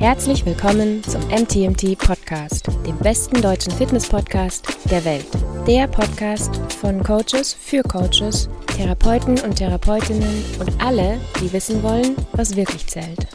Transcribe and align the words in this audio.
Herzlich 0.00 0.46
willkommen 0.46 1.04
zum 1.04 1.20
MTMT 1.28 1.98
Podcast, 1.98 2.68
dem 2.86 2.96
besten 3.00 3.42
deutschen 3.42 3.70
Fitness-Podcast 3.70 4.66
der 4.90 5.04
Welt. 5.04 5.26
Der 5.66 5.88
Podcast 5.88 6.56
von 6.80 7.02
Coaches 7.02 7.52
für 7.52 7.82
Coaches, 7.82 8.48
Therapeuten 8.78 9.38
und 9.40 9.56
Therapeutinnen 9.56 10.42
und 10.58 10.82
alle, 10.82 11.20
die 11.42 11.52
wissen 11.52 11.82
wollen, 11.82 12.16
was 12.32 12.56
wirklich 12.56 12.86
zählt. 12.86 13.26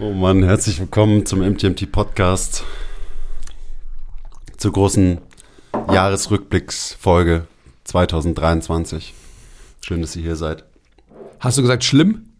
Oh 0.00 0.10
Mann, 0.10 0.42
herzlich 0.42 0.80
willkommen 0.80 1.24
zum 1.24 1.48
MTMT 1.48 1.92
Podcast. 1.92 2.64
Zur 4.56 4.72
großen 4.72 5.18
Jahresrückblicksfolge 5.92 7.46
2023. 7.84 9.14
Schön, 9.82 10.00
dass 10.00 10.16
ihr 10.16 10.22
hier 10.22 10.36
seid. 10.36 10.64
Hast 11.38 11.58
du 11.58 11.62
gesagt 11.62 11.84
schlimm? 11.84 12.30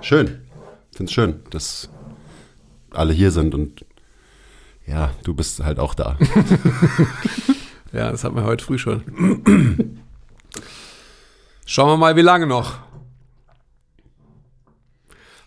Schön. 0.00 0.49
Find's 1.00 1.14
schön, 1.14 1.40
dass 1.48 1.88
alle 2.90 3.14
hier 3.14 3.30
sind 3.30 3.54
und 3.54 3.86
ja, 4.86 5.12
du 5.24 5.32
bist 5.32 5.64
halt 5.64 5.78
auch 5.78 5.94
da. 5.94 6.18
Ja, 7.92 8.12
das 8.12 8.22
hatten 8.22 8.36
wir 8.36 8.44
heute 8.44 8.64
früh 8.64 8.78
schon. 8.78 9.02
Schauen 11.66 11.88
wir 11.88 11.96
mal, 11.96 12.14
wie 12.14 12.20
lange 12.20 12.46
noch. 12.46 12.78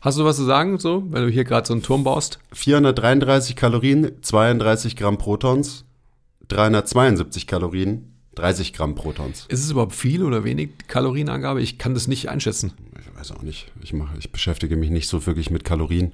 Hast 0.02 0.18
du 0.18 0.26
was 0.26 0.36
zu 0.36 0.44
sagen, 0.44 0.78
so, 0.78 1.06
wenn 1.10 1.24
du 1.24 1.30
hier 1.30 1.46
gerade 1.46 1.66
so 1.66 1.74
einen 1.74 1.84
Turm 1.84 2.04
baust? 2.04 2.40
433 2.52 3.56
Kalorien, 3.56 4.12
32 4.22 4.98
Gramm 4.98 5.18
Protons, 5.18 5.86
372 6.50 7.48
Kalorien, 7.48 8.14
30 8.36 8.74
Gramm 8.74 8.96
Protons. 8.96 9.46
Ist 9.48 9.64
es 9.64 9.72
überhaupt 9.72 9.96
viel 9.96 10.24
oder 10.24 10.44
wenig 10.44 10.72
Kalorienangabe? 10.88 11.62
Ich 11.62 11.78
kann 11.78 11.94
das 11.94 12.10
nicht 12.10 12.28
einschätzen. 12.28 12.74
Ich 13.24 13.30
weiß 13.30 13.38
auch 13.38 13.44
nicht. 13.44 13.72
Ich, 13.82 13.94
mache, 13.94 14.18
ich 14.18 14.34
beschäftige 14.34 14.76
mich 14.76 14.90
nicht 14.90 15.08
so 15.08 15.26
wirklich 15.26 15.50
mit 15.50 15.64
Kalorien. 15.64 16.12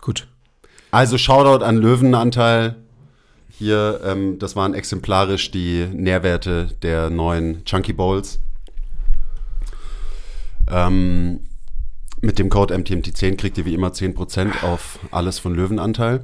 Gut. 0.00 0.28
Also 0.90 1.18
Shoutout 1.18 1.62
an 1.62 1.76
Löwenanteil. 1.76 2.76
Hier, 3.50 4.00
ähm, 4.02 4.38
das 4.38 4.56
waren 4.56 4.72
exemplarisch 4.72 5.50
die 5.50 5.86
Nährwerte 5.92 6.68
der 6.80 7.10
neuen 7.10 7.66
Chunky 7.66 7.92
Bowls. 7.92 8.40
Ähm, 10.70 11.40
mit 12.22 12.38
dem 12.38 12.48
Code 12.48 12.74
MTMT10 12.74 13.36
kriegt 13.36 13.58
ihr 13.58 13.66
wie 13.66 13.74
immer 13.74 13.88
10% 13.88 14.62
auf 14.62 14.98
alles 15.10 15.38
von 15.38 15.54
Löwenanteil. 15.54 16.22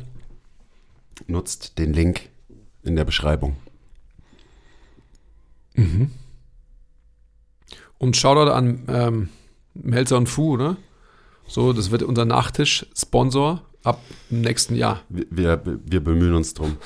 Nutzt 1.26 1.78
den 1.78 1.92
Link 1.92 2.30
in 2.82 2.96
der 2.96 3.04
Beschreibung. 3.04 3.58
Und 7.98 8.16
Shoutout 8.16 8.50
an 8.52 8.84
ähm, 8.88 9.28
Melzer 9.74 10.16
und 10.16 10.28
Fu, 10.28 10.56
ne? 10.56 10.76
So, 11.46 11.72
das 11.72 11.90
wird 11.90 12.02
unser 12.02 12.24
Nachtisch-Sponsor 12.24 13.62
ab 13.82 14.00
dem 14.30 14.42
nächsten 14.42 14.74
Jahr. 14.74 15.00
Wir, 15.08 15.26
wir, 15.30 15.80
wir 15.84 16.00
bemühen 16.04 16.34
uns 16.34 16.52
drum. 16.54 16.76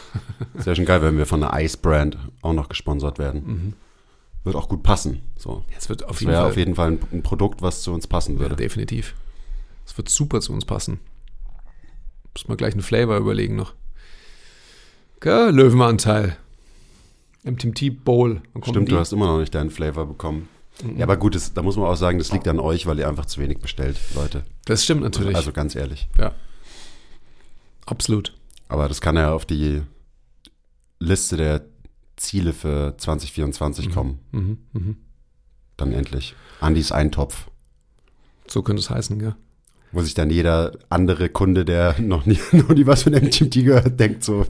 Es 0.55 0.67
wäre 0.67 0.77
schon 0.77 0.85
geil, 0.85 1.03
wenn 1.03 1.19
wir 1.19 1.27
von 1.27 1.43
einer 1.43 1.61
Ice-Brand 1.61 2.17
auch 2.43 2.53
noch 2.53 2.69
gesponsert 2.69 3.19
werden. 3.19 3.75
Wird 4.45 4.55
auch 4.57 4.69
gut 4.69 4.83
passen. 4.83 5.23
So. 5.37 5.65
Es 5.77 5.89
wird 5.89 6.05
auf 6.05 6.11
Das 6.13 6.21
jeden 6.21 6.31
wäre 6.33 6.43
Fall. 6.43 6.51
auf 6.51 6.57
jeden 6.57 6.75
Fall 6.77 6.93
ein, 6.93 6.99
ein 7.13 7.23
Produkt, 7.23 7.61
was 7.63 7.83
zu 7.83 7.93
uns 7.93 8.07
passen 8.07 8.35
ja, 8.35 8.41
würde. 8.41 8.57
definitiv. 8.57 9.15
Es 9.85 9.97
wird 9.97 10.09
super 10.09 10.41
zu 10.41 10.53
uns 10.53 10.65
passen. 10.65 11.01
Muss 12.35 12.47
man 12.49 12.57
gleich 12.57 12.73
einen 12.73 12.83
Flavor 12.83 13.17
überlegen 13.19 13.57
noch. 13.57 13.75
Gell, 15.21 15.51
Löwenanteil. 15.51 16.37
MTMT 17.45 18.05
Bowl. 18.05 18.43
Stimmt, 18.63 18.89
die. 18.89 18.93
du 18.93 18.99
hast 18.99 19.13
immer 19.13 19.27
noch 19.27 19.39
nicht 19.39 19.55
deinen 19.55 19.71
Flavor 19.71 20.07
bekommen. 20.07 20.49
Ja, 20.97 21.05
aber 21.05 21.17
gut, 21.17 21.35
das, 21.35 21.53
da 21.55 21.63
muss 21.63 21.77
man 21.77 21.87
auch 21.87 21.97
sagen, 21.97 22.19
das 22.19 22.33
liegt 22.33 22.49
an 22.49 22.59
euch, 22.59 22.87
weil 22.87 22.99
ihr 22.99 23.09
einfach 23.09 23.27
zu 23.27 23.41
wenig 23.41 23.59
bestellt, 23.59 23.99
Leute. 24.15 24.43
Das 24.65 24.83
stimmt 24.85 25.03
natürlich. 25.03 25.37
Also 25.37 25.53
ganz 25.53 25.75
ehrlich. 25.77 26.09
ja. 26.19 26.33
Absolut. 27.87 28.35
Aber 28.69 28.89
das 28.89 29.01
kann 29.01 29.17
ja 29.17 29.33
auf 29.35 29.45
die 29.45 29.83
Liste 30.99 31.37
der 31.37 31.67
Ziele 32.17 32.53
für 32.53 32.97
2024 32.97 33.91
kommen. 33.91 34.21
Mhm, 34.31 34.59
mhm. 34.73 34.97
Dann 35.77 35.93
endlich. 35.93 36.35
Andys 36.61 36.93
Eintopf. 36.93 37.49
So 38.47 38.63
könnte 38.63 38.81
es 38.81 38.91
heißen, 38.91 39.21
ja. 39.21 39.37
Wo 39.91 40.01
sich 40.01 40.15
dann 40.15 40.31
jeder 40.31 40.73
andere 40.89 41.29
Kunde, 41.29 41.65
der 41.65 42.01
noch 42.01 42.25
nie, 42.25 42.39
noch 42.53 42.71
nie 42.71 42.87
was 42.87 43.03
von 43.03 43.13
MTMT 43.13 43.53
gehört, 43.65 44.01
denkt 44.01 44.25
so, 44.25 44.47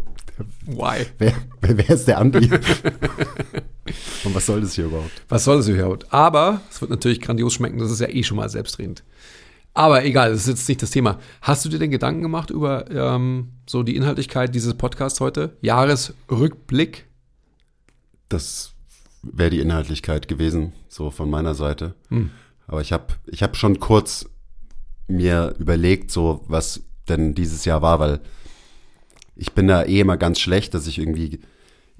Why? 0.66 1.06
wer, 1.18 1.34
wer, 1.60 1.78
wer 1.78 1.90
ist 1.90 2.06
der 2.08 2.18
Andi? 2.18 2.50
Und 4.24 4.34
was 4.34 4.46
soll 4.46 4.60
das 4.60 4.74
hier 4.74 4.86
überhaupt? 4.86 5.10
Was 5.28 5.44
soll 5.44 5.58
das 5.58 5.68
überhaupt? 5.68 6.12
Aber 6.12 6.60
es 6.70 6.80
wird 6.80 6.90
natürlich 6.90 7.20
grandios 7.20 7.54
schmecken, 7.54 7.78
das 7.78 7.90
ist 7.90 8.00
ja 8.00 8.08
eh 8.08 8.22
schon 8.22 8.36
mal 8.36 8.48
selbstredend. 8.48 9.02
Aber 9.74 10.04
egal, 10.04 10.30
das 10.30 10.42
ist 10.42 10.48
jetzt 10.48 10.68
nicht 10.68 10.82
das 10.82 10.90
Thema. 10.90 11.18
Hast 11.40 11.64
du 11.64 11.68
dir 11.68 11.78
denn 11.78 11.90
Gedanken 11.90 12.22
gemacht 12.22 12.50
über 12.50 12.90
ähm, 12.90 13.52
so 13.66 13.82
die 13.82 13.96
Inhaltlichkeit 13.96 14.54
dieses 14.54 14.74
Podcasts 14.74 15.20
heute? 15.20 15.56
Jahresrückblick? 15.62 17.06
Das 18.28 18.72
wäre 19.22 19.50
die 19.50 19.60
Inhaltlichkeit 19.60 20.28
gewesen, 20.28 20.72
so 20.88 21.10
von 21.10 21.30
meiner 21.30 21.54
Seite. 21.54 21.94
Hm. 22.08 22.30
Aber 22.66 22.80
ich 22.82 22.92
habe 22.92 23.14
ich 23.26 23.42
hab 23.42 23.56
schon 23.56 23.80
kurz 23.80 24.26
mir 25.08 25.54
überlegt, 25.58 26.10
so 26.10 26.44
was 26.48 26.82
denn 27.08 27.34
dieses 27.34 27.64
Jahr 27.64 27.82
war, 27.82 27.98
weil 27.98 28.20
ich 29.42 29.54
bin 29.54 29.66
da 29.66 29.82
eh 29.82 29.98
immer 29.98 30.16
ganz 30.16 30.38
schlecht, 30.38 30.72
dass 30.72 30.86
ich 30.86 31.00
irgendwie 31.00 31.40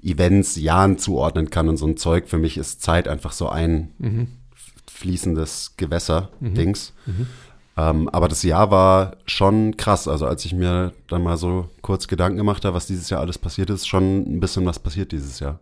Events 0.01 0.55
Jahren 0.55 0.97
zuordnen 0.97 1.49
kann 1.49 1.67
und 1.67 1.75
so 1.75 1.85
ein 1.85 1.97
Zeug. 1.97 2.29
Für 2.29 2.37
mich 2.37 2.57
ist 2.57 2.81
Zeit 2.81 3.09
einfach 3.09 3.33
so 3.33 3.49
ein 3.49 3.89
fließendes 4.89 5.73
Gewässer-Dings. 5.75 6.93
Ähm, 7.75 8.07
aber 8.07 8.29
das 8.29 8.43
Jahr 8.43 8.71
war 8.71 9.17
schon 9.25 9.75
krass. 9.75 10.07
Also 10.07 10.25
als 10.25 10.45
ich 10.45 10.53
mir 10.53 10.93
dann 11.09 11.21
mal 11.21 11.35
so 11.35 11.67
kurz 11.81 12.07
Gedanken 12.07 12.37
gemacht 12.37 12.63
habe, 12.63 12.75
was 12.75 12.87
dieses 12.87 13.09
Jahr 13.09 13.19
alles 13.19 13.37
passiert 13.37 13.69
ist, 13.69 13.87
schon 13.87 14.21
ein 14.21 14.39
bisschen 14.39 14.65
was 14.65 14.79
passiert 14.79 15.11
dieses 15.11 15.41
Jahr. 15.41 15.59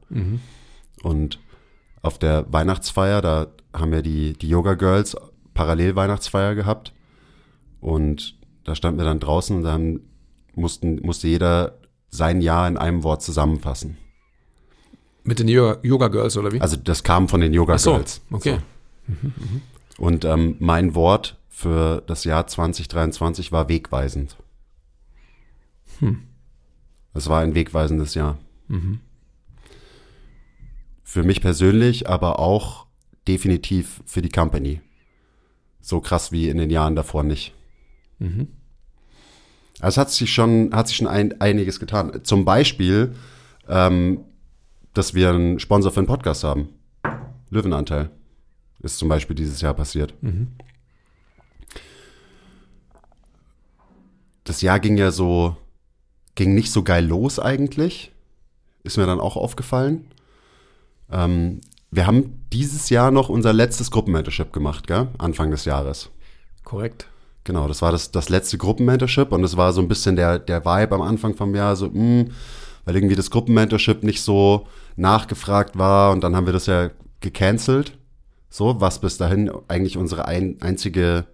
Und 1.02 1.40
auf 2.04 2.20
der 2.20 2.46
Weihnachtsfeier, 2.54 3.22
da 3.24 3.48
haben 3.74 3.92
wir 3.92 4.04
die, 4.04 4.34
die 4.34 4.50
Yoga 4.50 4.76
Girls 4.76 5.18
parallel 5.56 5.96
Weihnachtsfeier 5.96 6.54
gehabt. 6.54 6.94
Und 7.80 8.36
da 8.66 8.76
standen 8.76 9.00
wir 9.00 9.06
dann 9.06 9.20
draußen 9.20 9.58
und 9.58 9.64
dann 9.64 10.02
mussten, 10.56 11.02
musste 11.02 11.28
jeder 11.28 11.78
sein 12.10 12.42
Jahr 12.42 12.68
in 12.68 12.78
einem 12.78 13.04
Wort 13.04 13.22
zusammenfassen. 13.22 13.98
Mit 15.24 15.40
den 15.40 15.48
Yoga, 15.48 15.80
Yoga 15.84 16.08
Girls 16.08 16.36
oder 16.38 16.52
wie? 16.52 16.62
Also 16.62 16.78
das 16.78 17.04
kam 17.04 17.28
von 17.28 17.42
den 17.42 17.54
Yoga 17.54 17.78
so, 17.78 17.94
Girls. 17.94 18.22
okay. 18.32 18.60
Und 19.98 20.26
ähm, 20.26 20.56
mein 20.60 20.96
Wort 20.96 21.38
für 21.48 22.02
das 22.08 22.24
Jahr 22.24 22.48
2023 22.48 23.52
war 23.52 23.70
wegweisend. 23.70 24.36
Es 27.14 27.30
war 27.30 27.42
ein 27.42 27.54
wegweisendes 27.54 28.16
Jahr. 28.16 28.40
Für 31.04 31.24
mich 31.24 31.42
persönlich, 31.42 32.10
aber 32.10 32.40
auch 32.40 32.88
definitiv 33.28 34.02
für 34.06 34.22
die 34.22 34.30
Company. 34.30 34.82
So 35.82 36.00
krass 36.02 36.32
wie 36.32 36.50
in 36.50 36.58
den 36.58 36.70
Jahren 36.70 36.96
davor 36.96 37.24
nicht. 37.24 37.54
Also 39.82 39.96
es 39.96 39.98
hat 39.98 40.12
sich 40.12 40.32
schon, 40.32 40.70
hat 40.74 40.88
sich 40.88 40.98
schon 40.98 41.08
ein, 41.08 41.42
einiges 41.42 41.80
getan. 41.80 42.24
Zum 42.24 42.46
Beispiel, 42.46 43.16
ähm, 43.68 44.20
dass 44.94 45.16
wir 45.16 45.30
einen 45.30 45.60
Sponsor 45.60 45.92
für 45.92 46.00
einen 46.00 46.08
Podcast 46.08 46.44
haben. 46.44 46.70
Löwenanteil 47.50 48.12
ist 48.80 48.98
zum 49.00 49.10
Beispiel 49.10 49.36
dieses 49.36 49.60
Jahr 49.62 49.74
passiert. 49.74 50.14
Das 54.44 54.62
Jahr 54.62 54.80
ging 54.80 54.98
ja 54.98 55.12
so, 55.12 55.58
ging 56.36 56.54
nicht 56.54 56.72
so 56.72 56.84
geil 56.84 57.06
los 57.06 57.40
eigentlich. 57.40 58.12
Ist 58.84 58.98
mir 58.98 59.08
dann 59.08 59.20
auch 59.20 59.36
aufgefallen. 59.36 60.08
Ähm, 61.12 61.62
wir 61.90 62.06
haben 62.06 62.46
dieses 62.54 62.90
Jahr 62.90 63.12
noch 63.12 63.30
unser 63.30 63.52
letztes 63.52 63.90
Gruppenmentorship 63.92 64.54
gemacht, 64.54 64.88
gell? 64.88 65.08
Anfang 65.18 65.52
des 65.52 65.66
Jahres. 65.66 66.10
Korrekt. 66.64 67.08
Genau, 67.44 67.68
das 67.68 67.82
war 67.82 67.92
das, 67.92 68.12
das 68.12 68.30
letzte 68.30 68.58
Gruppenmentorship 68.58 69.32
und 69.32 69.44
es 69.44 69.58
war 69.58 69.74
so 69.74 69.82
ein 69.82 69.88
bisschen 69.88 70.16
der, 70.16 70.38
der 70.40 70.64
Vibe 70.64 70.96
am 70.96 71.02
Anfang 71.02 71.36
vom 71.36 71.56
Jahr, 71.56 71.76
so, 71.76 71.90
mh, 71.90 72.26
weil 72.86 72.96
irgendwie 72.96 73.16
das 73.16 73.32
Gruppenmentorship 73.32 74.04
nicht 74.04 74.22
so 74.22 74.68
nachgefragt 74.96 75.78
war 75.78 76.12
und 76.12 76.24
dann 76.24 76.36
haben 76.36 76.46
wir 76.46 76.54
das 76.54 76.68
ja 76.68 76.92
gecancelt. 77.20 77.98
So, 78.50 78.82
was 78.82 79.00
bis 79.00 79.18
dahin 79.18 79.50
eigentlich 79.70 79.98
unsere 79.98 80.26
ein, 80.26 80.58
einzige 80.62 81.26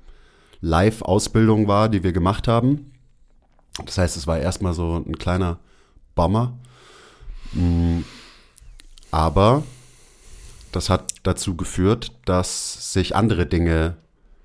Live-Ausbildung 0.62 1.68
war, 1.68 1.90
die 1.90 2.04
wir 2.04 2.14
gemacht 2.14 2.48
haben. 2.48 2.92
Das 3.86 3.98
heißt, 3.98 4.18
es 4.18 4.28
war 4.28 4.40
erstmal 4.40 4.74
so 4.74 4.96
ein 4.98 5.18
kleiner 5.18 5.60
Bummer. 6.16 6.58
Mm, 7.54 8.00
Aber 9.12 9.64
das 10.72 10.90
hat 10.90 11.14
dazu 11.24 11.56
geführt, 11.56 12.12
dass 12.26 12.94
sich 12.94 13.16
andere 13.16 13.46
Dinge 13.46 13.98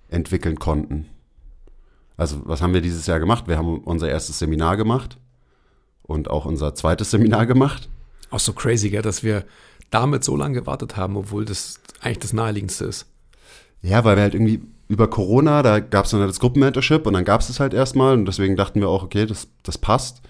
entwickeln 0.08 0.58
konnten. 0.58 1.08
Also, 2.16 2.40
was 2.44 2.60
haben 2.62 2.74
wir 2.74 2.80
dieses 2.82 3.06
Jahr 3.06 3.18
gemacht? 3.20 3.48
Wir 3.48 3.56
haben 3.58 3.78
unser 3.78 4.08
erstes 4.08 4.38
Seminar 4.38 4.76
gemacht 4.76 5.18
und 6.02 6.30
auch 6.30 6.44
unser 6.44 6.74
zweites 6.74 7.10
Seminar 7.10 7.46
gemacht. 7.46 7.88
Auch 8.30 8.40
so 8.40 8.52
crazy, 8.52 8.90
gell, 8.90 9.02
dass 9.02 9.22
wir 9.22 9.44
damit 9.90 10.24
so 10.24 10.36
lange 10.36 10.54
gewartet 10.60 10.96
haben, 10.96 11.16
obwohl 11.16 11.44
das 11.44 11.80
eigentlich 12.00 12.18
das 12.20 12.32
Naheliegendste 12.32 12.84
ist. 12.86 13.06
Ja, 13.82 14.04
weil 14.04 14.16
wir 14.16 14.22
halt 14.22 14.34
irgendwie 14.34 14.60
über 14.88 15.08
Corona, 15.08 15.62
da 15.62 15.80
gab 15.80 16.04
es 16.04 16.10
dann 16.10 16.20
halt 16.20 16.30
das 16.30 16.40
Gruppenmentorship 16.40 17.06
und 17.06 17.14
dann 17.14 17.24
gab 17.24 17.40
es 17.40 17.48
es 17.48 17.60
halt 17.60 17.72
erstmal 17.74 18.14
und 18.14 18.26
deswegen 18.26 18.56
dachten 18.56 18.80
wir 18.80 18.88
auch, 18.88 19.02
okay, 19.02 19.26
das, 19.26 19.48
das 19.62 19.78
passt. 19.78 20.20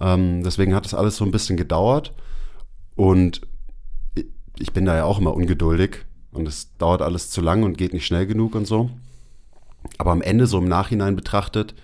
Ähm, 0.00 0.42
deswegen 0.44 0.74
hat 0.74 0.84
das 0.84 0.94
alles 0.94 1.16
so 1.16 1.24
ein 1.24 1.30
bisschen 1.30 1.56
gedauert 1.56 2.12
und 2.94 3.40
ich- 4.14 4.26
ich 4.58 4.72
bin 4.72 4.84
da 4.84 4.94
ja 4.96 5.04
auch 5.04 5.18
immer 5.18 5.34
ungeduldig 5.34 6.04
und 6.32 6.46
es 6.46 6.76
dauert 6.76 7.02
alles 7.02 7.30
zu 7.30 7.40
lang 7.40 7.62
und 7.62 7.78
geht 7.78 7.92
nicht 7.94 8.06
schnell 8.06 8.26
genug 8.26 8.54
und 8.54 8.66
so. 8.66 8.90
Aber 9.96 10.12
am 10.12 10.22
Ende, 10.22 10.46
so 10.46 10.58
im 10.58 10.68
Nachhinein 10.68 11.16
betrachtet, 11.16 11.74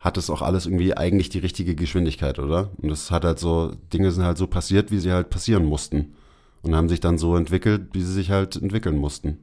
hat 0.00 0.16
es 0.18 0.30
auch 0.30 0.42
alles 0.42 0.66
irgendwie 0.66 0.96
eigentlich 0.96 1.30
die 1.30 1.38
richtige 1.38 1.74
Geschwindigkeit, 1.74 2.38
oder? 2.38 2.70
Und 2.76 2.90
es 2.90 3.10
hat 3.10 3.24
halt 3.24 3.38
so, 3.38 3.74
Dinge 3.92 4.10
sind 4.10 4.24
halt 4.24 4.38
so 4.38 4.46
passiert, 4.46 4.90
wie 4.90 4.98
sie 4.98 5.12
halt 5.12 5.30
passieren 5.30 5.64
mussten. 5.64 6.14
Und 6.62 6.74
haben 6.74 6.88
sich 6.88 7.00
dann 7.00 7.18
so 7.18 7.36
entwickelt, 7.36 7.88
wie 7.92 8.02
sie 8.02 8.12
sich 8.12 8.30
halt 8.30 8.56
entwickeln 8.56 8.96
mussten. 8.96 9.38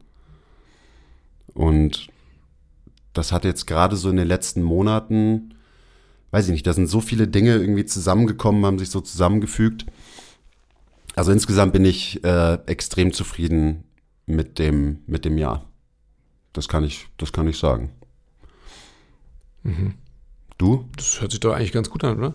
Und 1.54 2.08
das 3.14 3.32
hat 3.32 3.44
jetzt 3.44 3.68
gerade 3.68 3.96
so 3.96 4.10
in 4.10 4.18
den 4.18 4.28
letzten 4.28 4.64
Monaten, 4.64 5.56
weiß 6.32 6.46
ich 6.46 6.52
nicht, 6.52 6.68
da 6.68 6.74
sind 6.74 6.88
so 6.88 7.02
viele 7.02 7.28
Dinge 7.28 7.56
irgendwie 7.56 7.86
zusammengekommen, 7.86 8.66
haben 8.66 8.80
sich 8.80 8.90
so 8.90 9.02
zusammengefügt. 9.02 9.86
Also 11.16 11.32
insgesamt 11.32 11.74
bin 11.74 11.86
ich 11.86 12.24
äh, 12.24 12.56
extrem 12.68 13.12
zufrieden 13.14 13.84
mit 14.26 14.60
dem, 14.60 15.00
mit 15.08 15.26
dem 15.26 15.38
Jahr. 15.38 15.71
Das 16.54 16.68
kann 16.68 16.84
ich, 16.84 17.08
das 17.18 17.32
kann 17.32 17.48
ich 17.48 17.58
sagen. 17.58 17.92
Du? 20.58 20.86
Das 20.96 21.22
hört 21.22 21.32
sich 21.32 21.40
doch 21.40 21.54
eigentlich 21.54 21.72
ganz 21.72 21.90
gut 21.90 22.04
an, 22.04 22.18
oder? 22.18 22.34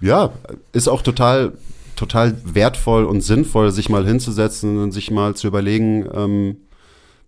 Ja, 0.00 0.32
ist 0.72 0.88
auch 0.88 1.02
total, 1.02 1.52
total 1.96 2.40
wertvoll 2.44 3.04
und 3.04 3.20
sinnvoll, 3.20 3.72
sich 3.72 3.88
mal 3.88 4.06
hinzusetzen 4.06 4.78
und 4.82 4.92
sich 4.92 5.10
mal 5.10 5.34
zu 5.34 5.46
überlegen, 5.46 6.08
ähm, 6.12 6.56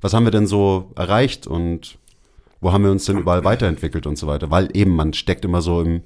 was 0.01 0.15
haben 0.15 0.25
wir 0.25 0.31
denn 0.31 0.47
so 0.47 0.93
erreicht 0.95 1.47
und 1.47 1.99
wo 2.61 2.73
haben 2.73 2.85
wir 2.85 2.91
uns 2.91 3.07
denn 3.07 3.19
überall 3.19 3.45
weiterentwickelt 3.45 4.07
und 4.07 4.17
so 4.17 4.27
weiter. 4.27 4.51
Weil 4.51 4.69
eben, 4.75 4.95
man 4.95 5.15
steckt 5.15 5.45
immer 5.45 5.63
so 5.63 5.81
im, 5.81 6.03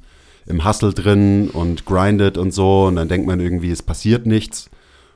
im 0.46 0.64
Hustle 0.64 0.92
drin 0.92 1.50
und 1.50 1.84
grindet 1.84 2.38
und 2.38 2.52
so 2.52 2.86
und 2.86 2.96
dann 2.96 3.08
denkt 3.08 3.26
man 3.26 3.40
irgendwie, 3.40 3.70
es 3.70 3.82
passiert 3.82 4.26
nichts 4.26 4.70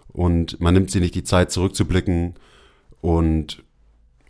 und 0.09 0.61
man 0.61 0.75
nimmt 0.75 0.91
sich 0.91 1.01
nicht 1.01 1.15
die 1.15 1.25
Zeit 1.25 1.53
zurückzublicken 1.53 2.35
und 3.01 3.63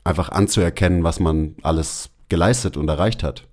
einfach 0.08 0.31
anzuerkennen, 0.31 1.05
was 1.05 1.20
man 1.20 1.55
alles 1.62 2.10
geleistet 2.28 2.76
und 2.76 2.88
erreicht 2.88 3.22
hat. 3.22 3.46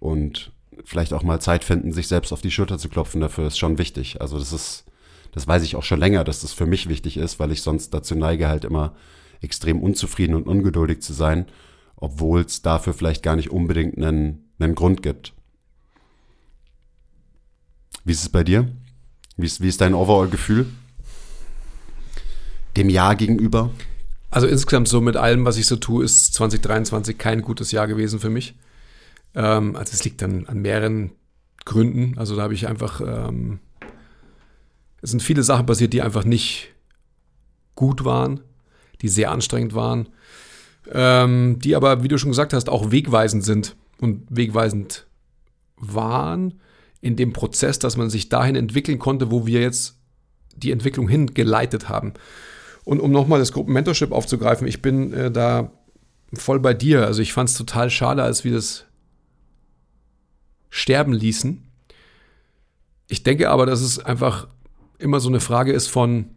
Und 0.00 0.52
vielleicht 0.84 1.12
auch 1.12 1.22
mal 1.22 1.40
Zeit 1.40 1.62
finden, 1.62 1.92
sich 1.92 2.08
selbst 2.08 2.32
auf 2.32 2.40
die 2.40 2.50
Schulter 2.50 2.78
zu 2.78 2.88
klopfen, 2.88 3.20
dafür 3.20 3.46
ist 3.46 3.58
schon 3.58 3.78
wichtig. 3.78 4.20
Also 4.20 4.38
das 4.38 4.52
ist, 4.52 4.84
das 5.30 5.46
weiß 5.46 5.62
ich 5.62 5.76
auch 5.76 5.84
schon 5.84 6.00
länger, 6.00 6.24
dass 6.24 6.40
das 6.40 6.52
für 6.52 6.66
mich 6.66 6.88
wichtig 6.88 7.16
ist, 7.16 7.38
weil 7.38 7.52
ich 7.52 7.62
sonst 7.62 7.94
dazu 7.94 8.16
neige, 8.16 8.48
halt 8.48 8.64
immer 8.64 8.94
extrem 9.40 9.80
unzufrieden 9.80 10.34
und 10.34 10.48
ungeduldig 10.48 11.00
zu 11.00 11.12
sein, 11.12 11.46
obwohl 11.96 12.40
es 12.40 12.62
dafür 12.62 12.92
vielleicht 12.92 13.22
gar 13.22 13.36
nicht 13.36 13.50
unbedingt 13.50 13.96
einen, 13.96 14.50
einen 14.58 14.74
Grund 14.74 15.02
gibt. 15.02 15.32
Wie 18.04 18.12
ist 18.12 18.22
es 18.22 18.28
bei 18.28 18.42
dir? 18.42 18.68
Wie 19.36 19.46
ist, 19.46 19.60
wie 19.60 19.68
ist 19.68 19.80
dein 19.80 19.94
Overall-Gefühl? 19.94 20.66
Dem 22.76 22.90
Jahr 22.90 23.14
gegenüber? 23.14 23.70
Also 24.32 24.46
insgesamt 24.46 24.88
so 24.88 25.02
mit 25.02 25.18
allem, 25.18 25.44
was 25.44 25.58
ich 25.58 25.66
so 25.66 25.76
tue, 25.76 26.02
ist 26.02 26.32
2023 26.32 27.18
kein 27.18 27.42
gutes 27.42 27.70
Jahr 27.70 27.86
gewesen 27.86 28.18
für 28.18 28.30
mich. 28.30 28.54
Ähm, 29.34 29.76
also 29.76 29.92
es 29.92 30.04
liegt 30.04 30.22
dann 30.22 30.46
an 30.46 30.58
mehreren 30.62 31.12
Gründen. 31.66 32.16
Also 32.16 32.34
da 32.34 32.42
habe 32.42 32.54
ich 32.54 32.66
einfach, 32.66 33.02
ähm, 33.02 33.60
es 35.02 35.10
sind 35.10 35.22
viele 35.22 35.42
Sachen 35.42 35.66
passiert, 35.66 35.92
die 35.92 36.00
einfach 36.00 36.24
nicht 36.24 36.70
gut 37.74 38.06
waren, 38.06 38.40
die 39.02 39.08
sehr 39.08 39.30
anstrengend 39.30 39.74
waren, 39.74 40.08
ähm, 40.90 41.58
die 41.58 41.76
aber, 41.76 42.02
wie 42.02 42.08
du 42.08 42.16
schon 42.16 42.30
gesagt 42.30 42.54
hast, 42.54 42.70
auch 42.70 42.90
wegweisend 42.90 43.44
sind 43.44 43.76
und 44.00 44.24
wegweisend 44.30 45.06
waren 45.76 46.54
in 47.02 47.16
dem 47.16 47.34
Prozess, 47.34 47.78
dass 47.78 47.98
man 47.98 48.08
sich 48.08 48.30
dahin 48.30 48.56
entwickeln 48.56 48.98
konnte, 48.98 49.30
wo 49.30 49.46
wir 49.46 49.60
jetzt 49.60 49.98
die 50.56 50.70
Entwicklung 50.70 51.06
hingeleitet 51.06 51.90
haben. 51.90 52.14
Und 52.84 53.00
um 53.00 53.10
nochmal 53.12 53.38
das 53.38 53.52
Gruppenmentorship 53.52 54.12
aufzugreifen, 54.12 54.66
ich 54.66 54.82
bin 54.82 55.12
äh, 55.12 55.30
da 55.30 55.70
voll 56.34 56.60
bei 56.60 56.74
dir. 56.74 57.06
Also 57.06 57.22
ich 57.22 57.32
fand 57.32 57.48
es 57.48 57.56
total 57.56 57.90
schade, 57.90 58.22
als 58.22 58.44
wir 58.44 58.52
das 58.52 58.86
sterben 60.70 61.12
ließen. 61.12 61.62
Ich 63.08 63.22
denke 63.22 63.50
aber, 63.50 63.66
dass 63.66 63.82
es 63.82 63.98
einfach 63.98 64.48
immer 64.98 65.20
so 65.20 65.28
eine 65.28 65.40
Frage 65.40 65.72
ist 65.72 65.88
von 65.88 66.30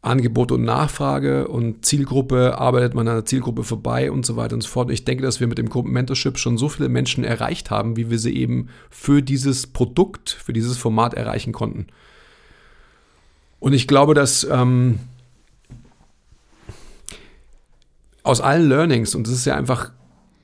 Angebot 0.00 0.52
und 0.52 0.62
Nachfrage 0.62 1.48
und 1.48 1.84
Zielgruppe, 1.84 2.58
arbeitet 2.58 2.94
man 2.94 3.08
an 3.08 3.16
der 3.16 3.24
Zielgruppe 3.24 3.64
vorbei 3.64 4.10
und 4.10 4.24
so 4.24 4.36
weiter 4.36 4.54
und 4.54 4.62
so 4.62 4.68
fort. 4.68 4.90
Ich 4.90 5.04
denke, 5.04 5.22
dass 5.22 5.40
wir 5.40 5.48
mit 5.48 5.58
dem 5.58 5.68
Gruppenmentorship 5.68 6.38
schon 6.38 6.58
so 6.58 6.68
viele 6.68 6.88
Menschen 6.88 7.24
erreicht 7.24 7.70
haben, 7.70 7.96
wie 7.96 8.08
wir 8.08 8.18
sie 8.18 8.34
eben 8.34 8.68
für 8.88 9.20
dieses 9.20 9.66
Produkt, 9.66 10.30
für 10.30 10.52
dieses 10.52 10.78
Format 10.78 11.14
erreichen 11.14 11.52
konnten. 11.52 11.88
Und 13.58 13.72
ich 13.72 13.88
glaube, 13.88 14.14
dass 14.14 14.44
ähm, 14.44 15.00
aus 18.26 18.40
allen 18.40 18.68
Learnings, 18.68 19.14
und 19.14 19.26
das 19.26 19.34
ist 19.34 19.44
ja 19.44 19.54
einfach 19.54 19.92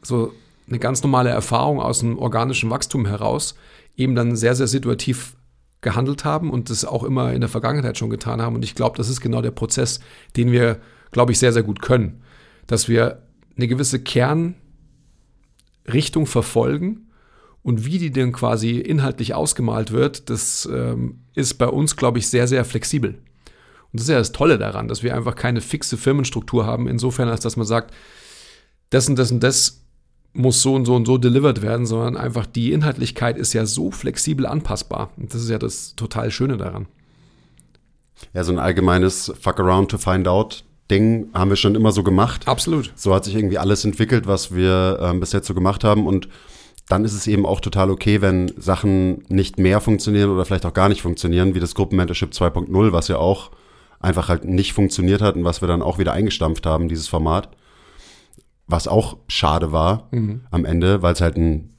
so 0.03 0.33
eine 0.69 0.79
ganz 0.79 1.03
normale 1.03 1.31
Erfahrung 1.31 1.81
aus 1.81 1.99
dem 1.99 2.19
organischen 2.19 2.71
Wachstum 2.71 3.07
heraus, 3.07 3.57
eben 3.97 4.15
dann 4.15 4.37
sehr, 4.37 4.55
sehr 4.55 4.69
situativ 4.69 5.37
gehandelt 5.81 6.25
haben 6.25 6.51
und 6.51 6.71
das 6.71 6.85
auch 6.85 7.03
immer 7.03 7.33
in 7.33 7.41
der 7.41 7.51
Vergangenheit 7.51 7.99
schon 7.99 8.09
getan 8.09 8.41
haben. 8.41 8.55
Und 8.55 8.65
ich 8.65 8.77
glaube, 8.77 8.97
das 8.97 9.09
ist 9.09 9.21
genau 9.21 9.43
der 9.43 9.51
Prozess, 9.51 9.99
den 10.37 10.53
wir, 10.53 10.79
glaube 11.11 11.33
ich, 11.33 11.41
sehr, 11.41 11.53
sehr 11.53 11.65
gut 11.65 11.83
können. 11.83 12.23
Dass 12.69 12.89
wir 12.89 13.23
eine 13.57 13.67
gewisse 13.67 14.01
Kernrichtung 14.01 14.55
verfolgen 16.27 17.09
und 17.63 17.85
wie 17.85 17.99
die 17.99 18.13
dann 18.13 18.31
quasi 18.31 18.79
inhaltlich 18.79 19.35
ausgemalt 19.35 19.91
wird, 19.91 20.31
das 20.31 20.69
ähm, 20.73 21.19
ist 21.35 21.55
bei 21.55 21.67
uns, 21.67 21.97
glaube 21.97 22.21
ich, 22.21 22.29
sehr, 22.29 22.47
sehr 22.47 22.65
flexibel. 22.65 23.19
Und 23.93 24.01
das 24.01 24.03
ist 24.05 24.09
ja 24.09 24.19
das 24.19 24.33
Tolle 24.33 24.59
daran, 24.59 24.89
dass 24.89 25.03
wir 25.03 25.15
einfach 25.15 25.35
keine 25.35 25.61
fixe 25.61 25.97
Firmenstruktur 25.97 26.67
haben, 26.67 26.89
insofern, 26.89 27.29
als 27.29 27.41
dass 27.41 27.57
man 27.57 27.67
sagt, 27.67 27.95
das 28.91 29.09
und 29.09 29.19
das 29.19 29.31
und 29.31 29.41
das 29.41 29.83
muss 30.35 30.63
so 30.63 30.75
und 30.75 30.87
so 30.87 30.95
und 30.95 31.07
so 31.07 31.19
delivered 31.19 31.61
werden, 31.61 31.85
sondern 31.85 32.17
einfach 32.17 32.47
die 32.47 32.73
Inhaltlichkeit 32.73 33.37
ist 33.37 33.53
ja 33.53 33.67
so 33.67 33.91
flexibel 33.91 34.47
anpassbar. 34.47 35.11
Und 35.17 35.35
das 35.35 35.43
ist 35.43 35.51
ja 35.51 35.59
das 35.59 35.95
total 35.95 36.31
Schöne 36.31 36.57
daran. 36.57 36.87
Ja, 38.33 38.45
so 38.45 38.53
ein 38.53 38.59
allgemeines 38.59 39.33
Fuck 39.41 39.61
around 39.61 39.91
to 39.91 39.99
find 39.99 40.27
out 40.27 40.65
Ding 40.91 41.29
haben 41.33 41.51
wir 41.51 41.57
schon 41.57 41.75
immer 41.75 41.93
so 41.93 42.03
gemacht. 42.03 42.47
Absolut. 42.47 42.93
So 42.97 43.15
hat 43.15 43.25
sich 43.25 43.35
irgendwie 43.35 43.59
alles 43.59 43.85
entwickelt, 43.85 44.27
was 44.27 44.55
wir 44.55 44.99
ähm, 45.01 45.21
bis 45.21 45.33
jetzt 45.33 45.47
so 45.47 45.55
gemacht 45.55 45.85
haben. 45.85 46.07
Und 46.07 46.29
dann 46.89 47.05
ist 47.05 47.15
es 47.15 47.27
eben 47.27 47.47
auch 47.47 47.61
total 47.61 47.91
okay, 47.91 48.21
wenn 48.21 48.53
Sachen 48.59 49.25
nicht 49.29 49.59
mehr 49.59 49.81
funktionieren 49.81 50.31
oder 50.31 50.45
vielleicht 50.45 50.67
auch 50.67 50.75
gar 50.75 50.89
nicht 50.89 51.03
funktionieren, 51.03 51.55
wie 51.55 51.61
das 51.61 51.75
Gruppenmentorship 51.75 52.31
2.0, 52.31 52.93
was 52.93 53.09
ja 53.09 53.17
auch 53.17 53.51
einfach 54.03 54.29
halt 54.29 54.45
nicht 54.45 54.73
funktioniert 54.73 55.23
hat 55.23 55.37
und 55.37 55.45
was 55.45 55.61
wir 55.61 55.69
dann 55.69 55.83
auch 55.83 55.99
wieder 55.99 56.13
eingestampft 56.13 56.67
haben, 56.67 56.89
dieses 56.89 57.09
Format. 57.09 57.51
Was 58.67 58.89
auch 58.89 59.19
schade 59.29 59.73
war 59.73 60.09
am 60.51 60.65
Ende, 60.65 61.03
weil 61.03 61.13
es 61.13 61.21
halt 61.21 61.37
ein, 61.37 61.75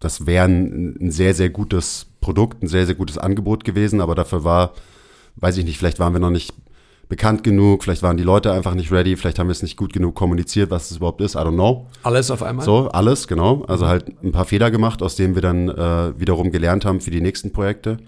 das 0.00 0.26
wäre 0.26 0.46
ein, 0.46 0.96
ein 1.00 1.10
sehr, 1.10 1.34
sehr 1.34 1.50
gutes 1.50 2.06
Produkt, 2.20 2.62
ein 2.62 2.68
sehr, 2.68 2.86
sehr 2.86 2.94
gutes 2.94 3.18
Angebot 3.18 3.64
gewesen, 3.64 4.00
aber 4.00 4.14
dafür 4.14 4.42
war, 4.42 4.72
weiß 5.36 5.56
ich 5.58 5.64
nicht, 5.64 5.78
vielleicht 5.78 6.00
waren 6.00 6.12
wir 6.12 6.20
noch 6.20 6.30
nicht 6.30 6.52
bekannt 7.08 7.44
genug, 7.44 7.84
vielleicht 7.84 8.02
waren 8.02 8.16
die 8.16 8.24
Leute 8.24 8.52
einfach 8.52 8.74
nicht 8.74 8.90
ready, 8.90 9.16
vielleicht 9.16 9.38
haben 9.38 9.46
wir 9.46 9.52
es 9.52 9.62
nicht 9.62 9.76
gut 9.76 9.92
genug 9.92 10.14
kommuniziert, 10.14 10.70
was 10.70 10.90
es 10.90 10.96
überhaupt 10.96 11.20
ist, 11.20 11.34
I 11.34 11.38
don't 11.38 11.54
know. 11.54 11.86
Alles 12.02 12.30
auf 12.30 12.42
einmal. 12.42 12.64
So, 12.64 12.88
alles, 12.88 13.28
genau. 13.28 13.62
Also 13.68 13.86
halt 13.86 14.12
ein 14.24 14.32
paar 14.32 14.44
Fehler 14.44 14.70
gemacht, 14.70 15.02
aus 15.02 15.14
denen 15.14 15.34
wir 15.34 15.42
dann 15.42 15.68
äh, 15.68 16.18
wiederum 16.18 16.50
gelernt 16.50 16.84
haben 16.84 17.00
für 17.00 17.10
die 17.10 17.20
nächsten 17.20 17.52
Projekte. 17.52 17.98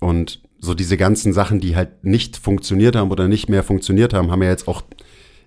Und 0.00 0.42
so 0.60 0.74
diese 0.74 0.96
ganzen 0.96 1.32
Sachen, 1.32 1.60
die 1.60 1.76
halt 1.76 2.04
nicht 2.04 2.36
funktioniert 2.36 2.96
haben 2.96 3.10
oder 3.10 3.28
nicht 3.28 3.48
mehr 3.48 3.62
funktioniert 3.62 4.12
haben, 4.12 4.30
haben 4.30 4.42
ja 4.42 4.50
jetzt 4.50 4.68
auch 4.68 4.82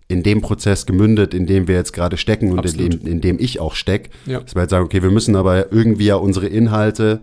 in 0.07 0.23
dem 0.23 0.41
Prozess 0.41 0.85
gemündet, 0.85 1.33
in 1.33 1.45
dem 1.45 1.67
wir 1.67 1.75
jetzt 1.75 1.93
gerade 1.93 2.17
stecken 2.17 2.51
und 2.51 2.65
in 2.65 2.77
dem, 2.77 3.07
in 3.07 3.21
dem 3.21 3.39
ich 3.39 3.59
auch 3.59 3.75
steck. 3.75 4.09
Ja. 4.25 4.41
Dass 4.41 4.55
wir 4.55 4.61
halt 4.61 4.69
sagen, 4.69 4.85
okay, 4.85 5.01
wir 5.01 5.11
müssen 5.11 5.35
aber 5.35 5.71
irgendwie 5.71 6.05
ja 6.05 6.15
unsere 6.15 6.47
Inhalte 6.47 7.21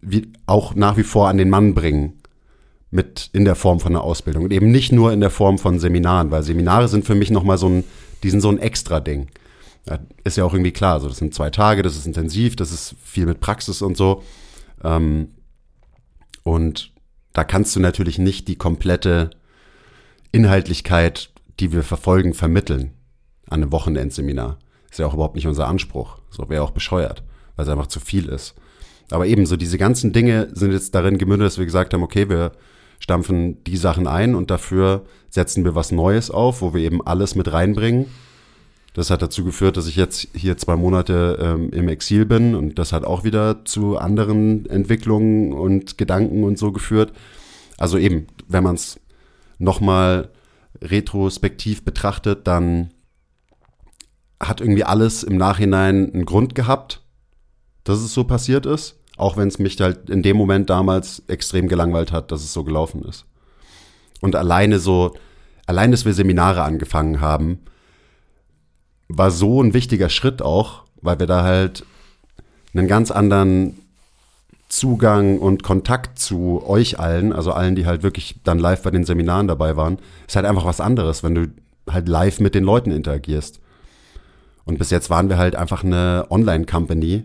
wie, 0.00 0.32
auch 0.46 0.74
nach 0.74 0.96
wie 0.96 1.02
vor 1.04 1.28
an 1.28 1.38
den 1.38 1.50
Mann 1.50 1.74
bringen. 1.74 2.14
Mit 2.92 3.30
in 3.32 3.44
der 3.44 3.56
Form 3.56 3.80
von 3.80 3.92
einer 3.92 4.04
Ausbildung. 4.04 4.44
Und 4.44 4.52
eben 4.52 4.70
nicht 4.70 4.92
nur 4.92 5.12
in 5.12 5.20
der 5.20 5.28
Form 5.30 5.58
von 5.58 5.80
Seminaren, 5.80 6.30
weil 6.30 6.44
Seminare 6.44 6.86
sind 6.86 7.04
für 7.04 7.16
mich 7.16 7.30
nochmal 7.30 7.58
so 7.58 7.68
ein, 7.68 7.84
die 8.22 8.30
sind 8.30 8.40
so 8.40 8.48
ein 8.48 8.58
extra 8.58 9.00
Ding. 9.00 9.26
Ja, 9.88 9.98
ist 10.22 10.36
ja 10.36 10.44
auch 10.44 10.54
irgendwie 10.54 10.72
klar, 10.72 11.00
so 11.00 11.08
das 11.08 11.18
sind 11.18 11.34
zwei 11.34 11.50
Tage, 11.50 11.82
das 11.82 11.96
ist 11.96 12.06
intensiv, 12.06 12.54
das 12.54 12.72
ist 12.72 12.94
viel 13.02 13.26
mit 13.26 13.40
Praxis 13.40 13.82
und 13.82 13.96
so. 13.96 14.22
Ähm, 14.84 15.28
und 16.46 16.92
da 17.32 17.42
kannst 17.42 17.74
du 17.74 17.80
natürlich 17.80 18.20
nicht 18.20 18.46
die 18.46 18.54
komplette 18.54 19.30
Inhaltlichkeit, 20.30 21.30
die 21.58 21.72
wir 21.72 21.82
verfolgen, 21.82 22.34
vermitteln 22.34 22.92
an 23.50 23.64
einem 23.64 23.72
Wochenendseminar. 23.72 24.60
Ist 24.88 25.00
ja 25.00 25.06
auch 25.08 25.14
überhaupt 25.14 25.34
nicht 25.34 25.48
unser 25.48 25.66
Anspruch. 25.66 26.18
So 26.30 26.48
wäre 26.48 26.62
auch 26.62 26.70
bescheuert, 26.70 27.24
weil 27.56 27.64
es 27.64 27.68
einfach 27.68 27.88
zu 27.88 27.98
viel 27.98 28.28
ist. 28.28 28.54
Aber 29.10 29.26
eben 29.26 29.44
so 29.44 29.56
diese 29.56 29.76
ganzen 29.76 30.12
Dinge 30.12 30.48
sind 30.52 30.70
jetzt 30.70 30.94
darin 30.94 31.18
gemündet, 31.18 31.46
dass 31.46 31.58
wir 31.58 31.64
gesagt 31.64 31.92
haben, 31.92 32.04
okay, 32.04 32.28
wir 32.28 32.52
stampfen 33.00 33.64
die 33.64 33.76
Sachen 33.76 34.06
ein 34.06 34.36
und 34.36 34.52
dafür 34.52 35.04
setzen 35.28 35.64
wir 35.64 35.74
was 35.74 35.90
Neues 35.90 36.30
auf, 36.30 36.62
wo 36.62 36.74
wir 36.74 36.82
eben 36.82 37.04
alles 37.04 37.34
mit 37.34 37.52
reinbringen. 37.52 38.06
Das 38.96 39.10
hat 39.10 39.20
dazu 39.20 39.44
geführt, 39.44 39.76
dass 39.76 39.88
ich 39.88 39.96
jetzt 39.96 40.28
hier 40.34 40.56
zwei 40.56 40.74
Monate 40.74 41.38
ähm, 41.38 41.68
im 41.68 41.86
Exil 41.88 42.24
bin 42.24 42.54
und 42.54 42.78
das 42.78 42.94
hat 42.94 43.04
auch 43.04 43.24
wieder 43.24 43.62
zu 43.66 43.98
anderen 43.98 44.64
Entwicklungen 44.70 45.52
und 45.52 45.98
Gedanken 45.98 46.44
und 46.44 46.56
so 46.56 46.72
geführt. 46.72 47.12
Also 47.76 47.98
eben, 47.98 48.26
wenn 48.48 48.64
man 48.64 48.76
es 48.76 48.98
nochmal 49.58 50.30
retrospektiv 50.80 51.84
betrachtet, 51.84 52.46
dann 52.46 52.88
hat 54.40 54.62
irgendwie 54.62 54.84
alles 54.84 55.24
im 55.24 55.36
Nachhinein 55.36 56.14
einen 56.14 56.24
Grund 56.24 56.54
gehabt, 56.54 57.02
dass 57.84 57.98
es 57.98 58.14
so 58.14 58.24
passiert 58.24 58.64
ist. 58.64 58.98
Auch 59.18 59.36
wenn 59.36 59.48
es 59.48 59.58
mich 59.58 59.78
halt 59.78 60.08
in 60.08 60.22
dem 60.22 60.38
Moment 60.38 60.70
damals 60.70 61.22
extrem 61.28 61.68
gelangweilt 61.68 62.12
hat, 62.12 62.32
dass 62.32 62.42
es 62.42 62.54
so 62.54 62.64
gelaufen 62.64 63.04
ist. 63.04 63.26
Und 64.22 64.36
alleine 64.36 64.78
so, 64.78 65.14
allein, 65.66 65.90
dass 65.90 66.06
wir 66.06 66.14
Seminare 66.14 66.62
angefangen 66.62 67.20
haben, 67.20 67.60
war 69.08 69.30
so 69.30 69.62
ein 69.62 69.74
wichtiger 69.74 70.08
Schritt 70.08 70.42
auch, 70.42 70.82
weil 71.00 71.18
wir 71.18 71.26
da 71.26 71.42
halt 71.42 71.84
einen 72.74 72.88
ganz 72.88 73.10
anderen 73.10 73.78
Zugang 74.68 75.38
und 75.38 75.62
Kontakt 75.62 76.18
zu 76.18 76.62
euch 76.66 76.98
allen, 76.98 77.32
also 77.32 77.52
allen, 77.52 77.76
die 77.76 77.86
halt 77.86 78.02
wirklich 78.02 78.36
dann 78.42 78.58
live 78.58 78.82
bei 78.82 78.90
den 78.90 79.04
Seminaren 79.04 79.46
dabei 79.46 79.76
waren, 79.76 79.98
ist 80.26 80.36
halt 80.36 80.46
einfach 80.46 80.64
was 80.64 80.80
anderes, 80.80 81.22
wenn 81.22 81.34
du 81.34 81.46
halt 81.88 82.08
live 82.08 82.40
mit 82.40 82.54
den 82.54 82.64
Leuten 82.64 82.90
interagierst. 82.90 83.60
Und 84.64 84.78
bis 84.78 84.90
jetzt 84.90 85.08
waren 85.08 85.28
wir 85.28 85.38
halt 85.38 85.54
einfach 85.54 85.84
eine 85.84 86.26
Online-Company. 86.30 87.24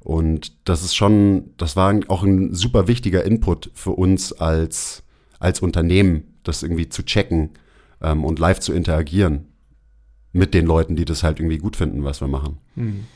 Und 0.00 0.52
das 0.66 0.82
ist 0.82 0.96
schon, 0.96 1.50
das 1.58 1.76
war 1.76 1.94
auch 2.08 2.22
ein 2.22 2.54
super 2.54 2.88
wichtiger 2.88 3.24
Input 3.24 3.70
für 3.74 3.90
uns 3.90 4.32
als, 4.32 5.02
als 5.38 5.60
Unternehmen, 5.60 6.38
das 6.44 6.62
irgendwie 6.62 6.88
zu 6.88 7.04
checken 7.04 7.50
ähm, 8.00 8.24
und 8.24 8.38
live 8.38 8.60
zu 8.60 8.72
interagieren 8.72 9.47
mit 10.32 10.54
den 10.54 10.66
Leuten, 10.66 10.96
die 10.96 11.04
das 11.04 11.22
halt 11.22 11.40
irgendwie 11.40 11.58
gut 11.58 11.76
finden, 11.76 12.04
was 12.04 12.20
wir 12.20 12.28
machen. 12.28 12.58
Mhm. 12.74 13.06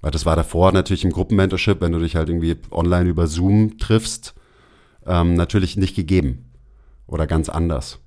Weil 0.00 0.10
das 0.10 0.26
war 0.26 0.36
davor 0.36 0.72
natürlich 0.72 1.04
im 1.04 1.12
Gruppenmentorship, 1.12 1.80
wenn 1.80 1.92
du 1.92 1.98
dich 1.98 2.16
halt 2.16 2.28
irgendwie 2.28 2.56
online 2.70 3.08
über 3.08 3.26
Zoom 3.26 3.78
triffst, 3.78 4.34
ähm, 5.06 5.34
natürlich 5.34 5.76
nicht 5.76 5.94
gegeben 5.94 6.50
oder 7.06 7.26
ganz 7.26 7.48
anders. 7.48 8.00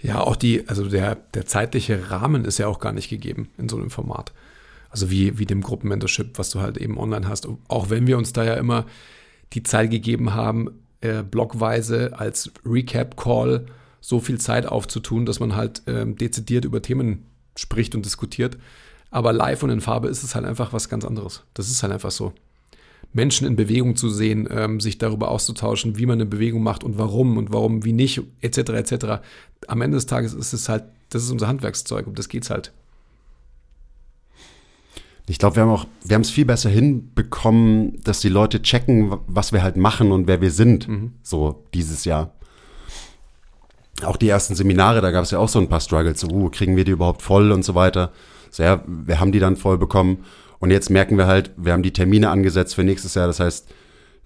Ja, 0.00 0.20
auch 0.20 0.34
die, 0.34 0.68
also 0.68 0.88
der, 0.88 1.14
der 1.14 1.46
zeitliche 1.46 2.10
Rahmen 2.10 2.44
ist 2.44 2.58
ja 2.58 2.66
auch 2.66 2.80
gar 2.80 2.92
nicht 2.92 3.08
gegeben 3.08 3.48
in 3.56 3.68
so 3.68 3.76
einem 3.76 3.90
Format. 3.90 4.32
Also 4.90 5.10
wie, 5.10 5.38
wie 5.38 5.46
dem 5.46 5.62
Gruppenmentorship, 5.62 6.38
was 6.38 6.50
du 6.50 6.60
halt 6.60 6.76
eben 6.76 6.98
online 6.98 7.28
hast. 7.28 7.48
Auch 7.68 7.88
wenn 7.88 8.08
wir 8.08 8.18
uns 8.18 8.32
da 8.32 8.44
ja 8.44 8.54
immer 8.54 8.84
die 9.52 9.62
Zeit 9.62 9.90
gegeben 9.90 10.34
haben, 10.34 10.70
äh, 11.00 11.22
blockweise 11.22 12.18
als 12.18 12.50
Recap-Call 12.66 13.66
so 14.02 14.20
viel 14.20 14.38
Zeit 14.38 14.66
aufzutun, 14.66 15.24
dass 15.24 15.40
man 15.40 15.56
halt 15.56 15.82
ähm, 15.86 16.16
dezidiert 16.16 16.66
über 16.66 16.82
Themen 16.82 17.24
spricht 17.56 17.94
und 17.94 18.04
diskutiert. 18.04 18.58
Aber 19.10 19.32
live 19.32 19.62
und 19.62 19.70
in 19.70 19.80
Farbe 19.80 20.08
ist 20.08 20.24
es 20.24 20.34
halt 20.34 20.44
einfach 20.44 20.72
was 20.72 20.88
ganz 20.88 21.04
anderes. 21.04 21.44
Das 21.54 21.70
ist 21.70 21.82
halt 21.82 21.92
einfach 21.92 22.10
so. 22.10 22.34
Menschen 23.12 23.46
in 23.46 23.56
Bewegung 23.56 23.94
zu 23.94 24.08
sehen, 24.08 24.48
ähm, 24.50 24.80
sich 24.80 24.98
darüber 24.98 25.30
auszutauschen, 25.30 25.98
wie 25.98 26.06
man 26.06 26.14
eine 26.14 26.26
Bewegung 26.26 26.62
macht 26.62 26.82
und 26.82 26.98
warum 26.98 27.36
und 27.36 27.52
warum, 27.52 27.84
wie 27.84 27.92
nicht, 27.92 28.22
etc., 28.40 28.58
etc. 28.70 29.06
Am 29.68 29.82
Ende 29.82 29.96
des 29.96 30.06
Tages 30.06 30.34
ist 30.34 30.52
es 30.52 30.68
halt, 30.68 30.84
das 31.10 31.22
ist 31.22 31.30
unser 31.30 31.46
Handwerkszeug 31.46 32.06
und 32.06 32.18
das 32.18 32.28
geht's 32.28 32.50
halt. 32.50 32.72
Ich 35.28 35.38
glaube, 35.38 35.56
wir 35.56 35.62
haben 35.62 35.70
auch, 35.70 35.86
wir 36.04 36.14
haben 36.14 36.22
es 36.22 36.30
viel 36.30 36.46
besser 36.46 36.70
hinbekommen, 36.70 38.00
dass 38.02 38.20
die 38.20 38.28
Leute 38.28 38.62
checken, 38.62 39.16
was 39.26 39.52
wir 39.52 39.62
halt 39.62 39.76
machen 39.76 40.10
und 40.10 40.26
wer 40.26 40.40
wir 40.40 40.50
sind, 40.50 40.88
mhm. 40.88 41.12
so 41.22 41.64
dieses 41.74 42.04
Jahr 42.04 42.32
auch 44.04 44.16
die 44.16 44.28
ersten 44.28 44.54
Seminare, 44.54 45.00
da 45.00 45.10
gab 45.10 45.24
es 45.24 45.30
ja 45.30 45.38
auch 45.38 45.48
so 45.48 45.58
ein 45.58 45.68
paar 45.68 45.80
Struggles, 45.80 46.20
so, 46.20 46.28
uh, 46.28 46.50
kriegen 46.50 46.76
wir 46.76 46.84
die 46.84 46.92
überhaupt 46.92 47.22
voll 47.22 47.52
und 47.52 47.64
so 47.64 47.74
weiter. 47.74 48.12
So, 48.50 48.62
ja, 48.62 48.82
wir 48.86 49.20
haben 49.20 49.32
die 49.32 49.38
dann 49.38 49.56
voll 49.56 49.78
bekommen. 49.78 50.24
Und 50.58 50.70
jetzt 50.70 50.90
merken 50.90 51.18
wir 51.18 51.26
halt, 51.26 51.50
wir 51.56 51.72
haben 51.72 51.82
die 51.82 51.92
Termine 51.92 52.30
angesetzt 52.30 52.74
für 52.74 52.84
nächstes 52.84 53.14
Jahr. 53.14 53.26
Das 53.26 53.40
heißt, 53.40 53.68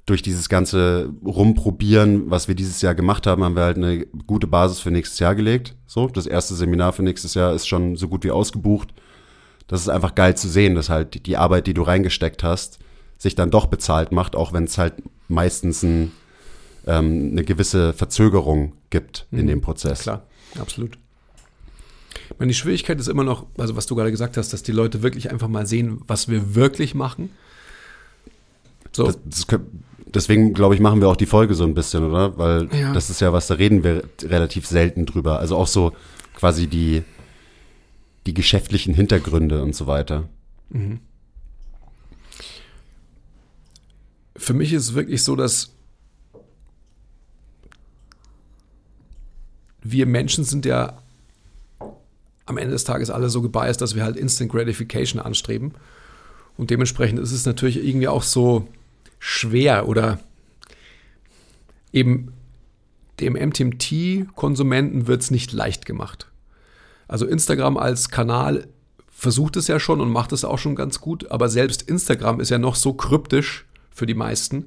durch 0.06 0.22
dieses 0.22 0.48
ganze 0.48 1.10
Rumprobieren, 1.24 2.30
was 2.30 2.46
wir 2.46 2.54
dieses 2.54 2.80
Jahr 2.80 2.94
gemacht 2.94 3.26
haben, 3.26 3.42
haben 3.42 3.56
wir 3.56 3.64
halt 3.64 3.76
eine 3.76 4.06
gute 4.26 4.46
Basis 4.46 4.80
für 4.80 4.90
nächstes 4.90 5.18
Jahr 5.18 5.34
gelegt. 5.34 5.74
So, 5.86 6.06
das 6.08 6.26
erste 6.26 6.54
Seminar 6.54 6.92
für 6.92 7.02
nächstes 7.02 7.34
Jahr 7.34 7.54
ist 7.54 7.66
schon 7.66 7.96
so 7.96 8.08
gut 8.08 8.22
wie 8.24 8.30
ausgebucht. 8.30 8.94
Das 9.66 9.80
ist 9.80 9.88
einfach 9.88 10.14
geil 10.14 10.36
zu 10.36 10.48
sehen, 10.48 10.76
dass 10.76 10.90
halt 10.90 11.26
die 11.26 11.36
Arbeit, 11.36 11.66
die 11.66 11.74
du 11.74 11.82
reingesteckt 11.82 12.44
hast, 12.44 12.78
sich 13.18 13.34
dann 13.34 13.50
doch 13.50 13.66
bezahlt 13.66 14.12
macht, 14.12 14.36
auch 14.36 14.52
wenn 14.52 14.64
es 14.64 14.78
halt 14.78 14.94
meistens 15.28 15.82
ein 15.82 16.12
ähm, 16.86 17.30
eine 17.32 17.44
gewisse 17.44 17.92
Verzögerung 17.92 18.72
gibt 18.90 19.26
mhm. 19.30 19.40
in 19.40 19.46
dem 19.48 19.60
Prozess. 19.60 20.00
Klar, 20.00 20.26
absolut. 20.58 20.98
Ich 22.30 22.38
meine, 22.38 22.50
die 22.50 22.54
Schwierigkeit 22.54 22.98
ist 22.98 23.08
immer 23.08 23.24
noch, 23.24 23.46
also 23.56 23.76
was 23.76 23.86
du 23.86 23.94
gerade 23.94 24.10
gesagt 24.10 24.36
hast, 24.36 24.52
dass 24.52 24.62
die 24.62 24.72
Leute 24.72 25.02
wirklich 25.02 25.30
einfach 25.30 25.48
mal 25.48 25.66
sehen, 25.66 26.00
was 26.06 26.28
wir 26.28 26.54
wirklich 26.54 26.94
machen. 26.94 27.30
So. 28.92 29.04
Das, 29.04 29.18
das, 29.24 29.60
deswegen, 30.06 30.54
glaube 30.54 30.74
ich, 30.74 30.80
machen 30.80 31.00
wir 31.00 31.08
auch 31.08 31.16
die 31.16 31.26
Folge 31.26 31.54
so 31.54 31.64
ein 31.64 31.74
bisschen, 31.74 32.04
oder? 32.04 32.36
Weil 32.38 32.68
ja. 32.72 32.92
das 32.92 33.10
ist 33.10 33.20
ja 33.20 33.32
was, 33.32 33.46
da 33.46 33.54
reden 33.54 33.84
wir 33.84 34.04
relativ 34.22 34.66
selten 34.66 35.06
drüber. 35.06 35.38
Also 35.38 35.56
auch 35.56 35.66
so 35.66 35.92
quasi 36.34 36.66
die, 36.66 37.02
die 38.26 38.34
geschäftlichen 38.34 38.94
Hintergründe 38.94 39.62
und 39.62 39.74
so 39.74 39.86
weiter. 39.86 40.28
Mhm. 40.70 41.00
Für 44.36 44.52
mich 44.52 44.72
ist 44.72 44.82
es 44.82 44.94
wirklich 44.94 45.22
so, 45.22 45.36
dass 45.36 45.75
wir 49.90 50.06
Menschen 50.06 50.44
sind 50.44 50.66
ja 50.66 50.98
am 52.46 52.58
Ende 52.58 52.72
des 52.72 52.84
Tages 52.84 53.10
alle 53.10 53.28
so 53.28 53.42
gebiased, 53.42 53.80
dass 53.80 53.94
wir 53.94 54.04
halt 54.04 54.16
Instant 54.16 54.52
Gratification 54.52 55.20
anstreben. 55.20 55.74
Und 56.56 56.70
dementsprechend 56.70 57.18
ist 57.18 57.32
es 57.32 57.44
natürlich 57.44 57.84
irgendwie 57.84 58.08
auch 58.08 58.22
so 58.22 58.68
schwer 59.18 59.88
oder 59.88 60.20
eben 61.92 62.32
dem 63.20 63.34
MTMT-Konsumenten 63.34 65.06
wird 65.06 65.22
es 65.22 65.30
nicht 65.30 65.52
leicht 65.52 65.86
gemacht. 65.86 66.28
Also 67.08 67.26
Instagram 67.26 67.76
als 67.76 68.10
Kanal 68.10 68.68
versucht 69.10 69.56
es 69.56 69.68
ja 69.68 69.80
schon 69.80 70.00
und 70.00 70.10
macht 70.10 70.32
es 70.32 70.44
auch 70.44 70.58
schon 70.58 70.74
ganz 70.74 71.00
gut, 71.00 71.30
aber 71.30 71.48
selbst 71.48 71.82
Instagram 71.82 72.40
ist 72.40 72.50
ja 72.50 72.58
noch 72.58 72.74
so 72.74 72.92
kryptisch 72.92 73.64
für 73.90 74.06
die 74.06 74.14
meisten, 74.14 74.66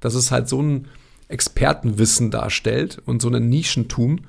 dass 0.00 0.14
es 0.14 0.30
halt 0.30 0.48
so 0.48 0.62
ein 0.62 0.86
Expertenwissen 1.26 2.30
darstellt 2.30 3.02
und 3.04 3.20
so 3.20 3.28
ein 3.28 3.48
Nischentum, 3.48 4.20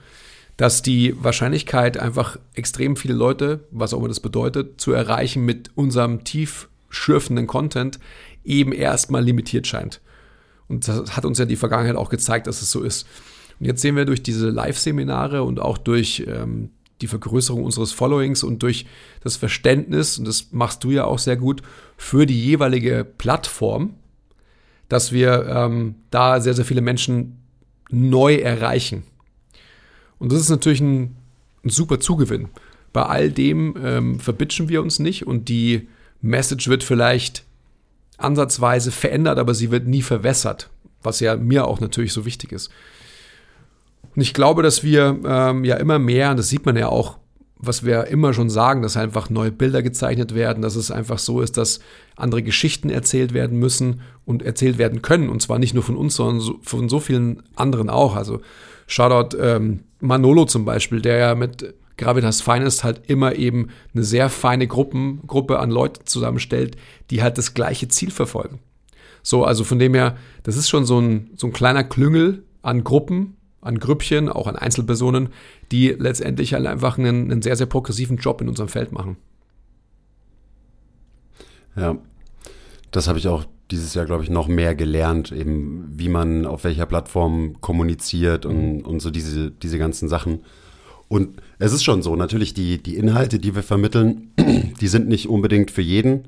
dass 0.59 0.81
die 0.81 1.15
Wahrscheinlichkeit, 1.23 1.97
einfach 1.97 2.37
extrem 2.53 2.97
viele 2.97 3.13
Leute, 3.13 3.61
was 3.71 3.93
auch 3.93 3.99
immer 3.99 4.09
das 4.09 4.19
bedeutet, 4.19 4.81
zu 4.81 4.91
erreichen 4.91 5.45
mit 5.45 5.71
unserem 5.75 6.25
tief 6.25 6.67
schürfenden 6.89 7.47
Content 7.47 7.97
eben 8.43 8.73
erstmal 8.73 9.23
limitiert 9.23 9.67
scheint. 9.67 10.01
Und 10.67 10.85
das 10.85 11.15
hat 11.15 11.23
uns 11.23 11.39
ja 11.39 11.45
die 11.45 11.55
Vergangenheit 11.55 11.95
auch 11.95 12.09
gezeigt, 12.09 12.45
dass 12.45 12.61
es 12.61 12.71
so 12.71 12.81
ist. 12.83 13.07
Und 13.61 13.67
jetzt 13.67 13.81
sehen 13.81 13.95
wir 13.95 14.03
durch 14.03 14.21
diese 14.21 14.49
Live-Seminare 14.49 15.43
und 15.43 15.61
auch 15.61 15.77
durch 15.77 16.25
ähm, 16.27 16.71
die 16.99 17.07
Vergrößerung 17.07 17.63
unseres 17.63 17.93
Followings 17.93 18.43
und 18.43 18.61
durch 18.61 18.85
das 19.23 19.37
Verständnis, 19.37 20.19
und 20.19 20.27
das 20.27 20.51
machst 20.51 20.83
du 20.83 20.91
ja 20.91 21.05
auch 21.05 21.19
sehr 21.19 21.37
gut, 21.37 21.61
für 21.95 22.25
die 22.25 22.37
jeweilige 22.37 23.05
Plattform, 23.05 23.93
dass 24.89 25.13
wir 25.13 25.45
ähm, 25.47 25.95
da 26.11 26.41
sehr, 26.41 26.53
sehr 26.53 26.65
viele 26.65 26.81
Menschen 26.81 27.37
neu 27.89 28.35
erreichen. 28.35 29.03
Und 30.19 30.31
das 30.31 30.39
ist 30.39 30.49
natürlich 30.49 30.81
ein, 30.81 31.15
ein 31.63 31.69
super 31.69 31.99
Zugewinn. 31.99 32.49
Bei 32.93 33.03
all 33.03 33.31
dem 33.31 33.75
ähm, 33.83 34.19
verbitschen 34.19 34.69
wir 34.69 34.81
uns 34.81 34.99
nicht 34.99 35.25
und 35.25 35.49
die 35.49 35.87
Message 36.21 36.67
wird 36.67 36.83
vielleicht 36.83 37.43
ansatzweise 38.17 38.91
verändert, 38.91 39.39
aber 39.39 39.53
sie 39.53 39.71
wird 39.71 39.87
nie 39.87 40.01
verwässert, 40.01 40.69
was 41.01 41.19
ja 41.19 41.37
mir 41.37 41.65
auch 41.65 41.79
natürlich 41.79 42.13
so 42.13 42.25
wichtig 42.25 42.51
ist. 42.51 42.69
Und 44.15 44.21
ich 44.21 44.33
glaube, 44.33 44.63
dass 44.63 44.83
wir 44.83 45.19
ähm, 45.25 45.63
ja 45.63 45.77
immer 45.77 45.99
mehr, 45.99 46.31
und 46.31 46.37
das 46.37 46.49
sieht 46.49 46.65
man 46.65 46.75
ja 46.75 46.89
auch, 46.89 47.17
was 47.61 47.85
wir 47.85 48.07
immer 48.07 48.33
schon 48.33 48.49
sagen, 48.49 48.81
dass 48.81 48.95
einfach 48.95 49.29
neue 49.29 49.51
Bilder 49.51 49.83
gezeichnet 49.83 50.33
werden, 50.33 50.61
dass 50.61 50.75
es 50.75 50.91
einfach 50.91 51.19
so 51.19 51.41
ist, 51.41 51.57
dass 51.57 51.81
andere 52.15 52.41
Geschichten 52.41 52.89
erzählt 52.89 53.33
werden 53.33 53.59
müssen 53.59 54.01
und 54.25 54.43
erzählt 54.43 54.77
werden 54.77 55.01
können. 55.01 55.29
Und 55.29 55.41
zwar 55.41 55.59
nicht 55.59 55.73
nur 55.73 55.83
von 55.83 55.97
uns, 55.97 56.15
sondern 56.15 56.55
von 56.61 56.87
so 56.87 57.01
vielen 57.01 57.43
anderen 57.55 57.89
auch. 57.89 58.15
Also 58.15 58.41
Shoutout 58.89 59.37
ähm, 59.37 59.83
Manolo 59.99 60.45
zum 60.45 60.65
Beispiel, 60.65 60.99
der 60.99 61.17
ja 61.17 61.35
mit 61.35 61.75
Gravitas 61.97 62.41
Finest 62.41 62.83
halt 62.83 63.03
immer 63.07 63.35
eben 63.35 63.69
eine 63.93 64.03
sehr 64.03 64.29
feine 64.29 64.65
Gruppen, 64.65 65.21
Gruppe 65.27 65.59
an 65.59 65.69
Leuten 65.69 66.07
zusammenstellt, 66.07 66.75
die 67.11 67.21
halt 67.21 67.37
das 67.37 67.53
gleiche 67.53 67.87
Ziel 67.87 68.09
verfolgen. 68.09 68.59
So, 69.21 69.43
also 69.43 69.63
von 69.63 69.77
dem 69.77 69.93
her, 69.93 70.17
das 70.41 70.57
ist 70.57 70.69
schon 70.69 70.85
so 70.85 70.99
ein, 70.99 71.29
so 71.35 71.47
ein 71.47 71.53
kleiner 71.53 71.83
Klüngel 71.83 72.43
an 72.63 72.83
Gruppen, 72.83 73.37
an 73.61 73.77
Grüppchen, 73.79 74.27
auch 74.27 74.47
an 74.47 74.55
Einzelpersonen, 74.55 75.29
die 75.71 75.89
letztendlich 75.89 76.55
halt 76.55 76.65
einfach 76.65 76.97
einen, 76.97 77.31
einen 77.31 77.43
sehr, 77.43 77.55
sehr 77.55 77.67
progressiven 77.67 78.17
Job 78.17 78.41
in 78.41 78.49
unserem 78.49 78.69
Feld 78.69 78.91
machen. 78.91 79.17
Ja, 81.75 81.95
das 82.89 83.07
habe 83.07 83.19
ich 83.19 83.27
auch 83.27 83.45
dieses 83.71 83.93
Jahr, 83.93 84.05
glaube 84.05 84.23
ich, 84.23 84.29
noch 84.29 84.47
mehr 84.47 84.73
gelernt, 84.75 85.31
eben 85.31 85.85
wie 85.91 86.09
man 86.09 86.45
auf 86.45 86.63
welcher 86.63 86.85
Plattform 86.85 87.61
kommuniziert 87.61 88.45
und, 88.45 88.81
und 88.81 88.99
so 88.99 89.11
diese, 89.11 89.51
diese 89.51 89.77
ganzen 89.77 90.09
Sachen. 90.09 90.39
Und 91.07 91.41
es 91.59 91.73
ist 91.73 91.83
schon 91.83 92.01
so, 92.01 92.15
natürlich 92.15 92.53
die, 92.53 92.81
die 92.81 92.95
Inhalte, 92.95 93.39
die 93.39 93.55
wir 93.55 93.63
vermitteln, 93.63 94.31
die 94.81 94.87
sind 94.87 95.07
nicht 95.07 95.29
unbedingt 95.29 95.71
für 95.71 95.81
jeden. 95.81 96.25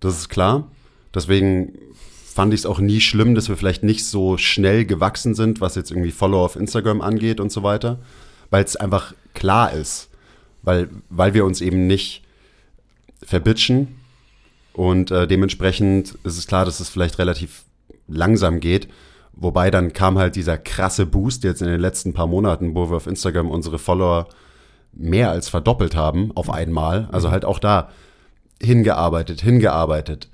Das 0.00 0.18
ist 0.18 0.28
klar. 0.28 0.70
Deswegen 1.14 1.72
fand 2.34 2.54
ich 2.54 2.60
es 2.60 2.66
auch 2.66 2.78
nie 2.78 3.00
schlimm, 3.00 3.34
dass 3.34 3.48
wir 3.48 3.56
vielleicht 3.56 3.82
nicht 3.82 4.04
so 4.04 4.36
schnell 4.36 4.84
gewachsen 4.84 5.34
sind, 5.34 5.60
was 5.60 5.74
jetzt 5.74 5.90
irgendwie 5.90 6.12
Follower 6.12 6.44
auf 6.44 6.56
Instagram 6.56 7.00
angeht 7.00 7.40
und 7.40 7.52
so 7.52 7.62
weiter, 7.62 8.00
weil 8.50 8.64
es 8.64 8.76
einfach 8.76 9.14
klar 9.34 9.72
ist, 9.72 10.08
weil, 10.62 10.88
weil 11.10 11.34
wir 11.34 11.44
uns 11.44 11.60
eben 11.60 11.86
nicht 11.86 12.22
verbitchen 13.22 13.99
und 14.80 15.10
äh, 15.10 15.26
dementsprechend 15.26 16.14
ist 16.24 16.38
es 16.38 16.46
klar, 16.46 16.64
dass 16.64 16.80
es 16.80 16.88
vielleicht 16.88 17.18
relativ 17.18 17.64
langsam 18.08 18.60
geht. 18.60 18.88
Wobei 19.34 19.70
dann 19.70 19.92
kam 19.92 20.16
halt 20.16 20.36
dieser 20.36 20.56
krasse 20.56 21.04
Boost 21.04 21.44
jetzt 21.44 21.60
in 21.60 21.68
den 21.68 21.80
letzten 21.80 22.14
paar 22.14 22.26
Monaten, 22.26 22.74
wo 22.74 22.88
wir 22.88 22.96
auf 22.96 23.06
Instagram 23.06 23.50
unsere 23.50 23.78
Follower 23.78 24.26
mehr 24.94 25.32
als 25.32 25.50
verdoppelt 25.50 25.94
haben 25.94 26.34
auf 26.34 26.48
einmal. 26.48 27.10
Also 27.12 27.30
halt 27.30 27.44
auch 27.44 27.58
da 27.58 27.90
hingearbeitet, 28.58 29.42
hingearbeitet. 29.42 30.30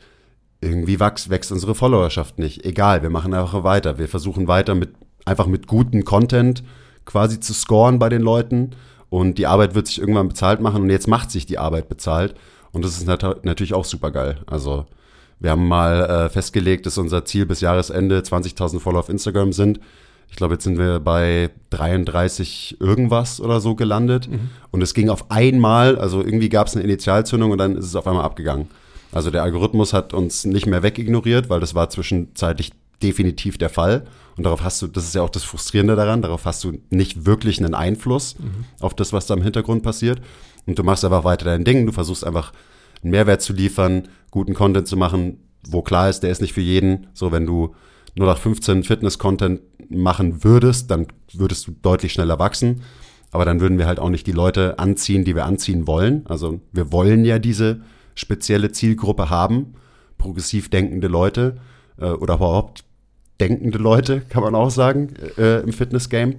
Irgendwie 0.61 1.00
wächst, 1.00 1.29
wächst 1.29 1.50
unsere 1.50 1.75
Followerschaft 1.75 2.38
nicht. 2.38 2.65
Egal, 2.65 3.03
wir 3.03 3.11
machen 3.11 3.35
einfach 3.35 3.65
weiter. 3.65 3.99
Wir 3.99 4.07
versuchen 4.07 4.47
weiter 4.47 4.76
mit 4.76 4.91
einfach 5.25 5.49
mit 5.49 5.67
gutem 5.67 6.05
Content 6.05 6.62
quasi 7.05 7.41
zu 7.41 7.53
scoren 7.53 7.99
bei 7.99 8.11
den 8.11 8.23
Leuten. 8.23 8.76
Und 9.11 9.38
die 9.38 9.49
Arbeit 9.49 9.75
wird 9.75 9.88
sich 9.88 9.99
irgendwann 9.99 10.29
bezahlt 10.29 10.61
machen. 10.61 10.83
Und 10.83 10.91
jetzt 10.91 11.09
macht 11.09 11.33
sich 11.33 11.47
die 11.47 11.59
Arbeit 11.59 11.88
bezahlt. 11.88 12.37
Und 12.73 12.85
das 12.85 12.99
ist 12.99 13.07
nat 13.07 13.45
natürlich 13.45 13.75
auch 13.75 13.85
super 13.85 14.11
geil. 14.11 14.39
Also 14.47 14.87
wir 15.39 15.51
haben 15.51 15.69
mal 15.69 16.03
äh, 16.03 16.29
festgelegt, 16.29 16.87
dass 16.87 16.99
unser 16.99 17.25
Ziel 17.25 17.47
bis 17.47 17.61
Jahresende 17.61 18.21
20.000 18.21 18.81
Follower 18.81 19.01
auf 19.01 19.09
Instagram 19.09 19.53
sind. 19.53 19.81
Ich 20.29 20.37
glaube, 20.37 20.55
jetzt 20.55 20.65
sind 20.65 20.79
wir 20.79 20.99
bei 20.99 21.51
33 21.71 22.79
irgendwas 22.81 23.41
oder 23.41 23.61
so 23.61 23.75
gelandet. 23.75 24.29
Mhm. 24.29 24.51
Und 24.71 24.83
es 24.83 24.95
ging 24.95 25.09
auf 25.09 25.31
einmal, 25.31 25.99
also 25.99 26.21
irgendwie 26.23 26.49
gab 26.49 26.67
es 26.67 26.75
eine 26.75 26.85
Initialzündung 26.85 27.51
und 27.53 27.59
dann 27.59 27.77
ist 27.77 27.85
es 27.85 27.97
auf 27.97 28.07
einmal 28.07 28.25
abgegangen. 28.25 28.69
Also 29.13 29.31
der 29.31 29.43
Algorithmus 29.43 29.93
hat 29.93 30.13
uns 30.13 30.45
nicht 30.45 30.67
mehr 30.67 30.83
wegignoriert, 30.83 31.49
weil 31.49 31.61
das 31.61 31.75
war 31.75 31.89
zwischenzeitlich 31.91 32.73
definitiv 33.03 33.59
der 33.59 33.71
Fall. 33.71 34.05
Und 34.37 34.45
darauf 34.45 34.63
hast 34.63 34.83
du, 34.83 34.87
das 34.87 35.05
ist 35.05 35.15
ja 35.15 35.23
auch 35.23 35.31
das 35.31 35.45
Frustrierende 35.45 35.97
daran, 35.97 36.23
darauf 36.23 36.45
hast 36.45 36.65
du 36.65 36.79
nicht 36.91 37.25
wirklich 37.25 37.59
einen 37.59 37.75
Einfluss 37.75 38.39
mhm. 38.39 38.65
auf 38.81 38.95
das, 38.95 39.13
was 39.13 39.27
da 39.27 39.35
im 39.35 39.43
Hintergrund 39.43 39.83
passiert. 39.83 40.21
Und 40.67 40.79
du 40.79 40.83
machst 40.83 41.05
einfach 41.05 41.25
weiter 41.25 41.45
dein 41.45 41.65
Ding, 41.65 41.87
du 41.87 41.93
versuchst 41.93 42.25
einfach 42.25 42.53
einen 43.03 43.11
Mehrwert 43.13 43.43
zu 43.43 43.53
liefern, 43.53 44.09
guten 44.31 44.55
Content 44.55 44.89
zu 44.89 44.97
machen, 44.97 45.39
wo 45.69 45.83
klar 45.83 46.09
ist, 46.09 46.21
der 46.21 46.31
ist 46.31 46.41
nicht 46.41 46.53
für 46.53 46.61
jeden. 46.61 47.07
So, 47.15 47.33
wenn 47.33 47.47
du 47.47 47.75
nur 48.15 48.27
nach 48.27 48.39
15 48.39 48.83
Fitness-Content 48.83 49.61
machen 49.91 50.43
würdest, 50.43 50.91
dann 50.91 51.07
würdest 51.33 51.67
du 51.67 51.73
deutlich 51.83 52.13
schneller 52.13 52.39
wachsen. 52.39 52.83
Aber 53.31 53.45
dann 53.45 53.61
würden 53.61 53.79
wir 53.79 53.87
halt 53.87 53.99
auch 53.99 54.09
nicht 54.09 54.27
die 54.27 54.33
Leute 54.33 54.79
anziehen, 54.79 55.25
die 55.25 55.35
wir 55.35 55.45
anziehen 55.45 55.87
wollen. 55.87 56.27
Also 56.27 56.61
wir 56.73 56.93
wollen 56.93 57.25
ja 57.25 57.39
diese 57.39 57.83
spezielle 58.15 58.73
Zielgruppe 58.73 59.31
haben, 59.31 59.75
progressiv 60.17 60.71
denkende 60.71 61.09
Leute 61.09 61.59
äh, 61.99 62.07
oder 62.07 62.35
überhaupt 62.35 62.85
denkende 63.41 63.79
Leute, 63.79 64.23
kann 64.29 64.43
man 64.43 64.55
auch 64.55 64.71
sagen, 64.71 65.15
äh, 65.37 65.61
im 65.61 65.73
Fitness-Game. 65.73 66.37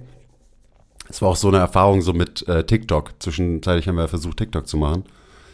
Es 1.08 1.22
war 1.22 1.30
auch 1.30 1.36
so 1.36 1.48
eine 1.48 1.58
Erfahrung 1.58 2.02
so 2.02 2.12
mit 2.12 2.46
äh, 2.48 2.64
TikTok. 2.64 3.14
Zwischenzeitlich 3.18 3.88
haben 3.88 3.96
wir 3.96 4.08
versucht, 4.08 4.36
TikTok 4.36 4.66
zu 4.66 4.76
machen. 4.76 5.04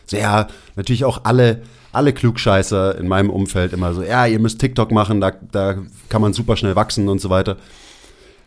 So, 0.06 0.16
ja, 0.16 0.49
natürlich 0.76 1.04
auch 1.04 1.25
alle, 1.25 1.62
alle 1.92 2.12
Klugscheißer 2.12 2.99
in 2.99 3.08
meinem 3.08 3.30
Umfeld 3.30 3.73
immer 3.73 3.94
so, 3.94 4.02
ja, 4.02 4.26
ihr 4.26 4.38
müsst 4.38 4.61
TikTok 4.61 4.90
machen, 4.90 5.20
da, 5.20 5.30
da 5.30 5.78
kann 6.08 6.20
man 6.20 6.32
super 6.32 6.56
schnell 6.56 6.76
wachsen 6.76 7.08
und 7.08 7.20
so 7.20 7.30
weiter. 7.30 7.56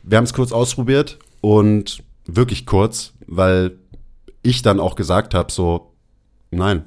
Wir 0.03 0.17
haben 0.17 0.25
es 0.25 0.33
kurz 0.33 0.51
ausprobiert 0.51 1.17
und 1.41 2.03
wirklich 2.25 2.65
kurz, 2.65 3.13
weil 3.25 3.77
ich 4.43 4.61
dann 4.61 4.79
auch 4.79 4.95
gesagt 4.95 5.33
habe, 5.33 5.51
so, 5.51 5.93
nein, 6.51 6.83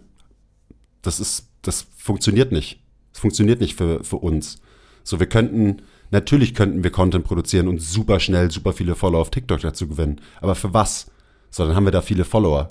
das 1.03 1.21
ist, 1.21 1.49
das 1.63 1.87
funktioniert 1.97 2.53
nicht. 2.53 2.81
Das 3.13 3.21
funktioniert 3.21 3.61
nicht 3.61 3.77
für, 3.77 4.05
für 4.05 4.17
uns. 4.17 4.61
So, 5.03 5.19
wir 5.19 5.29
könnten, 5.29 5.83
natürlich 6.11 6.55
könnten 6.55 6.83
wir 6.83 6.91
Content 6.91 7.25
produzieren 7.25 7.69
und 7.69 7.81
super 7.81 8.21
schnell 8.21 8.51
super 8.51 8.73
viele 8.73 8.95
Follower 8.95 9.21
auf 9.21 9.31
TikTok 9.31 9.61
dazu 9.61 9.89
gewinnen. 9.89 10.21
Aber 10.41 10.55
für 10.55 10.75
was? 10.75 11.11
So, 11.51 11.67
dann 11.67 11.75
haben 11.75 11.85
wir 11.85 11.93
da 11.93 12.03
viele 12.03 12.25
Follower. 12.25 12.69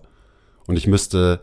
Und 0.67 0.77
ich 0.77 0.87
müsste, 0.87 1.41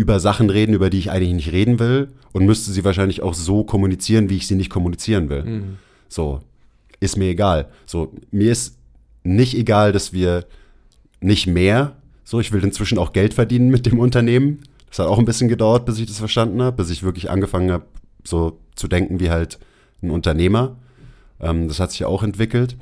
über 0.00 0.18
Sachen 0.18 0.48
reden, 0.48 0.74
über 0.74 0.88
die 0.88 0.98
ich 0.98 1.10
eigentlich 1.10 1.34
nicht 1.34 1.52
reden 1.52 1.78
will 1.78 2.08
und 2.32 2.46
müsste 2.46 2.72
sie 2.72 2.84
wahrscheinlich 2.84 3.22
auch 3.22 3.34
so 3.34 3.64
kommunizieren, 3.64 4.30
wie 4.30 4.36
ich 4.36 4.46
sie 4.46 4.54
nicht 4.54 4.70
kommunizieren 4.70 5.28
will. 5.28 5.44
Mhm. 5.44 5.78
So, 6.08 6.40
ist 7.00 7.18
mir 7.18 7.28
egal. 7.28 7.68
So, 7.84 8.12
mir 8.30 8.50
ist 8.50 8.78
nicht 9.22 9.54
egal, 9.54 9.92
dass 9.92 10.14
wir 10.14 10.46
nicht 11.20 11.46
mehr, 11.46 11.96
so, 12.24 12.40
ich 12.40 12.50
will 12.50 12.64
inzwischen 12.64 12.96
auch 12.96 13.12
Geld 13.12 13.34
verdienen 13.34 13.68
mit 13.68 13.84
dem 13.84 13.98
Unternehmen. 13.98 14.62
Das 14.88 15.00
hat 15.00 15.06
auch 15.06 15.18
ein 15.18 15.26
bisschen 15.26 15.48
gedauert, 15.48 15.84
bis 15.84 15.98
ich 15.98 16.06
das 16.06 16.18
verstanden 16.18 16.62
habe, 16.62 16.78
bis 16.78 16.90
ich 16.90 17.02
wirklich 17.02 17.30
angefangen 17.30 17.70
habe, 17.70 17.84
so 18.24 18.58
zu 18.74 18.88
denken 18.88 19.20
wie 19.20 19.30
halt 19.30 19.58
ein 20.02 20.10
Unternehmer. 20.10 20.76
Ähm, 21.40 21.68
das 21.68 21.80
hat 21.80 21.92
sich 21.92 22.04
auch 22.04 22.22
entwickelt. 22.22 22.76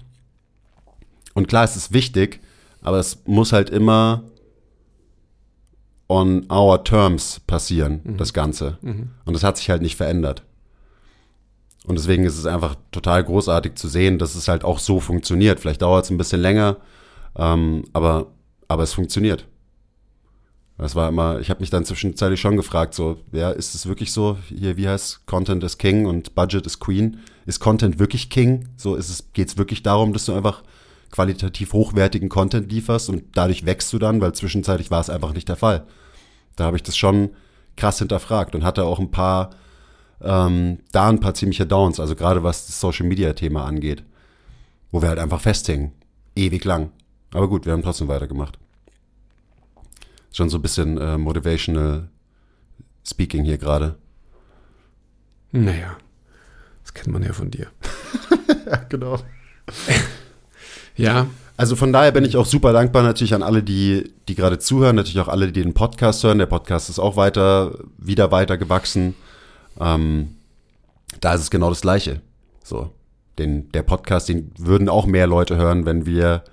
Und 1.34 1.48
klar, 1.48 1.64
es 1.64 1.76
ist 1.76 1.92
wichtig, 1.92 2.40
aber 2.82 2.98
es 2.98 3.22
muss 3.26 3.52
halt 3.52 3.70
immer 3.70 4.24
on 6.08 6.50
our 6.50 6.82
terms 6.82 7.40
passieren, 7.46 8.00
mhm. 8.02 8.16
das 8.16 8.32
Ganze. 8.32 8.78
Mhm. 8.80 9.10
Und 9.24 9.34
das 9.34 9.44
hat 9.44 9.56
sich 9.56 9.70
halt 9.70 9.82
nicht 9.82 9.96
verändert. 9.96 10.42
Und 11.86 11.96
deswegen 11.96 12.24
ist 12.24 12.38
es 12.38 12.46
einfach 12.46 12.76
total 12.90 13.24
großartig 13.24 13.74
zu 13.76 13.88
sehen, 13.88 14.18
dass 14.18 14.34
es 14.34 14.48
halt 14.48 14.64
auch 14.64 14.78
so 14.78 15.00
funktioniert. 15.00 15.60
Vielleicht 15.60 15.82
dauert 15.82 16.04
es 16.04 16.10
ein 16.10 16.18
bisschen 16.18 16.40
länger, 16.40 16.76
ähm, 17.36 17.84
aber, 17.92 18.26
aber 18.68 18.82
es 18.82 18.92
funktioniert. 18.92 19.46
Das 20.78 20.94
war 20.94 21.08
immer, 21.08 21.40
ich 21.40 21.50
habe 21.50 21.60
mich 21.60 21.70
dann 21.70 21.84
zwischenzeitlich 21.84 22.40
schon 22.40 22.56
gefragt, 22.56 22.94
so, 22.94 23.18
ja, 23.32 23.50
ist 23.50 23.74
es 23.74 23.86
wirklich 23.86 24.12
so, 24.12 24.38
hier, 24.48 24.76
wie 24.76 24.88
heißt 24.88 25.26
Content 25.26 25.64
is 25.64 25.76
King 25.76 26.06
und 26.06 26.36
Budget 26.36 26.66
is 26.66 26.78
Queen? 26.78 27.18
Ist 27.46 27.58
Content 27.58 27.98
wirklich 27.98 28.30
King? 28.30 28.68
So 28.76 28.94
ist 28.94 29.10
es, 29.10 29.32
geht 29.32 29.48
es 29.48 29.58
wirklich 29.58 29.82
darum, 29.82 30.12
dass 30.12 30.24
du 30.24 30.34
einfach 30.34 30.62
qualitativ 31.10 31.72
hochwertigen 31.72 32.28
Content 32.28 32.70
lieferst 32.70 33.08
und 33.08 33.24
dadurch 33.34 33.66
wächst 33.66 33.92
du 33.92 33.98
dann, 33.98 34.20
weil 34.20 34.34
zwischenzeitlich 34.34 34.90
war 34.90 35.00
es 35.00 35.10
einfach 35.10 35.32
nicht 35.32 35.48
der 35.48 35.56
Fall. 35.56 35.84
Da 36.54 36.66
habe 36.66 36.76
ich 36.76 36.84
das 36.84 36.96
schon 36.96 37.30
krass 37.76 37.98
hinterfragt 37.98 38.54
und 38.54 38.62
hatte 38.62 38.84
auch 38.84 39.00
ein 39.00 39.10
paar, 39.10 39.50
ähm, 40.22 40.78
da 40.92 41.08
ein 41.08 41.18
paar 41.18 41.34
ziemliche 41.34 41.66
Downs, 41.66 41.98
also 41.98 42.14
gerade 42.14 42.44
was 42.44 42.66
das 42.66 42.80
Social 42.80 43.06
Media 43.06 43.32
Thema 43.32 43.64
angeht, 43.64 44.04
wo 44.92 45.02
wir 45.02 45.08
halt 45.08 45.18
einfach 45.18 45.40
festhängen. 45.40 45.90
Ewig 46.36 46.64
lang. 46.64 46.92
Aber 47.32 47.48
gut, 47.48 47.66
wir 47.66 47.72
haben 47.72 47.82
trotzdem 47.82 48.06
weitergemacht. 48.06 48.58
Schon 50.38 50.50
so 50.50 50.58
ein 50.58 50.62
bisschen 50.62 50.98
äh, 50.98 51.18
motivational 51.18 52.10
Speaking 53.04 53.44
hier 53.44 53.58
gerade. 53.58 53.96
Naja, 55.50 55.96
das 56.84 56.94
kennt 56.94 57.08
man 57.08 57.24
ja 57.24 57.32
von 57.32 57.50
dir. 57.50 57.66
ja, 58.66 58.76
genau. 58.88 59.18
ja, 60.96 61.26
also 61.56 61.74
von 61.74 61.92
daher 61.92 62.12
bin 62.12 62.24
ich 62.24 62.36
auch 62.36 62.46
super 62.46 62.72
dankbar 62.72 63.02
natürlich 63.02 63.34
an 63.34 63.42
alle, 63.42 63.64
die, 63.64 64.14
die 64.28 64.36
gerade 64.36 64.60
zuhören, 64.60 64.94
natürlich 64.94 65.18
auch 65.18 65.26
alle, 65.26 65.50
die 65.50 65.60
den 65.60 65.74
Podcast 65.74 66.22
hören. 66.22 66.38
Der 66.38 66.46
Podcast 66.46 66.88
ist 66.88 67.00
auch 67.00 67.16
weiter, 67.16 67.76
wieder 67.96 68.30
weiter 68.30 68.56
gewachsen. 68.58 69.16
Ähm, 69.80 70.36
da 71.20 71.34
ist 71.34 71.40
es 71.40 71.50
genau 71.50 71.68
das 71.68 71.80
Gleiche. 71.80 72.20
So, 72.62 72.92
den, 73.40 73.72
der 73.72 73.82
Podcast, 73.82 74.28
den 74.28 74.52
würden 74.56 74.88
auch 74.88 75.06
mehr 75.06 75.26
Leute 75.26 75.56
hören, 75.56 75.84
wenn 75.84 76.06
wir 76.06 76.44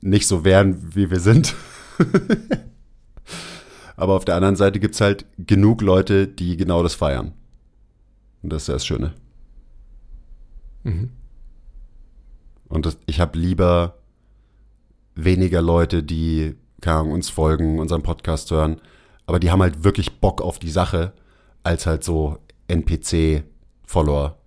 nicht 0.00 0.26
so 0.26 0.46
wären, 0.46 0.94
wie 0.94 1.10
wir 1.10 1.20
sind. 1.20 1.54
Aber 4.00 4.14
auf 4.14 4.24
der 4.24 4.34
anderen 4.34 4.56
Seite 4.56 4.80
gibt 4.80 4.94
es 4.94 5.00
halt 5.02 5.26
genug 5.36 5.82
Leute, 5.82 6.26
die 6.26 6.56
genau 6.56 6.82
das 6.82 6.94
feiern. 6.94 7.34
Und 8.42 8.50
das 8.50 8.62
ist 8.62 8.68
ja 8.68 8.74
das 8.74 8.86
Schöne. 8.86 9.12
Mhm. 10.84 11.10
Und 12.66 12.86
das, 12.86 12.96
ich 13.04 13.20
habe 13.20 13.38
lieber 13.38 13.98
weniger 15.14 15.60
Leute, 15.60 16.02
die 16.02 16.54
keine 16.80 17.10
uns 17.10 17.28
folgen, 17.28 17.78
unseren 17.78 18.02
Podcast 18.02 18.50
hören, 18.50 18.80
aber 19.26 19.38
die 19.38 19.50
haben 19.50 19.60
halt 19.60 19.84
wirklich 19.84 20.18
Bock 20.18 20.40
auf 20.40 20.58
die 20.58 20.70
Sache, 20.70 21.12
als 21.62 21.84
halt 21.84 22.02
so 22.02 22.38
NPC-Follower. 22.68 24.38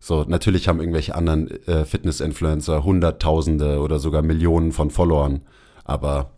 So, 0.00 0.24
natürlich 0.24 0.66
haben 0.66 0.80
irgendwelche 0.80 1.14
anderen 1.14 1.48
äh, 1.68 1.84
Fitness-Influencer 1.84 2.82
Hunderttausende 2.82 3.78
oder 3.78 4.00
sogar 4.00 4.22
Millionen 4.22 4.72
von 4.72 4.90
Followern, 4.90 5.42
aber 5.84 6.32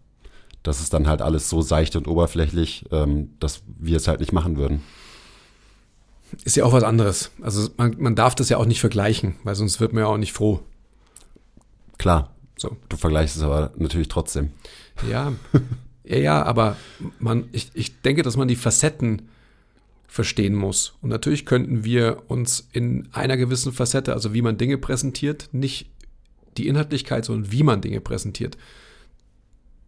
das 0.63 0.81
ist 0.81 0.93
dann 0.93 1.09
halt 1.09 1.23
alles 1.23 1.49
so 1.49 1.63
seicht 1.63 1.97
und 1.97 2.07
oberflächlich, 2.07 2.85
ähm, 2.91 3.31
dass 3.41 3.63
wir 3.67 3.97
es 3.97 4.09
halt 4.09 4.21
nicht 4.21 4.33
machen 4.33 4.57
würden 4.57 4.83
ist 6.45 6.57
ja 6.57 6.65
auch 6.65 6.73
was 6.73 6.85
anderes. 6.85 7.31
Also 7.41 7.69
man, 7.77 7.97
man 7.99 8.15
darf 8.15 8.35
das 8.35 8.49
ja 8.49 8.57
auch 8.57 8.67
nicht 8.67 8.81
vergleichen, 8.81 9.37
weil 9.45 9.55
sonst 9.55 9.81
wird 9.81 9.93
man 9.93 10.03
ja 10.03 10.09
auch 10.09 10.19
nicht 10.19 10.33
froh. 10.33 10.61
Klar. 11.99 12.35
So. 12.57 12.77
Du 12.89 12.97
vergleichst 12.97 13.37
es 13.37 13.43
aber 13.43 13.73
natürlich 13.77 14.09
trotzdem. 14.09 14.51
Ja, 15.11 15.33
ja, 16.05 16.17
ja, 16.17 16.43
aber 16.43 16.77
man, 17.19 17.49
ich, 17.53 17.71
ich 17.75 18.01
denke, 18.03 18.23
dass 18.23 18.37
man 18.37 18.49
die 18.49 18.57
Facetten 18.57 19.29
verstehen 20.07 20.55
muss. 20.55 20.95
Und 21.01 21.09
natürlich 21.09 21.47
könnten 21.47 21.85
wir 21.85 22.23
uns 22.29 22.69
in 22.73 23.09
einer 23.13 23.37
gewissen 23.37 23.73
Facette, 23.73 24.13
also 24.13 24.35
wie 24.35 24.43
man 24.43 24.59
Dinge 24.59 24.79
präsentiert, 24.79 25.49
nicht 25.53 25.91
die 26.59 26.69
Inhaltlichkeit, 26.69 27.25
sondern 27.25 27.51
wie 27.51 27.63
man 27.63 27.81
Dinge 27.81 28.01
präsentiert. 28.01 28.59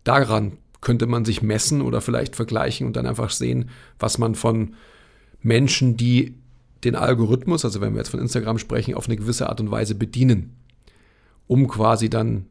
Daran 0.02 0.56
könnte 0.84 1.06
man 1.06 1.24
sich 1.24 1.42
messen 1.42 1.82
oder 1.82 2.00
vielleicht 2.00 2.36
vergleichen 2.36 2.86
und 2.86 2.94
dann 2.94 3.06
einfach 3.06 3.30
sehen, 3.30 3.70
was 3.98 4.18
man 4.18 4.36
von 4.36 4.74
Menschen, 5.42 5.96
die 5.96 6.34
den 6.84 6.94
Algorithmus, 6.94 7.64
also 7.64 7.80
wenn 7.80 7.94
wir 7.94 7.98
jetzt 7.98 8.10
von 8.10 8.20
Instagram 8.20 8.58
sprechen, 8.58 8.94
auf 8.94 9.06
eine 9.06 9.16
gewisse 9.16 9.48
Art 9.48 9.60
und 9.60 9.70
Weise 9.70 9.94
bedienen, 9.94 10.54
um 11.46 11.66
quasi 11.66 12.08
dann 12.08 12.46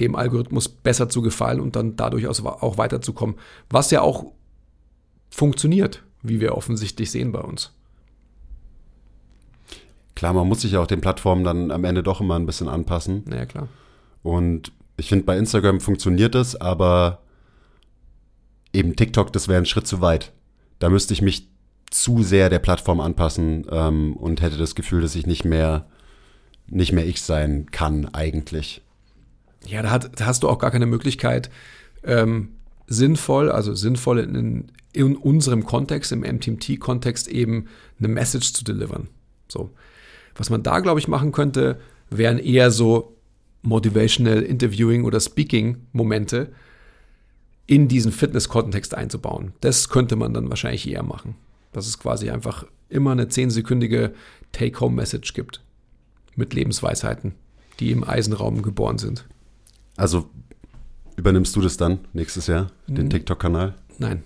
dem 0.00 0.14
Algorithmus 0.14 0.68
besser 0.68 1.08
zu 1.08 1.22
gefallen 1.22 1.60
und 1.60 1.76
dann 1.76 1.96
dadurch 1.96 2.26
auch 2.26 2.78
weiterzukommen. 2.78 3.36
Was 3.68 3.90
ja 3.90 4.00
auch 4.00 4.32
funktioniert, 5.30 6.02
wie 6.22 6.40
wir 6.40 6.56
offensichtlich 6.56 7.10
sehen 7.10 7.32
bei 7.32 7.40
uns. 7.40 7.72
Klar, 10.14 10.32
man 10.32 10.48
muss 10.48 10.62
sich 10.62 10.72
ja 10.72 10.80
auch 10.80 10.86
den 10.86 11.00
Plattformen 11.00 11.44
dann 11.44 11.70
am 11.70 11.84
Ende 11.84 12.02
doch 12.02 12.20
immer 12.20 12.36
ein 12.36 12.46
bisschen 12.46 12.68
anpassen. 12.68 13.22
Naja, 13.26 13.46
klar. 13.46 13.68
Und 14.22 14.72
ich 14.96 15.08
finde, 15.08 15.24
bei 15.24 15.36
Instagram 15.36 15.80
funktioniert 15.80 16.34
es, 16.34 16.56
aber 16.56 17.20
eben 18.72 18.96
TikTok, 18.96 19.32
das 19.32 19.48
wäre 19.48 19.58
ein 19.58 19.66
Schritt 19.66 19.86
zu 19.86 20.00
weit. 20.00 20.32
Da 20.78 20.88
müsste 20.88 21.14
ich 21.14 21.22
mich 21.22 21.48
zu 21.90 22.22
sehr 22.22 22.50
der 22.50 22.58
Plattform 22.58 23.00
anpassen 23.00 23.66
ähm, 23.70 24.14
und 24.16 24.42
hätte 24.42 24.58
das 24.58 24.74
Gefühl, 24.74 25.00
dass 25.00 25.14
ich 25.14 25.26
nicht 25.26 25.44
mehr, 25.44 25.86
nicht 26.66 26.92
mehr 26.92 27.06
ich 27.06 27.22
sein 27.22 27.66
kann 27.70 28.06
eigentlich. 28.12 28.82
Ja, 29.66 29.82
da, 29.82 29.90
hat, 29.90 30.20
da 30.20 30.26
hast 30.26 30.42
du 30.42 30.48
auch 30.48 30.58
gar 30.58 30.70
keine 30.70 30.86
Möglichkeit, 30.86 31.50
ähm, 32.04 32.50
sinnvoll, 32.86 33.50
also 33.50 33.74
sinnvoll 33.74 34.18
in, 34.20 34.70
in 34.92 35.16
unserem 35.16 35.64
Kontext, 35.64 36.12
im 36.12 36.20
MTMT-Kontext 36.20 37.28
eben 37.28 37.66
eine 37.98 38.08
Message 38.08 38.52
zu 38.52 38.64
delivern. 38.64 39.08
So. 39.48 39.70
Was 40.36 40.50
man 40.50 40.62
da, 40.62 40.80
glaube 40.80 41.00
ich, 41.00 41.08
machen 41.08 41.32
könnte, 41.32 41.80
wären 42.10 42.38
eher 42.38 42.70
so 42.70 43.16
Motivational 43.62 44.42
Interviewing 44.42 45.04
oder 45.04 45.20
Speaking-Momente 45.20 46.52
in 47.68 47.86
diesen 47.86 48.10
Fitness-Kontext 48.10 48.94
einzubauen. 48.94 49.52
Das 49.60 49.90
könnte 49.90 50.16
man 50.16 50.34
dann 50.34 50.48
wahrscheinlich 50.48 50.88
eher 50.88 51.04
machen. 51.04 51.36
Dass 51.72 51.86
es 51.86 52.00
quasi 52.00 52.30
einfach 52.30 52.64
immer 52.88 53.12
eine 53.12 53.28
zehnsekündige 53.28 54.14
Take-Home-Message 54.52 55.34
gibt 55.34 55.60
mit 56.34 56.54
Lebensweisheiten, 56.54 57.34
die 57.78 57.92
im 57.92 58.02
Eisenraum 58.02 58.62
geboren 58.62 58.98
sind. 58.98 59.26
Also 59.96 60.30
übernimmst 61.16 61.54
du 61.54 61.60
das 61.60 61.76
dann 61.76 62.00
nächstes 62.14 62.46
Jahr, 62.46 62.68
den. 62.86 63.10
TikTok-Kanal? 63.10 63.74
Nein. 63.98 64.24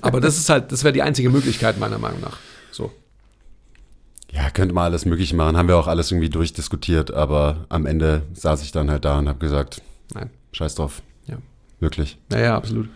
Aber 0.00 0.20
das 0.22 0.38
ist 0.38 0.48
halt, 0.48 0.72
das 0.72 0.82
wäre 0.82 0.94
die 0.94 1.02
einzige 1.02 1.28
Möglichkeit, 1.28 1.78
meiner 1.78 1.98
Meinung 1.98 2.22
nach. 2.22 2.38
So. 2.70 2.90
Ja, 4.32 4.48
könnte 4.48 4.74
man 4.74 4.84
alles 4.84 5.04
Mögliche 5.04 5.36
machen. 5.36 5.58
Haben 5.58 5.68
wir 5.68 5.76
auch 5.76 5.88
alles 5.88 6.10
irgendwie 6.10 6.30
durchdiskutiert, 6.30 7.12
aber 7.12 7.66
am 7.68 7.84
Ende 7.84 8.22
saß 8.32 8.62
ich 8.62 8.72
dann 8.72 8.90
halt 8.90 9.04
da 9.04 9.18
und 9.18 9.28
habe 9.28 9.40
gesagt, 9.40 9.82
nein. 10.14 10.30
Scheiß 10.52 10.76
drauf. 10.76 11.02
Ja. 11.84 11.90
Wirklich. 11.90 12.18
Naja, 12.30 12.56
absolut. 12.56 12.88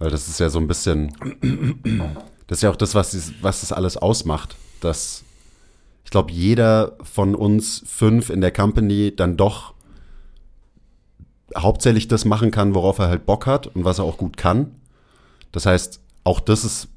Weil 0.00 0.10
das 0.10 0.28
ist 0.28 0.40
ja 0.40 0.50
so 0.50 0.58
ein 0.58 0.66
bisschen, 0.66 1.12
das 2.46 2.58
ist 2.58 2.62
ja 2.62 2.70
auch 2.70 2.76
das, 2.76 2.94
was, 2.94 3.32
was 3.42 3.60
das 3.60 3.70
alles 3.72 3.96
ausmacht, 3.96 4.56
dass 4.80 5.22
ich 6.04 6.10
glaube, 6.10 6.32
jeder 6.32 6.96
von 7.02 7.36
uns 7.36 7.84
fünf 7.86 8.30
in 8.30 8.40
der 8.40 8.50
Company 8.50 9.14
dann 9.14 9.36
doch 9.36 9.74
hauptsächlich 11.56 12.08
das 12.08 12.24
machen 12.24 12.50
kann, 12.50 12.74
worauf 12.74 12.98
er 12.98 13.08
halt 13.08 13.26
Bock 13.26 13.46
hat 13.46 13.68
und 13.68 13.84
was 13.84 13.98
er 13.98 14.04
auch 14.04 14.16
gut 14.16 14.36
kann. 14.36 14.74
Das 15.52 15.66
heißt, 15.66 16.00
auch 16.24 16.40
das 16.40 16.64
ist, 16.64 16.88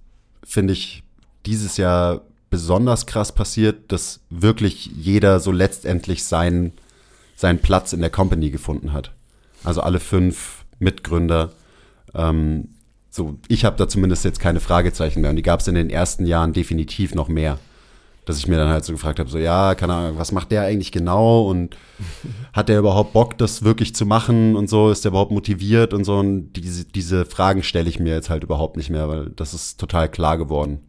finde 0.43 0.73
ich, 0.73 1.03
dieses 1.45 1.77
Jahr 1.77 2.21
besonders 2.49 3.05
krass 3.05 3.31
passiert, 3.31 3.91
dass 3.91 4.21
wirklich 4.31 4.87
jeder 4.87 5.39
so 5.39 5.51
letztendlich 5.51 6.23
seinen, 6.23 6.71
seinen 7.35 7.59
Platz 7.59 7.93
in 7.93 7.99
der 7.99 8.09
Company 8.09 8.49
gefunden 8.49 8.93
hat. 8.93 9.11
Also 9.63 9.81
alle 9.81 9.99
fünf 9.99 10.62
Mitgründer. 10.79 11.51
Ähm, 12.13 12.69
so, 13.09 13.37
ich 13.47 13.65
habe 13.65 13.77
da 13.77 13.87
zumindest 13.87 14.25
jetzt 14.25 14.39
keine 14.39 14.59
Fragezeichen 14.59 15.21
mehr 15.21 15.29
und 15.29 15.35
die 15.35 15.43
gab 15.43 15.59
es 15.59 15.67
in 15.67 15.75
den 15.75 15.89
ersten 15.89 16.25
Jahren 16.25 16.53
definitiv 16.53 17.13
noch 17.15 17.27
mehr 17.27 17.59
dass 18.25 18.37
ich 18.37 18.47
mir 18.47 18.57
dann 18.57 18.69
halt 18.69 18.85
so 18.85 18.93
gefragt 18.93 19.19
habe, 19.19 19.29
so 19.29 19.37
ja, 19.37 19.75
keine 19.75 19.93
Ahnung, 19.93 20.17
was 20.17 20.31
macht 20.31 20.51
der 20.51 20.63
eigentlich 20.63 20.91
genau 20.91 21.49
und 21.49 21.77
hat 22.53 22.69
der 22.69 22.79
überhaupt 22.79 23.13
Bock, 23.13 23.37
das 23.37 23.63
wirklich 23.63 23.95
zu 23.95 24.05
machen 24.05 24.55
und 24.55 24.69
so, 24.69 24.91
ist 24.91 25.03
der 25.03 25.11
überhaupt 25.11 25.31
motiviert 25.31 25.93
und 25.93 26.03
so 26.05 26.17
und 26.17 26.53
diese, 26.53 26.85
diese 26.85 27.25
Fragen 27.25 27.63
stelle 27.63 27.89
ich 27.89 27.99
mir 27.99 28.13
jetzt 28.13 28.29
halt 28.29 28.43
überhaupt 28.43 28.77
nicht 28.77 28.89
mehr, 28.89 29.09
weil 29.09 29.29
das 29.31 29.53
ist 29.53 29.79
total 29.79 30.09
klar 30.09 30.37
geworden. 30.37 30.79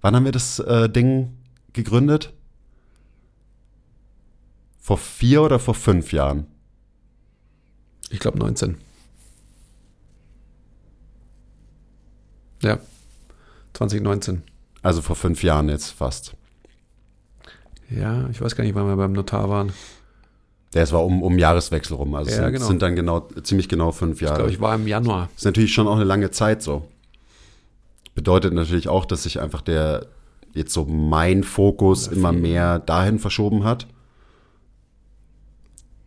Wann 0.00 0.16
haben 0.16 0.24
wir 0.24 0.32
das 0.32 0.58
äh, 0.60 0.88
Ding 0.88 1.36
gegründet? 1.72 2.32
Vor 4.78 4.96
vier 4.96 5.42
oder 5.42 5.58
vor 5.58 5.74
fünf 5.74 6.12
Jahren? 6.12 6.46
Ich 8.08 8.18
glaube 8.18 8.38
19. 8.38 8.78
Ja, 12.62 12.78
2019. 13.74 14.42
Also 14.82 15.02
vor 15.02 15.16
fünf 15.16 15.42
Jahren 15.42 15.68
jetzt 15.68 15.90
fast. 15.90 16.34
Ja, 17.90 18.28
ich 18.30 18.40
weiß 18.40 18.56
gar 18.56 18.64
nicht, 18.64 18.74
wann 18.74 18.86
wir 18.86 18.96
beim 18.96 19.12
Notar 19.12 19.48
waren. 19.48 19.72
Ja, 20.74 20.82
es 20.82 20.92
war 20.92 21.04
um, 21.04 21.22
um 21.22 21.38
Jahreswechsel 21.38 21.96
rum. 21.96 22.14
Also 22.14 22.30
ja, 22.30 22.36
es 22.36 22.42
sind, 22.42 22.52
genau. 22.52 22.66
sind 22.66 22.82
dann 22.82 22.96
genau, 22.96 23.28
ziemlich 23.42 23.68
genau 23.68 23.90
fünf 23.90 24.20
Jahre. 24.20 24.34
Ich 24.34 24.38
glaube, 24.38 24.52
ich 24.52 24.60
war 24.60 24.74
im 24.76 24.86
Januar. 24.86 25.28
Ist 25.36 25.44
natürlich 25.44 25.74
schon 25.74 25.88
auch 25.88 25.96
eine 25.96 26.04
lange 26.04 26.30
Zeit 26.30 26.62
so. 26.62 26.86
Bedeutet 28.14 28.52
natürlich 28.54 28.88
auch, 28.88 29.04
dass 29.04 29.24
sich 29.24 29.40
einfach 29.40 29.62
der, 29.62 30.06
jetzt 30.54 30.72
so 30.72 30.84
mein 30.84 31.42
Fokus 31.42 32.06
immer 32.06 32.30
viel. 32.30 32.40
mehr 32.40 32.78
dahin 32.78 33.18
verschoben 33.18 33.64
hat. 33.64 33.88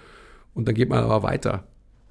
und 0.55 0.67
dann 0.67 0.75
geht 0.75 0.89
man 0.89 1.05
aber 1.05 1.23
weiter. 1.23 1.65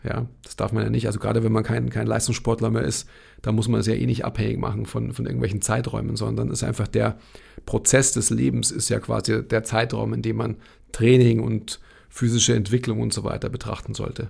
Ja, 0.03 0.27
das 0.43 0.55
darf 0.55 0.71
man 0.71 0.83
ja 0.83 0.89
nicht. 0.89 1.07
Also 1.07 1.19
gerade 1.19 1.43
wenn 1.43 1.51
man 1.51 1.63
kein, 1.63 1.89
kein 1.89 2.05
Leistungssportler 2.05 2.69
mehr 2.69 2.83
ist, 2.83 3.09
da 3.41 3.51
muss 3.51 3.67
man 3.67 3.79
es 3.79 3.87
ja 3.87 3.95
eh 3.95 4.05
nicht 4.05 4.23
abhängig 4.23 4.59
machen 4.59 4.85
von, 4.85 5.13
von 5.13 5.25
irgendwelchen 5.25 5.61
Zeiträumen, 5.61 6.15
sondern 6.15 6.51
ist 6.51 6.63
einfach 6.63 6.87
der 6.87 7.17
Prozess 7.65 8.11
des 8.11 8.29
Lebens 8.29 8.69
ist 8.69 8.89
ja 8.89 8.99
quasi 8.99 9.43
der 9.43 9.63
Zeitraum, 9.63 10.13
in 10.13 10.21
dem 10.21 10.37
man 10.37 10.57
Training 10.95 11.41
und 11.41 11.79
physische 12.09 12.55
Entwicklung 12.55 13.01
und 13.01 13.13
so 13.13 13.25
weiter 13.25 13.49
betrachten 13.49 13.93
sollte. 13.93 14.29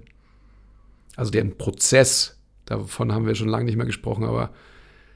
Also 1.15 1.29
den 1.29 1.57
Prozess, 1.57 2.39
davon 2.65 3.13
haben 3.13 3.27
wir 3.27 3.35
schon 3.35 3.49
lange 3.49 3.65
nicht 3.65 3.75
mehr 3.75 3.85
gesprochen, 3.85 4.23
aber 4.23 4.49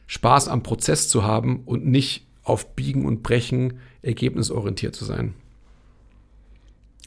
Spaß 0.05 0.47
am 0.47 0.61
Prozess 0.61 1.09
zu 1.09 1.23
haben 1.23 1.63
und 1.65 1.87
nicht 1.87 2.27
auf 2.43 2.75
Biegen 2.75 3.05
und 3.05 3.23
Brechen 3.23 3.79
ergebnisorientiert 4.03 4.95
zu 4.95 5.05
sein. 5.05 5.33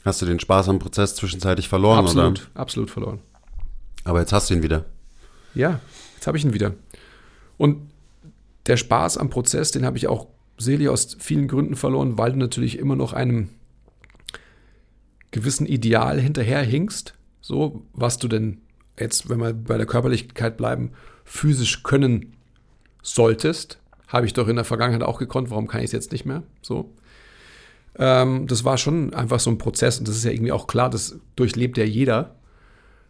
Hast 0.03 0.21
du 0.21 0.25
den 0.25 0.41
Spaß 0.41 0.67
am 0.67 0.79
Prozess 0.79 1.15
zwischenzeitlich 1.15 1.69
verloren, 1.69 1.99
absolut, 1.99 2.41
oder? 2.41 2.59
absolut 2.59 2.91
verloren. 2.91 3.19
Aber 4.03 4.19
jetzt 4.19 4.33
hast 4.33 4.49
du 4.49 4.55
ihn 4.55 4.63
wieder. 4.63 4.83
Ja, 5.55 5.79
jetzt 6.15 6.27
habe 6.27 6.37
ich 6.37 6.43
ihn 6.43 6.53
wieder. 6.53 6.73
Und 7.57 7.89
der 8.65 8.75
Spaß 8.75 9.17
am 9.17 9.29
Prozess, 9.29 9.71
den 9.71 9.85
habe 9.85 9.97
ich 9.97 10.07
auch 10.07 10.27
selig 10.57 10.89
aus 10.89 11.15
vielen 11.19 11.47
Gründen 11.47 11.77
verloren, 11.77 12.17
weil 12.17 12.33
du 12.33 12.37
natürlich 12.37 12.77
immer 12.77 12.97
noch 12.97 13.13
einem 13.13 13.49
gewissen 15.33 15.65
Ideal 15.65 16.19
hinterherhinkst, 16.21 17.13
so 17.41 17.83
was 17.91 18.17
du 18.17 18.29
denn 18.29 18.61
jetzt, 18.97 19.29
wenn 19.29 19.39
wir 19.39 19.53
bei 19.53 19.77
der 19.77 19.85
Körperlichkeit 19.85 20.55
bleiben, 20.55 20.91
physisch 21.25 21.83
können 21.83 22.37
solltest. 23.01 23.79
Habe 24.07 24.25
ich 24.25 24.33
doch 24.33 24.47
in 24.47 24.55
der 24.55 24.65
Vergangenheit 24.65 25.03
auch 25.03 25.19
gekonnt, 25.19 25.49
warum 25.49 25.67
kann 25.67 25.81
ich 25.81 25.87
es 25.87 25.91
jetzt 25.91 26.11
nicht 26.11 26.25
mehr? 26.25 26.43
So. 26.61 26.93
Ähm, 27.97 28.47
das 28.47 28.63
war 28.63 28.77
schon 28.77 29.13
einfach 29.13 29.39
so 29.39 29.49
ein 29.49 29.57
Prozess 29.57 29.99
und 29.99 30.07
das 30.07 30.15
ist 30.15 30.23
ja 30.23 30.31
irgendwie 30.31 30.51
auch 30.51 30.67
klar, 30.67 30.89
das 30.89 31.19
durchlebt 31.35 31.77
ja 31.77 31.83
jeder. 31.83 32.35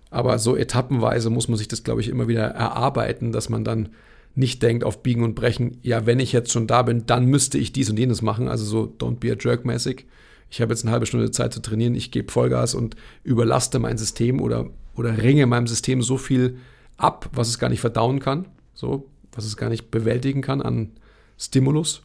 Aber 0.10 0.40
so 0.40 0.56
etappenweise 0.56 1.30
muss 1.30 1.48
man 1.48 1.58
sich 1.58 1.68
das, 1.68 1.84
glaube 1.84 2.02
ich, 2.02 2.08
immer 2.08 2.28
wieder 2.28 2.44
erarbeiten, 2.44 3.32
dass 3.32 3.50
man 3.50 3.64
dann 3.64 3.90
nicht 4.36 4.64
denkt 4.64 4.84
auf 4.84 5.04
Biegen 5.04 5.24
und 5.24 5.36
Brechen, 5.36 5.78
ja, 5.82 6.06
wenn 6.06 6.20
ich 6.20 6.32
jetzt 6.32 6.52
schon 6.52 6.68
da 6.68 6.84
bin, 6.84 7.06
dann 7.06 7.26
müsste 7.26 7.58
ich 7.58 7.74
dies 7.74 7.90
und 7.90 8.00
jenes 8.00 8.22
machen. 8.22 8.48
Also 8.48 8.64
so 8.66 8.94
don't 9.00 9.20
be 9.20 9.32
a 9.32 9.36
jerk 9.38 9.66
mäßig. 9.66 10.06
Ich 10.54 10.62
habe 10.62 10.72
jetzt 10.72 10.84
eine 10.84 10.92
halbe 10.92 11.08
Stunde 11.08 11.32
Zeit 11.32 11.52
zu 11.52 11.64
trainieren, 11.64 11.96
ich 11.96 12.12
gebe 12.12 12.32
Vollgas 12.32 12.76
und 12.76 12.96
überlaste 13.24 13.80
mein 13.80 13.98
System 13.98 14.40
oder, 14.40 14.68
oder 14.96 15.18
ringe 15.18 15.48
meinem 15.48 15.66
System 15.66 16.04
so 16.04 16.20
viel 16.20 16.60
ab, 16.96 17.28
was 17.34 17.48
es 17.48 17.58
gar 17.58 17.70
nicht 17.70 17.82
verdauen 17.82 18.20
kann, 18.20 18.46
so, 18.76 19.10
was 19.32 19.46
es 19.46 19.58
gar 19.58 19.70
nicht 19.70 19.90
bewältigen 19.90 20.44
kann 20.44 20.62
an 20.62 20.92
Stimulus. 21.40 22.04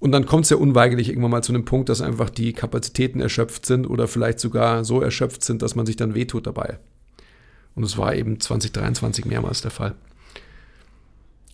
Und 0.00 0.12
dann 0.12 0.26
kommt 0.26 0.44
es 0.44 0.50
ja 0.50 0.58
unweigerlich 0.58 1.08
irgendwann 1.08 1.30
mal 1.30 1.42
zu 1.42 1.54
einem 1.54 1.64
Punkt, 1.64 1.88
dass 1.88 2.02
einfach 2.02 2.28
die 2.28 2.52
Kapazitäten 2.52 3.20
erschöpft 3.20 3.64
sind 3.64 3.86
oder 3.86 4.06
vielleicht 4.06 4.38
sogar 4.38 4.84
so 4.84 5.00
erschöpft 5.00 5.42
sind, 5.42 5.62
dass 5.62 5.74
man 5.74 5.86
sich 5.86 5.96
dann 5.96 6.14
wehtut 6.14 6.46
dabei. 6.46 6.78
Und 7.74 7.84
es 7.84 7.96
war 7.96 8.14
eben 8.14 8.38
2023 8.38 9.24
mehrmals 9.24 9.62
der 9.62 9.70
Fall. 9.70 9.94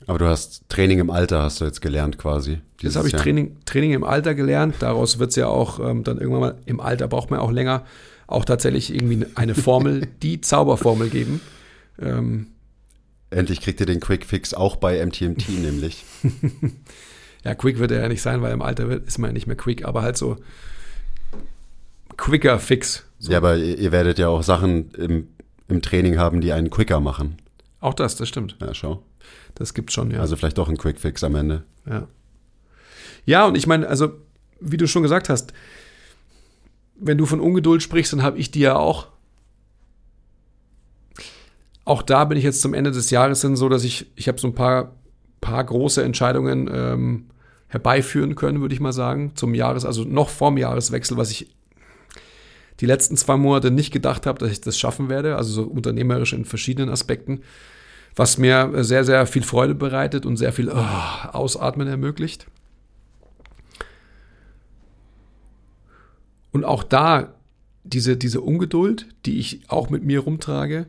Aber 0.07 0.19
du 0.19 0.27
hast 0.27 0.62
Training 0.69 1.01
im 1.01 1.11
Alter, 1.11 1.42
hast 1.42 1.61
du 1.61 1.64
jetzt 1.64 1.81
gelernt 1.83 2.19
quasi. 2.19 2.61
Das 2.83 2.97
habe 2.97 3.09
ich 3.09 3.14
Training, 3.14 3.57
Training 3.64 3.92
im 3.92 4.05
Alter 4.05 4.35
gelernt. 4.35 4.77
Daraus 4.79 5.19
wird 5.19 5.31
es 5.31 5.37
ja 5.37 5.49
auch 5.49 5.81
ähm, 5.81 6.05
dann 6.05 6.19
irgendwann 6.19 6.40
mal, 6.40 6.55
im 6.64 6.81
Alter 6.81 7.09
braucht 7.09 7.31
man 7.31 7.40
auch 7.40 7.51
länger, 7.51 7.85
auch 8.27 8.45
tatsächlich 8.45 8.95
irgendwie 8.95 9.27
eine 9.35 9.55
Formel, 9.55 10.07
die 10.23 10.40
Zauberformel 10.40 11.09
geben. 11.09 11.40
Ähm, 12.01 12.49
Endlich 13.31 13.61
kriegt 13.61 13.81
ihr 13.81 13.87
den 13.87 13.99
Quick 13.99 14.25
Fix 14.25 14.55
auch 14.55 14.77
bei 14.77 15.05
MTMT 15.05 15.49
nämlich. 15.61 16.05
ja, 17.45 17.55
quick 17.55 17.81
wird 17.81 17.90
er 17.90 18.03
ja 18.03 18.09
nicht 18.09 18.23
sein, 18.23 18.42
weil 18.42 18.53
im 18.53 18.62
Alter 18.62 18.88
wird, 18.88 19.09
ist 19.09 19.19
man 19.19 19.31
ja 19.31 19.33
nicht 19.33 19.49
mehr 19.49 19.57
quick, 19.57 19.85
aber 19.85 20.03
halt 20.03 20.16
so 20.16 20.37
quicker 22.16 22.61
Fix. 22.61 23.05
So. 23.19 23.33
Ja, 23.33 23.38
aber 23.38 23.57
ihr, 23.57 23.77
ihr 23.79 23.92
werdet 23.92 24.19
ja 24.19 24.29
auch 24.29 24.45
Sachen 24.45 24.90
im, 24.92 25.29
im 25.69 25.83
Training 25.83 26.19
haben, 26.19 26.40
die 26.40 26.53
einen 26.53 26.71
quicker 26.71 27.01
machen. 27.01 27.38
Auch 27.81 27.95
das, 27.95 28.14
das 28.16 28.29
stimmt. 28.29 28.57
Ja, 28.61 28.73
schau. 28.73 29.03
Das 29.57 29.75
gibt 29.75 29.90
schon, 29.90 30.11
ja. 30.11 30.21
Also 30.21 30.37
vielleicht 30.37 30.59
doch 30.59 30.69
ein 30.69 30.77
Quick 30.77 31.01
Fix 31.01 31.25
am 31.25 31.35
Ende. 31.35 31.64
Ja. 31.87 32.07
Ja, 33.25 33.47
und 33.47 33.57
ich 33.57 33.66
meine, 33.66 33.88
also, 33.88 34.12
wie 34.61 34.77
du 34.77 34.87
schon 34.87 35.03
gesagt 35.03 35.29
hast, 35.29 35.53
wenn 36.99 37.19
du 37.19 37.27
von 37.27 37.40
Ungeduld 37.40 37.83
sprichst, 37.83 38.12
dann 38.12 38.23
habe 38.23 38.38
ich 38.38 38.51
die 38.51 38.61
ja 38.61 38.77
auch. 38.77 39.09
Auch 41.85 42.03
da 42.03 42.25
bin 42.25 42.38
ich 42.38 42.45
jetzt 42.45 42.62
zum 42.62 42.75
Ende 42.75 42.90
des 42.90 43.11
Jahres 43.11 43.42
hin 43.42 43.57
so, 43.57 43.69
dass 43.69 43.85
ich, 43.85 44.11
ich 44.16 44.29
habe 44.29 44.38
so 44.38 44.49
ein 44.49 44.55
paar, 44.55 44.95
paar 45.40 45.62
große 45.64 46.03
Entscheidungen 46.03 46.69
ähm, 46.73 47.27
herbeiführen 47.69 48.35
können, 48.35 48.61
würde 48.61 48.75
ich 48.75 48.81
mal 48.81 48.92
sagen, 48.92 49.33
zum 49.37 49.55
Jahres, 49.55 49.85
also 49.85 50.05
noch 50.05 50.29
vorm 50.29 50.59
Jahreswechsel, 50.59 51.16
was 51.16 51.31
ich 51.31 51.55
die 52.81 52.87
letzten 52.87 53.16
zwei 53.16 53.37
Monate 53.37 53.71
nicht 53.71 53.92
gedacht 53.92 54.27
habe, 54.27 54.38
dass 54.38 54.51
ich 54.51 54.61
das 54.61 54.79
schaffen 54.79 55.09
werde, 55.09 55.37
also 55.37 55.53
so 55.53 55.62
unternehmerisch 55.62 56.33
in 56.33 56.45
verschiedenen 56.45 56.90
Aspekten, 56.90 57.42
was 58.16 58.38
mir 58.38 58.83
sehr, 58.83 59.05
sehr 59.05 59.26
viel 59.26 59.42
Freude 59.42 59.74
bereitet 59.74 60.24
und 60.26 60.38
sehr 60.38 60.52
viel 60.52 60.70
oh, 60.70 61.29
Ausatmen 61.33 61.87
ermöglicht. 61.87 62.46
Und 66.50 66.64
auch 66.64 66.83
da 66.83 67.35
diese, 67.85 68.16
diese 68.16 68.40
Ungeduld, 68.40 69.07
die 69.26 69.38
ich 69.38 69.70
auch 69.70 69.90
mit 69.90 70.02
mir 70.02 70.20
rumtrage, 70.20 70.87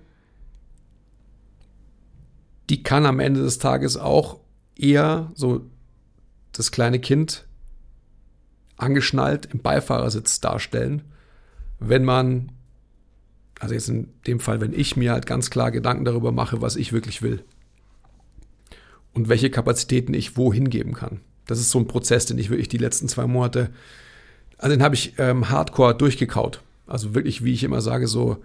die 2.69 2.83
kann 2.83 3.05
am 3.05 3.19
Ende 3.19 3.41
des 3.43 3.59
Tages 3.59 3.97
auch 3.97 4.39
eher 4.75 5.31
so 5.35 5.65
das 6.53 6.71
kleine 6.71 6.99
Kind 6.99 7.45
angeschnallt 8.77 9.47
im 9.47 9.61
Beifahrersitz 9.61 10.39
darstellen, 10.39 11.03
wenn 11.79 12.05
man, 12.05 12.51
also 13.59 13.73
jetzt 13.73 13.89
in 13.89 14.09
dem 14.27 14.39
Fall, 14.39 14.61
wenn 14.61 14.73
ich 14.73 14.95
mir 14.95 15.11
halt 15.11 15.25
ganz 15.25 15.49
klar 15.49 15.71
Gedanken 15.71 16.05
darüber 16.05 16.31
mache, 16.31 16.61
was 16.61 16.75
ich 16.75 16.93
wirklich 16.93 17.21
will 17.21 17.43
und 19.13 19.29
welche 19.29 19.49
Kapazitäten 19.49 20.13
ich 20.13 20.37
wohin 20.37 20.69
geben 20.69 20.93
kann. 20.93 21.21
Das 21.45 21.59
ist 21.59 21.71
so 21.71 21.79
ein 21.79 21.87
Prozess, 21.87 22.25
den 22.25 22.37
ich 22.37 22.49
wirklich 22.49 22.67
die 22.69 22.77
letzten 22.77 23.07
zwei 23.07 23.25
Monate 23.25 23.69
also 24.57 24.75
den 24.75 24.83
habe 24.83 24.95
ich 24.95 25.13
ähm, 25.17 25.49
hardcore 25.49 25.95
durchgekaut. 25.95 26.61
Also 26.87 27.13
wirklich, 27.13 27.43
wie 27.43 27.53
ich 27.53 27.63
immer 27.63 27.81
sage, 27.81 28.07
so 28.07 28.37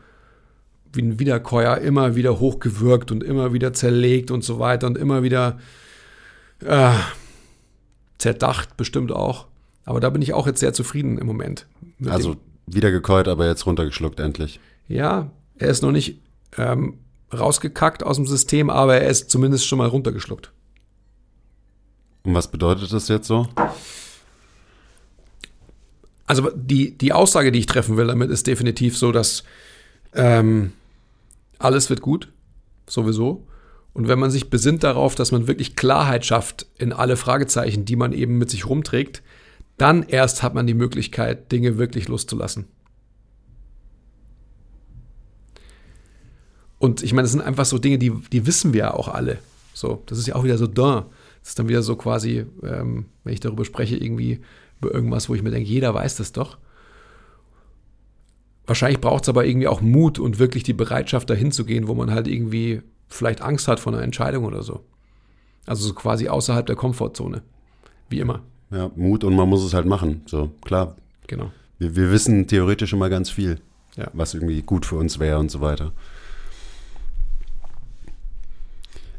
wie 0.92 1.03
ein 1.03 1.18
Wiederkäuer, 1.18 1.79
immer 1.79 2.16
wieder 2.16 2.38
hochgewürgt 2.38 3.11
und 3.11 3.25
immer 3.25 3.53
wieder 3.53 3.72
zerlegt 3.72 4.31
und 4.31 4.44
so 4.44 4.59
weiter 4.59 4.87
und 4.87 4.98
immer 4.98 5.22
wieder 5.22 5.59
äh, 6.64 6.92
zerdacht, 8.18 8.77
bestimmt 8.77 9.11
auch. 9.11 9.46
Aber 9.85 10.01
da 10.01 10.11
bin 10.11 10.20
ich 10.20 10.35
auch 10.35 10.46
jetzt 10.46 10.61
sehr 10.61 10.75
zufrieden 10.75 11.18
im 11.18 11.27
Moment. 11.27 11.66
Also 12.07 12.37
wieder 12.66 12.90
gekäut, 12.90 13.27
aber 13.27 13.46
jetzt 13.46 13.64
runtergeschluckt 13.64 14.20
endlich. 14.20 14.61
Ja, 14.93 15.31
er 15.59 15.69
ist 15.69 15.83
noch 15.83 15.93
nicht 15.93 16.21
ähm, 16.57 16.99
rausgekackt 17.33 18.03
aus 18.03 18.17
dem 18.17 18.27
System, 18.27 18.71
aber 18.71 18.97
er 18.97 19.09
ist 19.09 19.31
zumindest 19.31 19.67
schon 19.67 19.79
mal 19.79 19.89
runtergeschluckt. 19.89 20.53
Und 22.25 22.35
was 22.35 22.51
bedeutet 22.51 22.93
das 22.93 23.09
jetzt 23.09 23.27
so? 23.27 23.49
also 26.33 26.51
die, 26.55 26.97
die 26.97 27.13
Aussage, 27.13 27.53
die 27.53 27.59
ich 27.59 27.67
treffen 27.67 27.99
will 27.99 28.07
damit, 28.07 28.31
ist 28.31 28.47
definitiv 28.47 28.97
so, 28.97 29.13
dass 29.13 29.45
ähm, 30.15 30.73
alles 31.59 31.91
wird 31.91 32.01
gut, 32.01 32.33
sowieso. 32.89 33.47
Und 33.93 34.09
wenn 34.09 34.19
man 34.19 34.31
sich 34.31 34.49
besinnt 34.49 34.83
darauf, 34.83 35.15
dass 35.15 35.33
man 35.33 35.47
wirklich 35.47 35.77
Klarheit 35.77 36.25
schafft 36.25 36.67
in 36.79 36.95
alle 36.95 37.17
Fragezeichen, 37.17 37.85
die 37.85 37.97
man 37.97 38.13
eben 38.13 38.39
mit 38.39 38.49
sich 38.49 38.67
rumträgt, 38.67 39.23
dann 39.77 40.05
erst 40.05 40.43
hat 40.43 40.55
man 40.55 40.67
die 40.67 40.75
Möglichkeit, 40.75 41.53
Dinge 41.53 41.77
wirklich 41.77 42.09
loszulassen. 42.09 42.67
Und 46.83 47.01
ich 47.05 47.12
meine, 47.12 47.23
das 47.27 47.31
sind 47.31 47.42
einfach 47.42 47.64
so 47.64 47.79
Dinge, 47.79 47.97
die, 47.97 48.11
die 48.33 48.45
wissen 48.45 48.73
wir 48.73 48.81
ja 48.81 48.95
auch 48.95 49.07
alle. 49.07 49.38
So, 49.73 50.03
das 50.07 50.18
ist 50.18 50.27
ja 50.27 50.35
auch 50.35 50.42
wieder 50.42 50.59
so 50.59 50.66
da. 50.66 51.07
Das 51.40 51.51
ist 51.51 51.59
dann 51.61 51.68
wieder 51.68 51.81
so 51.83 51.95
quasi, 51.95 52.45
ähm, 52.64 53.07
wenn 53.23 53.33
ich 53.35 53.38
darüber 53.38 53.64
spreche, 53.64 53.97
irgendwie 53.97 54.40
über 54.81 54.92
irgendwas, 54.92 55.29
wo 55.29 55.37
ich 55.37 55.45
mir 55.45 55.53
denke, 55.53 55.68
jeder 55.68 55.95
weiß 55.95 56.16
das 56.16 56.33
doch. 56.33 56.59
Wahrscheinlich 58.66 59.01
braucht 59.01 59.23
es 59.23 59.29
aber 59.29 59.45
irgendwie 59.47 59.68
auch 59.68 59.81
Mut 59.81 60.18
und 60.18 60.40
wirklich 60.40 60.64
die 60.64 60.73
Bereitschaft, 60.73 61.31
dahin 61.31 61.53
zu 61.53 61.64
gehen, 61.64 61.87
wo 61.87 61.95
man 61.95 62.11
halt 62.11 62.27
irgendwie 62.27 62.83
vielleicht 63.09 63.42
Angst 63.42 63.68
hat 63.68 63.79
vor 63.79 63.92
einer 63.92 64.03
Entscheidung 64.03 64.45
oder 64.45 64.62
so. 64.64 64.81
Also 65.66 65.87
so 65.87 65.95
quasi 65.95 66.27
außerhalb 66.29 66.66
der 66.66 66.75
Komfortzone. 66.75 67.42
Wie 68.09 68.18
immer. 68.18 68.42
Ja, 68.73 68.90
Mut 68.97 69.23
und 69.23 69.37
man 69.37 69.49
muss 69.49 69.62
es 69.64 69.73
halt 69.73 69.87
machen. 69.87 70.23
So, 70.27 70.51
klar. 70.64 70.97
Genau. 71.29 71.53
Wir, 71.79 71.95
wir 71.95 72.11
wissen 72.11 72.49
theoretisch 72.49 72.92
immer 72.92 73.09
ganz 73.09 73.31
viel, 73.31 73.61
Ja. 73.97 74.09
was 74.14 74.35
irgendwie 74.35 74.62
gut 74.62 74.85
für 74.85 74.97
uns 74.97 75.21
wäre 75.21 75.38
und 75.38 75.51
so 75.51 75.61
weiter. 75.61 75.92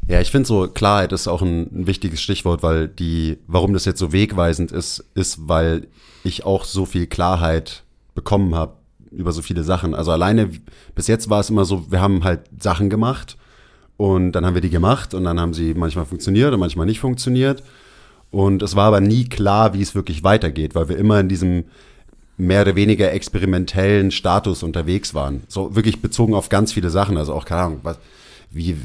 Ja, 0.06 0.20
ich 0.20 0.30
finde 0.30 0.46
so 0.46 0.68
Klarheit 0.68 1.12
ist 1.12 1.28
auch 1.28 1.40
ein, 1.40 1.62
ein 1.72 1.86
wichtiges 1.86 2.20
Stichwort, 2.20 2.62
weil 2.62 2.88
die, 2.88 3.38
warum 3.46 3.72
das 3.72 3.86
jetzt 3.86 3.98
so 3.98 4.12
wegweisend 4.12 4.70
ist, 4.70 5.04
ist, 5.14 5.48
weil 5.48 5.86
ich 6.24 6.44
auch 6.44 6.64
so 6.64 6.84
viel 6.84 7.06
Klarheit 7.06 7.84
bekommen 8.14 8.54
habe 8.54 8.74
über 9.10 9.32
so 9.32 9.40
viele 9.40 9.62
Sachen. 9.62 9.94
Also 9.94 10.10
alleine 10.12 10.50
bis 10.94 11.06
jetzt 11.06 11.30
war 11.30 11.40
es 11.40 11.50
immer 11.50 11.64
so, 11.64 11.90
wir 11.90 12.00
haben 12.00 12.22
halt 12.22 12.40
Sachen 12.60 12.90
gemacht 12.90 13.38
und 13.96 14.32
dann 14.32 14.44
haben 14.44 14.54
wir 14.54 14.60
die 14.60 14.70
gemacht 14.70 15.14
und 15.14 15.24
dann 15.24 15.40
haben 15.40 15.54
sie 15.54 15.72
manchmal 15.72 16.04
funktioniert 16.04 16.52
und 16.52 16.60
manchmal 16.60 16.86
nicht 16.86 17.00
funktioniert. 17.00 17.62
Und 18.30 18.62
es 18.62 18.74
war 18.76 18.88
aber 18.88 19.00
nie 19.00 19.28
klar, 19.28 19.72
wie 19.74 19.82
es 19.82 19.94
wirklich 19.94 20.24
weitergeht, 20.24 20.74
weil 20.74 20.88
wir 20.88 20.98
immer 20.98 21.20
in 21.20 21.28
diesem 21.28 21.64
mehr 22.36 22.62
oder 22.62 22.74
weniger 22.74 23.12
experimentellen 23.12 24.10
Status 24.10 24.64
unterwegs 24.64 25.14
waren. 25.14 25.44
So 25.46 25.76
wirklich 25.76 26.02
bezogen 26.02 26.34
auf 26.34 26.48
ganz 26.48 26.72
viele 26.72 26.90
Sachen. 26.90 27.16
Also 27.16 27.32
auch, 27.32 27.44
keine 27.44 27.62
Ahnung, 27.62 27.80
was, 27.84 27.98
wie, 28.54 28.76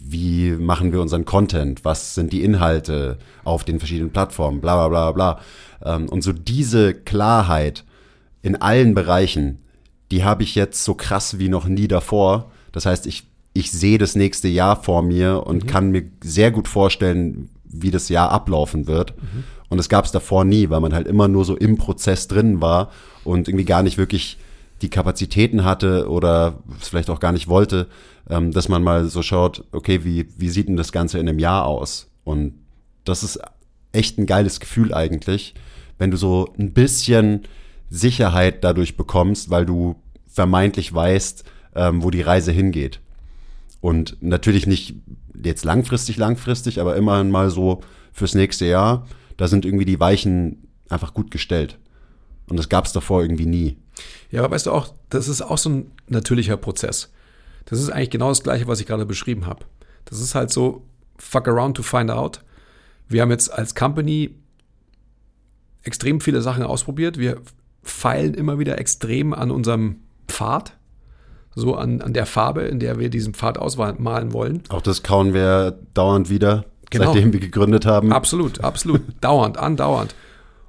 wie 0.00 0.50
machen 0.50 0.92
wir 0.92 1.00
unseren 1.00 1.24
Content? 1.24 1.84
Was 1.84 2.14
sind 2.14 2.32
die 2.32 2.42
Inhalte 2.42 3.18
auf 3.44 3.64
den 3.64 3.78
verschiedenen 3.78 4.10
Plattformen? 4.10 4.60
Bla, 4.60 4.88
bla, 4.88 4.88
bla, 4.88 5.12
bla. 5.12 5.40
Ähm, 5.96 6.08
Und 6.08 6.22
so 6.22 6.32
diese 6.32 6.94
Klarheit 6.94 7.84
in 8.42 8.56
allen 8.56 8.94
Bereichen, 8.94 9.60
die 10.10 10.24
habe 10.24 10.42
ich 10.42 10.54
jetzt 10.54 10.84
so 10.84 10.94
krass 10.94 11.38
wie 11.38 11.48
noch 11.48 11.66
nie 11.66 11.88
davor. 11.88 12.50
Das 12.72 12.86
heißt, 12.86 13.06
ich, 13.06 13.24
ich 13.52 13.70
sehe 13.70 13.98
das 13.98 14.16
nächste 14.16 14.48
Jahr 14.48 14.82
vor 14.82 15.02
mir 15.02 15.46
und 15.46 15.66
kann 15.66 15.90
mir 15.90 16.04
sehr 16.22 16.50
gut 16.50 16.68
vorstellen, 16.68 17.48
wie 17.64 17.90
das 17.90 18.08
Jahr 18.08 18.30
ablaufen 18.30 18.86
wird. 18.86 19.14
Und 19.68 19.78
das 19.78 19.88
gab 19.88 20.04
es 20.04 20.12
davor 20.12 20.44
nie, 20.44 20.70
weil 20.70 20.80
man 20.80 20.92
halt 20.94 21.06
immer 21.08 21.28
nur 21.28 21.44
so 21.44 21.56
im 21.56 21.76
Prozess 21.78 22.28
drin 22.28 22.60
war 22.60 22.90
und 23.24 23.48
irgendwie 23.48 23.64
gar 23.64 23.82
nicht 23.82 23.96
wirklich 23.98 24.38
die 24.82 24.90
Kapazitäten 24.90 25.64
hatte 25.64 26.08
oder 26.08 26.58
es 26.80 26.88
vielleicht 26.88 27.10
auch 27.10 27.20
gar 27.20 27.32
nicht 27.32 27.48
wollte, 27.48 27.86
ähm, 28.28 28.52
dass 28.52 28.68
man 28.68 28.82
mal 28.82 29.06
so 29.06 29.22
schaut, 29.22 29.64
okay, 29.72 30.04
wie, 30.04 30.28
wie 30.36 30.48
sieht 30.48 30.68
denn 30.68 30.76
das 30.76 30.92
Ganze 30.92 31.18
in 31.18 31.28
einem 31.28 31.38
Jahr 31.38 31.66
aus? 31.66 32.10
Und 32.24 32.54
das 33.04 33.22
ist 33.22 33.40
echt 33.92 34.18
ein 34.18 34.26
geiles 34.26 34.60
Gefühl 34.60 34.92
eigentlich, 34.94 35.54
wenn 35.98 36.10
du 36.10 36.16
so 36.16 36.52
ein 36.58 36.72
bisschen 36.72 37.42
Sicherheit 37.90 38.64
dadurch 38.64 38.96
bekommst, 38.96 39.50
weil 39.50 39.66
du 39.66 39.96
vermeintlich 40.26 40.92
weißt, 40.92 41.44
ähm, 41.74 42.02
wo 42.02 42.10
die 42.10 42.22
Reise 42.22 42.50
hingeht. 42.50 43.00
Und 43.80 44.16
natürlich 44.20 44.66
nicht 44.66 44.96
jetzt 45.42 45.64
langfristig, 45.64 46.16
langfristig, 46.16 46.80
aber 46.80 46.96
immerhin 46.96 47.30
mal 47.30 47.50
so 47.50 47.82
fürs 48.12 48.34
nächste 48.34 48.64
Jahr, 48.64 49.06
da 49.36 49.48
sind 49.48 49.64
irgendwie 49.64 49.84
die 49.84 50.00
Weichen 50.00 50.68
einfach 50.88 51.14
gut 51.14 51.30
gestellt. 51.30 51.78
Und 52.48 52.56
das 52.56 52.68
gab 52.68 52.86
es 52.86 52.92
davor 52.92 53.22
irgendwie 53.22 53.46
nie. 53.46 53.76
Ja, 54.30 54.42
aber 54.42 54.54
weißt 54.54 54.66
du 54.66 54.72
auch, 54.72 54.92
das 55.10 55.28
ist 55.28 55.42
auch 55.42 55.58
so 55.58 55.70
ein 55.70 55.90
natürlicher 56.08 56.56
Prozess. 56.56 57.12
Das 57.66 57.80
ist 57.80 57.90
eigentlich 57.90 58.10
genau 58.10 58.28
das 58.28 58.42
Gleiche, 58.42 58.66
was 58.66 58.80
ich 58.80 58.86
gerade 58.86 59.06
beschrieben 59.06 59.46
habe. 59.46 59.64
Das 60.04 60.20
ist 60.20 60.34
halt 60.34 60.50
so, 60.50 60.82
fuck 61.16 61.48
around 61.48 61.76
to 61.76 61.82
find 61.82 62.10
out. 62.10 62.40
Wir 63.08 63.22
haben 63.22 63.30
jetzt 63.30 63.52
als 63.52 63.74
Company 63.74 64.34
extrem 65.82 66.20
viele 66.20 66.40
Sachen 66.42 66.62
ausprobiert. 66.62 67.18
Wir 67.18 67.40
feilen 67.82 68.34
immer 68.34 68.58
wieder 68.58 68.78
extrem 68.78 69.32
an 69.32 69.50
unserem 69.50 70.00
Pfad, 70.26 70.72
so 71.54 71.76
an, 71.76 72.00
an 72.00 72.14
der 72.14 72.26
Farbe, 72.26 72.62
in 72.62 72.80
der 72.80 72.98
wir 72.98 73.10
diesen 73.10 73.34
Pfad 73.34 73.58
ausmalen 73.58 74.32
wollen. 74.32 74.62
Auch 74.70 74.80
das 74.80 75.02
kauen 75.02 75.34
wir 75.34 75.78
dauernd 75.92 76.30
wieder, 76.30 76.64
genau. 76.90 77.12
seitdem 77.12 77.32
wir 77.32 77.40
gegründet 77.40 77.86
haben. 77.86 78.12
Absolut, 78.12 78.64
absolut. 78.64 79.02
dauernd, 79.20 79.58
andauernd. 79.58 80.14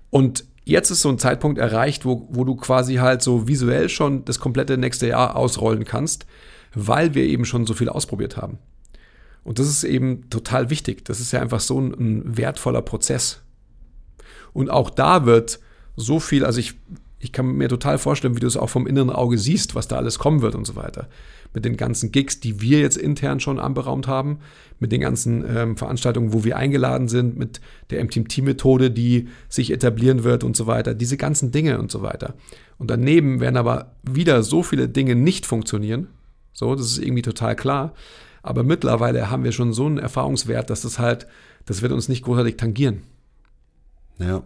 Und 0.10 0.46
jetzt 0.66 0.92
ist 0.92 1.02
so 1.02 1.10
ein 1.10 1.18
Zeitpunkt 1.18 1.58
erreicht, 1.58 2.06
wo, 2.06 2.28
wo 2.30 2.44
du 2.44 2.56
quasi 2.56 2.96
halt 2.96 3.22
so 3.22 3.48
visuell 3.48 3.90
schon 3.90 4.26
das 4.26 4.40
komplette 4.40 4.78
nächste 4.78 5.08
Jahr 5.08 5.36
ausrollen 5.36 5.86
kannst, 5.86 6.26
weil 6.76 7.16
wir 7.16 7.24
eben 7.24 7.46
schon 7.46 7.66
so 7.66 7.74
viel 7.74 7.90
ausprobiert 7.90 8.38
haben. 8.38 8.60
Und 9.44 9.60
das 9.60 9.68
ist 9.68 9.84
eben 9.84 10.30
total 10.30 10.70
wichtig. 10.70 11.06
Das 11.06 11.20
ist 11.20 11.32
ja 11.32 11.42
einfach 11.42 11.60
so 11.60 11.80
ein, 11.80 11.94
ein 11.94 12.38
wertvoller 12.38 12.82
Prozess. 12.82 13.42
Und 14.54 14.70
auch 14.70 14.90
da 14.90 15.26
wird 15.26 15.60
so 15.96 16.20
viel, 16.20 16.46
also 16.46 16.60
ich 16.60 16.76
ich 17.26 17.32
kann 17.32 17.58
mir 17.58 17.70
total 17.70 17.98
vorstellen, 17.98 18.36
wie 18.36 18.40
du 18.40 18.46
es 18.46 18.56
auch 18.56 18.70
vom 18.70 18.86
inneren 18.86 19.10
Auge 19.10 19.40
siehst, 19.40 19.74
was 19.74 19.88
da 19.88 19.96
alles 19.96 20.20
kommen 20.20 20.44
wird 20.44 20.54
und 20.54 20.66
so 20.66 20.76
weiter. 20.76 21.08
Mit 21.56 21.66
den 21.66 21.76
ganzen 21.76 22.12
Gigs, 22.12 22.40
die 22.40 22.62
wir 22.62 22.80
jetzt 22.80 22.98
intern 22.98 23.40
schon 23.40 23.60
anberaumt 23.60 24.08
haben, 24.08 24.40
mit 24.80 24.92
den 24.92 25.02
ganzen 25.02 25.44
ähm, 25.48 25.76
Veranstaltungen, 25.76 26.34
wo 26.34 26.44
wir 26.44 26.56
eingeladen 26.56 27.08
sind, 27.08 27.36
mit 27.36 27.62
der 27.90 28.04
MTMT-Methode, 28.04 28.92
die 28.92 29.30
sich 29.50 29.72
etablieren 29.72 30.24
wird 30.24 30.44
und 30.44 30.56
so 30.56 30.68
weiter. 30.68 30.94
Diese 30.94 31.18
ganzen 31.18 31.52
Dinge 31.52 31.80
und 31.80 31.90
so 31.90 32.04
weiter. 32.04 32.36
Und 32.78 32.92
daneben 32.92 33.40
werden 33.40 33.58
aber 33.58 33.96
wieder 34.04 34.44
so 34.44 34.62
viele 34.62 34.88
Dinge 34.88 35.16
nicht 35.16 35.48
funktionieren. 35.48 36.08
So, 36.56 36.74
das 36.74 36.88
ist 36.88 36.98
irgendwie 36.98 37.22
total 37.22 37.56
klar. 37.56 37.94
Aber 38.42 38.64
mittlerweile 38.64 39.30
haben 39.30 39.44
wir 39.44 39.52
schon 39.52 39.74
so 39.74 39.86
einen 39.86 40.00
Erfahrungswert, 40.00 40.72
dass 40.72 40.82
das 40.82 40.98
halt, 40.98 41.28
das 41.68 41.84
wird 41.84 41.92
uns 41.92 42.10
nicht 42.10 42.24
großartig 42.24 42.58
tangieren. 42.58 43.04
Ja. 44.18 44.42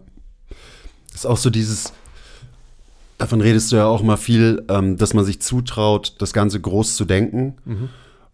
Das 1.12 1.20
ist 1.20 1.26
auch 1.26 1.38
so 1.38 1.48
dieses, 1.48 1.94
Davon 3.20 3.42
redest 3.42 3.70
du 3.70 3.76
ja 3.76 3.84
auch 3.84 4.02
mal 4.02 4.16
viel, 4.16 4.64
ähm, 4.70 4.96
dass 4.96 5.12
man 5.12 5.26
sich 5.26 5.42
zutraut, 5.42 6.14
das 6.20 6.32
Ganze 6.32 6.58
groß 6.58 6.96
zu 6.96 7.04
denken. 7.04 7.54
Mhm. 7.66 7.88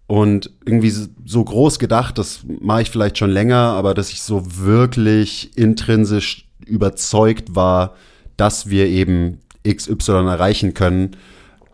Und 0.06 0.52
irgendwie 0.64 0.92
so 0.92 1.42
groß 1.42 1.80
gedacht, 1.80 2.18
das 2.18 2.44
mache 2.60 2.82
ich 2.82 2.90
vielleicht 2.92 3.18
schon 3.18 3.30
länger, 3.30 3.56
aber 3.56 3.94
dass 3.94 4.10
ich 4.10 4.22
so 4.22 4.44
wirklich 4.58 5.50
intrinsisch 5.58 6.46
überzeugt 6.64 7.56
war, 7.56 7.96
dass 8.36 8.70
wir 8.70 8.86
eben 8.86 9.40
XY 9.68 10.28
erreichen 10.28 10.72
können, 10.72 11.16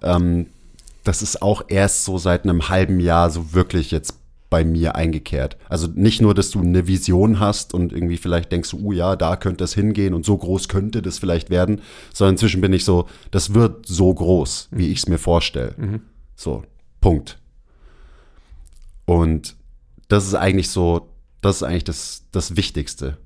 ähm, 0.03 0.47
das 1.05 1.23
ist 1.23 1.43
auch 1.43 1.63
erst 1.69 2.05
so 2.05 2.19
seit 2.19 2.45
einem 2.45 2.69
halben 2.69 3.01
Jahr 3.01 3.31
so 3.31 3.53
wirklich 3.53 3.91
jetzt 3.91 4.15
bei 4.53 4.65
mir 4.65 4.97
eingekehrt. 4.97 5.57
Also 5.71 5.89
nicht 5.95 6.21
nur, 6.21 6.35
dass 6.35 6.51
du 6.51 6.61
eine 6.61 6.87
Vision 6.87 7.41
hast 7.41 7.73
und 7.73 7.91
irgendwie 7.91 8.19
vielleicht 8.19 8.53
denkst, 8.53 8.75
oh 8.75 8.93
ja, 8.93 9.17
da 9.17 9.37
könnte 9.37 9.65
es 9.65 9.73
hingehen 9.73 10.13
und 10.13 10.27
so 10.27 10.37
groß 10.37 10.69
könnte 10.69 11.01
das 11.01 11.19
vielleicht 11.19 11.49
werden, 11.49 11.81
sondern 12.13 12.35
inzwischen 12.35 12.61
bin 12.61 12.75
ich 12.75 12.85
so, 12.85 13.09
das 13.31 13.55
wird 13.55 13.87
so 13.87 14.13
groß, 14.13 14.69
wie 14.71 14.93
ich 14.93 14.99
es 14.99 15.09
mir 15.09 15.17
vorstelle. 15.17 15.75
Mhm. 15.79 16.03
So, 16.37 16.65
Punkt. 17.01 17.39
Und 19.07 19.57
das 20.09 20.27
ist 20.27 20.35
eigentlich 20.35 20.69
so, 20.69 21.09
das 21.41 21.57
ist 21.57 21.63
eigentlich 21.63 21.85
das, 21.85 22.25
das 22.31 22.55
Wichtigste. 22.55 23.17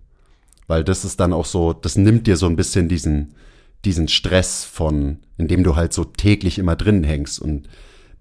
Weil 0.68 0.84
das 0.84 1.04
ist 1.04 1.18
dann 1.18 1.32
auch 1.32 1.46
so, 1.46 1.72
das 1.72 1.96
nimmt 1.96 2.28
dir 2.28 2.36
so 2.36 2.46
ein 2.46 2.54
bisschen 2.54 2.88
diesen, 2.88 3.34
diesen 3.84 4.08
Stress 4.08 4.64
von, 4.64 5.18
in 5.38 5.48
dem 5.48 5.64
du 5.64 5.76
halt 5.76 5.92
so 5.92 6.04
täglich 6.04 6.58
immer 6.58 6.76
drin 6.76 7.04
hängst 7.04 7.40
und 7.40 7.68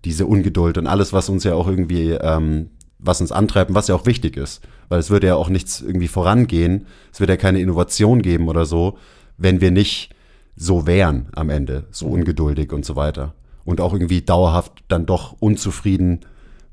diese 0.03 0.25
Ungeduld 0.25 0.77
und 0.77 0.87
alles, 0.87 1.13
was 1.13 1.29
uns 1.29 1.43
ja 1.43 1.55
auch 1.55 1.67
irgendwie 1.67 2.11
ähm, 2.11 2.69
was 3.05 3.21
uns 3.21 3.31
antreibt 3.31 3.69
und 3.69 3.75
was 3.75 3.87
ja 3.87 3.95
auch 3.95 4.05
wichtig 4.05 4.37
ist. 4.37 4.61
Weil 4.89 4.99
es 4.99 5.09
würde 5.09 5.27
ja 5.27 5.35
auch 5.35 5.49
nichts 5.49 5.81
irgendwie 5.81 6.07
vorangehen, 6.07 6.87
es 7.11 7.19
würde 7.19 7.33
ja 7.33 7.37
keine 7.37 7.59
Innovation 7.59 8.21
geben 8.21 8.47
oder 8.47 8.65
so, 8.65 8.97
wenn 9.37 9.61
wir 9.61 9.71
nicht 9.71 10.13
so 10.55 10.87
wären 10.87 11.27
am 11.33 11.49
Ende, 11.49 11.87
so 11.91 12.07
ungeduldig 12.07 12.71
und 12.71 12.85
so 12.85 12.95
weiter. 12.95 13.33
Und 13.65 13.81
auch 13.81 13.93
irgendwie 13.93 14.21
dauerhaft 14.21 14.83
dann 14.87 15.05
doch 15.05 15.35
unzufrieden 15.39 16.21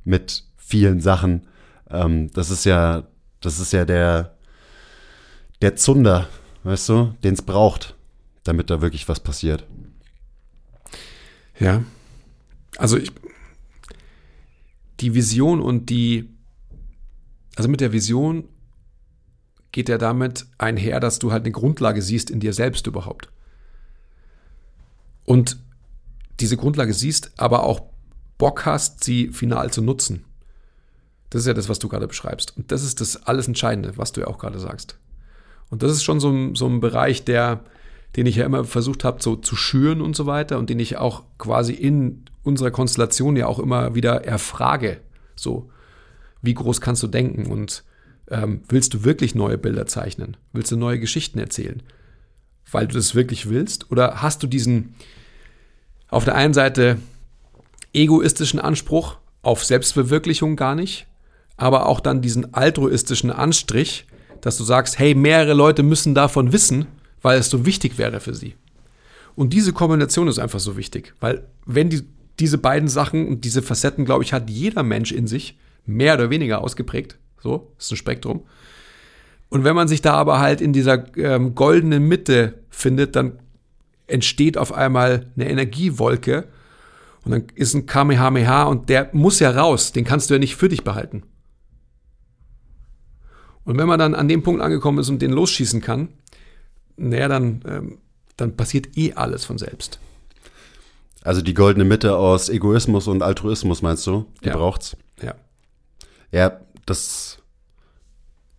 mit 0.04 0.44
vielen 0.56 1.00
Sachen. 1.00 1.46
Ähm, 1.90 2.30
das 2.32 2.50
ist 2.50 2.64
ja, 2.64 3.04
das 3.40 3.58
ist 3.58 3.72
ja 3.72 3.84
der, 3.84 4.36
der 5.62 5.76
Zunder, 5.76 6.28
weißt 6.64 6.88
du, 6.90 7.14
den 7.24 7.34
es 7.34 7.42
braucht, 7.42 7.96
damit 8.44 8.70
da 8.70 8.80
wirklich 8.80 9.08
was 9.08 9.20
passiert. 9.20 9.66
Ja. 11.58 11.84
Also 12.76 12.96
ich, 12.96 13.12
die 15.00 15.14
Vision 15.14 15.60
und 15.60 15.90
die, 15.90 16.28
also 17.56 17.68
mit 17.68 17.80
der 17.80 17.92
Vision 17.92 18.48
geht 19.72 19.88
ja 19.88 19.98
damit 19.98 20.46
einher, 20.58 21.00
dass 21.00 21.18
du 21.18 21.32
halt 21.32 21.44
eine 21.44 21.52
Grundlage 21.52 22.02
siehst 22.02 22.30
in 22.30 22.40
dir 22.40 22.52
selbst 22.52 22.86
überhaupt. 22.86 23.28
Und 25.24 25.58
diese 26.40 26.56
Grundlage 26.56 26.94
siehst, 26.94 27.32
aber 27.36 27.64
auch 27.64 27.82
Bock 28.38 28.66
hast, 28.66 29.04
sie 29.04 29.28
final 29.28 29.70
zu 29.70 29.82
nutzen. 29.82 30.24
Das 31.30 31.42
ist 31.42 31.46
ja 31.46 31.54
das, 31.54 31.68
was 31.68 31.78
du 31.78 31.88
gerade 31.88 32.08
beschreibst. 32.08 32.56
Und 32.56 32.72
das 32.72 32.82
ist 32.82 33.00
das 33.00 33.16
alles 33.24 33.48
Entscheidende, 33.48 33.96
was 33.96 34.12
du 34.12 34.20
ja 34.20 34.26
auch 34.26 34.38
gerade 34.38 34.58
sagst. 34.58 34.98
Und 35.70 35.82
das 35.82 35.92
ist 35.92 36.02
schon 36.02 36.20
so 36.20 36.30
ein, 36.30 36.54
so 36.54 36.66
ein 36.66 36.80
Bereich, 36.80 37.24
der, 37.24 37.64
den 38.16 38.26
ich 38.26 38.36
ja 38.36 38.44
immer 38.44 38.64
versucht 38.64 39.04
habe, 39.04 39.22
so 39.22 39.36
zu 39.36 39.56
schüren 39.56 40.00
und 40.00 40.14
so 40.14 40.26
weiter 40.26 40.58
und 40.58 40.68
den 40.70 40.78
ich 40.78 40.98
auch 40.98 41.22
quasi 41.38 41.72
in 41.72 42.24
unserer 42.42 42.70
Konstellation 42.70 43.36
ja 43.36 43.46
auch 43.46 43.58
immer 43.58 43.94
wieder 43.94 44.24
erfrage. 44.24 45.00
So, 45.34 45.70
wie 46.42 46.54
groß 46.54 46.80
kannst 46.80 47.02
du 47.02 47.06
denken 47.06 47.46
und 47.46 47.84
ähm, 48.28 48.62
willst 48.68 48.94
du 48.94 49.04
wirklich 49.04 49.34
neue 49.34 49.58
Bilder 49.58 49.86
zeichnen? 49.86 50.36
Willst 50.52 50.70
du 50.72 50.76
neue 50.76 50.98
Geschichten 50.98 51.38
erzählen? 51.38 51.82
Weil 52.70 52.86
du 52.86 52.94
das 52.94 53.14
wirklich 53.14 53.48
willst? 53.48 53.90
Oder 53.90 54.22
hast 54.22 54.42
du 54.42 54.46
diesen 54.46 54.94
auf 56.08 56.24
der 56.24 56.34
einen 56.34 56.54
Seite 56.54 56.98
egoistischen 57.94 58.60
Anspruch 58.60 59.16
auf 59.42 59.64
Selbstverwirklichung 59.64 60.56
gar 60.56 60.74
nicht, 60.74 61.06
aber 61.56 61.86
auch 61.86 62.00
dann 62.00 62.22
diesen 62.22 62.54
altruistischen 62.54 63.30
Anstrich, 63.30 64.06
dass 64.40 64.56
du 64.56 64.64
sagst, 64.64 64.98
hey, 64.98 65.14
mehrere 65.14 65.54
Leute 65.54 65.82
müssen 65.82 66.14
davon 66.14 66.52
wissen, 66.52 66.86
weil 67.22 67.38
es 67.38 67.48
so 67.48 67.64
wichtig 67.64 67.98
wäre 67.98 68.20
für 68.20 68.34
sie. 68.34 68.54
Und 69.34 69.52
diese 69.52 69.72
Kombination 69.72 70.28
ist 70.28 70.38
einfach 70.38 70.60
so 70.60 70.76
wichtig, 70.76 71.14
weil 71.20 71.46
wenn 71.64 71.88
die, 71.88 72.02
diese 72.38 72.58
beiden 72.58 72.88
Sachen 72.88 73.26
und 73.26 73.44
diese 73.44 73.62
Facetten, 73.62 74.04
glaube 74.04 74.24
ich, 74.24 74.32
hat 74.32 74.50
jeder 74.50 74.82
Mensch 74.82 75.12
in 75.12 75.26
sich, 75.26 75.58
mehr 75.86 76.14
oder 76.14 76.30
weniger 76.30 76.60
ausgeprägt, 76.60 77.18
so, 77.40 77.72
ist 77.78 77.90
ein 77.90 77.96
Spektrum. 77.96 78.42
Und 79.48 79.64
wenn 79.64 79.74
man 79.74 79.88
sich 79.88 80.00
da 80.00 80.14
aber 80.14 80.38
halt 80.40 80.60
in 80.60 80.72
dieser 80.72 81.16
ähm, 81.16 81.54
goldenen 81.54 82.06
Mitte 82.06 82.54
findet, 82.70 83.16
dann 83.16 83.38
entsteht 84.06 84.56
auf 84.56 84.72
einmal 84.72 85.26
eine 85.36 85.48
Energiewolke 85.48 86.48
und 87.24 87.32
dann 87.32 87.44
ist 87.54 87.74
ein 87.74 87.86
Kamehameha 87.86 88.64
und 88.64 88.88
der 88.88 89.10
muss 89.12 89.40
ja 89.40 89.50
raus, 89.50 89.92
den 89.92 90.04
kannst 90.04 90.30
du 90.30 90.34
ja 90.34 90.40
nicht 90.40 90.56
für 90.56 90.68
dich 90.68 90.84
behalten. 90.84 91.22
Und 93.64 93.78
wenn 93.78 93.86
man 93.86 93.98
dann 93.98 94.14
an 94.14 94.28
dem 94.28 94.42
Punkt 94.42 94.60
angekommen 94.60 94.98
ist 94.98 95.08
und 95.08 95.22
den 95.22 95.30
losschießen 95.30 95.80
kann, 95.80 96.08
naja, 96.96 97.28
dann, 97.28 97.62
ähm, 97.66 97.98
dann 98.36 98.56
passiert 98.56 98.96
eh 98.96 99.14
alles 99.14 99.44
von 99.44 99.58
selbst. 99.58 99.98
Also 101.22 101.40
die 101.40 101.54
goldene 101.54 101.84
Mitte 101.84 102.16
aus 102.16 102.48
Egoismus 102.48 103.06
und 103.06 103.22
Altruismus, 103.22 103.82
meinst 103.82 104.06
du? 104.06 104.26
Die 104.42 104.48
ja. 104.48 104.56
braucht's? 104.56 104.96
Ja. 105.22 105.34
Ja, 106.32 106.60
das, 106.86 107.38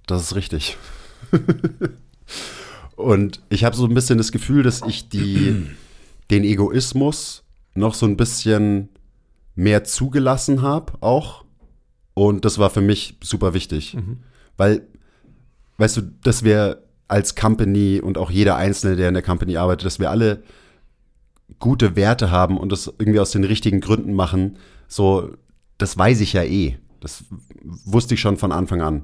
das 0.05 0.21
ist 0.21 0.35
richtig. 0.35 0.77
und 2.95 3.41
ich 3.49 3.63
habe 3.63 3.75
so 3.75 3.85
ein 3.85 3.93
bisschen 3.93 4.17
das 4.17 4.31
Gefühl, 4.31 4.63
dass 4.63 4.81
ich 4.87 5.09
die, 5.09 5.67
den 6.31 6.43
Egoismus 6.43 7.43
noch 7.75 7.95
so 7.95 8.05
ein 8.05 8.15
bisschen 8.15 8.89
mehr 9.55 9.83
zugelassen 9.83 10.61
habe, 10.61 10.93
auch. 11.01 11.43
Und 12.13 12.45
das 12.45 12.59
war 12.59 12.69
für 12.69 12.81
mich 12.81 13.17
super 13.21 13.53
wichtig. 13.53 13.95
Mhm. 13.95 14.19
Weil, 14.55 14.87
weißt 15.77 15.97
du, 15.97 16.01
dass 16.23 16.43
wir 16.43 16.83
als 17.13 17.35
Company 17.35 18.01
und 18.01 18.17
auch 18.17 18.31
jeder 18.31 18.55
Einzelne, 18.55 18.95
der 18.95 19.07
in 19.07 19.13
der 19.13 19.21
Company 19.21 19.55
arbeitet, 19.55 19.85
dass 19.85 19.99
wir 19.99 20.09
alle 20.09 20.41
gute 21.59 21.95
Werte 21.95 22.31
haben 22.31 22.57
und 22.57 22.71
das 22.71 22.87
irgendwie 22.97 23.19
aus 23.19 23.29
den 23.29 23.43
richtigen 23.43 23.81
Gründen 23.81 24.13
machen, 24.13 24.57
so, 24.87 25.29
das 25.77 25.95
weiß 25.95 26.21
ich 26.21 26.33
ja 26.33 26.43
eh. 26.43 26.77
Das 27.01 27.25
wusste 27.61 28.15
ich 28.15 28.19
schon 28.19 28.37
von 28.37 28.51
Anfang 28.51 28.81
an. 28.81 29.03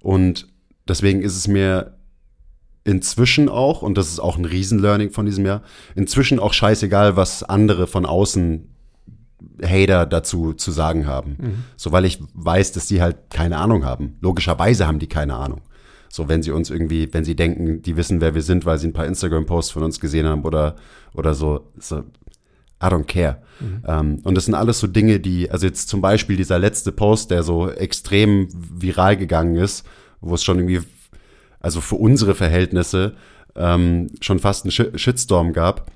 Und 0.00 0.48
deswegen 0.88 1.22
ist 1.22 1.36
es 1.36 1.46
mir 1.46 1.96
inzwischen 2.82 3.48
auch, 3.48 3.82
und 3.82 3.96
das 3.96 4.08
ist 4.08 4.18
auch 4.18 4.36
ein 4.36 4.44
Riesenlearning 4.44 5.12
von 5.12 5.24
diesem 5.24 5.46
Jahr, 5.46 5.62
inzwischen 5.94 6.40
auch 6.40 6.52
scheißegal, 6.52 7.14
was 7.14 7.44
andere 7.44 7.86
von 7.86 8.06
außen 8.06 8.74
Hater 9.62 10.04
dazu 10.04 10.52
zu 10.54 10.72
sagen 10.72 11.06
haben. 11.06 11.36
Mhm. 11.38 11.64
So, 11.76 11.92
weil 11.92 12.06
ich 12.06 12.18
weiß, 12.34 12.72
dass 12.72 12.86
die 12.86 13.00
halt 13.00 13.30
keine 13.30 13.58
Ahnung 13.58 13.84
haben. 13.84 14.16
Logischerweise 14.20 14.88
haben 14.88 14.98
die 14.98 15.06
keine 15.06 15.36
Ahnung. 15.36 15.60
So, 16.12 16.28
wenn 16.28 16.42
sie 16.42 16.50
uns 16.50 16.70
irgendwie, 16.70 17.08
wenn 17.12 17.24
sie 17.24 17.36
denken, 17.36 17.82
die 17.82 17.96
wissen, 17.96 18.20
wer 18.20 18.34
wir 18.34 18.42
sind, 18.42 18.66
weil 18.66 18.78
sie 18.78 18.88
ein 18.88 18.92
paar 18.92 19.06
Instagram-Posts 19.06 19.70
von 19.70 19.84
uns 19.84 20.00
gesehen 20.00 20.26
haben 20.26 20.42
oder, 20.42 20.74
oder 21.14 21.34
so, 21.34 21.70
so 21.78 21.98
I 22.82 22.86
don't 22.86 23.04
care. 23.04 23.42
Mhm. 23.60 23.82
Ähm, 23.86 24.18
und 24.24 24.34
das 24.34 24.46
sind 24.46 24.54
alles 24.54 24.80
so 24.80 24.88
Dinge, 24.88 25.20
die, 25.20 25.50
also 25.50 25.66
jetzt 25.66 25.88
zum 25.88 26.00
Beispiel 26.00 26.36
dieser 26.36 26.58
letzte 26.58 26.90
Post, 26.90 27.30
der 27.30 27.44
so 27.44 27.70
extrem 27.70 28.48
viral 28.52 29.16
gegangen 29.16 29.54
ist, 29.54 29.86
wo 30.20 30.34
es 30.34 30.42
schon 30.42 30.58
irgendwie, 30.58 30.80
also 31.60 31.80
für 31.80 31.96
unsere 31.96 32.34
Verhältnisse, 32.34 33.14
ähm, 33.54 34.08
schon 34.20 34.40
fast 34.40 34.64
einen 34.64 34.98
Shitstorm 34.98 35.52
gab. 35.52 35.92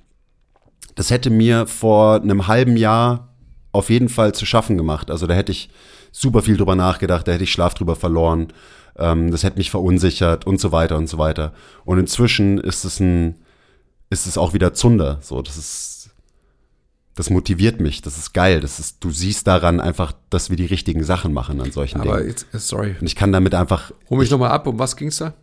Das 0.95 1.11
hätte 1.11 1.31
mir 1.31 1.67
vor 1.67 2.21
einem 2.21 2.47
halben 2.47 2.77
Jahr 2.77 3.35
auf 3.73 3.91
jeden 3.91 4.09
Fall 4.09 4.33
zu 4.33 4.47
schaffen 4.47 4.77
gemacht. 4.77 5.11
Also 5.11 5.27
da 5.27 5.35
hätte 5.35 5.51
ich 5.51 5.71
super 6.13 6.43
viel 6.43 6.57
drüber 6.57 6.77
nachgedacht, 6.77 7.27
da 7.27 7.33
hätte 7.33 7.45
ich 7.45 7.53
Schlaf 7.53 7.75
drüber 7.75 7.97
verloren, 7.97 8.53
ähm, 8.97 9.31
das 9.31 9.43
hätte 9.43 9.59
mich 9.59 9.71
verunsichert 9.71 10.47
und 10.47 10.61
so 10.61 10.73
weiter 10.73 10.97
und 10.97 11.09
so 11.09 11.19
weiter. 11.19 11.53
Und 11.85 11.99
inzwischen 11.99 12.59
ist 12.59 12.85
es 12.85 13.01
ein, 13.01 13.37
ist 14.11 14.27
es 14.27 14.39
auch 14.39 14.55
wieder 14.55 14.75
Zunder. 14.75 15.19
So, 15.21 15.43
das 15.43 15.57
ist, 15.57 16.11
das 17.15 17.31
motiviert 17.31 17.81
mich, 17.81 18.03
das 18.03 18.19
ist 18.19 18.33
geil. 18.33 18.61
Das 18.61 18.79
ist, 18.79 19.03
du 19.03 19.11
siehst 19.11 19.47
daran 19.47 19.81
einfach, 19.81 20.13
dass 20.31 20.51
wir 20.51 20.57
die 20.57 20.67
richtigen 20.67 21.05
Sachen 21.05 21.33
machen 21.33 21.61
an 21.61 21.73
solchen 21.73 22.01
Aber 22.01 22.19
Dingen. 22.19 22.29
jetzt, 22.29 22.47
sorry. 22.53 22.97
Und 23.01 23.07
ich 23.07 23.17
kann 23.17 23.33
damit 23.33 23.55
einfach. 23.55 23.93
Hol 24.11 24.19
mich 24.19 24.31
nochmal 24.31 24.51
ab, 24.51 24.67
um 24.67 24.79
was 24.79 24.97
ging's 24.97 25.19
da? 25.19 25.35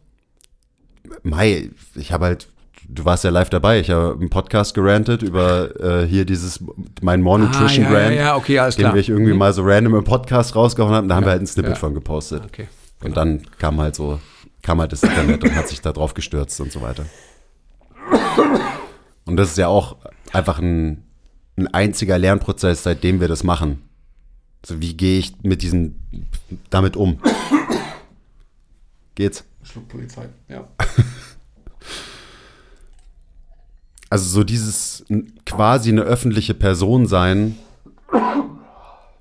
Mai, 1.23 1.71
ich 1.95 2.11
habe 2.11 2.25
halt 2.25 2.47
du 2.87 3.05
warst 3.05 3.23
ja 3.23 3.29
live 3.29 3.49
dabei. 3.49 3.79
Ich 3.79 3.89
habe 3.89 4.17
einen 4.19 4.29
Podcast 4.29 4.73
gerantet 4.73 5.21
über 5.21 5.79
äh, 5.79 6.05
hier 6.05 6.25
dieses 6.25 6.63
mein 7.01 7.21
More 7.21 7.39
Nutrition 7.39 7.85
ah, 7.85 7.89
ja, 7.89 7.95
Brand, 7.95 8.15
ja, 8.15 8.21
ja, 8.21 8.35
okay, 8.35 8.59
alles 8.59 8.75
den 8.75 8.83
klar. 8.83 8.95
wir 8.95 9.07
irgendwie 9.07 9.31
mhm. 9.31 9.39
mal 9.39 9.53
so 9.53 9.63
random 9.63 9.95
im 9.95 10.03
Podcast 10.03 10.55
rausgehauen 10.55 10.93
haben. 10.93 11.07
Da 11.07 11.15
haben 11.15 11.25
wir 11.25 11.31
halt 11.31 11.41
ein 11.41 11.47
Snippet 11.47 11.77
von 11.77 11.93
gepostet. 11.93 12.43
Okay. 12.45 12.67
Und 13.03 13.17
dann 13.17 13.41
kam 13.57 13.79
halt 13.79 13.95
so, 13.95 14.19
kam 14.61 14.79
halt 14.79 14.91
das 14.91 15.03
Internet 15.03 15.43
und 15.43 15.55
hat 15.55 15.67
sich 15.67 15.81
da 15.81 15.91
drauf 15.91 16.13
gestürzt 16.13 16.59
und 16.61 16.71
so 16.71 16.81
weiter. 16.81 17.05
Und 19.25 19.37
das 19.37 19.51
ist 19.51 19.57
ja 19.57 19.67
auch 19.67 19.97
einfach 20.33 20.59
ein, 20.59 21.03
ein 21.57 21.67
einziger 21.67 22.17
Lernprozess, 22.17 22.83
seitdem 22.83 23.19
wir 23.19 23.27
das 23.27 23.43
machen. 23.43 23.81
Also 24.63 24.81
wie 24.81 24.95
gehe 24.95 25.19
ich 25.19 25.41
mit 25.41 25.61
diesem, 25.61 25.95
damit 26.69 26.95
um? 26.95 27.19
Geht's? 29.15 29.43
Schluck 29.63 29.87
Polizei, 29.87 30.29
ja. 30.47 30.67
Also 34.09 34.25
so 34.25 34.43
dieses 34.43 35.05
quasi 35.45 35.89
eine 35.89 36.01
öffentliche 36.01 36.53
Person 36.53 37.07
sein, 37.07 37.57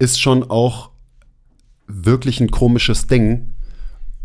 ist 0.01 0.21
schon 0.21 0.51
auch 0.51 0.91
wirklich 1.87 2.41
ein 2.41 2.51
komisches 2.51 3.07
Ding. 3.07 3.53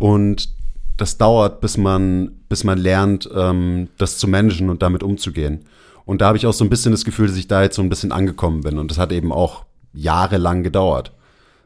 Und 0.06 0.50
das 0.98 1.18
dauert, 1.18 1.62
bis 1.62 1.78
man, 1.78 2.34
bis 2.48 2.64
man 2.64 2.78
lernt, 2.78 3.28
ähm, 3.36 3.90
das 3.98 4.20
zu 4.20 4.28
managen 4.28 4.70
und 4.70 4.84
damit 4.84 5.02
umzugehen. 5.02 5.66
Und 6.06 6.22
da 6.22 6.28
habe 6.28 6.38
ich 6.38 6.46
auch 6.46 6.54
so 6.54 6.64
ein 6.64 6.70
bisschen 6.70 6.92
das 6.92 7.06
Gefühl, 7.06 7.26
dass 7.26 7.38
ich 7.38 7.48
da 7.48 7.64
jetzt 7.64 7.76
so 7.76 7.82
ein 7.82 7.90
bisschen 7.90 8.12
angekommen 8.12 8.62
bin. 8.62 8.78
Und 8.78 8.92
das 8.92 9.00
hat 9.00 9.12
eben 9.12 9.32
auch 9.32 9.66
jahrelang 9.94 10.62
gedauert. 10.62 11.12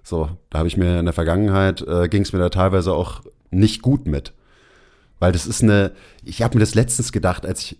So, 0.04 0.30
da 0.50 0.60
habe 0.60 0.70
ich 0.70 0.78
mir 0.78 1.00
in 1.00 1.06
der 1.06 1.14
Vergangenheit, 1.14 1.82
äh, 1.82 2.08
ging 2.08 2.22
es 2.22 2.32
mir 2.32 2.40
da 2.40 2.48
teilweise 2.48 2.94
auch 2.94 3.24
nicht 3.52 3.82
gut 3.82 4.08
mit. 4.08 4.32
Weil 5.20 5.34
das 5.34 5.46
ist 5.46 5.62
eine, 5.62 5.92
ich 6.24 6.42
habe 6.42 6.56
mir 6.56 6.62
das 6.62 6.76
letztens 6.76 7.12
gedacht, 7.12 7.46
als 7.46 7.64
ich 7.64 7.78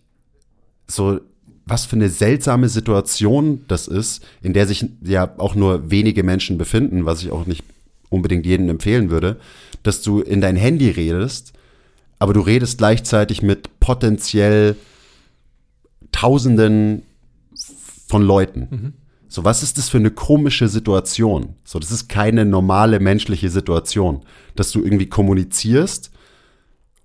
so, 0.88 1.22
was 1.66 1.86
für 1.86 1.96
eine 1.96 2.10
seltsame 2.10 2.68
Situation 2.68 3.64
das 3.70 3.88
ist, 3.88 4.26
in 4.42 4.52
der 4.52 4.68
sich 4.68 4.86
ja 5.06 5.34
auch 5.38 5.56
nur 5.56 5.90
wenige 5.90 6.24
Menschen 6.24 6.58
befinden, 6.58 7.06
was 7.06 7.24
ich 7.24 7.32
auch 7.32 7.46
nicht 7.46 7.64
unbedingt 8.10 8.46
jedem 8.46 8.70
empfehlen 8.70 9.10
würde, 9.10 9.40
dass 9.84 10.02
du 10.02 10.22
in 10.22 10.42
dein 10.42 10.56
Handy 10.56 10.90
redest, 10.90 11.54
aber 12.18 12.34
du 12.34 12.42
redest 12.42 12.78
gleichzeitig 12.78 13.42
mit 13.42 13.80
potenziell 13.80 14.76
Tausenden 16.12 17.04
von 18.08 18.24
Leuten. 18.24 18.96
So, 19.28 19.46
was 19.46 19.62
ist 19.62 19.78
das 19.78 19.90
für 19.90 20.00
eine 20.00 20.10
komische 20.10 20.68
Situation? 20.68 21.54
So, 21.64 21.78
das 21.78 21.92
ist 21.92 22.10
keine 22.10 22.46
normale 22.46 23.00
menschliche 23.00 23.50
Situation, 23.50 24.24
dass 24.56 24.72
du 24.72 24.84
irgendwie 24.84 25.06
kommunizierst 25.06 26.12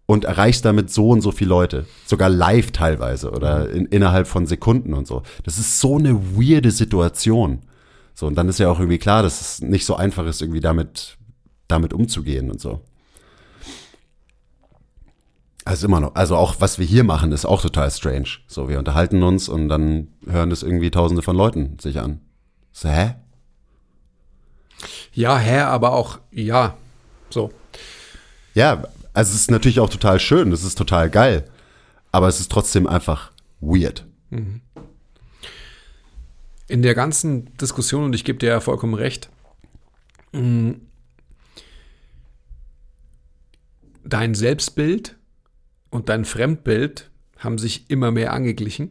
und 0.07 0.25
erreichst 0.25 0.65
damit 0.65 0.91
so 0.91 1.11
und 1.11 1.21
so 1.21 1.33
viele 1.33 1.51
Leute. 1.51 1.87
Sogar 2.07 2.31
live 2.31 2.71
teilweise 2.73 3.31
oder 3.31 3.71
in, 3.71 3.87
innerhalb 3.87 4.27
von 4.27 4.47
Sekunden 4.47 4.95
und 4.95 5.07
so. 5.07 5.23
Das 5.45 5.59
ist 5.59 5.81
so 5.81 5.99
eine 5.99 6.39
weirde 6.39 6.71
Situation. 6.71 7.61
So, 8.15 8.27
und 8.27 8.37
dann 8.37 8.49
ist 8.49 8.59
ja 8.59 8.71
auch 8.71 8.79
irgendwie 8.79 8.99
klar, 8.99 9.23
dass 9.23 9.41
es 9.41 9.61
nicht 9.61 9.85
so 9.85 9.97
einfach 9.97 10.25
ist, 10.27 10.41
irgendwie 10.41 10.61
damit, 10.61 11.19
damit 11.69 11.93
umzugehen 11.93 12.51
und 12.51 12.61
so. 12.61 12.81
Also 15.65 15.87
immer 15.87 16.01
noch, 16.01 16.15
also 16.15 16.37
auch 16.37 16.57
was 16.61 16.79
wir 16.79 16.87
hier 16.87 17.05
machen, 17.05 17.33
ist 17.33 17.47
auch 17.47 17.63
total 17.63 17.91
strange. 17.91 18.29
So, 18.47 18.69
wir 18.69 18.79
unterhalten 18.79 19.23
uns 19.23 19.49
und 19.49 19.69
dann 19.69 20.09
hören 20.27 20.51
das 20.51 20.63
irgendwie 20.63 20.91
tausende 20.91 21.23
von 21.23 21.37
Leuten 21.37 21.79
sich 21.81 22.01
an. 22.01 22.21
So, 22.71 22.89
hä? 22.89 23.15
Ja, 25.13 25.39
hä, 25.39 25.61
aber 25.61 25.93
auch, 25.93 26.19
ja, 26.31 26.77
so. 27.31 27.51
Ja, 28.55 28.85
also 29.15 29.31
es 29.31 29.37
ist 29.41 29.51
natürlich 29.51 29.81
auch 29.81 29.89
total 29.89 30.21
schön, 30.21 30.53
es 30.53 30.65
ist 30.65 30.77
total 30.77 31.09
geil, 31.09 31.49
aber 32.13 32.29
es 32.29 32.41
ist 32.41 32.53
trotzdem 32.53 32.87
einfach 32.87 33.33
weird. 33.61 34.07
In 36.75 36.83
der 36.83 36.97
ganzen 36.97 37.57
Diskussion, 37.57 38.03
und 38.03 38.17
ich 38.17 38.25
gebe 38.25 38.41
dir 38.41 38.49
ja 38.49 38.59
vollkommen 38.59 38.95
recht, 38.95 39.31
mh, 40.33 40.75
dein 44.03 44.35
Selbstbild 44.35 45.15
und 45.91 46.09
dein 46.09 46.25
Fremdbild 46.25 47.13
haben 47.39 47.59
sich 47.59 47.89
immer 47.91 48.11
mehr 48.11 48.33
angeglichen. 48.33 48.91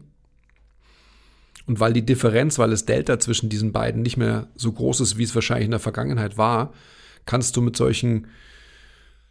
Und 1.66 1.82
weil 1.82 1.92
die 1.92 2.06
Differenz, 2.06 2.58
weil 2.58 2.70
das 2.70 2.86
Delta 2.86 3.20
zwischen 3.20 3.50
diesen 3.50 3.74
beiden 3.74 4.02
nicht 4.02 4.16
mehr 4.16 4.48
so 4.56 4.72
groß 4.72 5.02
ist, 5.02 5.18
wie 5.18 5.24
es 5.24 5.36
wahrscheinlich 5.36 5.66
in 5.66 5.72
der 5.72 5.82
Vergangenheit 5.82 6.38
war, 6.38 6.72
kannst 7.26 7.58
du 7.58 7.62
mit 7.62 7.76
solchen 7.76 8.28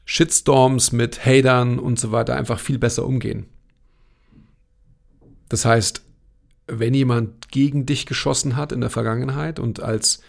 Shitstorms, 0.04 0.92
mit 0.92 1.24
Hatern 1.24 1.78
und 1.78 1.98
so 1.98 2.12
weiter 2.12 2.36
einfach 2.36 2.60
viel 2.60 2.78
besser 2.78 3.06
umgehen. 3.06 3.46
Das 5.48 5.64
heißt, 5.64 6.02
wenn 6.66 6.94
jemand 6.94 7.50
gegen 7.50 7.86
dich 7.86 8.06
geschossen 8.06 8.56
hat 8.56 8.72
in 8.72 8.80
der 8.80 8.90
Vergangenheit 8.90 9.58
und 9.58 9.80
als 9.80 10.22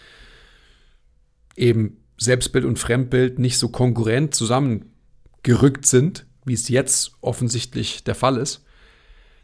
eben 1.56 1.98
Selbstbild 2.18 2.64
und 2.64 2.78
Fremdbild 2.78 3.38
nicht 3.38 3.58
so 3.58 3.68
konkurrent 3.68 4.34
zusammengerückt 4.34 5.86
sind, 5.86 6.26
wie 6.44 6.54
es 6.54 6.68
jetzt 6.68 7.12
offensichtlich 7.20 8.04
der 8.04 8.14
Fall 8.14 8.36
ist, 8.36 8.64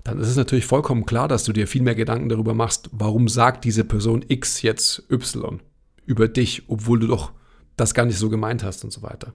dann 0.05 0.19
ist 0.19 0.29
es 0.29 0.37
natürlich 0.37 0.67
vollkommen 0.67 1.07
klar, 1.07 1.29
dass 1.29 1.45
du 1.45 1.53
dir 1.53 1.67
viel 1.67 1.83
mehr 1.83 1.95
Gedanken 1.95 2.29
darüber 2.29 2.55
machst, 2.55 2.89
warum 2.93 3.29
sagt 3.29 3.65
diese 3.65 3.85
Person 3.85 4.25
X 4.27 4.63
jetzt 4.63 5.05
Y 5.11 5.61
über 6.07 6.29
dich, 6.29 6.65
obwohl 6.69 7.01
du 7.01 7.07
doch 7.07 7.33
das 7.77 7.95
gar 7.95 8.07
nicht 8.07 8.19
so 8.19 8.29
gemeint 8.29 8.63
hast 8.63 8.85
und 8.85 8.93
so 8.93 9.03
weiter. 9.03 9.33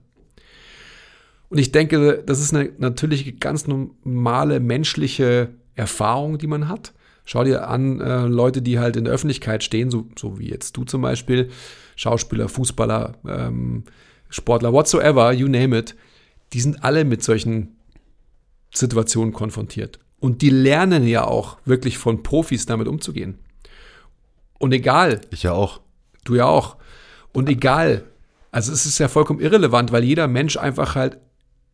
Und 1.50 1.60
ich 1.60 1.72
denke, 1.72 2.24
das 2.26 2.40
ist 2.40 2.54
eine 2.54 2.72
natürlich 2.78 3.40
ganz 3.40 3.68
normale 3.68 4.60
menschliche 4.60 5.54
Erfahrung, 5.76 6.38
die 6.38 6.48
man 6.48 6.68
hat. 6.68 6.94
Schau 7.26 7.44
dir 7.44 7.68
an, 7.68 8.00
äh, 8.00 8.28
Leute, 8.28 8.62
die 8.62 8.80
halt 8.80 8.96
in 8.96 9.06
der 9.06 9.14
Öffentlichkeit 9.14 9.64
stehen, 9.64 9.90
so, 9.90 10.08
so 10.18 10.40
wie 10.40 10.50
jetzt 10.50 10.78
du 10.78 10.84
zum 10.84 11.02
Beispiel, 11.02 11.50
Schauspieler, 11.96 12.50
Fußballer, 12.50 13.16
ähm, 13.28 13.84
Sportler, 14.30 14.74
whatsoever, 14.74 15.32
you 15.34 15.48
name 15.48 15.78
it, 15.78 15.96
die 16.54 16.62
sind 16.62 16.84
alle 16.84 17.04
mit 17.04 17.24
solchen 17.24 17.76
Situationen 18.74 19.34
konfrontiert. 19.34 20.00
Und 20.20 20.42
die 20.42 20.50
lernen 20.50 21.08
ja 21.08 21.26
auch 21.26 21.58
wirklich 21.66 21.98
von 21.98 22.24
Profis 22.24 22.66
damit 22.66 22.88
umzugehen. 22.88 23.40
Und 24.60 24.72
egal, 24.72 25.22
Ich 25.32 25.44
ja 25.44 25.52
auch. 25.52 25.82
Du 26.24 26.36
ja 26.36 26.46
auch. 26.46 26.78
Und 27.34 27.50
egal, 27.50 28.06
also 28.52 28.72
es 28.72 28.86
ist 28.86 29.00
ja 29.00 29.08
vollkommen 29.08 29.42
irrelevant, 29.42 29.92
weil 29.92 30.04
jeder 30.04 30.28
Mensch 30.28 30.58
einfach 30.58 30.96
halt 30.96 31.18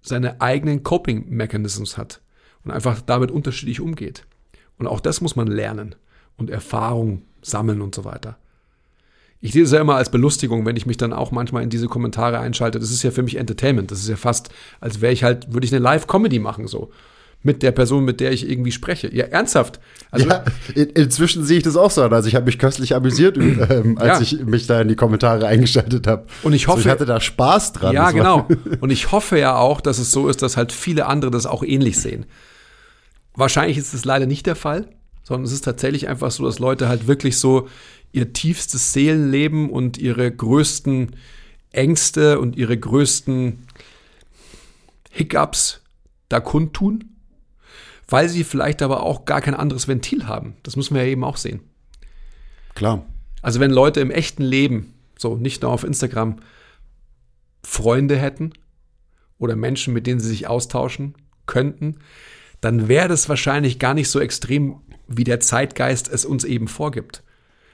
seine 0.01 0.41
eigenen 0.41 0.83
Coping-Mechanisms 0.83 1.97
hat 1.97 2.21
und 2.63 2.71
einfach 2.71 3.01
damit 3.01 3.31
unterschiedlich 3.31 3.79
umgeht. 3.79 4.25
Und 4.81 4.87
auch 4.87 4.99
das 4.99 5.21
muss 5.21 5.35
man 5.35 5.45
lernen 5.45 5.93
und 6.37 6.49
Erfahrung 6.49 7.21
sammeln 7.43 7.81
und 7.83 7.93
so 7.93 8.03
weiter. 8.03 8.37
ich 9.41 9.53
sehe 9.53 9.61
es 9.61 9.71
ja 9.71 9.79
immer 9.79 9.95
als 9.95 10.09
Belustigung, 10.09 10.65
wenn 10.65 10.75
ich 10.75 10.87
mich 10.87 10.97
dann 10.97 11.13
auch 11.13 11.29
manchmal 11.29 11.61
in 11.61 11.69
diese 11.69 11.85
Kommentare 11.87 12.39
einschalte. 12.39 12.79
Das 12.79 12.89
ist 12.89 13.03
ja 13.03 13.11
für 13.11 13.21
mich 13.21 13.35
Entertainment. 13.35 13.91
Das 13.91 13.99
ist 13.99 14.09
ja 14.09 14.15
fast, 14.15 14.49
als 14.79 15.01
wäre 15.01 15.13
ich 15.13 15.23
halt, 15.23 15.53
würde 15.53 15.65
ich 15.65 15.71
eine 15.71 15.83
Live-Comedy 15.83 16.39
machen, 16.39 16.67
so. 16.67 16.89
Mit 17.43 17.61
der 17.61 17.71
Person, 17.71 18.05
mit 18.05 18.19
der 18.19 18.31
ich 18.31 18.49
irgendwie 18.49 18.71
spreche. 18.71 19.13
Ja, 19.13 19.25
ernsthaft. 19.25 19.79
Also, 20.09 20.27
ja, 20.27 20.43
in, 20.73 20.89
inzwischen 20.89 21.43
sehe 21.43 21.57
ich 21.57 21.63
das 21.63 21.75
auch 21.75 21.91
so. 21.91 22.01
Also 22.01 22.27
ich 22.27 22.33
habe 22.33 22.45
mich 22.45 22.57
köstlich 22.57 22.95
amüsiert, 22.95 23.37
ähm, 23.37 23.99
als 23.99 24.17
ja. 24.17 24.21
ich 24.21 24.45
mich 24.45 24.65
da 24.65 24.81
in 24.81 24.87
die 24.87 24.95
Kommentare 24.95 25.45
eingeschaltet 25.45 26.07
habe. 26.07 26.25
Und 26.41 26.53
ich 26.53 26.67
hoffe, 26.67 26.77
also 26.77 26.89
ich 26.89 26.91
hatte 26.91 27.05
da 27.05 27.19
Spaß 27.19 27.73
dran. 27.73 27.93
Ja, 27.93 28.09
genau. 28.09 28.47
Und 28.79 28.89
ich 28.89 29.11
hoffe 29.11 29.37
ja 29.37 29.57
auch, 29.57 29.79
dass 29.79 29.99
es 29.99 30.09
so 30.09 30.27
ist, 30.27 30.41
dass 30.41 30.57
halt 30.57 30.71
viele 30.71 31.05
andere 31.05 31.29
das 31.29 31.45
auch 31.45 31.61
ähnlich 31.63 31.99
sehen. 31.99 32.25
Wahrscheinlich 33.33 33.77
ist 33.77 33.93
es 33.93 34.05
leider 34.05 34.25
nicht 34.25 34.45
der 34.45 34.55
Fall, 34.55 34.89
sondern 35.23 35.45
es 35.45 35.51
ist 35.51 35.65
tatsächlich 35.65 36.07
einfach 36.09 36.31
so, 36.31 36.43
dass 36.43 36.59
Leute 36.59 36.87
halt 36.87 37.07
wirklich 37.07 37.37
so 37.37 37.67
ihr 38.11 38.33
tiefstes 38.33 38.93
Seelenleben 38.93 39.69
und 39.69 39.97
ihre 39.97 40.29
größten 40.29 41.15
Ängste 41.71 42.39
und 42.39 42.57
ihre 42.57 42.77
größten 42.77 43.65
Hiccups 45.11 45.81
da 46.29 46.39
kundtun, 46.39 47.05
weil 48.07 48.27
sie 48.29 48.43
vielleicht 48.43 48.81
aber 48.81 49.03
auch 49.03 49.25
gar 49.25 49.41
kein 49.41 49.53
anderes 49.55 49.87
Ventil 49.87 50.27
haben. 50.27 50.55
Das 50.63 50.75
müssen 50.75 50.95
wir 50.95 51.03
ja 51.03 51.09
eben 51.09 51.23
auch 51.23 51.37
sehen. 51.37 51.61
Klar. 52.75 53.05
Also 53.41 53.59
wenn 53.59 53.71
Leute 53.71 53.99
im 53.99 54.11
echten 54.11 54.43
Leben, 54.43 54.93
so 55.17 55.35
nicht 55.35 55.61
nur 55.61 55.71
auf 55.71 55.83
Instagram, 55.83 56.37
Freunde 57.63 58.17
hätten 58.17 58.53
oder 59.37 59.55
Menschen, 59.55 59.93
mit 59.93 60.07
denen 60.07 60.19
sie 60.19 60.29
sich 60.29 60.47
austauschen 60.47 61.15
könnten, 61.45 61.97
dann 62.61 62.87
wäre 62.87 63.07
das 63.07 63.27
wahrscheinlich 63.27 63.79
gar 63.79 63.93
nicht 63.93 64.09
so 64.09 64.19
extrem, 64.19 64.81
wie 65.07 65.23
der 65.23 65.39
Zeitgeist 65.39 66.09
es 66.11 66.25
uns 66.25 66.43
eben 66.43 66.67
vorgibt. 66.67 67.23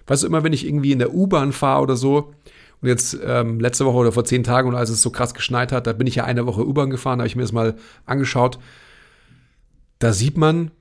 Weißt 0.07 0.23
du, 0.23 0.27
immer 0.27 0.43
wenn 0.43 0.53
ich 0.53 0.65
irgendwie 0.65 0.93
in 0.93 0.99
der 0.99 1.13
U-Bahn 1.13 1.51
fahre 1.51 1.83
oder 1.83 1.95
so, 1.95 2.33
und 2.81 2.89
jetzt 2.89 3.17
ähm, 3.23 3.59
letzte 3.59 3.85
Woche 3.85 3.97
oder 3.97 4.11
vor 4.11 4.23
zehn 4.23 4.43
Tagen 4.43 4.67
und 4.69 4.75
als 4.75 4.89
es 4.89 5.01
so 5.01 5.09
krass 5.09 5.33
geschneit 5.33 5.71
hat, 5.71 5.87
da 5.87 5.93
bin 5.93 6.07
ich 6.07 6.15
ja 6.15 6.25
eine 6.25 6.45
Woche 6.45 6.65
U-Bahn 6.65 6.89
gefahren, 6.89 7.19
habe 7.19 7.27
ich 7.27 7.35
mir 7.35 7.41
das 7.41 7.51
mal 7.51 7.75
angeschaut. 8.05 8.59
Da 9.99 10.13
sieht 10.13 10.37
man 10.37 10.71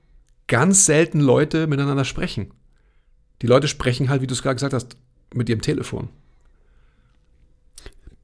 ganz 0.47 0.85
selten 0.85 1.19
Leute 1.19 1.65
miteinander 1.65 2.05
sprechen. 2.05 2.51
Die 3.41 3.47
Leute 3.47 3.67
sprechen 3.67 4.09
halt, 4.09 4.21
wie 4.21 4.27
du 4.27 4.33
es 4.33 4.43
gerade 4.43 4.55
gesagt 4.55 4.73
hast, 4.73 4.95
mit 5.33 5.49
ihrem 5.49 5.61
Telefon. 5.61 6.09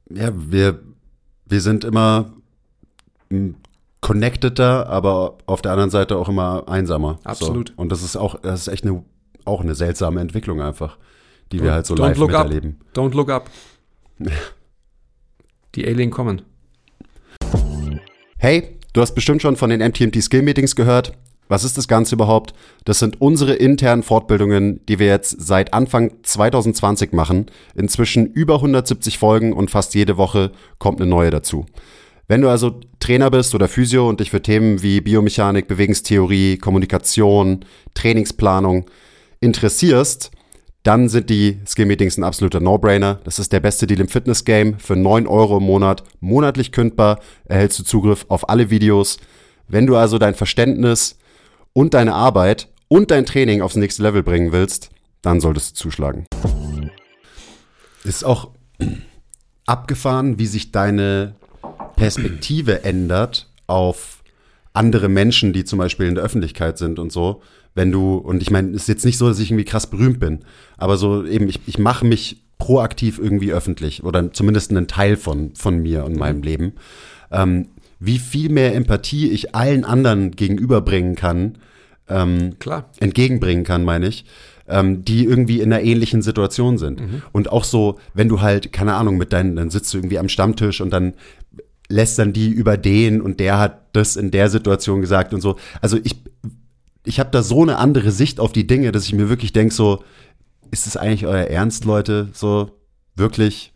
Ja, 0.08 0.32
wir, 0.34 0.80
wir 1.46 1.60
sind 1.60 1.84
immer 1.84 2.32
connecteder, 4.04 4.86
aber 4.90 5.38
auf 5.46 5.62
der 5.62 5.72
anderen 5.72 5.88
Seite 5.88 6.18
auch 6.18 6.28
immer 6.28 6.68
einsamer. 6.68 7.20
Absolut. 7.24 7.70
So. 7.70 7.74
Und 7.78 7.90
das 7.90 8.02
ist 8.02 8.16
auch, 8.16 8.38
das 8.38 8.60
ist 8.60 8.68
echt 8.68 8.84
eine 8.84 9.02
auch 9.46 9.62
eine 9.62 9.74
seltsame 9.74 10.20
Entwicklung 10.20 10.60
einfach, 10.60 10.98
die 11.52 11.62
wir 11.62 11.72
halt 11.72 11.86
so 11.86 11.94
live 11.94 12.18
miterleben. 12.18 12.80
Up. 12.80 12.98
Don't 12.98 13.14
look 13.14 13.30
up. 13.30 13.48
die 15.74 15.86
Alien 15.86 16.10
kommen. 16.10 16.42
Hey, 18.36 18.78
du 18.92 19.00
hast 19.00 19.14
bestimmt 19.14 19.40
schon 19.40 19.56
von 19.56 19.70
den 19.70 19.80
MTMT 19.80 20.22
Skill 20.22 20.42
Meetings 20.42 20.76
gehört. 20.76 21.14
Was 21.48 21.64
ist 21.64 21.78
das 21.78 21.88
Ganze 21.88 22.14
überhaupt? 22.14 22.52
Das 22.84 22.98
sind 22.98 23.22
unsere 23.22 23.54
internen 23.54 24.02
Fortbildungen, 24.02 24.84
die 24.84 24.98
wir 24.98 25.06
jetzt 25.06 25.40
seit 25.40 25.72
Anfang 25.72 26.12
2020 26.22 27.12
machen. 27.12 27.46
Inzwischen 27.74 28.26
über 28.26 28.56
170 28.56 29.16
Folgen 29.16 29.54
und 29.54 29.70
fast 29.70 29.94
jede 29.94 30.18
Woche 30.18 30.52
kommt 30.78 31.00
eine 31.00 31.08
neue 31.08 31.30
dazu. 31.30 31.64
Wenn 32.26 32.40
du 32.40 32.48
also 32.48 32.80
Trainer 33.00 33.30
bist 33.30 33.54
oder 33.54 33.68
Physio 33.68 34.08
und 34.08 34.20
dich 34.20 34.30
für 34.30 34.40
Themen 34.40 34.82
wie 34.82 35.00
Biomechanik, 35.00 35.68
Bewegungstheorie, 35.68 36.56
Kommunikation, 36.56 37.64
Trainingsplanung, 37.92 38.86
interessierst, 39.40 40.30
dann 40.84 41.08
sind 41.08 41.28
die 41.28 41.60
Skill-Meetings 41.66 42.16
ein 42.16 42.24
absoluter 42.24 42.60
No-Brainer. 42.60 43.20
Das 43.24 43.38
ist 43.38 43.52
der 43.52 43.60
beste 43.60 43.86
Deal 43.86 44.00
im 44.00 44.08
Fitness-Game. 44.08 44.78
Für 44.78 44.96
9 44.96 45.26
Euro 45.26 45.58
im 45.58 45.64
Monat, 45.64 46.02
monatlich 46.20 46.72
kündbar, 46.72 47.20
erhältst 47.44 47.78
du 47.78 47.84
Zugriff 47.84 48.24
auf 48.28 48.48
alle 48.48 48.70
Videos. 48.70 49.18
Wenn 49.68 49.86
du 49.86 49.96
also 49.96 50.18
dein 50.18 50.34
Verständnis 50.34 51.18
und 51.72 51.94
deine 51.94 52.14
Arbeit 52.14 52.68
und 52.88 53.10
dein 53.10 53.26
Training 53.26 53.60
aufs 53.60 53.76
nächste 53.76 54.02
Level 54.02 54.22
bringen 54.22 54.52
willst, 54.52 54.90
dann 55.22 55.40
solltest 55.40 55.72
du 55.72 55.84
zuschlagen. 55.84 56.26
Ist 58.04 58.24
auch 58.24 58.50
abgefahren, 59.66 60.38
wie 60.38 60.46
sich 60.46 60.70
deine 60.70 61.34
Perspektive 61.96 62.84
ändert 62.84 63.48
auf 63.66 64.22
andere 64.72 65.08
Menschen, 65.08 65.52
die 65.52 65.64
zum 65.64 65.78
Beispiel 65.78 66.06
in 66.06 66.14
der 66.14 66.24
Öffentlichkeit 66.24 66.78
sind 66.78 66.98
und 66.98 67.12
so 67.12 67.42
wenn 67.74 67.90
du, 67.90 68.16
und 68.16 68.40
ich 68.40 68.50
meine, 68.50 68.70
es 68.70 68.82
ist 68.82 68.88
jetzt 68.88 69.04
nicht 69.04 69.18
so, 69.18 69.28
dass 69.28 69.40
ich 69.40 69.50
irgendwie 69.50 69.64
krass 69.64 69.88
berühmt 69.88 70.20
bin, 70.20 70.40
aber 70.76 70.96
so 70.96 71.24
eben, 71.24 71.48
ich, 71.48 71.60
ich 71.66 71.78
mache 71.78 72.06
mich 72.06 72.42
proaktiv 72.58 73.18
irgendwie 73.18 73.52
öffentlich 73.52 74.04
oder 74.04 74.32
zumindest 74.32 74.70
einen 74.70 74.86
Teil 74.86 75.16
von, 75.16 75.54
von 75.54 75.82
mir 75.82 76.04
und 76.04 76.12
mhm. 76.12 76.18
meinem 76.18 76.42
Leben. 76.42 76.72
Ähm, 77.32 77.68
wie 77.98 78.18
viel 78.18 78.48
mehr 78.48 78.74
Empathie 78.74 79.30
ich 79.30 79.54
allen 79.54 79.84
anderen 79.84 80.30
gegenüberbringen 80.30 81.16
kann, 81.16 81.58
ähm, 82.08 82.58
Klar. 82.58 82.90
entgegenbringen 83.00 83.64
kann, 83.64 83.84
meine 83.84 84.06
ich, 84.06 84.24
ähm, 84.68 85.04
die 85.04 85.24
irgendwie 85.24 85.60
in 85.60 85.72
einer 85.72 85.82
ähnlichen 85.82 86.22
Situation 86.22 86.78
sind. 86.78 87.00
Mhm. 87.00 87.22
Und 87.32 87.50
auch 87.50 87.64
so, 87.64 87.98
wenn 88.12 88.28
du 88.28 88.40
halt, 88.40 88.72
keine 88.72 88.94
Ahnung, 88.94 89.16
mit 89.16 89.32
deinen, 89.32 89.56
dann 89.56 89.70
sitzt 89.70 89.92
du 89.92 89.98
irgendwie 89.98 90.18
am 90.18 90.28
Stammtisch 90.28 90.80
und 90.80 90.90
dann 90.90 91.14
lässt 91.88 92.18
dann 92.18 92.32
die 92.32 92.50
über 92.50 92.76
den 92.76 93.20
und 93.20 93.40
der 93.40 93.58
hat 93.58 93.94
das 93.94 94.16
in 94.16 94.30
der 94.30 94.48
Situation 94.50 95.00
gesagt 95.00 95.34
und 95.34 95.40
so. 95.40 95.56
Also 95.80 95.98
ich 96.02 96.16
ich 97.04 97.20
habe 97.20 97.30
da 97.30 97.42
so 97.42 97.62
eine 97.62 97.78
andere 97.78 98.10
Sicht 98.10 98.40
auf 98.40 98.52
die 98.52 98.66
Dinge, 98.66 98.90
dass 98.90 99.04
ich 99.04 99.12
mir 99.12 99.28
wirklich 99.28 99.52
denke, 99.52 99.74
so, 99.74 100.02
ist 100.70 100.86
es 100.86 100.96
eigentlich 100.96 101.26
euer 101.26 101.44
Ernst, 101.44 101.84
Leute? 101.84 102.28
So, 102.32 102.70
wirklich? 103.14 103.72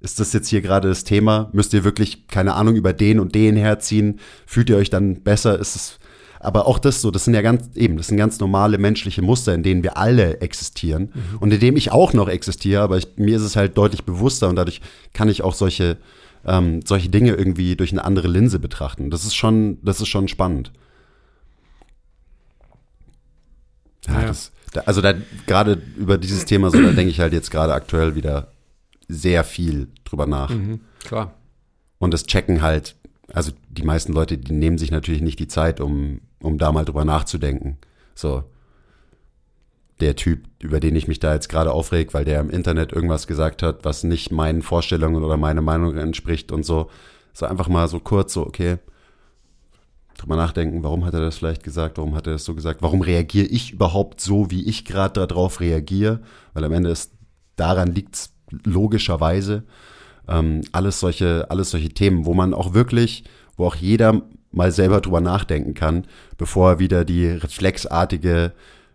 Ist 0.00 0.20
das 0.20 0.32
jetzt 0.32 0.48
hier 0.48 0.60
gerade 0.60 0.88
das 0.88 1.04
Thema? 1.04 1.48
Müsst 1.52 1.72
ihr 1.72 1.84
wirklich, 1.84 2.26
keine 2.26 2.54
Ahnung, 2.54 2.74
über 2.74 2.92
den 2.92 3.20
und 3.20 3.34
den 3.34 3.56
herziehen? 3.56 4.20
Fühlt 4.44 4.68
ihr 4.68 4.76
euch 4.76 4.90
dann 4.90 5.22
besser? 5.22 5.58
Ist 5.58 5.76
es, 5.76 5.98
aber 6.40 6.66
auch 6.66 6.78
das 6.78 7.00
so, 7.00 7.10
das 7.10 7.24
sind 7.24 7.32
ja 7.32 7.40
ganz, 7.40 7.74
eben, 7.74 7.96
das 7.96 8.08
sind 8.08 8.18
ganz 8.18 8.38
normale 8.38 8.76
menschliche 8.76 9.22
Muster, 9.22 9.54
in 9.54 9.62
denen 9.62 9.82
wir 9.82 9.96
alle 9.96 10.40
existieren 10.40 11.12
mhm. 11.14 11.38
und 11.38 11.52
in 11.52 11.60
dem 11.60 11.76
ich 11.76 11.90
auch 11.90 12.12
noch 12.12 12.28
existiere, 12.28 12.82
aber 12.82 12.98
ich, 12.98 13.08
mir 13.16 13.36
ist 13.36 13.42
es 13.42 13.56
halt 13.56 13.78
deutlich 13.78 14.04
bewusster 14.04 14.50
und 14.50 14.56
dadurch 14.56 14.82
kann 15.14 15.30
ich 15.30 15.42
auch 15.42 15.54
solche, 15.54 15.96
ähm, 16.46 16.80
solche 16.84 17.08
Dinge 17.08 17.32
irgendwie 17.32 17.76
durch 17.76 17.92
eine 17.92 18.04
andere 18.04 18.28
Linse 18.28 18.58
betrachten. 18.58 19.10
Das 19.10 19.24
ist 19.24 19.34
schon, 19.34 19.78
das 19.82 20.00
ist 20.00 20.08
schon 20.08 20.28
spannend. 20.28 20.72
Ja, 24.06 24.20
ja. 24.20 24.26
Das, 24.26 24.52
da, 24.72 24.82
also 24.82 25.00
da 25.00 25.14
gerade 25.46 25.80
über 25.96 26.18
dieses 26.18 26.44
Thema 26.44 26.70
so, 26.70 26.80
da 26.80 26.92
denke 26.92 27.10
ich 27.10 27.20
halt 27.20 27.32
jetzt 27.32 27.50
gerade 27.50 27.72
aktuell 27.72 28.14
wieder 28.14 28.48
sehr 29.08 29.44
viel 29.44 29.88
drüber 30.04 30.26
nach. 30.26 30.50
Mhm, 30.50 30.80
klar. 31.04 31.34
Und 31.98 32.12
das 32.12 32.26
checken 32.26 32.62
halt, 32.62 32.96
also 33.32 33.52
die 33.70 33.82
meisten 33.82 34.12
Leute, 34.12 34.36
die 34.36 34.52
nehmen 34.52 34.78
sich 34.78 34.90
natürlich 34.90 35.22
nicht 35.22 35.38
die 35.38 35.48
Zeit, 35.48 35.80
um, 35.80 36.20
um 36.40 36.58
da 36.58 36.72
mal 36.72 36.84
drüber 36.84 37.04
nachzudenken. 37.04 37.78
So, 38.14 38.44
der 40.00 40.16
Typ, 40.16 40.44
über 40.60 40.80
den 40.80 40.96
ich 40.96 41.08
mich 41.08 41.20
da 41.20 41.34
jetzt 41.34 41.48
gerade 41.48 41.72
aufreg, 41.72 42.14
weil 42.14 42.24
der 42.24 42.40
im 42.40 42.50
Internet 42.50 42.92
irgendwas 42.92 43.26
gesagt 43.26 43.62
hat, 43.62 43.84
was 43.84 44.04
nicht 44.04 44.32
meinen 44.32 44.62
Vorstellungen 44.62 45.22
oder 45.22 45.36
meiner 45.36 45.62
Meinung 45.62 45.96
entspricht 45.96 46.50
und 46.52 46.64
so. 46.64 46.90
So 47.32 47.46
einfach 47.46 47.68
mal 47.68 47.88
so 47.88 48.00
kurz, 48.00 48.32
so, 48.32 48.46
okay, 48.46 48.78
drüber 50.16 50.36
nachdenken, 50.36 50.82
warum 50.82 51.04
hat 51.04 51.14
er 51.14 51.20
das 51.20 51.38
vielleicht 51.38 51.64
gesagt, 51.64 51.98
warum 51.98 52.14
hat 52.14 52.26
er 52.26 52.34
das 52.34 52.44
so 52.44 52.54
gesagt, 52.54 52.82
warum 52.82 53.02
reagiere 53.02 53.46
ich 53.46 53.72
überhaupt 53.72 54.20
so, 54.20 54.50
wie 54.50 54.64
ich 54.64 54.84
gerade 54.84 55.26
darauf 55.26 55.60
reagiere, 55.60 56.20
weil 56.52 56.64
am 56.64 56.72
Ende 56.72 56.90
ist, 56.90 57.12
daran 57.56 57.92
liegt 57.92 58.30
logischerweise. 58.64 59.64
Ähm, 60.28 60.62
alles 60.72 61.00
solche, 61.00 61.50
alles 61.50 61.70
solche 61.70 61.90
Themen, 61.90 62.24
wo 62.24 62.34
man 62.34 62.54
auch 62.54 62.74
wirklich, 62.74 63.24
wo 63.56 63.66
auch 63.66 63.76
jeder 63.76 64.22
mal 64.52 64.72
selber 64.72 65.00
drüber 65.00 65.20
nachdenken 65.20 65.74
kann, 65.74 66.06
bevor 66.38 66.70
er 66.70 66.78
wieder 66.78 67.04
die 67.04 67.26
reflexartige 67.26 68.52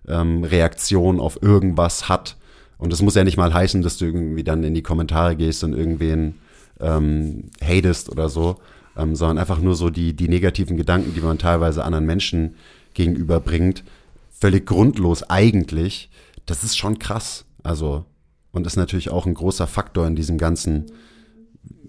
ähm, 0.10 0.43
Reaktion 0.43 1.20
auf 1.20 1.41
irgendwas 1.41 2.10
hat. 2.10 2.38
Und 2.78 2.93
das 2.93 3.01
muss 3.01 3.16
ja 3.16 3.24
nicht 3.24 3.38
mal 3.38 3.53
heißen, 3.53 3.82
dass 3.82 3.97
du 3.97 4.05
irgendwie 4.05 4.43
dann 4.43 4.64
in 4.64 4.74
die 4.74 4.84
Kommentare 4.84 5.36
gehst 5.36 5.64
und 5.64 5.74
irgendwen 5.74 6.36
ähm, 6.80 7.49
hatest 7.62 8.10
oder 8.10 8.30
so, 8.30 8.57
ähm, 8.97 9.16
sondern 9.16 9.38
einfach 9.38 9.60
nur 9.60 9.76
so 9.76 9.89
die, 9.89 10.16
die 10.16 10.30
negativen 10.30 10.78
Gedanken, 10.78 11.14
die 11.14 11.22
man 11.22 11.38
teilweise 11.38 11.84
anderen 11.84 12.05
Menschen 12.05 12.55
gegenüberbringt, 12.93 13.84
völlig 14.30 14.66
grundlos 14.66 15.24
eigentlich, 15.24 16.10
das 16.45 16.64
ist 16.64 16.78
schon 16.78 16.99
krass. 16.99 17.45
Also, 17.64 18.05
und 18.51 18.66
ist 18.66 18.78
natürlich 18.78 19.10
auch 19.10 19.26
ein 19.26 19.34
großer 19.34 19.68
Faktor 19.68 20.07
in 20.07 20.16
diesem 20.16 20.38
ganzen, 20.38 20.86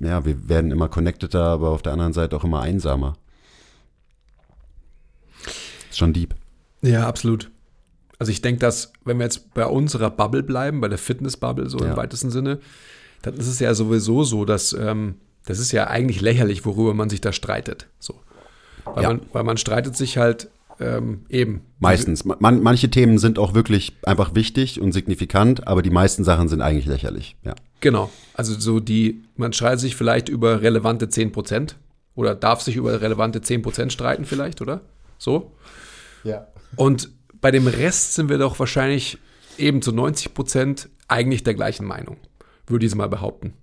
ja, 0.00 0.24
wir 0.24 0.48
werden 0.48 0.72
immer 0.72 0.88
connecteder, 0.88 1.44
aber 1.44 1.70
auf 1.70 1.82
der 1.82 1.92
anderen 1.92 2.12
Seite 2.12 2.36
auch 2.36 2.44
immer 2.44 2.60
einsamer. 2.60 3.16
Ist 5.88 5.98
schon 5.98 6.12
deep. 6.12 6.34
Ja, 6.82 7.06
absolut. 7.06 7.50
Also 8.20 8.30
ich 8.30 8.42
denke, 8.42 8.60
dass, 8.60 8.92
wenn 9.04 9.18
wir 9.18 9.24
jetzt 9.24 9.54
bei 9.54 9.64
unserer 9.66 10.10
Bubble 10.10 10.42
bleiben, 10.42 10.80
bei 10.80 10.88
der 10.88 10.98
Fitness-Bubble 10.98 11.68
so 11.70 11.78
ja. 11.78 11.86
im 11.86 11.96
weitesten 11.96 12.30
Sinne, 12.30 12.60
dann 13.22 13.34
ist 13.34 13.48
es 13.48 13.58
ja 13.60 13.74
sowieso 13.74 14.24
so, 14.24 14.44
dass 14.44 14.74
ähm, 14.74 15.16
das 15.46 15.58
ist 15.58 15.72
ja 15.72 15.86
eigentlich 15.86 16.20
lächerlich, 16.20 16.64
worüber 16.66 16.92
man 16.92 17.08
sich 17.08 17.22
da 17.22 17.32
streitet. 17.32 17.88
So. 17.98 18.20
Weil, 18.84 19.02
ja. 19.02 19.08
man, 19.08 19.22
weil 19.32 19.44
man 19.44 19.56
streitet 19.56 19.96
sich 19.96 20.18
halt 20.18 20.50
ähm, 20.80 21.24
eben. 21.30 21.62
Meistens. 21.78 22.24
Man, 22.24 22.62
manche 22.62 22.90
Themen 22.90 23.16
sind 23.16 23.38
auch 23.38 23.54
wirklich 23.54 23.96
einfach 24.04 24.34
wichtig 24.34 24.80
und 24.80 24.92
signifikant, 24.92 25.66
aber 25.66 25.80
die 25.80 25.90
meisten 25.90 26.22
Sachen 26.22 26.48
sind 26.48 26.60
eigentlich 26.60 26.86
lächerlich. 26.86 27.36
Ja. 27.42 27.54
Genau. 27.80 28.10
Also 28.34 28.58
so 28.58 28.80
die, 28.80 29.22
man 29.36 29.54
streitet 29.54 29.80
sich 29.80 29.96
vielleicht 29.96 30.28
über 30.28 30.60
relevante 30.60 31.08
10 31.08 31.32
Prozent 31.32 31.76
oder 32.14 32.34
darf 32.34 32.60
sich 32.60 32.76
über 32.76 33.00
relevante 33.00 33.40
10 33.40 33.62
Prozent 33.62 33.92
streiten 33.94 34.26
vielleicht, 34.26 34.60
oder? 34.60 34.82
So. 35.18 35.52
Ja. 36.22 36.48
Und 36.76 37.10
bei 37.40 37.50
dem 37.50 37.66
Rest 37.66 38.14
sind 38.14 38.28
wir 38.28 38.38
doch 38.38 38.58
wahrscheinlich 38.58 39.18
eben 39.58 39.82
zu 39.82 39.92
90 39.92 40.34
Prozent 40.34 40.88
eigentlich 41.08 41.42
der 41.42 41.54
gleichen 41.54 41.86
Meinung, 41.86 42.16
würde 42.66 42.86
ich 42.86 42.94
mal 42.94 43.08
behaupten. 43.08 43.54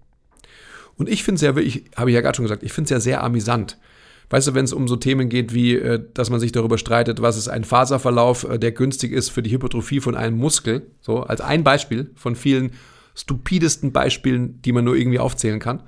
Und 0.95 1.09
ich 1.09 1.23
finde 1.23 1.35
es 1.35 1.41
ja 1.41 1.55
wirklich, 1.55 1.85
habe 1.95 2.09
ich 2.09 2.15
ja 2.15 2.21
gerade 2.21 2.35
schon 2.35 2.45
gesagt, 2.45 2.63
ich 2.63 2.73
finde 2.73 2.85
es 2.85 2.91
ja 2.91 2.99
sehr 2.99 3.23
amüsant. 3.23 3.77
Weißt 4.29 4.47
du, 4.47 4.55
wenn 4.55 4.65
es 4.65 4.73
um 4.73 4.87
so 4.87 4.97
Themen 4.97 5.29
geht 5.29 5.53
wie, 5.53 5.75
äh, 5.75 6.03
dass 6.13 6.29
man 6.29 6.39
sich 6.39 6.51
darüber 6.51 6.77
streitet, 6.77 7.21
was 7.21 7.37
ist 7.37 7.47
ein 7.47 7.63
Faserverlauf, 7.63 8.43
äh, 8.43 8.59
der 8.59 8.73
günstig 8.73 9.13
ist 9.13 9.29
für 9.29 9.41
die 9.41 9.51
Hypertrophie 9.51 10.01
von 10.01 10.15
einem 10.15 10.37
Muskel, 10.37 10.87
so 10.99 11.21
als 11.21 11.39
ein 11.39 11.63
Beispiel 11.63 12.11
von 12.15 12.35
vielen 12.35 12.73
stupidesten 13.15 13.93
Beispielen, 13.93 14.61
die 14.61 14.73
man 14.73 14.83
nur 14.83 14.95
irgendwie 14.95 15.19
aufzählen 15.19 15.59
kann, 15.59 15.83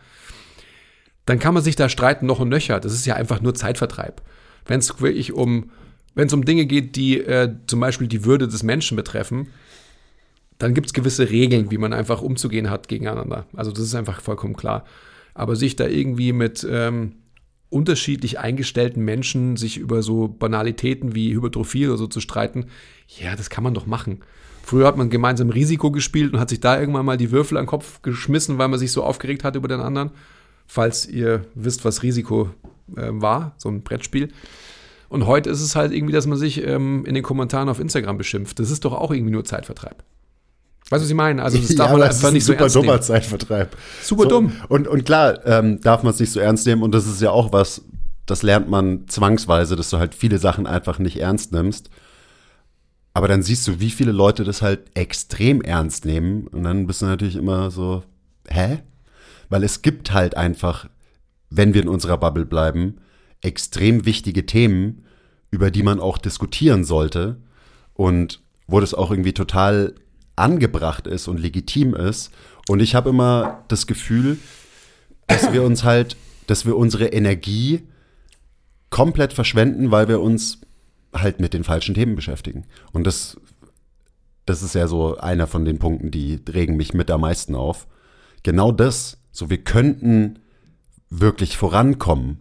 dann 1.25 1.37
kann 1.37 1.53
man 1.53 1.63
sich 1.63 1.75
da 1.75 1.89
streiten 1.89 2.25
noch 2.25 2.39
und 2.39 2.49
nöcher. 2.49 2.79
Das 2.79 2.93
ist 2.93 3.05
ja 3.05 3.15
einfach 3.15 3.41
nur 3.41 3.53
Zeitvertreib. 3.53 4.21
Wenn 4.65 4.79
es 4.79 5.01
wirklich 5.01 5.33
um, 5.33 5.71
wenn 6.16 6.28
es 6.28 6.34
um 6.34 6.45
Dinge 6.45 6.66
geht, 6.66 6.95
die 6.95 7.20
äh, 7.20 7.53
zum 7.68 7.80
Beispiel 7.80 8.07
die 8.07 8.26
Würde 8.26 8.47
des 8.47 8.64
Menschen 8.64 8.95
betreffen, 8.95 9.47
dann 10.57 10.74
gibt 10.74 10.88
es 10.88 10.93
gewisse 10.93 11.30
Regeln, 11.30 11.72
wie 11.72 11.78
man 11.78 11.93
einfach 11.93 12.22
umzugehen 12.22 12.70
hat 12.70 12.88
gegeneinander. 12.88 13.45
Also 13.55 13.72
das 13.72 13.84
ist 13.84 13.95
einfach 13.95 14.22
vollkommen 14.22 14.55
klar. 14.55 14.86
Aber 15.34 15.55
sich 15.55 15.76
da 15.76 15.88
irgendwie 15.88 16.34
mit 16.34 16.68
ähm, 16.70 17.14
unterschiedlich 17.70 18.39
eingestellten 18.39 19.03
Menschen 19.03 19.55
sich 19.55 19.78
über 19.78 20.01
so 20.03 20.28
Banalitäten 20.28 21.16
wie 21.16 21.34
Hypertrophie 21.34 21.88
oder 21.88 21.97
so 21.97 22.07
zu 22.07 22.20
streiten, 22.20 22.66
ja, 23.07 23.36
das 23.36 23.49
kann 23.49 23.64
man 23.64 23.74
doch 23.74 23.86
machen. 23.86 24.20
Früher 24.64 24.86
hat 24.86 24.97
man 24.97 25.10
gemeinsam 25.10 25.49
Risiko 25.49 25.91
gespielt 25.91 26.34
und 26.34 26.39
hat 26.39 26.49
sich 26.49 26.60
da 26.60 26.80
irgendwann 26.80 27.05
mal 27.05 27.18
die 27.18 27.32
Würfel 27.32 27.57
an 27.57 27.64
den 27.64 27.70
Kopf 27.70 28.01
geschmissen, 28.01 28.57
weil 28.57 28.68
man 28.68 28.80
sich 28.80 28.91
so 28.91 29.03
aufgeregt 29.03 29.43
hat 29.43 29.55
über 29.55 29.68
den 29.68 29.80
anderen. 29.80 30.12
Falls 30.68 31.07
ihr 31.07 31.45
wisst, 31.55 31.86
was 31.86 32.03
Risiko 32.03 32.49
äh, 32.95 33.10
war, 33.10 33.55
so 33.57 33.70
ein 33.70 33.82
Brettspiel. 33.82 34.30
Und 35.10 35.26
heute 35.26 35.49
ist 35.49 35.62
es 35.62 35.76
halt 35.76 35.91
irgendwie, 35.91 36.14
dass 36.14 36.28
man 36.28 36.38
sich 36.38 36.64
ähm, 36.66 37.03
in 37.05 37.16
den 37.16 37.24
Kommentaren 37.24 37.68
auf 37.68 37.80
Instagram 37.80 38.18
beschimpft. 38.18 38.60
Das 38.60 38.70
ist 38.70 38.86
doch 38.86 38.93
auch 38.93 39.12
irgendwie 39.12 39.32
nur 39.32 39.43
Zeitvertreib. 39.43 40.03
Weißt 40.89 41.01
du, 41.01 41.03
was 41.03 41.10
ich 41.10 41.16
meine? 41.16 41.43
Also 41.43 41.57
das 41.57 41.68
darf 41.76 41.91
ja, 41.91 41.97
man 41.97 42.07
einfach 42.07 42.28
ist 42.28 42.34
nicht 42.34 42.45
so 42.45 42.53
ernst 42.53 42.76
nehmen. 42.76 42.86
Super 42.86 42.93
dummer 42.93 43.01
Zeitvertreib. 43.01 43.76
Super 44.01 44.24
so, 44.24 44.30
dumm. 44.30 44.51
Und, 44.70 44.88
und 44.88 45.05
klar 45.05 45.45
ähm, 45.45 45.82
darf 45.82 46.03
man 46.03 46.14
es 46.14 46.20
nicht 46.20 46.32
so 46.32 46.39
ernst 46.39 46.66
nehmen 46.66 46.84
und 46.84 46.93
das 46.93 47.07
ist 47.07 47.22
ja 47.22 47.32
auch 47.32 47.51
was, 47.51 47.84
das 48.26 48.43
lernt 48.43 48.70
man 48.70 49.07
zwangsweise, 49.07 49.76
dass 49.76 49.89
du 49.89 49.97
halt 49.97 50.14
viele 50.14 50.38
Sachen 50.38 50.68
einfach 50.68 50.99
nicht 50.99 51.20
ernst 51.20 51.51
nimmst. 51.51 51.89
Aber 53.14 53.28
dann 53.28 53.41
siehst 53.41 53.68
du, 53.68 53.80
wie 53.80 53.89
viele 53.89 54.12
Leute 54.12 54.43
das 54.43 54.62
halt 54.62 54.82
extrem 54.93 55.62
ernst 55.62 56.05
nehmen 56.05 56.47
und 56.47 56.64
dann 56.64 56.86
bist 56.86 57.01
du 57.01 57.07
natürlich 57.07 57.36
immer 57.36 57.72
so, 57.72 58.03
hä? 58.47 58.80
Weil 59.49 59.64
es 59.64 59.82
gibt 59.82 60.14
halt 60.14 60.38
einfach, 60.38 60.88
wenn 61.49 61.74
wir 61.74 61.82
in 61.82 61.88
unserer 61.88 62.18
Bubble 62.18 62.45
bleiben, 62.45 62.97
extrem 63.41 64.05
wichtige 64.05 64.45
Themen, 64.45 65.05
über 65.51 65.71
die 65.71 65.83
man 65.83 65.99
auch 65.99 66.17
diskutieren 66.17 66.83
sollte 66.83 67.37
und 67.93 68.41
wo 68.67 68.79
das 68.79 68.93
auch 68.93 69.11
irgendwie 69.11 69.33
total 69.33 69.95
angebracht 70.35 71.07
ist 71.07 71.27
und 71.27 71.39
legitim 71.39 71.93
ist. 71.93 72.31
Und 72.67 72.79
ich 72.81 72.95
habe 72.95 73.09
immer 73.09 73.63
das 73.67 73.87
Gefühl, 73.87 74.37
dass 75.27 75.51
wir 75.51 75.63
uns 75.63 75.83
halt, 75.83 76.17
dass 76.47 76.65
wir 76.65 76.77
unsere 76.77 77.07
Energie 77.07 77.81
komplett 78.89 79.33
verschwenden, 79.33 79.91
weil 79.91 80.07
wir 80.07 80.21
uns 80.21 80.61
halt 81.13 81.39
mit 81.39 81.53
den 81.53 81.63
falschen 81.63 81.95
Themen 81.95 82.15
beschäftigen. 82.15 82.65
Und 82.91 83.05
das, 83.05 83.37
das 84.45 84.61
ist 84.61 84.75
ja 84.75 84.87
so 84.87 85.17
einer 85.17 85.47
von 85.47 85.65
den 85.65 85.79
Punkten, 85.79 86.11
die 86.11 86.39
regen 86.51 86.77
mich 86.77 86.93
mit 86.93 87.11
am 87.11 87.21
meisten 87.21 87.55
auf. 87.55 87.87
Genau 88.43 88.71
das, 88.71 89.17
so 89.31 89.49
wir 89.49 89.63
könnten 89.63 90.39
wirklich 91.09 91.57
vorankommen 91.57 92.39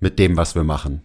mit 0.00 0.18
dem, 0.18 0.36
was 0.36 0.54
wir 0.54 0.64
machen 0.64 1.02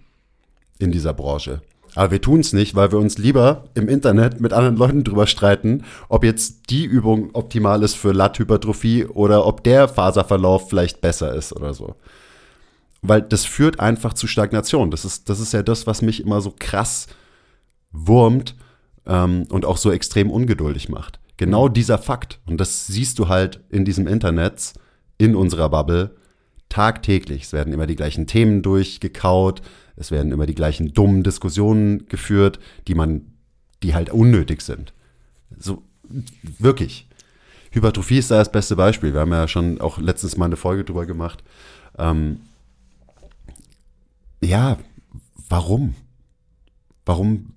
in 0.80 0.92
dieser 0.92 1.14
Branche. 1.14 1.62
Aber 1.96 2.12
wir 2.12 2.22
tun 2.22 2.39
es 2.39 2.54
nicht, 2.54 2.76
weil 2.76 2.92
wir 2.92 3.00
uns 3.00 3.18
lieber 3.18 3.66
im 3.74 3.89
Internet 3.89 4.39
mit 4.39 4.54
anderen 4.54 4.78
Leuten 4.78 5.04
drüber 5.04 5.28
streiten, 5.28 5.84
ob 6.08 6.24
jetzt 6.24 6.70
die 6.70 6.86
Übung 6.86 7.32
optimal 7.34 7.84
ist 7.84 7.96
für 7.96 8.14
Latthypertrophie 8.14 9.06
oder 9.06 9.46
ob 9.46 9.64
der 9.64 9.88
Faserverlauf 9.88 10.70
vielleicht 10.70 11.02
besser 11.02 11.36
ist 11.36 11.54
oder 11.54 11.74
so. 11.74 11.96
Weil 13.02 13.22
das 13.22 13.46
führt 13.46 13.80
einfach 13.80 14.14
zu 14.14 14.28
Stagnation. 14.28 14.92
Das 14.92 15.04
ist, 15.04 15.28
das 15.28 15.39
ist 15.39 15.54
ja 15.54 15.64
das, 15.64 15.86
was 15.86 16.02
mich 16.02 16.24
immer 16.24 16.39
so 16.39 16.54
krass 16.58 17.08
wurmt 17.92 18.56
ähm, 19.06 19.48
und 19.50 19.66
auch 19.66 19.78
so 19.78 19.92
extrem 19.92 20.30
ungeduldig 20.32 20.88
macht. 20.88 21.20
Genau 21.38 21.68
mhm. 21.68 21.74
dieser 21.74 21.98
Fakt. 21.98 22.39
Und 22.46 22.58
das 22.58 22.88
siehst 22.88 23.20
du 23.20 23.28
halt 23.28 23.60
in 23.70 23.84
diesem 23.84 24.08
Internet, 24.08 24.74
in 25.18 25.36
unserer 25.36 25.70
Bubble, 25.70 26.16
tagtäglich. 26.72 27.43
Es 27.43 27.53
werden 27.53 27.74
immer 27.74 27.88
die 27.88 27.95
gleichen 27.95 28.26
Themen 28.26 28.61
durchgekaut 28.63 29.61
es 30.01 30.09
werden 30.09 30.32
immer 30.32 30.47
die 30.47 30.55
gleichen 30.55 30.93
dummen 30.93 31.22
Diskussionen 31.22 32.07
geführt, 32.07 32.59
die 32.88 32.95
man, 32.95 33.34
die 33.84 33.93
halt 33.93 34.09
unnötig 34.09 34.61
sind. 34.61 34.93
So, 35.59 35.84
wirklich. 36.57 37.07
Hypertrophie 37.69 38.17
ist 38.17 38.32
da 38.32 38.38
das 38.39 38.51
beste 38.51 38.76
Beispiel. 38.76 39.13
Wir 39.13 39.22
haben 39.22 39.32
ja 39.32 39.47
schon 39.47 39.80
auch 39.80 39.99
letztens 39.99 40.38
mal 40.38 40.45
eine 40.45 40.57
Folge 40.57 40.84
drüber 40.84 41.05
gemacht. 41.05 41.43
Ähm, 41.99 42.41
ja, 44.41 44.78
warum? 45.47 45.93
Warum? 47.05 47.53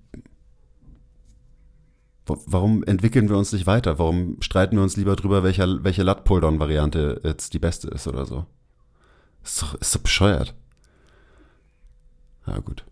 Warum 2.27 2.83
entwickeln 2.83 3.29
wir 3.29 3.37
uns 3.37 3.51
nicht 3.51 3.65
weiter? 3.65 3.97
Warum 3.97 4.37
streiten 4.41 4.77
wir 4.77 4.83
uns 4.83 4.97
lieber 4.97 5.15
drüber, 5.15 5.43
welche, 5.43 5.83
welche 5.83 6.03
Lat-Pull-Down-Variante 6.03 7.21
jetzt 7.23 7.53
die 7.53 7.59
beste 7.59 7.87
ist 7.87 8.07
oder 8.07 8.25
so? 8.25 8.45
Ist 9.45 9.61
doch, 9.61 9.75
ist 9.75 9.95
doch 9.95 10.01
bescheuert. 10.01 10.55
Ja, 12.47 12.57
gut. 12.57 12.83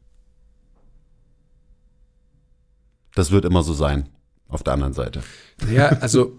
Das 3.16 3.32
wird 3.32 3.46
immer 3.46 3.64
so 3.64 3.74
sein, 3.74 4.10
auf 4.48 4.64
der 4.64 4.74
anderen 4.74 4.94
Seite. 4.94 5.22
Ja, 5.70 5.90
also 5.90 6.38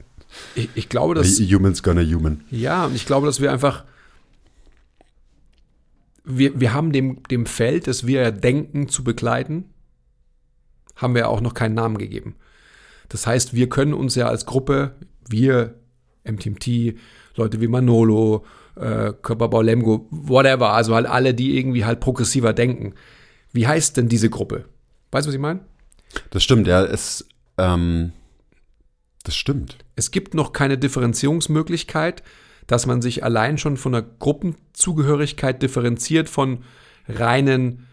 ich, 0.54 0.68
ich 0.74 0.88
glaube, 0.88 1.14
dass. 1.14 1.38
Humans 1.38 1.82
gonna 1.82 2.02
human. 2.02 2.42
Ja, 2.50 2.86
und 2.86 2.94
ich 2.94 3.06
glaube, 3.06 3.26
dass 3.26 3.40
wir 3.40 3.52
einfach. 3.52 3.84
Wir, 6.24 6.58
wir 6.58 6.72
haben 6.72 6.92
dem, 6.92 7.22
dem 7.24 7.44
Feld, 7.44 7.86
das 7.86 8.06
wir 8.06 8.30
denken 8.30 8.88
zu 8.88 9.04
begleiten, 9.04 9.64
haben 10.96 11.14
wir 11.14 11.28
auch 11.28 11.42
noch 11.42 11.52
keinen 11.52 11.74
Namen 11.74 11.98
gegeben. 11.98 12.36
Das 13.10 13.26
heißt, 13.26 13.52
wir 13.52 13.68
können 13.68 13.92
uns 13.92 14.14
ja 14.14 14.28
als 14.28 14.46
Gruppe, 14.46 14.96
wir, 15.28 15.78
MTMT, 16.24 16.96
Leute 17.36 17.60
wie 17.60 17.68
Manolo, 17.68 18.46
äh, 18.76 19.12
Körperbau 19.22 19.62
Lemgo, 19.62 20.06
whatever, 20.10 20.72
also 20.72 20.94
halt 20.94 21.06
alle, 21.06 21.34
die 21.34 21.56
irgendwie 21.58 21.84
halt 21.84 22.00
progressiver 22.00 22.52
denken. 22.52 22.94
Wie 23.52 23.66
heißt 23.66 23.96
denn 23.96 24.08
diese 24.08 24.30
Gruppe? 24.30 24.64
Weißt 25.10 25.26
du, 25.26 25.28
was 25.28 25.34
ich 25.34 25.40
meine? 25.40 25.60
Das 26.30 26.42
stimmt, 26.42 26.66
ja, 26.66 26.84
es, 26.84 27.28
ähm, 27.58 28.12
das 29.22 29.36
stimmt. 29.36 29.78
Es 29.96 30.10
gibt 30.10 30.34
noch 30.34 30.52
keine 30.52 30.78
Differenzierungsmöglichkeit, 30.78 32.22
dass 32.66 32.86
man 32.86 33.02
sich 33.02 33.24
allein 33.24 33.58
schon 33.58 33.76
von 33.76 33.92
der 33.92 34.02
Gruppenzugehörigkeit 34.02 35.62
differenziert 35.62 36.28
von 36.28 36.64
reinen 37.08 37.86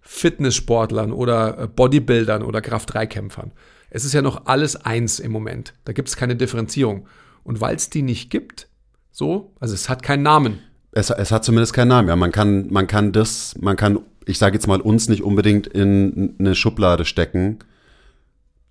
Fitnesssportlern 0.00 1.12
oder 1.12 1.58
äh, 1.58 1.66
Bodybuildern 1.66 2.42
oder 2.42 2.60
Kraft-3-Kämpfern. 2.60 3.52
Es 3.90 4.04
ist 4.04 4.12
ja 4.12 4.22
noch 4.22 4.46
alles 4.46 4.76
eins 4.76 5.18
im 5.18 5.32
Moment. 5.32 5.74
Da 5.84 5.92
gibt 5.92 6.08
es 6.08 6.16
keine 6.16 6.36
Differenzierung. 6.36 7.08
Und 7.42 7.60
weil 7.60 7.76
es 7.76 7.90
die 7.90 8.02
nicht 8.02 8.30
gibt, 8.30 8.68
so, 9.16 9.50
also 9.60 9.72
es 9.72 9.88
hat 9.88 10.02
keinen 10.02 10.24
Namen. 10.24 10.58
Es, 10.92 11.08
es 11.08 11.32
hat 11.32 11.42
zumindest 11.42 11.72
keinen 11.72 11.88
Namen. 11.88 12.08
Ja, 12.08 12.16
man 12.16 12.32
kann, 12.32 12.66
man 12.70 12.86
kann 12.86 13.12
das, 13.12 13.54
man 13.58 13.74
kann, 13.74 14.00
ich 14.26 14.36
sage 14.36 14.56
jetzt 14.56 14.66
mal, 14.66 14.78
uns 14.78 15.08
nicht 15.08 15.22
unbedingt 15.22 15.66
in 15.66 16.34
eine 16.38 16.54
Schublade 16.54 17.06
stecken, 17.06 17.60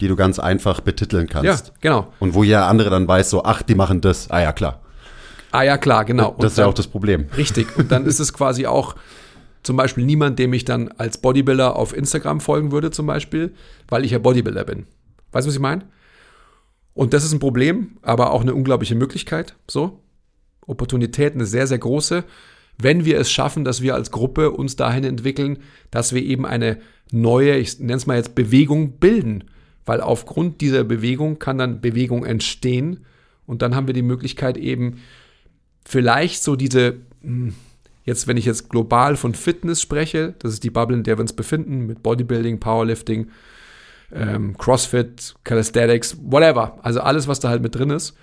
die 0.01 0.07
du 0.07 0.15
ganz 0.15 0.37
einfach 0.37 0.81
betiteln 0.81 1.27
kannst. 1.27 1.67
Ja, 1.67 1.73
genau. 1.81 2.13
Und 2.19 2.35
wo 2.35 2.43
ja 2.43 2.67
andere 2.67 2.91
dann 2.91 3.07
weiß, 3.07 3.31
so, 3.31 3.43
ach, 3.43 3.63
die 3.63 3.73
machen 3.73 4.01
das. 4.01 4.29
Ah 4.29 4.39
ja, 4.39 4.53
klar. 4.53 4.81
Ah 5.49 5.63
ja, 5.63 5.79
klar, 5.79 6.05
genau. 6.05 6.29
Und 6.29 6.43
das 6.43 6.51
ist 6.51 6.57
ja 6.59 6.67
auch 6.67 6.75
das 6.75 6.89
Problem. 6.89 7.25
Richtig. 7.35 7.75
Und 7.75 7.91
dann 7.91 8.05
ist 8.05 8.19
es 8.19 8.31
quasi 8.31 8.67
auch 8.67 8.93
zum 9.63 9.77
Beispiel 9.77 10.05
niemand, 10.05 10.37
dem 10.37 10.53
ich 10.53 10.63
dann 10.63 10.89
als 10.89 11.17
Bodybuilder 11.17 11.75
auf 11.75 11.91
Instagram 11.97 12.39
folgen 12.39 12.71
würde, 12.71 12.91
zum 12.91 13.07
Beispiel, 13.07 13.55
weil 13.87 14.05
ich 14.05 14.11
ja 14.11 14.19
Bodybuilder 14.19 14.63
bin. 14.63 14.85
Weißt 15.31 15.47
du, 15.47 15.49
was 15.49 15.55
ich 15.55 15.59
meine? 15.59 15.85
Und 16.93 17.15
das 17.15 17.25
ist 17.25 17.33
ein 17.33 17.39
Problem, 17.39 17.97
aber 18.03 18.29
auch 18.29 18.41
eine 18.41 18.53
unglaubliche 18.53 18.93
Möglichkeit. 18.93 19.55
So. 19.67 20.01
Opportunität 20.67 21.33
eine 21.33 21.45
sehr, 21.45 21.67
sehr 21.67 21.77
große, 21.77 22.23
wenn 22.77 23.05
wir 23.05 23.19
es 23.19 23.31
schaffen, 23.31 23.63
dass 23.63 23.81
wir 23.81 23.95
als 23.95 24.11
Gruppe 24.11 24.51
uns 24.51 24.75
dahin 24.75 25.03
entwickeln, 25.03 25.59
dass 25.91 26.13
wir 26.13 26.23
eben 26.23 26.45
eine 26.45 26.79
neue, 27.11 27.55
ich 27.55 27.79
nenne 27.79 27.95
es 27.95 28.05
mal 28.05 28.17
jetzt 28.17 28.35
Bewegung 28.35 28.93
bilden. 28.99 29.45
Weil 29.85 30.01
aufgrund 30.01 30.61
dieser 30.61 30.83
Bewegung 30.83 31.37
kann 31.37 31.59
dann 31.59 31.79
Bewegung 31.79 32.25
entstehen 32.25 33.05
und 33.45 33.61
dann 33.61 33.75
haben 33.75 33.87
wir 33.87 33.93
die 33.93 34.01
Möglichkeit 34.01 34.57
eben 34.57 34.97
vielleicht 35.85 36.43
so 36.43 36.55
diese, 36.55 36.95
hm, 37.21 37.53
Jetzt, 38.05 38.27
wenn 38.27 38.37
ich 38.37 38.45
jetzt 38.45 38.69
global 38.69 39.17
von 39.17 39.33
Fitness 39.33 39.81
spreche, 39.81 40.35
das 40.39 40.53
ist 40.53 40.63
die 40.63 40.69
Bubble, 40.69 40.95
in 40.95 41.03
der 41.03 41.17
wir 41.17 41.21
uns 41.21 41.33
befinden, 41.33 41.87
mit 41.87 42.03
Bodybuilding, 42.03 42.59
Powerlifting, 42.59 43.31
ähm, 44.13 44.55
CrossFit, 44.57 45.33
Calisthenics, 45.43 46.15
whatever. 46.21 46.77
Also 46.83 47.01
alles, 47.01 47.27
was 47.27 47.39
da 47.39 47.49
halt 47.49 47.63
mit 47.63 47.73
drin 47.73 47.89
ist. 47.89 48.15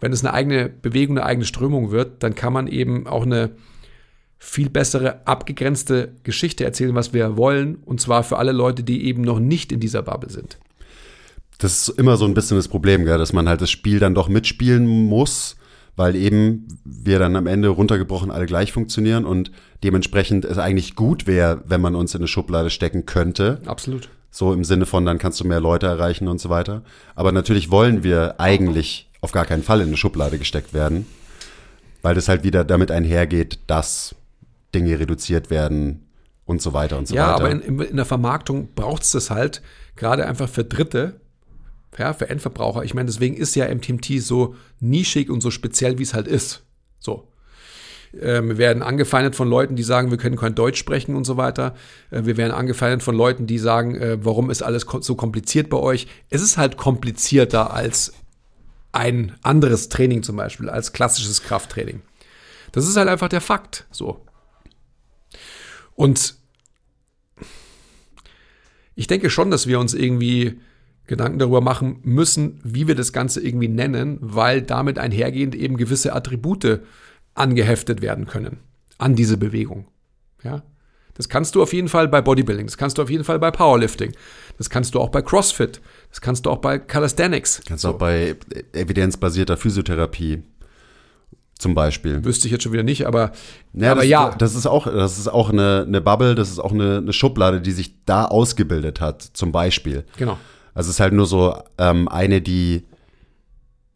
Wenn 0.00 0.12
es 0.12 0.24
eine 0.24 0.34
eigene 0.34 0.68
Bewegung, 0.68 1.18
eine 1.18 1.26
eigene 1.26 1.44
Strömung 1.44 1.90
wird, 1.90 2.22
dann 2.22 2.34
kann 2.34 2.52
man 2.52 2.66
eben 2.66 3.06
auch 3.06 3.22
eine 3.22 3.50
viel 4.38 4.70
bessere, 4.70 5.26
abgegrenzte 5.26 6.12
Geschichte 6.22 6.64
erzählen, 6.64 6.94
was 6.94 7.12
wir 7.12 7.36
wollen. 7.36 7.76
Und 7.84 8.00
zwar 8.00 8.22
für 8.22 8.38
alle 8.38 8.52
Leute, 8.52 8.82
die 8.82 9.04
eben 9.04 9.22
noch 9.22 9.38
nicht 9.38 9.70
in 9.70 9.80
dieser 9.80 10.02
Bubble 10.02 10.30
sind. 10.30 10.58
Das 11.58 11.88
ist 11.88 11.98
immer 11.98 12.16
so 12.16 12.24
ein 12.24 12.32
bisschen 12.32 12.56
das 12.56 12.68
Problem, 12.68 13.04
gell? 13.04 13.18
dass 13.18 13.34
man 13.34 13.48
halt 13.48 13.60
das 13.60 13.70
Spiel 13.70 13.98
dann 13.98 14.14
doch 14.14 14.28
mitspielen 14.28 14.86
muss 14.86 15.56
weil 16.00 16.16
eben 16.16 16.66
wir 16.82 17.18
dann 17.18 17.36
am 17.36 17.46
Ende 17.46 17.68
runtergebrochen 17.68 18.30
alle 18.30 18.46
gleich 18.46 18.72
funktionieren 18.72 19.26
und 19.26 19.52
dementsprechend 19.84 20.46
es 20.46 20.56
eigentlich 20.56 20.96
gut 20.96 21.26
wäre, 21.26 21.62
wenn 21.66 21.82
man 21.82 21.94
uns 21.94 22.14
in 22.14 22.20
eine 22.20 22.26
Schublade 22.26 22.70
stecken 22.70 23.04
könnte. 23.04 23.60
Absolut. 23.66 24.08
So 24.30 24.54
im 24.54 24.64
Sinne 24.64 24.86
von, 24.86 25.04
dann 25.04 25.18
kannst 25.18 25.40
du 25.40 25.46
mehr 25.46 25.60
Leute 25.60 25.86
erreichen 25.86 26.26
und 26.26 26.40
so 26.40 26.48
weiter. 26.48 26.84
Aber 27.14 27.32
natürlich 27.32 27.70
wollen 27.70 28.02
wir 28.02 28.40
eigentlich 28.40 29.09
auf 29.20 29.32
gar 29.32 29.44
keinen 29.44 29.62
Fall 29.62 29.80
in 29.80 29.88
eine 29.88 29.96
Schublade 29.96 30.38
gesteckt 30.38 30.72
werden, 30.74 31.06
weil 32.02 32.14
das 32.14 32.28
halt 32.28 32.44
wieder 32.44 32.64
damit 32.64 32.90
einhergeht, 32.90 33.58
dass 33.66 34.14
Dinge 34.74 34.98
reduziert 34.98 35.50
werden 35.50 36.06
und 36.46 36.62
so 36.62 36.72
weiter 36.72 36.98
und 36.98 37.08
so 37.08 37.14
ja, 37.14 37.34
weiter. 37.34 37.44
Ja, 37.44 37.54
aber 37.54 37.64
in, 37.64 37.80
in, 37.80 37.96
der 37.96 38.04
Vermarktung 38.04 38.68
braucht 38.74 39.02
es 39.02 39.12
das 39.12 39.30
halt, 39.30 39.62
gerade 39.96 40.26
einfach 40.26 40.48
für 40.48 40.64
Dritte, 40.64 41.20
ja, 41.98 42.12
für 42.12 42.28
Endverbraucher. 42.28 42.84
Ich 42.84 42.94
meine, 42.94 43.06
deswegen 43.06 43.36
ist 43.36 43.54
ja 43.56 43.72
MTMT 43.72 44.22
so 44.22 44.54
nischig 44.78 45.28
und 45.28 45.42
so 45.42 45.50
speziell, 45.50 45.98
wie 45.98 46.02
es 46.02 46.14
halt 46.14 46.28
ist. 46.28 46.62
So. 46.98 47.28
Ähm, 48.18 48.48
wir 48.48 48.58
werden 48.58 48.82
angefeindet 48.82 49.36
von 49.36 49.48
Leuten, 49.48 49.76
die 49.76 49.82
sagen, 49.82 50.10
wir 50.10 50.18
können 50.18 50.36
kein 50.36 50.54
Deutsch 50.54 50.78
sprechen 50.78 51.14
und 51.14 51.24
so 51.24 51.36
weiter. 51.36 51.74
Äh, 52.10 52.24
wir 52.24 52.36
werden 52.36 52.52
angefeindet 52.52 53.02
von 53.02 53.14
Leuten, 53.14 53.46
die 53.46 53.58
sagen, 53.58 53.96
äh, 53.96 54.24
warum 54.24 54.50
ist 54.50 54.62
alles 54.62 54.86
so 55.00 55.14
kompliziert 55.14 55.68
bei 55.68 55.76
euch? 55.76 56.06
Es 56.28 56.42
ist 56.42 56.56
halt 56.56 56.76
komplizierter 56.76 57.72
als 57.72 58.14
ein 58.92 59.36
anderes 59.42 59.88
Training 59.88 60.22
zum 60.22 60.36
Beispiel, 60.36 60.68
als 60.68 60.92
klassisches 60.92 61.42
Krafttraining. 61.42 62.02
Das 62.72 62.86
ist 62.86 62.96
halt 62.96 63.08
einfach 63.08 63.28
der 63.28 63.40
Fakt. 63.40 63.86
So. 63.90 64.24
Und 65.94 66.36
ich 68.94 69.06
denke 69.06 69.30
schon, 69.30 69.50
dass 69.50 69.66
wir 69.66 69.80
uns 69.80 69.94
irgendwie 69.94 70.60
Gedanken 71.06 71.38
darüber 71.38 71.60
machen 71.60 71.98
müssen, 72.02 72.60
wie 72.62 72.86
wir 72.86 72.94
das 72.94 73.12
Ganze 73.12 73.40
irgendwie 73.40 73.68
nennen, 73.68 74.18
weil 74.20 74.62
damit 74.62 74.98
einhergehend 74.98 75.54
eben 75.54 75.76
gewisse 75.76 76.14
Attribute 76.14 76.80
angeheftet 77.34 78.00
werden 78.02 78.26
können 78.26 78.58
an 78.98 79.16
diese 79.16 79.36
Bewegung. 79.36 79.88
Ja? 80.42 80.62
Das 81.20 81.28
kannst 81.28 81.54
du 81.54 81.62
auf 81.62 81.74
jeden 81.74 81.88
Fall 81.88 82.08
bei 82.08 82.22
Bodybuilding, 82.22 82.64
das 82.64 82.78
kannst 82.78 82.96
du 82.96 83.02
auf 83.02 83.10
jeden 83.10 83.24
Fall 83.24 83.38
bei 83.38 83.50
Powerlifting, 83.50 84.12
das 84.56 84.70
kannst 84.70 84.94
du 84.94 85.00
auch 85.00 85.10
bei 85.10 85.20
CrossFit, 85.20 85.82
das 86.08 86.22
kannst 86.22 86.46
du 86.46 86.50
auch 86.50 86.56
bei 86.56 86.78
Calisthenics. 86.78 87.60
Kannst 87.68 87.84
du 87.84 87.88
so. 87.88 87.94
auch 87.94 87.98
bei 87.98 88.36
evidenzbasierter 88.72 89.58
Physiotherapie 89.58 90.42
zum 91.58 91.74
Beispiel. 91.74 92.24
Wüsste 92.24 92.46
ich 92.46 92.52
jetzt 92.52 92.62
schon 92.62 92.72
wieder 92.72 92.84
nicht, 92.84 93.06
aber 93.06 93.32
ja. 93.74 93.92
Aber 93.92 94.00
das, 94.00 94.08
ja. 94.08 94.34
das 94.38 94.54
ist 94.54 94.66
auch, 94.66 94.86
das 94.86 95.18
ist 95.18 95.28
auch 95.28 95.50
eine, 95.50 95.84
eine 95.86 96.00
Bubble, 96.00 96.34
das 96.34 96.48
ist 96.48 96.58
auch 96.58 96.72
eine, 96.72 96.96
eine 96.96 97.12
Schublade, 97.12 97.60
die 97.60 97.72
sich 97.72 98.02
da 98.06 98.24
ausgebildet 98.24 99.02
hat, 99.02 99.20
zum 99.20 99.52
Beispiel. 99.52 100.04
Genau. 100.16 100.38
Also 100.72 100.88
es 100.88 100.96
ist 100.96 101.00
halt 101.00 101.12
nur 101.12 101.26
so 101.26 101.54
ähm, 101.76 102.08
eine, 102.08 102.40
die, 102.40 102.86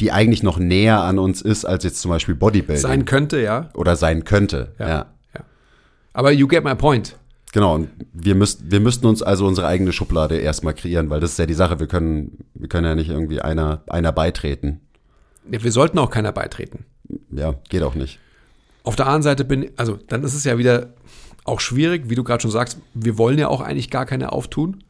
die 0.02 0.12
eigentlich 0.12 0.42
noch 0.42 0.58
näher 0.58 1.00
an 1.00 1.18
uns 1.18 1.40
ist, 1.40 1.64
als 1.64 1.84
jetzt 1.84 2.02
zum 2.02 2.10
Beispiel 2.10 2.34
Bodybuilding. 2.34 2.82
Sein 2.82 3.06
könnte, 3.06 3.40
ja. 3.40 3.70
Oder 3.72 3.96
sein 3.96 4.24
könnte, 4.24 4.74
ja. 4.78 4.88
ja. 4.88 5.13
Aber 6.14 6.32
you 6.32 6.48
get 6.48 6.64
my 6.64 6.74
point. 6.74 7.16
Genau, 7.52 7.74
und 7.74 7.88
wir, 8.12 8.34
müsst, 8.34 8.70
wir 8.70 8.80
müssten 8.80 9.06
uns 9.06 9.22
also 9.22 9.46
unsere 9.46 9.66
eigene 9.66 9.92
Schublade 9.92 10.38
erstmal 10.38 10.74
kreieren, 10.74 11.10
weil 11.10 11.20
das 11.20 11.32
ist 11.32 11.38
ja 11.38 11.46
die 11.46 11.54
Sache, 11.54 11.78
wir 11.78 11.86
können, 11.86 12.38
wir 12.54 12.68
können 12.68 12.86
ja 12.86 12.94
nicht 12.94 13.10
irgendwie 13.10 13.40
einer, 13.40 13.82
einer 13.88 14.10
beitreten. 14.10 14.80
Ja, 15.50 15.62
wir 15.62 15.70
sollten 15.70 15.98
auch 15.98 16.10
keiner 16.10 16.32
beitreten. 16.32 16.84
Ja, 17.30 17.54
geht 17.68 17.82
auch 17.82 17.94
nicht. 17.94 18.18
Auf 18.82 18.96
der 18.96 19.06
anderen 19.06 19.22
Seite 19.22 19.44
bin, 19.44 19.70
also 19.76 19.98
dann 20.08 20.24
ist 20.24 20.34
es 20.34 20.44
ja 20.44 20.58
wieder 20.58 20.94
auch 21.44 21.60
schwierig, 21.60 22.08
wie 22.08 22.14
du 22.14 22.24
gerade 22.24 22.42
schon 22.42 22.50
sagst, 22.50 22.78
wir 22.94 23.18
wollen 23.18 23.38
ja 23.38 23.48
auch 23.48 23.60
eigentlich 23.60 23.90
gar 23.90 24.06
keine 24.06 24.32
auftun. 24.32 24.83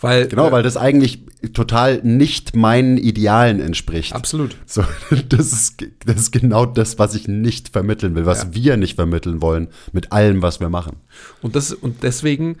Weil, 0.00 0.28
genau, 0.28 0.48
äh, 0.48 0.52
weil 0.52 0.62
das 0.62 0.76
eigentlich 0.76 1.24
total 1.52 2.00
nicht 2.02 2.56
meinen 2.56 2.96
Idealen 2.96 3.60
entspricht. 3.60 4.14
Absolut. 4.14 4.56
So, 4.66 4.82
das, 5.28 5.52
ist, 5.52 5.86
das 6.04 6.16
ist 6.16 6.30
genau 6.32 6.66
das, 6.66 6.98
was 6.98 7.14
ich 7.14 7.28
nicht 7.28 7.68
vermitteln 7.68 8.14
will, 8.14 8.26
was 8.26 8.44
ja. 8.44 8.54
wir 8.54 8.76
nicht 8.76 8.96
vermitteln 8.96 9.42
wollen 9.42 9.68
mit 9.92 10.12
allem, 10.12 10.42
was 10.42 10.60
wir 10.60 10.70
machen. 10.70 10.96
Und, 11.42 11.54
das, 11.54 11.72
und 11.72 12.02
deswegen, 12.02 12.56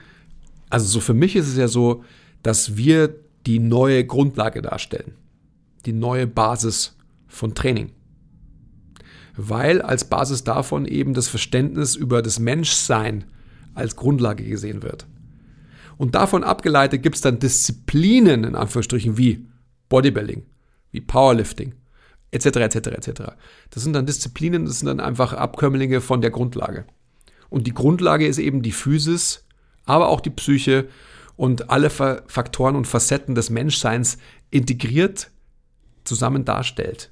also 0.68 0.86
so 0.86 1.00
für 1.00 1.14
mich 1.14 1.34
ist 1.36 1.48
es 1.48 1.56
ja 1.56 1.68
so, 1.68 2.04
dass 2.42 2.76
wir 2.76 3.14
die 3.46 3.58
neue 3.58 4.04
Grundlage 4.04 4.60
darstellen. 4.60 5.12
Die 5.86 5.92
neue 5.92 6.26
Basis 6.26 6.94
von 7.26 7.54
Training. 7.54 7.92
Weil 9.36 9.80
als 9.80 10.04
Basis 10.04 10.44
davon 10.44 10.84
eben 10.84 11.14
das 11.14 11.28
Verständnis 11.28 11.96
über 11.96 12.20
das 12.20 12.38
Menschsein 12.38 13.24
als 13.74 13.96
Grundlage 13.96 14.44
gesehen 14.44 14.82
wird. 14.82 15.06
Und 16.00 16.14
davon 16.14 16.44
abgeleitet 16.44 17.02
gibt 17.02 17.16
es 17.16 17.20
dann 17.20 17.40
Disziplinen, 17.40 18.44
in 18.44 18.54
Anführungsstrichen, 18.54 19.18
wie 19.18 19.46
Bodybuilding, 19.90 20.46
wie 20.92 21.02
Powerlifting, 21.02 21.74
etc., 22.30 22.46
etc., 22.46 22.76
etc. 22.86 23.22
Das 23.68 23.82
sind 23.82 23.92
dann 23.92 24.06
Disziplinen, 24.06 24.64
das 24.64 24.78
sind 24.78 24.86
dann 24.86 24.98
einfach 24.98 25.34
Abkömmlinge 25.34 26.00
von 26.00 26.22
der 26.22 26.30
Grundlage. 26.30 26.86
Und 27.50 27.66
die 27.66 27.74
Grundlage 27.74 28.26
ist 28.26 28.38
eben 28.38 28.62
die 28.62 28.72
Physis, 28.72 29.44
aber 29.84 30.08
auch 30.08 30.22
die 30.22 30.30
Psyche 30.30 30.88
und 31.36 31.68
alle 31.68 31.90
Faktoren 31.90 32.76
und 32.76 32.86
Facetten 32.86 33.34
des 33.34 33.50
Menschseins 33.50 34.16
integriert 34.50 35.30
zusammen 36.04 36.46
darstellt. 36.46 37.10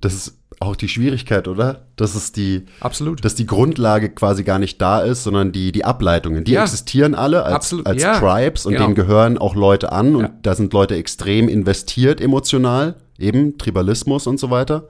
Das 0.00 0.14
ist 0.14 0.38
auch 0.60 0.76
die 0.76 0.88
Schwierigkeit, 0.88 1.48
oder? 1.48 1.86
Dass 1.96 2.14
es 2.14 2.32
die, 2.32 2.66
Absolut. 2.80 3.24
dass 3.24 3.34
die 3.34 3.46
Grundlage 3.46 4.10
quasi 4.10 4.42
gar 4.42 4.58
nicht 4.58 4.80
da 4.80 5.00
ist, 5.00 5.24
sondern 5.24 5.52
die, 5.52 5.72
die 5.72 5.84
Ableitungen. 5.84 6.44
Die 6.44 6.52
ja. 6.52 6.62
existieren 6.62 7.14
alle 7.14 7.44
als, 7.44 7.74
als 7.84 8.02
ja. 8.02 8.18
Tribes 8.18 8.64
und 8.64 8.72
genau. 8.72 8.84
denen 8.84 8.94
gehören 8.94 9.38
auch 9.38 9.54
Leute 9.54 9.92
an 9.92 10.16
und 10.16 10.22
ja. 10.22 10.32
da 10.42 10.54
sind 10.54 10.72
Leute 10.72 10.96
extrem 10.96 11.48
investiert 11.48 12.20
emotional, 12.20 12.96
eben 13.18 13.58
Tribalismus 13.58 14.26
und 14.26 14.40
so 14.40 14.50
weiter. 14.50 14.88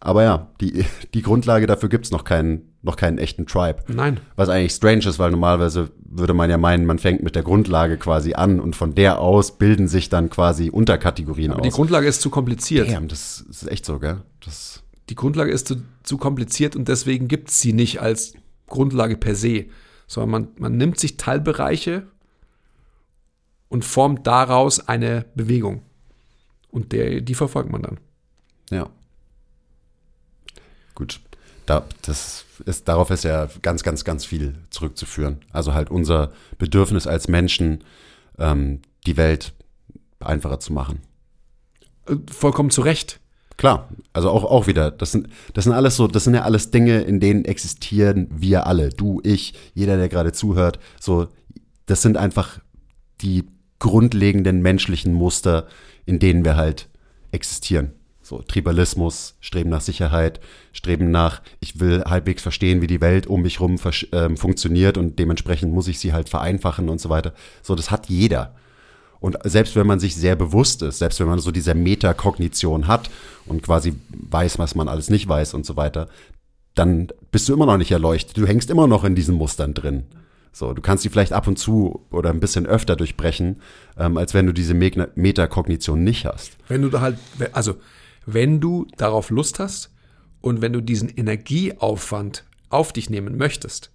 Aber 0.00 0.22
ja, 0.22 0.48
die, 0.60 0.84
die 1.14 1.22
Grundlage 1.22 1.66
dafür 1.66 1.88
gibt 1.88 2.06
es 2.06 2.10
noch 2.10 2.24
keinen, 2.24 2.69
noch 2.82 2.96
keinen 2.96 3.18
echten 3.18 3.46
Tribe. 3.46 3.82
Nein. 3.88 4.20
Was 4.36 4.48
eigentlich 4.48 4.72
strange 4.72 5.06
ist, 5.06 5.18
weil 5.18 5.30
normalerweise 5.30 5.90
würde 6.04 6.32
man 6.32 6.48
ja 6.48 6.56
meinen, 6.56 6.86
man 6.86 6.98
fängt 6.98 7.22
mit 7.22 7.34
der 7.34 7.42
Grundlage 7.42 7.98
quasi 7.98 8.34
an 8.34 8.58
und 8.58 8.74
von 8.74 8.94
der 8.94 9.20
aus 9.20 9.58
bilden 9.58 9.86
sich 9.86 10.08
dann 10.08 10.30
quasi 10.30 10.70
Unterkategorien 10.70 11.52
Aber 11.52 11.60
aus. 11.60 11.66
Die 11.66 11.70
Grundlage 11.70 12.08
ist 12.08 12.22
zu 12.22 12.30
kompliziert. 12.30 12.90
Damn, 12.90 13.08
das 13.08 13.44
ist 13.50 13.70
echt 13.70 13.84
so, 13.84 13.98
gell? 13.98 14.22
Das 14.44 14.82
die 15.10 15.16
Grundlage 15.16 15.50
ist 15.50 15.66
zu, 15.66 15.82
zu 16.04 16.16
kompliziert 16.16 16.76
und 16.76 16.88
deswegen 16.88 17.28
gibt 17.28 17.50
es 17.50 17.58
sie 17.58 17.72
nicht 17.72 18.00
als 18.00 18.34
Grundlage 18.68 19.16
per 19.16 19.34
se, 19.34 19.66
sondern 20.06 20.30
man, 20.30 20.48
man 20.56 20.76
nimmt 20.76 20.98
sich 21.00 21.16
Teilbereiche 21.16 22.06
und 23.68 23.84
formt 23.84 24.26
daraus 24.26 24.88
eine 24.88 25.26
Bewegung. 25.34 25.82
Und 26.70 26.92
der, 26.92 27.20
die 27.20 27.34
verfolgt 27.34 27.70
man 27.70 27.82
dann. 27.82 27.98
Ja. 28.70 28.88
Gut, 30.94 31.20
da, 31.66 31.84
das 32.02 32.44
ist, 32.66 32.88
darauf 32.88 33.10
ist 33.10 33.24
ja 33.24 33.48
ganz, 33.62 33.82
ganz, 33.82 34.04
ganz 34.04 34.24
viel 34.24 34.54
zurückzuführen. 34.70 35.38
Also 35.52 35.74
halt 35.74 35.90
unser 35.90 36.32
Bedürfnis 36.58 37.06
als 37.06 37.28
Menschen, 37.28 37.84
ähm, 38.38 38.80
die 39.06 39.16
Welt 39.16 39.52
einfacher 40.20 40.60
zu 40.60 40.72
machen. 40.72 41.00
Äh, 42.06 42.16
vollkommen 42.30 42.70
zu 42.70 42.82
Recht. 42.82 43.20
Klar, 43.56 43.90
also 44.14 44.30
auch, 44.30 44.44
auch 44.44 44.66
wieder, 44.66 44.90
das 44.90 45.12
sind, 45.12 45.28
das 45.52 45.64
sind 45.64 45.74
alles 45.74 45.96
so, 45.96 46.06
das 46.06 46.24
sind 46.24 46.34
ja 46.34 46.42
alles 46.42 46.70
Dinge, 46.70 47.02
in 47.02 47.20
denen 47.20 47.44
existieren 47.44 48.26
wir 48.30 48.66
alle. 48.66 48.88
Du, 48.88 49.20
ich, 49.22 49.52
jeder, 49.74 49.98
der 49.98 50.08
gerade 50.08 50.32
zuhört. 50.32 50.78
So, 50.98 51.28
das 51.84 52.00
sind 52.00 52.16
einfach 52.16 52.60
die 53.20 53.44
grundlegenden 53.78 54.62
menschlichen 54.62 55.12
Muster, 55.12 55.66
in 56.06 56.18
denen 56.18 56.44
wir 56.44 56.56
halt 56.56 56.88
existieren. 57.32 57.92
So 58.30 58.42
Tribalismus, 58.42 59.34
Streben 59.40 59.70
nach 59.70 59.80
Sicherheit, 59.80 60.38
Streben 60.72 61.10
nach, 61.10 61.42
ich 61.58 61.80
will 61.80 62.04
halbwegs 62.04 62.42
verstehen, 62.42 62.80
wie 62.80 62.86
die 62.86 63.00
Welt 63.00 63.26
um 63.26 63.42
mich 63.42 63.58
rum 63.58 63.74
äh, 63.74 64.36
funktioniert 64.36 64.98
und 64.98 65.18
dementsprechend 65.18 65.74
muss 65.74 65.88
ich 65.88 65.98
sie 65.98 66.12
halt 66.12 66.28
vereinfachen 66.28 66.88
und 66.88 67.00
so 67.00 67.08
weiter. 67.08 67.32
So, 67.60 67.74
das 67.74 67.90
hat 67.90 68.08
jeder. 68.08 68.54
Und 69.18 69.36
selbst 69.42 69.74
wenn 69.74 69.88
man 69.88 69.98
sich 69.98 70.14
sehr 70.14 70.36
bewusst 70.36 70.80
ist, 70.82 71.00
selbst 71.00 71.18
wenn 71.18 71.26
man 71.26 71.40
so 71.40 71.50
diese 71.50 71.74
Metakognition 71.74 72.86
hat 72.86 73.10
und 73.46 73.64
quasi 73.64 73.96
weiß, 74.10 74.60
was 74.60 74.76
man 74.76 74.86
alles 74.86 75.10
nicht 75.10 75.26
weiß 75.26 75.54
und 75.54 75.66
so 75.66 75.76
weiter, 75.76 76.08
dann 76.76 77.08
bist 77.32 77.48
du 77.48 77.52
immer 77.52 77.66
noch 77.66 77.78
nicht 77.78 77.90
erleuchtet. 77.90 78.36
Du 78.36 78.46
hängst 78.46 78.70
immer 78.70 78.86
noch 78.86 79.02
in 79.02 79.16
diesen 79.16 79.34
Mustern 79.34 79.74
drin. 79.74 80.04
So, 80.52 80.72
du 80.72 80.82
kannst 80.82 81.04
die 81.04 81.08
vielleicht 81.08 81.32
ab 81.32 81.48
und 81.48 81.58
zu 81.58 82.06
oder 82.12 82.30
ein 82.30 82.38
bisschen 82.38 82.66
öfter 82.66 82.94
durchbrechen, 82.94 83.60
ähm, 83.98 84.16
als 84.16 84.34
wenn 84.34 84.46
du 84.46 84.52
diese 84.52 84.74
Metakognition 84.74 86.04
nicht 86.04 86.26
hast. 86.26 86.52
Wenn 86.68 86.82
du 86.82 86.90
da 86.90 87.00
halt, 87.00 87.18
also 87.52 87.74
wenn 88.26 88.60
du 88.60 88.86
darauf 88.96 89.30
Lust 89.30 89.58
hast 89.58 89.90
und 90.40 90.60
wenn 90.60 90.72
du 90.72 90.80
diesen 90.80 91.08
Energieaufwand 91.08 92.44
auf 92.68 92.92
dich 92.92 93.10
nehmen 93.10 93.36
möchtest. 93.36 93.92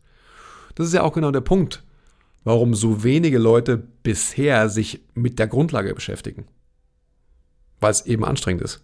Das 0.76 0.88
ist 0.88 0.94
ja 0.94 1.04
auch 1.04 1.14
genau 1.14 1.32
der 1.32 1.42
Punkt, 1.42 1.84
warum 2.44 2.76
so 2.76 3.04
wenige 3.04 3.38
Leute 3.38 3.78
bisher 3.78 4.70
sich 4.70 5.02
mit 5.14 5.40
der 5.40 5.48
Grundlage 5.48 5.94
beschäftigen. 5.96 6.46
Weil 7.80 7.92
es 7.92 8.06
eben 8.06 8.26
anstrengend 8.26 8.62
ist. 8.62 8.82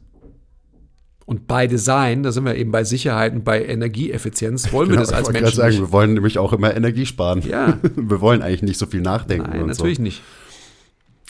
Und 1.25 1.47
bei 1.47 1.67
Design, 1.67 2.23
da 2.23 2.31
sind 2.31 2.45
wir 2.45 2.55
eben 2.55 2.71
bei 2.71 2.83
Sicherheit 2.83 3.33
und 3.33 3.45
bei 3.45 3.63
Energieeffizienz, 3.63 4.73
wollen 4.73 4.89
wir 4.89 4.97
Genau, 4.97 5.01
das 5.07 5.13
als 5.13 5.27
ich 5.29 5.33
Menschen 5.33 5.43
gerade 5.43 5.55
sagen, 5.55 5.69
nicht. 5.69 5.81
wir 5.81 5.91
wollen 5.91 6.13
nämlich 6.13 6.37
auch 6.39 6.51
immer 6.51 6.75
Energie 6.75 7.05
sparen. 7.05 7.41
Ja. 7.47 7.79
Wir 7.95 8.19
wollen 8.19 8.41
eigentlich 8.41 8.63
nicht 8.63 8.77
so 8.77 8.85
viel 8.85 9.01
nachdenken. 9.01 9.49
Nein, 9.49 9.61
und 9.61 9.67
natürlich 9.67 9.97
so. 9.97 10.03
nicht. 10.03 10.21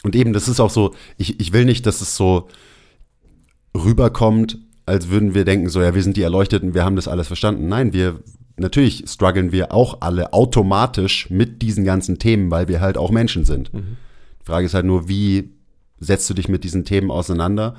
Und 0.04 0.16
eben, 0.16 0.34
das 0.34 0.48
ist 0.48 0.60
auch 0.60 0.72
so, 0.72 0.96
ich, 1.18 1.40
ich 1.40 1.54
will 1.54 1.66
nicht, 1.66 1.86
dass 1.86 2.02
es 2.02 2.16
so 2.16 2.48
rüberkommt, 3.76 4.58
als 4.86 5.10
würden 5.10 5.34
wir 5.34 5.46
denken, 5.46 5.70
so, 5.70 5.82
ja, 5.82 5.96
wir 5.96 6.04
sind 6.04 6.18
die 6.18 6.24
Erleuchteten, 6.24 6.74
wir 6.74 6.84
haben 6.84 6.96
das 6.96 7.08
alles 7.08 7.28
verstanden. 7.28 7.68
Nein, 7.68 7.94
wir, 7.94 8.20
natürlich 8.58 9.06
strugglen 9.08 9.52
wir 9.52 9.74
auch 9.74 10.02
alle 10.02 10.34
automatisch 10.34 11.30
mit 11.30 11.62
diesen 11.62 11.86
ganzen 11.86 12.20
Themen, 12.20 12.52
weil 12.52 12.68
wir 12.68 12.82
halt 12.82 12.98
auch 12.98 13.12
Menschen 13.12 13.46
sind. 13.46 13.74
Mhm. 13.74 13.98
Die 14.42 14.46
Frage 14.46 14.66
ist 14.66 14.74
halt 14.74 14.86
nur, 14.86 15.08
wie 15.08 15.52
setzt 16.00 16.30
du 16.30 16.34
dich 16.34 16.50
mit 16.50 16.64
diesen 16.64 16.84
Themen 16.84 17.12
auseinander 17.12 17.76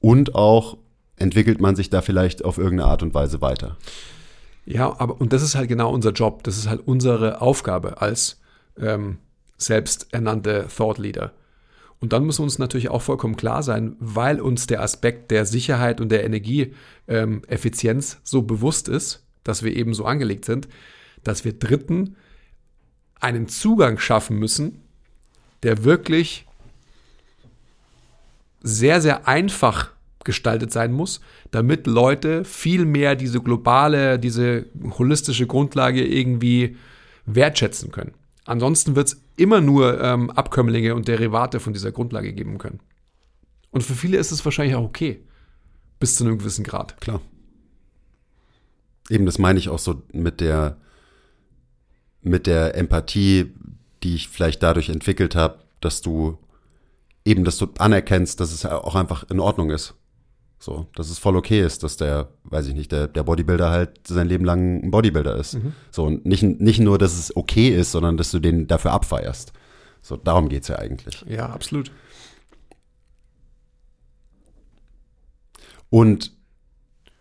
und 0.00 0.34
auch 0.34 0.78
entwickelt 1.16 1.60
man 1.60 1.76
sich 1.76 1.90
da 1.90 2.00
vielleicht 2.00 2.44
auf 2.44 2.58
irgendeine 2.58 2.90
Art 2.90 3.02
und 3.02 3.12
Weise 3.12 3.40
weiter. 3.40 3.76
Ja, 4.66 4.98
aber 4.98 5.20
und 5.20 5.32
das 5.32 5.42
ist 5.42 5.54
halt 5.54 5.68
genau 5.68 5.90
unser 5.92 6.10
Job. 6.12 6.42
Das 6.44 6.58
ist 6.58 6.68
halt 6.68 6.86
unsere 6.86 7.40
Aufgabe 7.40 8.00
als 8.00 8.40
ähm, 8.78 9.18
selbsternannte 9.58 10.66
Thought 10.74 10.98
Leader. 10.98 11.32
Und 12.00 12.12
dann 12.12 12.26
muss 12.26 12.38
uns 12.38 12.58
natürlich 12.58 12.90
auch 12.90 13.02
vollkommen 13.02 13.36
klar 13.36 13.62
sein, 13.62 13.96
weil 13.98 14.40
uns 14.40 14.66
der 14.66 14.82
Aspekt 14.82 15.30
der 15.30 15.46
Sicherheit 15.46 16.00
und 16.00 16.10
der 16.10 16.24
Energieeffizienz 16.24 18.14
ähm, 18.14 18.20
so 18.22 18.42
bewusst 18.42 18.88
ist, 18.88 19.24
dass 19.44 19.62
wir 19.62 19.74
eben 19.74 19.94
so 19.94 20.04
angelegt 20.04 20.44
sind, 20.44 20.68
dass 21.24 21.44
wir 21.44 21.52
Dritten 21.54 22.16
einen 23.18 23.48
Zugang 23.48 23.98
schaffen 23.98 24.38
müssen, 24.38 24.82
der 25.62 25.84
wirklich 25.84 26.46
sehr, 28.62 29.00
sehr 29.00 29.26
einfach 29.26 29.92
gestaltet 30.24 30.72
sein 30.72 30.92
muss, 30.92 31.20
damit 31.50 31.86
Leute 31.86 32.44
viel 32.44 32.84
mehr 32.84 33.14
diese 33.14 33.40
globale, 33.40 34.18
diese 34.18 34.66
holistische 34.98 35.46
Grundlage 35.46 36.04
irgendwie 36.04 36.76
wertschätzen 37.24 37.92
können. 37.92 38.12
Ansonsten 38.46 38.94
wird 38.94 39.08
es 39.08 39.22
immer 39.36 39.60
nur 39.60 40.00
ähm, 40.00 40.30
Abkömmlinge 40.30 40.94
und 40.94 41.08
Derivate 41.08 41.60
von 41.60 41.72
dieser 41.72 41.92
Grundlage 41.92 42.32
geben 42.32 42.58
können. 42.58 42.80
Und 43.70 43.82
für 43.82 43.94
viele 43.94 44.16
ist 44.16 44.30
es 44.30 44.44
wahrscheinlich 44.44 44.76
auch 44.76 44.84
okay, 44.84 45.22
bis 45.98 46.14
zu 46.14 46.24
einem 46.24 46.38
gewissen 46.38 46.64
Grad. 46.64 47.00
Klar. 47.00 47.20
Eben, 49.10 49.26
das 49.26 49.38
meine 49.38 49.58
ich 49.58 49.68
auch 49.68 49.78
so 49.78 50.02
mit 50.12 50.40
der, 50.40 50.78
mit 52.22 52.46
der 52.46 52.76
Empathie, 52.76 53.52
die 54.02 54.14
ich 54.14 54.28
vielleicht 54.28 54.62
dadurch 54.62 54.88
entwickelt 54.88 55.34
habe, 55.34 55.58
dass 55.80 56.00
du 56.00 56.38
eben, 57.24 57.44
dass 57.44 57.58
du 57.58 57.66
anerkennst, 57.78 58.38
dass 58.40 58.52
es 58.52 58.64
auch 58.64 58.94
einfach 58.94 59.28
in 59.30 59.40
Ordnung 59.40 59.70
ist. 59.70 59.94
So, 60.58 60.86
dass 60.94 61.10
es 61.10 61.18
voll 61.18 61.36
okay 61.36 61.60
ist, 61.60 61.82
dass 61.82 61.96
der, 61.96 62.28
weiß 62.44 62.66
ich 62.66 62.74
nicht, 62.74 62.90
der, 62.90 63.08
der 63.08 63.22
Bodybuilder 63.22 63.70
halt 63.70 64.06
sein 64.06 64.26
Leben 64.26 64.44
lang 64.44 64.82
ein 64.82 64.90
Bodybuilder 64.90 65.36
ist. 65.36 65.58
So, 65.90 66.04
und 66.04 66.24
nicht, 66.24 66.42
nicht 66.42 66.80
nur, 66.80 66.98
dass 66.98 67.18
es 67.18 67.36
okay 67.36 67.68
ist, 67.68 67.92
sondern 67.92 68.16
dass 68.16 68.30
du 68.30 68.38
den 68.38 68.66
dafür 68.66 68.92
abfeierst. 68.92 69.52
So, 70.00 70.16
darum 70.16 70.48
geht's 70.48 70.68
ja 70.68 70.76
eigentlich. 70.76 71.24
Ja, 71.28 71.50
absolut. 71.50 71.90
Und 75.90 76.32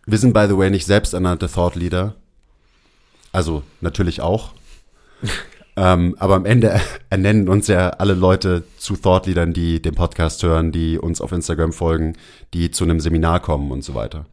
wir 0.06 0.18
sind, 0.18 0.34
by 0.34 0.46
the 0.48 0.58
way, 0.58 0.70
nicht 0.70 0.86
selbsternannte 0.86 1.50
Thought 1.50 1.76
Leader. 1.76 2.16
Also 3.32 3.64
natürlich 3.82 4.22
auch. 4.22 4.54
ähm, 5.76 6.16
aber 6.20 6.36
am 6.36 6.46
Ende 6.46 6.80
ernennen 7.10 7.50
uns 7.50 7.68
ja 7.68 7.90
alle 7.90 8.14
Leute 8.14 8.64
zu 8.78 8.96
Thought 8.96 9.28
Leadern, 9.28 9.54
die 9.54 9.82
den 9.82 9.96
Podcast 9.96 10.42
hören, 10.44 10.72
die 10.72 10.98
uns 10.98 11.22
auf 11.22 11.32
Instagram 11.32 11.74
folgen, 11.74 12.14
die 12.54 12.72
zu 12.72 12.84
einem 12.84 13.00
Seminar 13.00 13.40
kommen 13.40 13.72
und 13.72 13.84
so 13.84 13.94
weiter. 13.94 14.26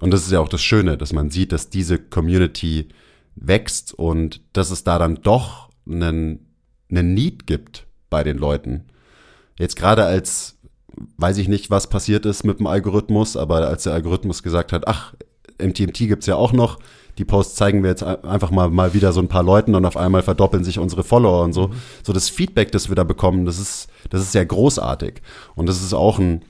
Und 0.00 0.12
das 0.12 0.22
ist 0.22 0.32
ja 0.32 0.40
auch 0.40 0.48
das 0.48 0.62
Schöne, 0.62 0.96
dass 0.96 1.12
man 1.12 1.30
sieht, 1.30 1.52
dass 1.52 1.70
diese 1.70 1.98
Community 1.98 2.88
wächst 3.34 3.94
und 3.94 4.40
dass 4.52 4.70
es 4.70 4.84
da 4.84 4.98
dann 4.98 5.16
doch 5.22 5.70
einen, 5.88 6.46
einen 6.90 7.14
Need 7.14 7.46
gibt 7.46 7.86
bei 8.10 8.22
den 8.22 8.38
Leuten. 8.38 8.84
Jetzt 9.58 9.76
gerade 9.76 10.04
als 10.04 10.58
weiß 11.16 11.38
ich 11.38 11.48
nicht, 11.48 11.70
was 11.70 11.88
passiert 11.88 12.26
ist 12.26 12.44
mit 12.44 12.58
dem 12.58 12.66
Algorithmus, 12.66 13.36
aber 13.36 13.68
als 13.68 13.84
der 13.84 13.94
Algorithmus 13.94 14.42
gesagt 14.42 14.72
hat, 14.72 14.86
ach, 14.88 15.14
im 15.58 15.74
TMT 15.74 15.98
gibt's 15.98 16.26
ja 16.26 16.36
auch 16.36 16.52
noch, 16.52 16.78
die 17.18 17.24
Posts 17.24 17.56
zeigen 17.56 17.82
wir 17.82 17.90
jetzt 17.90 18.02
einfach 18.02 18.52
mal, 18.52 18.70
mal 18.70 18.94
wieder 18.94 19.12
so 19.12 19.20
ein 19.20 19.28
paar 19.28 19.42
Leuten 19.42 19.74
und 19.74 19.84
auf 19.84 19.96
einmal 19.96 20.22
verdoppeln 20.22 20.62
sich 20.62 20.78
unsere 20.78 21.02
Follower 21.02 21.42
und 21.42 21.52
so. 21.52 21.70
So 22.04 22.12
das 22.12 22.28
Feedback, 22.28 22.70
das 22.70 22.88
wir 22.88 22.94
da 22.94 23.02
bekommen, 23.04 23.44
das 23.44 23.58
ist, 23.58 23.88
das 24.10 24.22
ist 24.22 24.32
sehr 24.32 24.46
großartig. 24.46 25.20
Und 25.56 25.68
das 25.68 25.82
ist 25.82 25.92
auch 25.92 26.20
ein, 26.20 26.44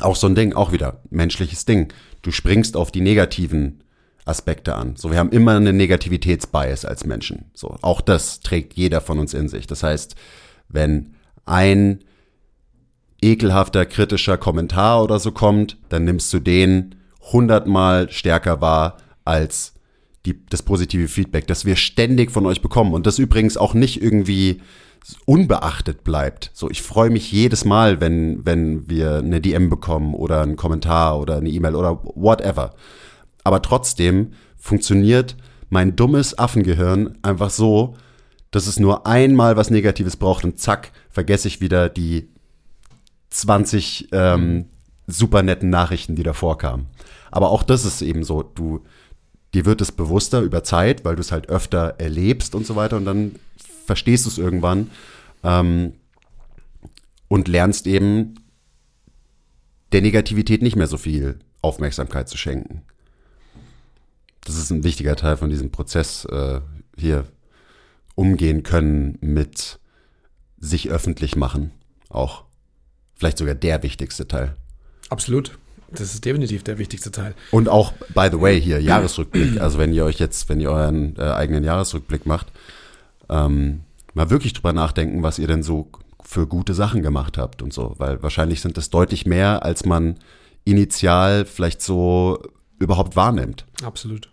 auch 0.00 0.16
so 0.16 0.26
ein 0.26 0.34
Ding, 0.34 0.54
auch 0.54 0.72
wieder 0.72 1.02
menschliches 1.10 1.66
Ding. 1.66 1.92
Du 2.22 2.30
springst 2.30 2.76
auf 2.76 2.90
die 2.90 3.02
negativen 3.02 3.84
Aspekte 4.24 4.74
an. 4.74 4.96
So, 4.96 5.10
wir 5.10 5.18
haben 5.18 5.30
immer 5.30 5.56
einen 5.56 5.76
Negativitätsbias 5.76 6.86
als 6.86 7.04
Menschen. 7.04 7.50
So, 7.52 7.76
auch 7.82 8.00
das 8.00 8.40
trägt 8.40 8.74
jeder 8.74 9.02
von 9.02 9.18
uns 9.18 9.34
in 9.34 9.48
sich. 9.48 9.66
Das 9.66 9.82
heißt, 9.82 10.14
wenn 10.68 11.14
ein 11.44 12.04
ekelhafter, 13.20 13.84
kritischer 13.84 14.38
Kommentar 14.38 15.02
oder 15.02 15.18
so 15.18 15.32
kommt, 15.32 15.76
dann 15.90 16.04
nimmst 16.04 16.32
du 16.32 16.38
den 16.38 16.94
hundertmal 17.32 18.10
stärker 18.10 18.62
wahr 18.62 18.96
als 19.28 19.74
die, 20.26 20.44
das 20.46 20.62
positive 20.62 21.08
Feedback, 21.08 21.46
das 21.46 21.64
wir 21.64 21.76
ständig 21.76 22.30
von 22.30 22.46
euch 22.46 22.60
bekommen. 22.60 22.94
Und 22.94 23.06
das 23.06 23.18
übrigens 23.18 23.56
auch 23.56 23.74
nicht 23.74 24.02
irgendwie 24.02 24.60
unbeachtet 25.24 26.04
bleibt. 26.04 26.50
So, 26.54 26.68
ich 26.68 26.82
freue 26.82 27.10
mich 27.10 27.30
jedes 27.30 27.64
Mal, 27.64 28.00
wenn, 28.00 28.44
wenn 28.44 28.88
wir 28.88 29.18
eine 29.18 29.40
DM 29.40 29.70
bekommen 29.70 30.14
oder 30.14 30.42
einen 30.42 30.56
Kommentar 30.56 31.18
oder 31.18 31.36
eine 31.36 31.48
E-Mail 31.48 31.76
oder 31.76 32.00
whatever. 32.14 32.74
Aber 33.44 33.62
trotzdem 33.62 34.32
funktioniert 34.56 35.36
mein 35.70 35.96
dummes 35.96 36.38
Affengehirn 36.38 37.18
einfach 37.22 37.50
so, 37.50 37.94
dass 38.50 38.66
es 38.66 38.80
nur 38.80 39.06
einmal 39.06 39.56
was 39.56 39.70
Negatives 39.70 40.16
braucht 40.16 40.44
und 40.44 40.58
zack, 40.58 40.92
vergesse 41.10 41.48
ich 41.48 41.60
wieder 41.60 41.88
die 41.88 42.28
20 43.30 44.08
ähm, 44.12 44.66
super 45.06 45.42
netten 45.42 45.70
Nachrichten, 45.70 46.16
die 46.16 46.22
davor 46.22 46.58
kamen. 46.58 46.86
Aber 47.30 47.50
auch 47.50 47.62
das 47.62 47.84
ist 47.84 48.02
eben 48.02 48.24
so, 48.24 48.42
du, 48.42 48.84
dir 49.54 49.64
wird 49.64 49.80
es 49.80 49.92
bewusster 49.92 50.40
über 50.40 50.62
Zeit, 50.64 51.04
weil 51.04 51.16
du 51.16 51.20
es 51.20 51.32
halt 51.32 51.48
öfter 51.48 51.96
erlebst 51.98 52.54
und 52.54 52.66
so 52.66 52.76
weiter 52.76 52.96
und 52.96 53.04
dann 53.04 53.36
verstehst 53.86 54.26
du 54.26 54.30
es 54.30 54.38
irgendwann 54.38 54.90
ähm, 55.42 55.94
und 57.28 57.48
lernst 57.48 57.86
eben 57.86 58.34
der 59.92 60.02
Negativität 60.02 60.62
nicht 60.62 60.76
mehr 60.76 60.86
so 60.86 60.98
viel 60.98 61.38
Aufmerksamkeit 61.62 62.28
zu 62.28 62.36
schenken. 62.36 62.82
Das 64.44 64.56
ist 64.56 64.70
ein 64.70 64.84
wichtiger 64.84 65.16
Teil 65.16 65.36
von 65.36 65.50
diesem 65.50 65.70
Prozess 65.70 66.24
äh, 66.26 66.60
hier 66.96 67.24
umgehen 68.14 68.62
können 68.62 69.18
mit 69.20 69.78
sich 70.58 70.90
öffentlich 70.90 71.36
machen 71.36 71.72
auch. 72.08 72.44
Vielleicht 73.14 73.38
sogar 73.38 73.54
der 73.54 73.82
wichtigste 73.82 74.28
Teil. 74.28 74.56
Absolut. 75.08 75.58
Das 75.90 76.12
ist 76.14 76.24
definitiv 76.24 76.62
der 76.62 76.78
wichtigste 76.78 77.10
Teil. 77.10 77.34
Und 77.50 77.68
auch, 77.68 77.92
by 78.14 78.28
the 78.30 78.40
way, 78.40 78.60
hier 78.60 78.80
Jahresrückblick. 78.80 79.60
Also 79.60 79.78
wenn 79.78 79.92
ihr 79.92 80.04
euch 80.04 80.18
jetzt, 80.18 80.48
wenn 80.48 80.60
ihr 80.60 80.70
euren 80.70 81.16
äh, 81.16 81.22
eigenen 81.22 81.64
Jahresrückblick 81.64 82.26
macht, 82.26 82.48
ähm, 83.30 83.80
mal 84.14 84.30
wirklich 84.30 84.52
drüber 84.52 84.72
nachdenken, 84.72 85.22
was 85.22 85.38
ihr 85.38 85.46
denn 85.46 85.62
so 85.62 85.90
für 86.22 86.46
gute 86.46 86.74
Sachen 86.74 87.02
gemacht 87.02 87.38
habt 87.38 87.62
und 87.62 87.72
so. 87.72 87.94
Weil 87.96 88.22
wahrscheinlich 88.22 88.60
sind 88.60 88.76
das 88.76 88.90
deutlich 88.90 89.24
mehr, 89.24 89.64
als 89.64 89.86
man 89.86 90.18
initial 90.64 91.46
vielleicht 91.46 91.80
so 91.80 92.42
überhaupt 92.78 93.16
wahrnimmt. 93.16 93.64
Absolut. 93.82 94.30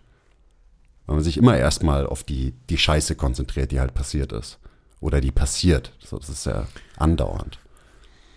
Weil 1.06 1.16
man 1.16 1.24
sich 1.24 1.38
immer 1.38 1.56
erstmal 1.56 2.06
auf 2.06 2.22
die, 2.22 2.52
die 2.68 2.78
Scheiße 2.78 3.14
konzentriert, 3.14 3.72
die 3.72 3.80
halt 3.80 3.94
passiert 3.94 4.32
ist. 4.32 4.58
Oder 5.00 5.20
die 5.20 5.30
passiert. 5.30 5.92
So, 6.00 6.18
das 6.18 6.28
ist 6.28 6.46
ja 6.46 6.66
andauernd. 6.96 7.58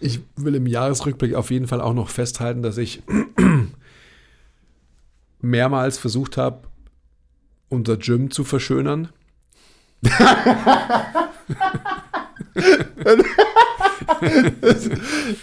Ich 0.01 0.21
will 0.37 0.55
im 0.55 0.65
Jahresrückblick 0.65 1.35
auf 1.35 1.51
jeden 1.51 1.67
Fall 1.67 1.81
auch 1.81 1.93
noch 1.93 2.09
festhalten, 2.09 2.61
dass 2.61 2.77
ich 2.77 3.01
mehrmals 5.41 5.97
versucht 5.97 6.37
habe, 6.37 6.61
unser 7.69 7.97
Gym 7.97 8.31
zu 8.31 8.43
verschönern. 8.43 9.09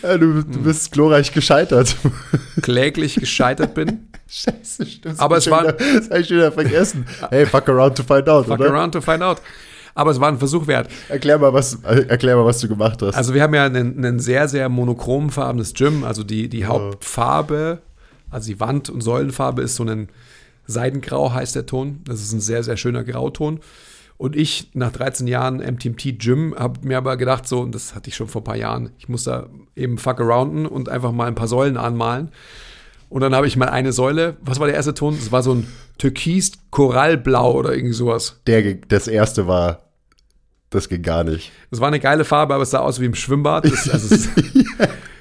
Du, 0.03 0.43
du 0.43 0.63
bist 0.63 0.93
glorreich 0.93 1.33
gescheitert. 1.33 1.97
Kläglich 2.63 3.17
gescheitert 3.17 3.75
bin. 3.75 4.09
Scheiße, 4.29 4.87
stimmt. 4.87 5.21
Aber 5.21 5.37
es 5.37 5.51
war- 5.51 5.73
Das 5.73 6.11
habe 6.11 6.21
ich 6.21 6.31
wieder 6.31 6.53
vergessen. 6.53 7.07
Hey, 7.31 7.47
fuck 7.47 7.69
around 7.69 7.97
to 7.97 8.03
find 8.03 8.29
out, 8.29 8.47
Fuck 8.47 8.61
oder? 8.61 8.71
around 8.71 8.93
to 8.93 9.01
find 9.01 9.23
out. 9.23 9.41
Aber 9.97 10.11
es 10.11 10.21
war 10.21 10.29
ein 10.29 10.39
Versuch 10.39 10.67
wert. 10.67 10.91
Erklär 11.09 11.39
mal, 11.39 11.55
was, 11.55 11.83
erklär 11.83 12.37
mal, 12.37 12.45
was 12.45 12.61
du 12.61 12.69
gemacht 12.69 13.01
hast. 13.01 13.15
Also 13.17 13.33
wir 13.33 13.43
haben 13.43 13.55
ja 13.55 13.65
einen 13.65 14.21
sehr, 14.21 14.47
sehr 14.47 14.69
monochromenfarbenes 14.69 15.73
Gym. 15.73 16.05
Also 16.05 16.23
die, 16.23 16.51
die 16.51 16.67
Hauptfarbe, 16.67 17.81
also 18.31 18.47
die 18.47 18.61
Wand- 18.61 18.91
und 18.91 19.01
Säulenfarbe 19.01 19.63
ist 19.63 19.77
so 19.77 19.85
ein 19.85 20.09
Seidengrau 20.67 21.33
heißt 21.33 21.57
der 21.57 21.65
Ton. 21.65 22.01
Das 22.05 22.21
ist 22.21 22.33
ein 22.33 22.41
sehr, 22.41 22.63
sehr 22.63 22.77
schöner 22.77 23.05
Grauton. 23.05 23.61
Und 24.19 24.37
ich, 24.37 24.71
nach 24.75 24.93
13 24.93 25.27
Jahren 25.27 25.57
MTMT 25.57 26.19
Gym, 26.19 26.55
habe 26.59 26.87
mir 26.87 26.99
aber 26.99 27.17
gedacht, 27.17 27.49
so, 27.49 27.61
und 27.61 27.75
das 27.75 27.95
hatte 27.95 28.09
ich 28.09 28.17
schon 28.17 28.29
vor 28.29 28.43
ein 28.43 28.45
paar 28.45 28.57
Jahren, 28.57 28.91
ich 28.99 29.09
muss 29.09 29.25
da 29.25 29.47
eben 29.75 29.97
fuck 29.97 30.21
arounden 30.21 30.67
und 30.67 30.91
einfach 30.91 31.13
mal 31.13 31.27
ein 31.27 31.35
paar 31.35 31.49
Säulen 31.49 31.77
anmalen. 31.79 32.31
Und 33.09 33.21
dann 33.23 33.35
habe 33.35 33.47
ich 33.47 33.57
mal 33.57 33.69
eine 33.69 33.93
Säule, 33.93 34.37
was 34.41 34.59
war 34.59 34.67
der 34.67 34.77
erste 34.77 34.95
Ton? 34.95 35.17
Das 35.19 35.33
war 35.33 35.43
so 35.43 35.55
ein 35.55 35.67
Türkis-Korallblau 35.99 37.53
oder 37.53 37.75
irgendwie 37.75 37.95
sowas. 37.95 38.41
Der, 38.47 38.75
das 38.75 39.07
erste 39.07 39.47
war, 39.47 39.86
das 40.77 40.89
ging 40.89 41.03
gar 41.03 41.25
nicht. 41.25 41.51
Das 41.71 41.81
war 41.81 41.89
eine 41.89 41.99
geile 42.01 42.25
Farbe, 42.25 42.55
aber 42.55 42.63
es 42.63 42.71
sah 42.71 42.79
aus 42.79 43.01
wie 43.01 43.05
im 43.07 43.15
Schwimmbad. 43.15 43.65
Das, 43.65 43.89
also 43.93 44.15
es, 44.15 44.29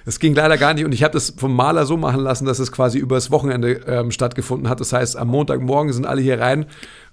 das 0.05 0.19
ging 0.19 0.35
leider 0.35 0.57
gar 0.57 0.73
nicht. 0.73 0.85
Und 0.85 0.91
ich 0.93 1.03
habe 1.03 1.13
das 1.13 1.33
vom 1.37 1.55
Maler 1.55 1.85
so 1.85 1.97
machen 1.97 2.21
lassen, 2.21 2.45
dass 2.45 2.59
es 2.59 2.71
quasi 2.71 2.99
übers 2.99 3.31
Wochenende 3.31 3.81
ähm, 3.87 4.11
stattgefunden 4.11 4.69
hat. 4.69 4.79
Das 4.79 4.93
heißt, 4.93 5.17
am 5.17 5.29
Montagmorgen 5.29 5.91
sind 5.93 6.05
alle 6.05 6.21
hier 6.21 6.39
rein. 6.39 6.65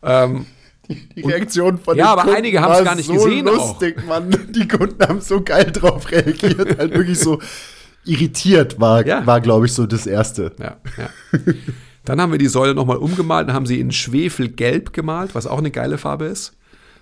Ähm, 0.03 0.47
die 1.17 1.23
Reaktion 1.23 1.79
von 1.79 1.97
ja, 1.97 2.05
den 2.05 2.11
aber 2.11 2.23
Kunden 2.23 2.37
einige 2.37 2.61
haben 2.61 2.75
es 2.75 2.85
gar 2.85 2.95
nicht 2.97 3.07
so 3.07 3.15
gesehen 3.15 3.49
auch. 3.49 3.55
lustig, 3.55 4.07
Mann. 4.07 4.37
Die 4.51 4.69
Kunden 4.69 5.03
haben 5.03 5.21
so 5.21 5.41
geil 5.41 5.71
drauf 5.73 6.11
reagiert. 6.11 6.79
halt 6.79 6.93
wirklich 6.95 7.19
so 7.19 7.41
irritiert 8.05 8.81
war, 8.81 9.07
Ja. 9.07 9.25
war 9.27 9.41
glaube 9.41 9.67
ich, 9.67 9.73
so 9.73 9.87
das 9.87 10.07
Erste. 10.07 10.53
Ja, 10.59 10.77
ja. 10.99 11.09
Dann 12.05 12.21
haben 12.21 12.33
wir 12.33 12.39
die 12.39 12.49
Säule 12.49 12.75
nochmal 12.75 12.97
umgemalt 12.97 13.47
und 13.49 13.55
haben 13.55 13.65
sie 13.67 13.79
in 13.79 13.93
Schwefelgelb 13.93 14.93
gemalt, 14.93 15.37
was 15.37 15.47
auch 15.47 15.59
eine 15.59 15.71
geile 15.71 15.99
Farbe 15.99 16.25
ist. 16.25 16.53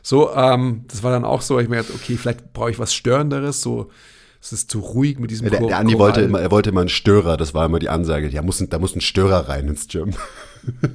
So, 0.03 0.31
ähm, 0.35 0.85
das 0.89 1.03
war 1.03 1.11
dann 1.13 1.25
auch 1.25 1.43
so, 1.43 1.59
ich 1.59 1.69
mir 1.69 1.77
gedacht, 1.77 1.95
okay, 1.95 2.17
vielleicht 2.17 2.53
brauche 2.53 2.71
ich 2.71 2.79
was 2.79 2.95
Störenderes, 2.95 3.61
so, 3.61 3.89
es 4.43 4.53
ist 4.55 4.71
zu 4.71 4.81
ruhig 4.81 5.19
mit 5.19 5.31
diesem 5.31 5.51
Der, 5.51 5.59
Chor- 5.61 5.69
der 5.69 5.79
Andi 5.79 5.93
Choral. 5.93 6.07
wollte 6.09 6.21
immer, 6.23 6.41
er 6.41 6.51
wollte 6.51 6.71
immer 6.71 6.81
einen 6.81 6.89
Störer, 6.89 7.37
das 7.37 7.53
war 7.53 7.67
immer 7.67 7.79
die 7.79 7.91
Ansage. 7.91 8.29
Ja, 8.29 8.41
muss, 8.41 8.65
da 8.71 8.79
muss 8.79 8.97
ein 8.97 9.03
Störer 9.03 9.49
rein 9.49 9.69
ins 9.69 9.87
Gym. 9.89 10.11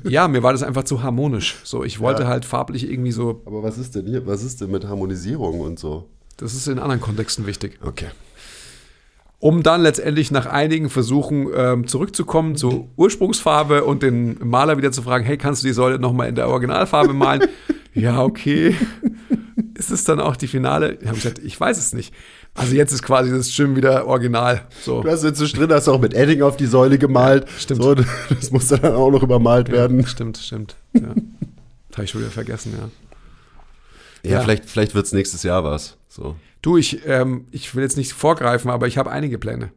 Ja, 0.03 0.27
mir 0.27 0.43
war 0.43 0.51
das 0.51 0.61
einfach 0.61 0.83
zu 0.83 1.01
harmonisch. 1.01 1.55
So, 1.63 1.83
ich 1.83 1.99
wollte 1.99 2.21
Ja. 2.21 2.27
halt 2.27 2.45
farblich 2.45 2.87
irgendwie 2.87 3.11
so, 3.11 3.41
Aber 3.47 3.63
was 3.63 3.79
ist 3.79 3.95
denn 3.95 4.05
hier? 4.05 4.27
Was 4.27 4.43
ist 4.43 4.61
denn 4.61 4.69
mit 4.69 4.85
Harmonisierung 4.87 5.59
und 5.59 5.79
so? 5.79 6.07
das 6.37 6.53
ist 6.53 6.67
in 6.67 6.77
anderen 6.77 7.01
Kontexten 7.01 7.47
wichtig. 7.47 7.79
Okay. 7.83 8.09
Um 9.39 9.63
dann 9.63 9.81
letztendlich 9.81 10.29
nach 10.31 10.45
einigen 10.45 10.89
Versuchen 10.91 11.47
ähm, 11.55 11.87
zurückzukommen 11.87 12.55
zur 12.55 12.87
Ursprungsfarbe 12.95 13.83
und 13.85 14.03
den 14.03 14.37
Maler 14.47 14.77
wieder 14.77 14.91
zu 14.91 15.01
fragen, 15.01 15.25
hey, 15.25 15.37
kannst 15.37 15.63
du 15.63 15.67
die 15.67 15.73
Säule 15.73 15.97
nochmal 15.97 16.29
in 16.29 16.35
der 16.35 16.47
Originalfarbe 16.49 17.13
malen? 17.13 17.43
ja, 17.95 18.21
okay. 18.23 18.75
Ist 19.73 19.89
es 19.91 20.03
dann 20.03 20.19
auch 20.19 20.35
die 20.35 20.47
Finale? 20.47 20.97
Ich 21.01 21.07
habe 21.07 21.15
gesagt, 21.15 21.39
ich 21.39 21.59
weiß 21.59 21.77
es 21.77 21.93
nicht. 21.93 22.13
Also 22.53 22.75
jetzt 22.75 22.91
ist 22.93 23.03
quasi 23.03 23.31
das 23.31 23.53
Gym 23.55 23.75
wieder 23.75 24.05
original. 24.07 24.65
So. 24.81 25.01
Du 25.01 25.09
hast 25.09 25.23
jetzt 25.23 25.39
drin, 25.57 25.71
hast 25.71 25.87
auch 25.89 25.99
mit 25.99 26.13
Edding 26.13 26.41
auf 26.41 26.55
die 26.55 26.65
Säule 26.67 26.97
gemalt. 26.97 27.47
stimmt. 27.57 27.81
So, 27.83 27.95
das 27.95 28.51
musste 28.51 28.77
dann 28.79 28.93
auch 28.93 29.11
noch 29.11 29.23
übermalt 29.23 29.69
werden. 29.71 30.05
Stimmt, 30.05 30.37
stimmt. 30.37 30.75
Ja. 30.93 31.13
Habe 31.93 32.03
ich 32.03 32.09
schon 32.11 32.21
wieder 32.21 32.31
vergessen, 32.31 32.73
ja. 32.77 32.89
Ja, 34.29 34.37
Ja. 34.37 34.41
vielleicht, 34.41 34.65
vielleicht 34.65 34.95
wird 34.95 35.05
es 35.05 35.11
nächstes 35.13 35.43
Jahr 35.43 35.63
was. 35.63 35.97
So. 36.07 36.35
Du, 36.61 36.77
ich, 36.77 37.05
ähm, 37.05 37.45
ich 37.51 37.75
will 37.75 37.83
jetzt 37.83 37.97
nicht 37.97 38.13
vorgreifen, 38.13 38.71
aber 38.71 38.87
ich 38.87 38.97
habe 38.97 39.11
einige 39.11 39.37
Pläne. 39.37 39.71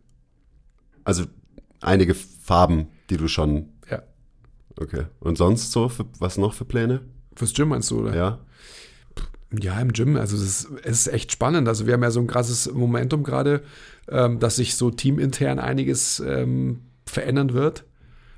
Also 1.04 1.24
einige 1.80 2.14
Farben, 2.14 2.88
die 3.10 3.16
du 3.16 3.28
schon. 3.28 3.68
Ja. 3.90 4.02
Okay. 4.80 5.04
Und 5.20 5.36
sonst 5.38 5.72
so? 5.72 5.88
Für, 5.88 6.06
was 6.18 6.38
noch 6.38 6.54
für 6.54 6.64
Pläne? 6.64 7.00
Fürs 7.38 7.54
Gym 7.54 7.68
meinst 7.68 7.90
du, 7.90 8.00
oder? 8.00 8.16
Ja. 8.16 8.38
Ja, 9.58 9.80
im 9.80 9.92
Gym. 9.92 10.16
Also 10.16 10.36
es 10.36 10.42
ist, 10.42 10.68
es 10.82 11.06
ist 11.06 11.12
echt 11.12 11.32
spannend. 11.32 11.68
Also 11.68 11.86
wir 11.86 11.94
haben 11.94 12.02
ja 12.02 12.10
so 12.10 12.20
ein 12.20 12.26
krasses 12.26 12.70
Momentum 12.72 13.22
gerade, 13.22 13.62
ähm, 14.08 14.40
dass 14.40 14.56
sich 14.56 14.74
so 14.74 14.90
teamintern 14.90 15.58
einiges 15.58 16.20
ähm, 16.20 16.80
verändern 17.06 17.54
wird. 17.54 17.84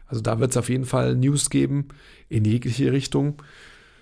Also 0.06 0.20
da 0.20 0.38
wird 0.38 0.50
es 0.50 0.56
auf 0.56 0.68
jeden 0.68 0.84
Fall 0.84 1.16
News 1.16 1.50
geben 1.50 1.88
in 2.28 2.44
jegliche 2.44 2.92
Richtung. 2.92 3.42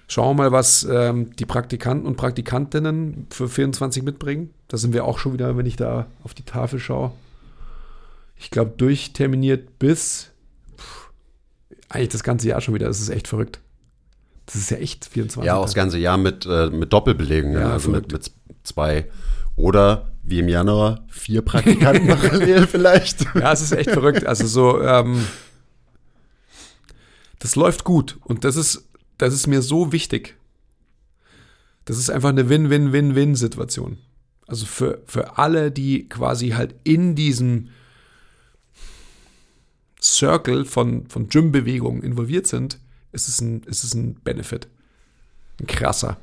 Schauen 0.08 0.36
wir 0.36 0.44
mal, 0.44 0.52
was 0.52 0.86
ähm, 0.90 1.34
die 1.36 1.46
Praktikanten 1.46 2.06
und 2.06 2.16
Praktikantinnen 2.16 3.26
für 3.30 3.48
24 3.48 4.02
mitbringen. 4.02 4.50
Da 4.66 4.78
sind 4.78 4.92
wir 4.92 5.04
auch 5.04 5.18
schon 5.18 5.32
wieder, 5.32 5.56
wenn 5.56 5.66
ich 5.66 5.76
da 5.76 6.06
auf 6.24 6.34
die 6.34 6.44
Tafel 6.44 6.80
schaue. 6.80 7.12
Ich 8.36 8.50
glaube, 8.50 8.72
durchterminiert 8.76 9.78
bis 9.78 10.30
pff, 10.76 11.10
eigentlich 11.88 12.08
das 12.08 12.22
ganze 12.22 12.48
Jahr 12.48 12.60
schon 12.60 12.74
wieder. 12.74 12.88
Das 12.88 13.00
ist 13.00 13.10
echt 13.10 13.28
verrückt. 13.28 13.60
Das 14.48 14.54
ist 14.54 14.70
ja 14.70 14.78
echt 14.78 15.04
24. 15.04 15.46
Ja, 15.46 15.56
auch 15.56 15.66
das 15.66 15.74
ganze 15.74 15.98
Jahr 15.98 16.16
mit, 16.16 16.46
äh, 16.46 16.70
mit 16.70 16.90
Doppelbelegen. 16.90 17.52
Ja, 17.52 17.72
also 17.72 17.90
mit, 17.90 18.10
mit 18.10 18.32
zwei. 18.62 19.06
Oder 19.56 20.10
wie 20.22 20.38
im 20.38 20.48
Januar 20.48 21.04
vier 21.08 21.42
Praktikanten 21.42 22.08
parallel 22.08 22.66
vielleicht. 22.66 23.26
Ja, 23.34 23.52
es 23.52 23.60
ist 23.60 23.72
echt 23.72 23.90
verrückt. 23.90 24.26
Also 24.26 24.46
so, 24.46 24.80
ähm, 24.80 25.26
das 27.40 27.56
läuft 27.56 27.84
gut 27.84 28.16
und 28.24 28.44
das 28.44 28.56
ist, 28.56 28.88
das 29.18 29.34
ist 29.34 29.48
mir 29.48 29.60
so 29.60 29.92
wichtig. 29.92 30.36
Das 31.84 31.98
ist 31.98 32.08
einfach 32.08 32.30
eine 32.30 32.48
Win-Win-Win-Win-Situation. 32.48 33.98
Also 34.46 34.64
für, 34.64 35.02
für 35.04 35.36
alle, 35.36 35.70
die 35.70 36.08
quasi 36.08 36.50
halt 36.50 36.74
in 36.84 37.14
diesem 37.14 37.68
Circle 40.00 40.64
von, 40.64 41.06
von 41.08 41.28
Gym-Bewegungen 41.28 42.02
involviert 42.02 42.46
sind, 42.46 42.78
ist 43.18 43.28
es 43.28 43.40
ein, 43.40 43.62
ist 43.64 43.84
es 43.84 43.94
ein 43.94 44.14
Benefit. 44.14 44.68
Ein 45.60 45.66
krasser. 45.66 46.16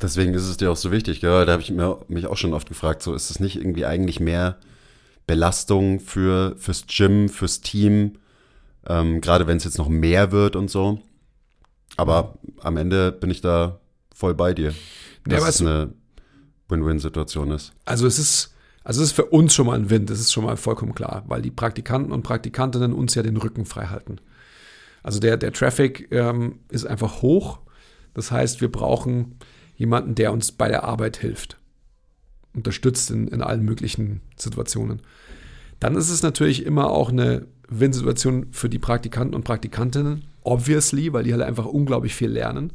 Deswegen 0.00 0.34
ist 0.34 0.48
es 0.48 0.56
dir 0.56 0.70
auch 0.70 0.76
so 0.76 0.90
wichtig. 0.90 1.20
Gell? 1.20 1.46
Da 1.46 1.52
habe 1.52 1.62
ich 1.62 1.70
mir, 1.70 1.98
mich 2.08 2.26
auch 2.26 2.36
schon 2.36 2.54
oft 2.54 2.68
gefragt, 2.68 3.02
so 3.02 3.14
ist 3.14 3.30
es 3.30 3.40
nicht 3.40 3.56
irgendwie 3.56 3.86
eigentlich 3.86 4.20
mehr 4.20 4.58
Belastung 5.26 6.00
für, 6.00 6.56
fürs 6.58 6.86
Gym, 6.86 7.28
fürs 7.28 7.60
Team, 7.60 8.18
ähm, 8.86 9.20
gerade 9.20 9.46
wenn 9.46 9.56
es 9.56 9.64
jetzt 9.64 9.78
noch 9.78 9.88
mehr 9.88 10.32
wird 10.32 10.56
und 10.56 10.70
so. 10.70 11.00
Aber 11.96 12.34
am 12.60 12.76
Ende 12.76 13.12
bin 13.12 13.30
ich 13.30 13.40
da 13.40 13.80
voll 14.14 14.34
bei 14.34 14.54
dir, 14.54 14.70
Ja, 14.70 15.36
dass 15.36 15.42
weißt 15.42 15.60
es 15.60 15.66
eine 15.66 15.92
Win-Win-Situation 16.68 17.50
ist. 17.50 17.72
Also 17.84 18.06
es 18.06 18.18
ist, 18.18 18.54
also 18.82 19.02
es 19.02 19.08
ist 19.08 19.14
für 19.14 19.26
uns 19.26 19.54
schon 19.54 19.66
mal 19.66 19.78
ein 19.78 19.90
Win, 19.90 20.06
das 20.06 20.18
ist 20.18 20.32
schon 20.32 20.44
mal 20.44 20.56
vollkommen 20.56 20.94
klar, 20.94 21.22
weil 21.26 21.42
die 21.42 21.50
Praktikanten 21.50 22.12
und 22.12 22.22
Praktikantinnen 22.22 22.92
uns 22.92 23.14
ja 23.14 23.22
den 23.22 23.36
Rücken 23.36 23.66
frei 23.66 23.86
halten. 23.86 24.18
Also 25.02 25.20
der, 25.20 25.36
der 25.36 25.52
Traffic 25.52 26.08
ähm, 26.10 26.60
ist 26.70 26.86
einfach 26.86 27.22
hoch. 27.22 27.60
Das 28.14 28.30
heißt, 28.30 28.60
wir 28.60 28.70
brauchen 28.70 29.36
jemanden, 29.74 30.14
der 30.14 30.32
uns 30.32 30.52
bei 30.52 30.68
der 30.68 30.84
Arbeit 30.84 31.16
hilft. 31.16 31.58
Unterstützt 32.54 33.10
in, 33.10 33.28
in 33.28 33.42
allen 33.42 33.64
möglichen 33.64 34.20
Situationen. 34.36 35.00
Dann 35.80 35.96
ist 35.96 36.10
es 36.10 36.22
natürlich 36.22 36.64
immer 36.64 36.90
auch 36.90 37.10
eine 37.10 37.46
Win-Situation 37.68 38.48
für 38.52 38.68
die 38.68 38.78
Praktikanten 38.78 39.34
und 39.34 39.44
Praktikantinnen, 39.44 40.24
obviously, 40.42 41.12
weil 41.12 41.24
die 41.24 41.32
halt 41.32 41.42
einfach 41.42 41.66
unglaublich 41.66 42.14
viel 42.14 42.30
lernen, 42.30 42.72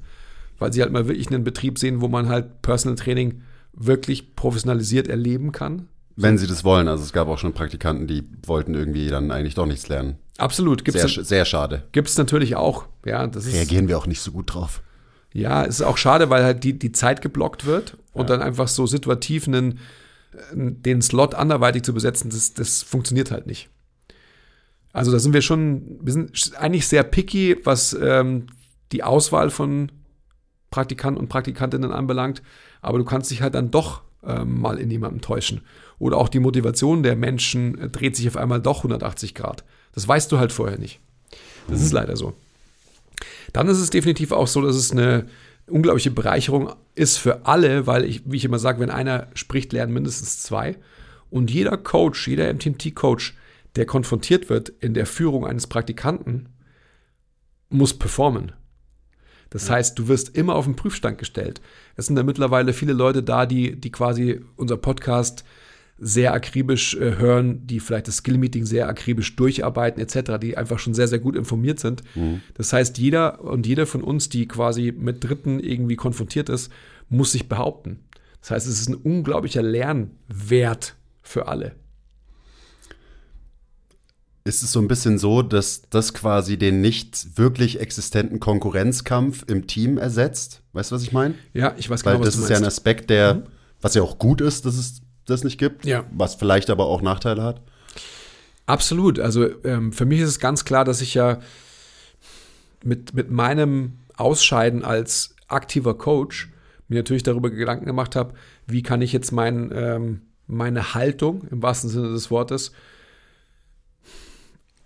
weil 0.57 0.73
sie 0.73 0.81
halt 0.81 0.91
mal 0.91 1.07
wirklich 1.07 1.27
einen 1.27 1.43
Betrieb 1.43 1.77
sehen, 1.77 2.01
wo 2.01 2.07
man 2.07 2.27
halt 2.27 2.61
Personal 2.61 2.97
Training 2.97 3.43
wirklich 3.73 4.35
professionalisiert 4.35 5.07
erleben 5.07 5.51
kann. 5.51 5.87
Wenn 6.19 6.37
sie 6.37 6.47
das 6.47 6.63
wollen. 6.63 6.87
Also 6.87 7.03
es 7.03 7.13
gab 7.13 7.27
auch 7.27 7.37
schon 7.37 7.53
Praktikanten, 7.53 8.07
die 8.07 8.23
wollten 8.45 8.73
irgendwie 8.73 9.07
dann 9.07 9.31
eigentlich 9.31 9.53
doch 9.53 9.65
nichts 9.67 9.87
lernen. 9.87 10.17
Absolut, 10.37 10.83
gibt 10.83 10.97
Sehr, 10.97 11.05
es 11.05 11.13
sehr 11.27 11.45
schade. 11.45 11.83
gibt's 11.91 12.17
natürlich 12.17 12.55
auch. 12.55 12.85
Ja, 13.05 13.25
das 13.27 13.45
ist, 13.45 13.53
Reagieren 13.55 13.87
wir 13.87 13.97
auch 13.97 14.07
nicht 14.07 14.21
so 14.21 14.31
gut 14.31 14.53
drauf. 14.53 14.81
ja, 15.33 15.63
es 15.63 15.75
ist 15.79 15.81
auch 15.85 15.97
schade, 15.97 16.29
weil 16.29 16.43
halt 16.43 16.63
die, 16.63 16.77
die 16.77 16.91
Zeit 16.91 17.21
geblockt 17.21 17.65
wird 17.65 17.97
und 18.13 18.29
dann 18.29 18.41
einfach 18.41 18.67
so 18.67 18.85
situativ 18.87 19.47
einen, 19.47 19.79
den 20.53 21.01
Slot 21.01 21.35
anderweitig 21.35 21.83
zu 21.83 21.93
besetzen, 21.93 22.29
das, 22.29 22.53
das 22.53 22.83
funktioniert 22.83 23.31
halt 23.31 23.47
nicht. 23.47 23.69
Also 24.93 25.11
da 25.11 25.19
sind 25.19 25.33
wir 25.33 25.41
schon, 25.41 25.99
wir 26.01 26.13
sind 26.13 26.51
eigentlich 26.59 26.87
sehr 26.87 27.03
picky, 27.03 27.57
was 27.63 27.93
ähm, 27.99 28.47
die 28.91 29.03
Auswahl 29.03 29.49
von 29.51 29.91
Praktikanten 30.71 31.19
und 31.21 31.29
Praktikantinnen 31.29 31.91
anbelangt, 31.91 32.41
aber 32.81 32.97
du 32.97 33.05
kannst 33.05 33.29
dich 33.31 33.41
halt 33.41 33.53
dann 33.55 33.71
doch 33.71 34.01
ähm, 34.27 34.59
mal 34.59 34.79
in 34.79 34.91
jemandem 34.91 35.21
täuschen. 35.21 35.61
Oder 35.99 36.17
auch 36.17 36.29
die 36.29 36.39
Motivation 36.39 37.03
der 37.03 37.15
Menschen 37.15 37.79
äh, 37.79 37.89
dreht 37.89 38.15
sich 38.15 38.27
auf 38.27 38.37
einmal 38.37 38.61
doch 38.61 38.79
180 38.79 39.33
Grad. 39.33 39.63
Das 39.93 40.07
weißt 40.07 40.31
du 40.31 40.37
halt 40.37 40.51
vorher 40.51 40.77
nicht. 40.77 40.99
Das 41.67 41.81
ist 41.81 41.91
leider 41.91 42.15
so. 42.15 42.33
Dann 43.53 43.67
ist 43.67 43.79
es 43.79 43.89
definitiv 43.89 44.31
auch 44.31 44.47
so, 44.47 44.61
dass 44.61 44.75
es 44.75 44.91
eine 44.91 45.27
unglaubliche 45.67 46.11
Bereicherung 46.11 46.73
ist 46.95 47.17
für 47.17 47.45
alle, 47.45 47.87
weil 47.87 48.05
ich, 48.05 48.21
wie 48.25 48.37
ich 48.37 48.45
immer 48.45 48.59
sage, 48.59 48.79
wenn 48.79 48.89
einer 48.89 49.27
spricht, 49.33 49.73
lernen 49.73 49.93
mindestens 49.93 50.39
zwei. 50.39 50.77
Und 51.29 51.51
jeder 51.51 51.77
Coach, 51.77 52.27
jeder 52.27 52.53
MTMT-Coach, 52.53 53.35
der 53.75 53.85
konfrontiert 53.85 54.49
wird 54.49 54.69
in 54.69 54.93
der 54.93 55.05
Führung 55.05 55.45
eines 55.45 55.67
Praktikanten, 55.67 56.49
muss 57.69 57.93
performen. 57.93 58.53
Das 59.49 59.69
heißt, 59.69 59.97
du 59.97 60.07
wirst 60.07 60.35
immer 60.35 60.55
auf 60.55 60.65
den 60.65 60.75
Prüfstand 60.75 61.17
gestellt. 61.17 61.61
Es 61.95 62.07
sind 62.07 62.15
da 62.15 62.23
mittlerweile 62.23 62.73
viele 62.73 62.93
Leute 62.93 63.23
da, 63.23 63.45
die, 63.45 63.75
die 63.75 63.91
quasi 63.91 64.41
unser 64.55 64.77
Podcast 64.77 65.43
sehr 65.99 66.33
akribisch 66.33 66.95
äh, 66.95 67.17
hören, 67.17 67.65
die 67.65 67.79
vielleicht 67.79 68.07
das 68.07 68.17
Skill-Meeting 68.17 68.65
sehr 68.65 68.87
akribisch 68.87 69.35
durcharbeiten 69.35 70.01
etc., 70.01 70.33
die 70.39 70.55
einfach 70.55 70.79
schon 70.79 70.93
sehr, 70.93 71.07
sehr 71.07 71.19
gut 71.19 71.35
informiert 71.35 71.79
sind. 71.79 72.03
Das 72.53 72.71
heißt, 72.71 72.97
jeder 72.97 73.41
und 73.41 73.65
jede 73.65 73.85
von 73.85 74.03
uns, 74.03 74.29
die 74.29 74.47
quasi 74.47 74.93
mit 74.95 75.23
Dritten 75.23 75.59
irgendwie 75.59 75.95
konfrontiert 75.95 76.49
ist, 76.49 76.71
muss 77.09 77.31
sich 77.31 77.49
behaupten. 77.49 77.99
Das 78.41 78.51
heißt, 78.51 78.67
es 78.67 78.79
ist 78.79 78.89
ein 78.89 78.95
unglaublicher 78.95 79.63
Lernwert 79.63 80.95
für 81.23 81.47
alle. 81.47 81.73
Ist 84.47 84.63
es 84.63 84.71
so 84.71 84.79
ein 84.79 84.87
bisschen 84.87 85.17
so, 85.19 85.41
dass 85.41 85.83
das 85.89 86.13
quasi 86.13 86.57
den 86.57 86.81
nicht 86.81 87.37
wirklich 87.37 87.79
existenten 87.79 88.39
Konkurrenzkampf 88.39 89.43
im 89.47 89.67
Team 89.67 89.97
ersetzt. 89.97 90.61
Weißt 90.73 90.91
du, 90.91 90.95
was 90.95 91.03
ich 91.03 91.11
meine? 91.11 91.35
Ja, 91.53 91.75
ich 91.77 91.89
weiß 91.89 92.05
Weil 92.05 92.13
genau, 92.15 92.25
was 92.25 92.35
das 92.35 92.43
ist 92.43 92.49
ja 92.49 92.57
ein. 92.57 92.65
Aspekt, 92.65 93.09
der, 93.09 93.43
was 93.81 93.93
ja 93.95 94.01
auch 94.01 94.17
gut 94.17 94.41
ist, 94.41 94.65
dass 94.65 94.75
es 94.77 95.01
das 95.25 95.43
nicht 95.43 95.57
gibt, 95.59 95.85
Ja. 95.85 96.05
was 96.11 96.35
vielleicht 96.35 96.69
aber 96.69 96.85
auch 96.87 97.01
Nachteile 97.01 97.43
hat. 97.43 97.61
Absolut. 98.65 99.19
Also 99.19 99.47
ähm, 99.63 99.91
für 99.93 100.05
mich 100.05 100.19
ist 100.21 100.29
es 100.29 100.39
ganz 100.39 100.65
klar, 100.65 100.83
dass 100.85 101.01
ich 101.01 101.13
ja 101.13 101.39
mit, 102.83 103.13
mit 103.13 103.31
meinem 103.31 103.99
Ausscheiden 104.15 104.83
als 104.83 105.35
aktiver 105.47 105.97
Coach 105.97 106.49
mir 106.87 106.97
natürlich 106.99 107.23
darüber 107.23 107.49
Gedanken 107.49 107.85
gemacht 107.85 108.15
habe, 108.15 108.33
wie 108.65 108.83
kann 108.83 109.01
ich 109.01 109.13
jetzt 109.13 109.31
mein, 109.31 109.71
ähm, 109.73 110.21
meine 110.47 110.93
Haltung 110.93 111.43
im 111.51 111.61
wahrsten 111.61 111.89
Sinne 111.89 112.09
des 112.09 112.31
Wortes 112.31 112.71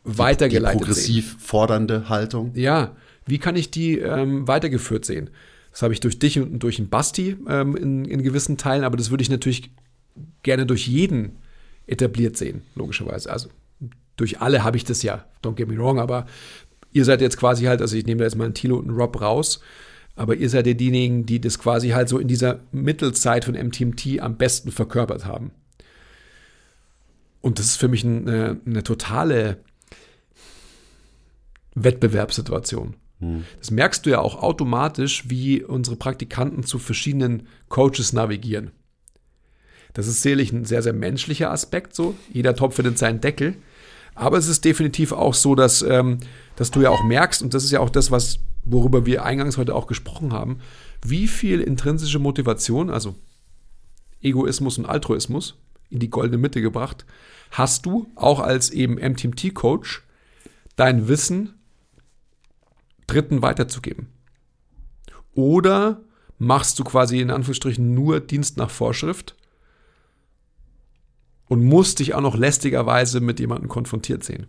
Die 0.06 0.18
weitergeleitet 0.18 0.80
sehen. 0.80 0.88
progressiv 0.88 1.38
fordernde 1.40 2.10
Haltung. 2.10 2.52
Ja, 2.56 2.96
wie 3.26 3.38
kann 3.38 3.56
ich 3.56 3.72
die 3.72 4.00
ähm, 4.00 4.48
weitergeführt 4.48 5.06
sehen? 5.06 5.30
Das 5.72 5.84
habe 5.84 5.94
ich 5.94 6.00
durch 6.00 6.20
dich 6.20 6.40
und 6.40 6.60
durch 6.60 6.78
den 6.78 6.90
Basti 6.90 7.38
ähm, 7.48 7.76
in, 7.76 8.06
in 8.06 8.24
gewissen 8.24 8.58
Teilen, 8.58 8.84
aber 8.84 8.98
das 8.98 9.10
würde 9.10 9.22
ich 9.22 9.30
natürlich 9.30 9.72
gerne 10.44 10.66
durch 10.66 10.88
jeden 10.88 11.38
etabliert 11.88 12.38
sehen, 12.38 12.62
logischerweise. 12.76 13.32
Also 13.32 13.50
durch 14.18 14.42
alle 14.42 14.64
habe 14.64 14.78
ich 14.78 14.84
das 14.84 15.04
ja, 15.04 15.26
don't 15.44 15.56
get 15.56 15.68
me 15.68 15.78
wrong, 15.78 16.00
aber 16.00 16.26
ihr 16.92 17.06
seid 17.06 17.22
jetzt 17.22 17.38
quasi 17.38 17.66
halt, 17.66 17.82
also 17.82 17.96
ich 17.96 18.06
nehme 18.06 18.20
da 18.20 18.26
jetzt 18.26 18.36
mal 18.36 18.46
einen 18.46 18.54
Thilo 18.54 18.78
und 18.78 18.90
einen 18.90 18.98
Rob 18.98 19.22
raus, 19.22 19.62
aber 20.16 20.36
ihr 20.36 20.50
seid 20.50 20.68
ja 20.68 20.74
diejenigen, 20.74 21.26
die 21.26 21.40
das 21.40 21.58
quasi 21.58 21.90
halt 21.90 22.10
so 22.10 22.20
in 22.20 22.28
dieser 22.28 22.60
Mittelzeit 22.72 23.46
von 23.46 23.56
MTMT 23.56 24.20
am 24.20 24.38
besten 24.38 24.72
verkörpert 24.72 25.26
haben. 25.26 25.52
Und 27.40 27.60
das 27.60 27.68
ist 27.68 27.78
für 27.78 27.88
mich 27.88 28.06
eine, 28.06 28.60
eine 28.66 28.84
totale 28.84 29.58
Wettbewerbssituation. 31.76 32.96
Das 33.60 33.70
merkst 33.70 34.06
du 34.06 34.10
ja 34.10 34.20
auch 34.20 34.42
automatisch, 34.42 35.30
wie 35.30 35.64
unsere 35.64 35.96
Praktikanten 35.96 36.64
zu 36.64 36.80
verschiedenen 36.80 37.48
Coaches 37.70 38.14
navigieren. 38.14 38.72
Das 39.94 40.08
ist 40.08 40.24
sicherlich 40.24 40.52
ein 40.52 40.66
sehr, 40.66 40.82
sehr 40.82 40.94
menschlicher 40.94 41.52
Aspekt 41.52 41.96
so. 41.96 42.16
Jeder 42.34 42.56
Topf 42.56 42.76
findet 42.76 42.98
seinen 42.98 43.22
Deckel. 43.22 43.56
Aber 44.16 44.38
es 44.38 44.48
ist 44.48 44.66
definitiv 44.66 45.12
auch 45.12 45.36
so, 45.36 45.56
dass, 45.56 45.82
ähm, 45.84 46.20
dass 46.56 46.72
du 46.72 46.82
ja 46.82 46.90
auch 46.90 47.04
merkst, 47.04 47.44
und 47.44 47.54
das 47.54 47.64
ist 47.64 47.72
ja 47.72 47.80
auch 47.80 47.90
das, 47.90 48.10
was, 48.12 48.40
worüber 48.64 49.06
wir 49.06 49.24
eingangs 49.24 49.58
heute 49.58 49.76
auch 49.76 49.88
gesprochen 49.88 50.34
haben, 50.34 50.60
wie 51.06 51.28
viel 51.28 51.62
intrinsische 51.62 52.20
Motivation, 52.20 52.90
also 52.90 53.16
Egoismus 54.22 54.78
und 54.78 54.86
Altruismus, 54.86 55.58
in 55.90 56.00
die 56.00 56.10
goldene 56.10 56.38
Mitte 56.38 56.62
gebracht, 56.62 57.06
hast 57.52 57.86
du 57.86 58.08
auch 58.16 58.40
als 58.40 58.70
eben 58.70 58.96
MTMT-Coach 58.96 60.04
dein 60.76 61.08
Wissen 61.08 61.61
Dritten 63.12 63.42
weiterzugeben? 63.42 64.08
Oder 65.34 66.02
machst 66.38 66.80
du 66.80 66.84
quasi 66.84 67.20
in 67.20 67.32
Anführungsstrichen 67.32 67.94
nur 67.94 68.20
Dienst 68.20 68.58
nach 68.58 68.70
Vorschrift 68.70 69.36
und 71.48 71.64
musst 71.64 72.00
dich 72.00 72.14
auch 72.14 72.22
noch 72.22 72.36
lästigerweise 72.36 73.20
mit 73.20 73.40
jemandem 73.40 73.70
konfrontiert 73.70 74.24
sehen? 74.24 74.48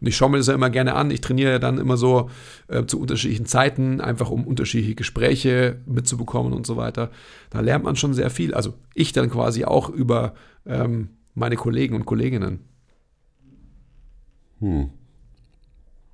Und 0.00 0.06
ich 0.06 0.16
schaue 0.16 0.30
mir 0.30 0.38
das 0.38 0.46
ja 0.46 0.54
immer 0.54 0.70
gerne 0.70 0.94
an. 0.94 1.10
Ich 1.10 1.20
trainiere 1.20 1.52
ja 1.52 1.58
dann 1.58 1.78
immer 1.78 1.96
so 1.96 2.30
äh, 2.68 2.84
zu 2.86 3.00
unterschiedlichen 3.00 3.46
Zeiten, 3.46 4.00
einfach 4.00 4.30
um 4.30 4.46
unterschiedliche 4.46 4.94
Gespräche 4.94 5.80
mitzubekommen 5.86 6.52
und 6.52 6.66
so 6.66 6.76
weiter. 6.76 7.10
Da 7.50 7.60
lernt 7.60 7.84
man 7.84 7.96
schon 7.96 8.14
sehr 8.14 8.30
viel. 8.30 8.54
Also 8.54 8.74
ich 8.94 9.12
dann 9.12 9.30
quasi 9.30 9.64
auch 9.64 9.88
über 9.88 10.34
ähm, 10.64 11.10
meine 11.34 11.56
Kollegen 11.56 11.96
und 11.96 12.06
Kolleginnen. 12.06 12.60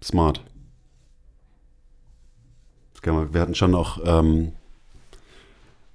Smart. 0.02 0.42
Wir 3.02 3.40
hatten 3.40 3.54
schon 3.54 3.74
auch, 3.74 3.98
ähm, 4.04 4.52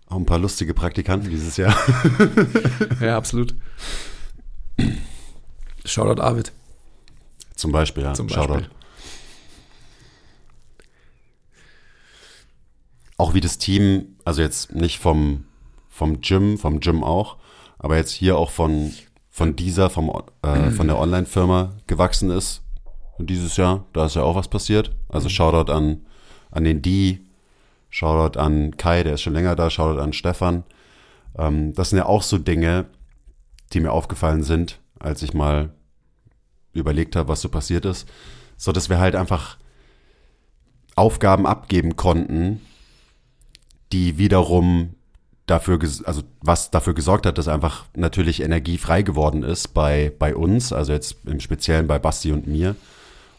auch 0.07 0.15
ein 0.15 0.25
paar 0.25 0.39
lustige 0.39 0.73
Praktikanten 0.73 1.29
dieses 1.29 1.57
Jahr. 1.57 1.75
Ja, 3.01 3.17
absolut. 3.17 3.55
Shoutout 5.83 6.21
Arvid. 6.21 6.51
Zum 7.55 7.71
Beispiel, 7.71 8.03
ja. 8.03 8.13
Zum 8.13 8.27
Beispiel. 8.27 8.43
Shoutout. 8.43 8.69
Auch 13.17 13.33
wie 13.33 13.41
das 13.41 13.57
Team, 13.57 14.17
also 14.25 14.41
jetzt 14.41 14.73
nicht 14.73 14.99
vom, 14.99 15.45
vom 15.89 16.21
Gym, 16.21 16.57
vom 16.57 16.79
Gym 16.79 17.03
auch, 17.03 17.37
aber 17.77 17.97
jetzt 17.97 18.11
hier 18.11 18.37
auch 18.37 18.49
von, 18.49 18.93
von 19.29 19.55
dieser, 19.55 19.89
vom, 19.89 20.11
äh, 20.41 20.71
von 20.71 20.87
der 20.87 20.97
Online-Firma 20.99 21.77
gewachsen 21.87 22.29
ist 22.29 22.64
dieses 23.17 23.57
Jahr. 23.57 23.85
Da 23.93 24.05
ist 24.05 24.15
ja 24.15 24.23
auch 24.23 24.35
was 24.35 24.47
passiert. 24.47 24.91
Also 25.09 25.29
Shoutout 25.29 25.71
an, 25.71 26.05
an 26.51 26.63
den 26.63 26.81
Die, 26.81 27.25
Shoutout 27.89 28.39
an 28.39 28.75
Kai, 28.77 29.03
der 29.03 29.13
ist 29.13 29.21
schon 29.21 29.33
länger 29.33 29.55
da, 29.55 29.69
Shoutout 29.69 30.01
an 30.01 30.13
Stefan. 30.13 30.63
Ähm, 31.37 31.73
das 31.75 31.89
sind 31.89 31.99
ja 31.99 32.05
auch 32.05 32.23
so 32.23 32.37
Dinge, 32.37 32.85
die 33.73 33.79
mir 33.79 33.91
aufgefallen 33.91 34.43
sind, 34.43 34.79
als 34.99 35.21
ich 35.21 35.33
mal 35.33 35.69
überlegt 36.73 37.15
habe, 37.15 37.29
was 37.29 37.41
so 37.41 37.49
passiert 37.49 37.85
ist, 37.85 38.07
so 38.57 38.71
dass 38.71 38.89
wir 38.89 38.99
halt 38.99 39.15
einfach 39.15 39.57
Aufgaben 40.95 41.45
abgeben 41.45 41.95
konnten, 41.95 42.61
die 43.91 44.17
wiederum 44.17 44.95
dafür, 45.45 45.79
also 46.03 46.23
was 46.41 46.71
dafür 46.71 46.93
gesorgt 46.93 47.25
hat, 47.25 47.37
dass 47.37 47.47
einfach 47.47 47.85
natürlich 47.95 48.41
Energie 48.41 48.77
frei 48.77 49.01
geworden 49.01 49.43
ist 49.43 49.69
bei, 49.69 50.11
bei 50.17 50.35
uns, 50.35 50.73
also 50.73 50.93
jetzt 50.93 51.17
im 51.25 51.39
Speziellen 51.39 51.87
bei 51.87 51.99
Basti 51.99 52.31
und 52.31 52.47
mir. 52.47 52.75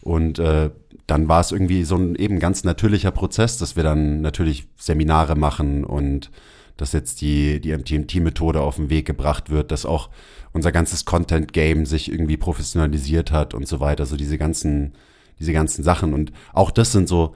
Und 0.06 0.38
äh, 0.38 0.70
dann 1.08 1.28
war 1.28 1.40
es 1.40 1.50
irgendwie 1.50 1.82
so 1.82 1.96
ein 1.96 2.14
eben 2.14 2.38
ganz 2.38 2.62
natürlicher 2.62 3.10
Prozess, 3.10 3.58
dass 3.58 3.74
wir 3.74 3.82
dann 3.82 4.20
natürlich 4.20 4.68
Seminare 4.76 5.34
machen 5.34 5.82
und 5.82 6.30
dass 6.76 6.92
jetzt 6.92 7.20
die, 7.22 7.60
die 7.60 7.76
MTMT-Methode 7.76 8.60
auf 8.60 8.76
den 8.76 8.88
Weg 8.88 9.04
gebracht 9.04 9.50
wird, 9.50 9.72
dass 9.72 9.84
auch 9.84 10.10
unser 10.52 10.70
ganzes 10.70 11.06
Content-Game 11.06 11.86
sich 11.86 12.10
irgendwie 12.10 12.36
professionalisiert 12.36 13.32
hat 13.32 13.52
und 13.52 13.66
so 13.66 13.80
weiter, 13.80 14.06
so 14.06 14.16
diese 14.16 14.38
ganzen, 14.38 14.92
diese 15.40 15.52
ganzen 15.52 15.82
Sachen. 15.82 16.14
Und 16.14 16.30
auch 16.52 16.70
das 16.70 16.92
sind 16.92 17.08
so, 17.08 17.34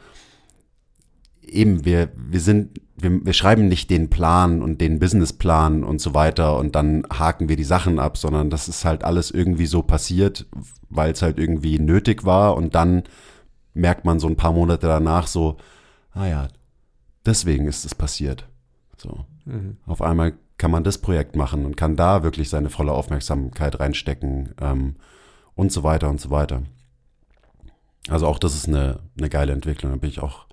eben, 1.53 1.85
wir, 1.85 2.11
wir 2.17 2.41
sind, 2.41 2.81
wir, 2.97 3.25
wir 3.25 3.33
schreiben 3.33 3.69
nicht 3.69 3.91
den 3.91 4.11
Plan 4.11 4.63
und 4.63 4.81
den 4.81 4.99
Businessplan 4.99 5.85
und 5.85 6.01
so 6.01 6.15
weiter 6.15 6.57
und 6.57 6.75
dann 6.75 7.05
haken 7.13 7.49
wir 7.49 7.57
die 7.57 7.65
Sachen 7.65 7.99
ab, 7.99 8.17
sondern 8.17 8.51
das 8.51 8.69
ist 8.69 8.85
halt 8.85 9.05
alles 9.05 9.31
irgendwie 9.31 9.67
so 9.67 9.83
passiert, 9.83 10.47
weil 10.89 11.13
es 11.13 11.23
halt 11.23 11.39
irgendwie 11.39 11.79
nötig 11.79 12.25
war 12.25 12.57
und 12.57 12.75
dann 12.75 13.05
merkt 13.75 14.05
man 14.05 14.21
so 14.21 14.27
ein 14.27 14.37
paar 14.37 14.53
Monate 14.53 14.87
danach 14.87 15.27
so, 15.27 15.57
ah 16.13 16.27
ja, 16.27 16.49
deswegen 17.25 17.67
ist 17.67 17.85
es 17.85 17.95
passiert. 17.95 18.47
So. 18.97 19.25
Auf 19.87 20.03
einmal 20.03 20.35
kann 20.59 20.71
man 20.71 20.85
das 20.85 20.99
Projekt 20.99 21.37
machen 21.37 21.65
und 21.65 21.77
kann 21.77 21.97
da 21.97 22.23
wirklich 22.23 22.51
seine 22.51 22.69
volle 22.69 22.93
Aufmerksamkeit 22.93 23.81
reinstecken 23.81 24.55
ähm, 24.61 24.97
und 25.55 25.73
so 25.73 25.83
weiter 25.83 26.11
und 26.11 26.21
so 26.21 26.31
weiter. 26.31 26.63
Also 28.09 28.27
auch 28.27 28.39
das 28.39 28.55
ist 28.55 28.69
eine, 28.69 29.01
eine 29.19 29.31
geile 29.31 29.53
Entwicklung. 29.53 29.93
Da 29.93 29.97
bin 29.97 30.11
ich 30.11 30.21
auch, 30.21 30.47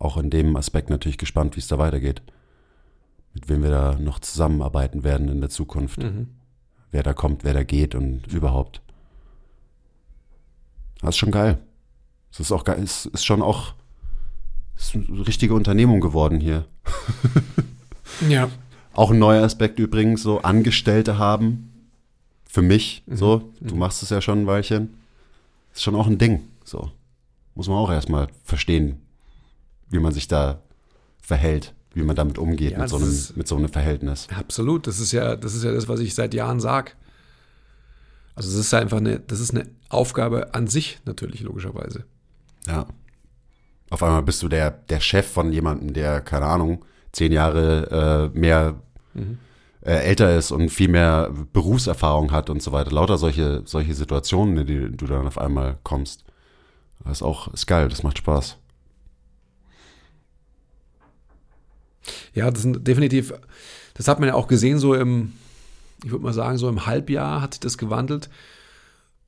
auch 0.00 0.16
in 0.16 0.30
dem 0.30 0.56
Aspekt 0.56 0.90
natürlich 0.90 1.18
gespannt, 1.18 1.54
wie 1.54 1.60
es 1.60 1.68
da 1.68 1.78
weitergeht. 1.78 2.22
Mit 3.34 3.48
wem 3.48 3.62
wir 3.62 3.70
da 3.70 3.94
noch 3.96 4.18
zusammenarbeiten 4.18 5.04
werden 5.04 5.28
in 5.28 5.40
der 5.40 5.50
Zukunft. 5.50 6.00
Wer 6.90 7.04
da 7.04 7.12
kommt, 7.12 7.44
wer 7.44 7.54
da 7.54 7.62
geht 7.62 7.94
und 7.94 8.26
überhaupt. 8.26 8.82
Das 11.00 11.10
ist 11.10 11.18
schon 11.18 11.30
geil. 11.30 11.58
Es 12.32 12.40
ist 12.40 12.50
auch 12.50 12.64
geil. 12.64 12.82
Es 12.82 13.06
ist 13.06 13.24
schon 13.24 13.42
auch 13.42 13.74
ist 14.76 14.94
eine 14.94 15.26
richtige 15.26 15.54
Unternehmung 15.54 16.00
geworden 16.00 16.40
hier. 16.40 16.64
Ja. 18.28 18.50
Auch 18.92 19.12
ein 19.12 19.18
neuer 19.18 19.42
Aspekt 19.44 19.78
übrigens, 19.78 20.22
so 20.22 20.42
Angestellte 20.42 21.16
haben. 21.16 21.88
Für 22.44 22.60
mich, 22.60 23.02
so, 23.06 23.50
du 23.60 23.76
machst 23.76 24.02
es 24.02 24.10
ja 24.10 24.20
schon 24.20 24.42
ein 24.42 24.46
Weilchen. 24.46 24.98
Ist 25.72 25.82
schon 25.82 25.94
auch 25.94 26.06
ein 26.06 26.18
Ding, 26.18 26.48
so. 26.64 26.90
Muss 27.54 27.68
man 27.68 27.78
auch 27.78 27.90
erstmal 27.90 28.28
verstehen, 28.44 29.00
wie 29.90 29.98
man 29.98 30.12
sich 30.12 30.28
da 30.28 30.60
verhält, 31.22 31.74
wie 31.94 32.02
man 32.02 32.16
damit 32.16 32.38
umgeht 32.38 32.72
Ja, 32.72 32.78
mit, 32.78 32.88
so 32.88 32.96
das 32.96 33.04
einem, 33.06 33.12
ist- 33.14 33.36
mit 33.36 33.48
so 33.48 33.56
einem 33.56 33.68
Verhältnis. 33.68 34.26
Absolut, 34.34 34.86
das 34.86 34.98
ist 35.00 35.12
ja, 35.12 35.36
das 35.36 35.54
ist 35.54 35.64
ja 35.64 35.72
das, 35.72 35.88
was 35.88 36.00
ich 36.00 36.14
seit 36.14 36.32
Jahren 36.34 36.60
sag. 36.60 36.96
Also 38.34 38.48
es 38.50 38.56
ist 38.56 38.72
einfach 38.74 38.98
eine, 38.98 39.20
das 39.20 39.40
ist 39.40 39.54
eine 39.54 39.66
Aufgabe 39.88 40.54
an 40.54 40.66
sich 40.66 41.00
natürlich 41.04 41.40
logischerweise. 41.42 42.04
Ja. 42.66 42.86
Auf 43.90 44.02
einmal 44.02 44.22
bist 44.22 44.42
du 44.42 44.48
der, 44.48 44.70
der 44.70 45.00
Chef 45.00 45.26
von 45.30 45.52
jemandem, 45.52 45.92
der, 45.92 46.20
keine 46.20 46.46
Ahnung, 46.46 46.84
zehn 47.12 47.32
Jahre 47.32 48.30
äh, 48.32 48.38
mehr 48.38 48.80
äh, 49.82 49.90
älter 50.04 50.36
ist 50.38 50.52
und 50.52 50.68
viel 50.68 50.88
mehr 50.88 51.30
Berufserfahrung 51.52 52.30
hat 52.30 52.50
und 52.50 52.62
so 52.62 52.70
weiter. 52.70 52.92
Lauter 52.92 53.18
solche, 53.18 53.62
solche 53.64 53.94
Situationen, 53.94 54.56
in 54.58 54.66
die 54.66 54.96
du 54.96 55.06
dann 55.06 55.26
auf 55.26 55.38
einmal 55.38 55.78
kommst. 55.82 56.24
Das 57.02 57.18
ist 57.18 57.22
auch, 57.22 57.52
ist 57.52 57.66
geil, 57.66 57.88
das 57.88 58.04
macht 58.04 58.18
Spaß. 58.18 58.58
Ja, 62.40 62.50
das 62.50 62.62
sind 62.62 62.86
definitiv, 62.86 63.34
das 63.92 64.08
hat 64.08 64.18
man 64.18 64.30
ja 64.30 64.34
auch 64.34 64.48
gesehen 64.48 64.78
so 64.78 64.94
im, 64.94 65.32
ich 66.02 66.10
würde 66.10 66.24
mal 66.24 66.32
sagen, 66.32 66.56
so 66.56 66.70
im 66.70 66.86
Halbjahr 66.86 67.42
hat 67.42 67.52
sich 67.52 67.60
das 67.60 67.76
gewandelt, 67.76 68.30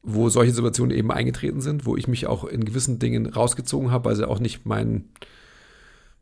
wo 0.02 0.30
solche 0.30 0.54
Situationen 0.54 0.96
eben 0.96 1.12
eingetreten 1.12 1.60
sind, 1.60 1.84
wo 1.84 1.94
ich 1.94 2.08
mich 2.08 2.26
auch 2.26 2.44
in 2.44 2.64
gewissen 2.64 2.98
Dingen 2.98 3.26
rausgezogen 3.26 3.90
habe, 3.90 4.06
weil 4.06 4.16
sie 4.16 4.26
auch 4.26 4.38
nicht 4.40 4.64
mein 4.64 5.10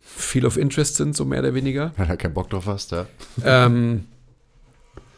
Feel 0.01 0.45
of 0.45 0.57
Interest 0.57 0.97
sind, 0.97 1.15
so 1.15 1.25
mehr 1.25 1.39
oder 1.39 1.55
weniger. 1.55 1.93
Weil 1.97 2.09
du 2.09 2.17
keinen 2.17 2.35
Bock 2.35 2.51
drauf 2.51 2.67
hast, 2.67 2.91
ja. 2.91 3.07
Ähm, 3.45 4.07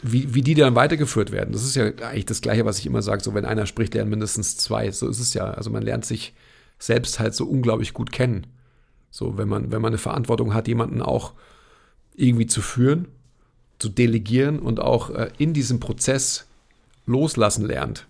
wie, 0.03 0.35
wie 0.35 0.43
die 0.43 0.55
dann 0.55 0.75
weitergeführt 0.75 1.33
werden. 1.33 1.53
Das 1.53 1.65
ist 1.65 1.75
ja 1.75 1.87
eigentlich 1.87 2.27
das 2.27 2.43
Gleiche, 2.43 2.67
was 2.67 2.79
ich 2.79 2.85
immer 2.85 3.01
sage, 3.01 3.25
so 3.25 3.33
wenn 3.33 3.47
einer 3.47 3.65
spricht, 3.65 3.95
lernen 3.95 4.11
mindestens 4.11 4.59
zwei. 4.59 4.91
So 4.91 5.09
ist 5.09 5.21
es 5.21 5.33
ja. 5.33 5.45
Also 5.45 5.71
man 5.71 5.83
lernt 5.83 6.05
sich 6.05 6.35
selbst 6.79 7.19
halt 7.19 7.35
so 7.35 7.47
unglaublich 7.47 7.95
gut 7.95 8.13
kennen. 8.13 8.47
So, 9.11 9.39
wenn 9.39 9.49
man, 9.49 9.73
wenn 9.73 9.81
man 9.81 9.93
eine 9.93 9.99
Verantwortung 9.99 10.53
hat, 10.53 10.69
jemanden 10.69 11.01
auch 11.01 11.33
irgendwie 12.15 12.47
zu 12.47 12.61
führen, 12.61 13.09
zu 13.79 13.89
delegieren 13.89 14.59
und 14.59 14.81
auch 14.81 15.11
äh, 15.11 15.31
in 15.39 15.53
diesem 15.53 15.81
Prozess 15.81 16.47
loslassen 17.07 17.67
lernt. 17.67 18.07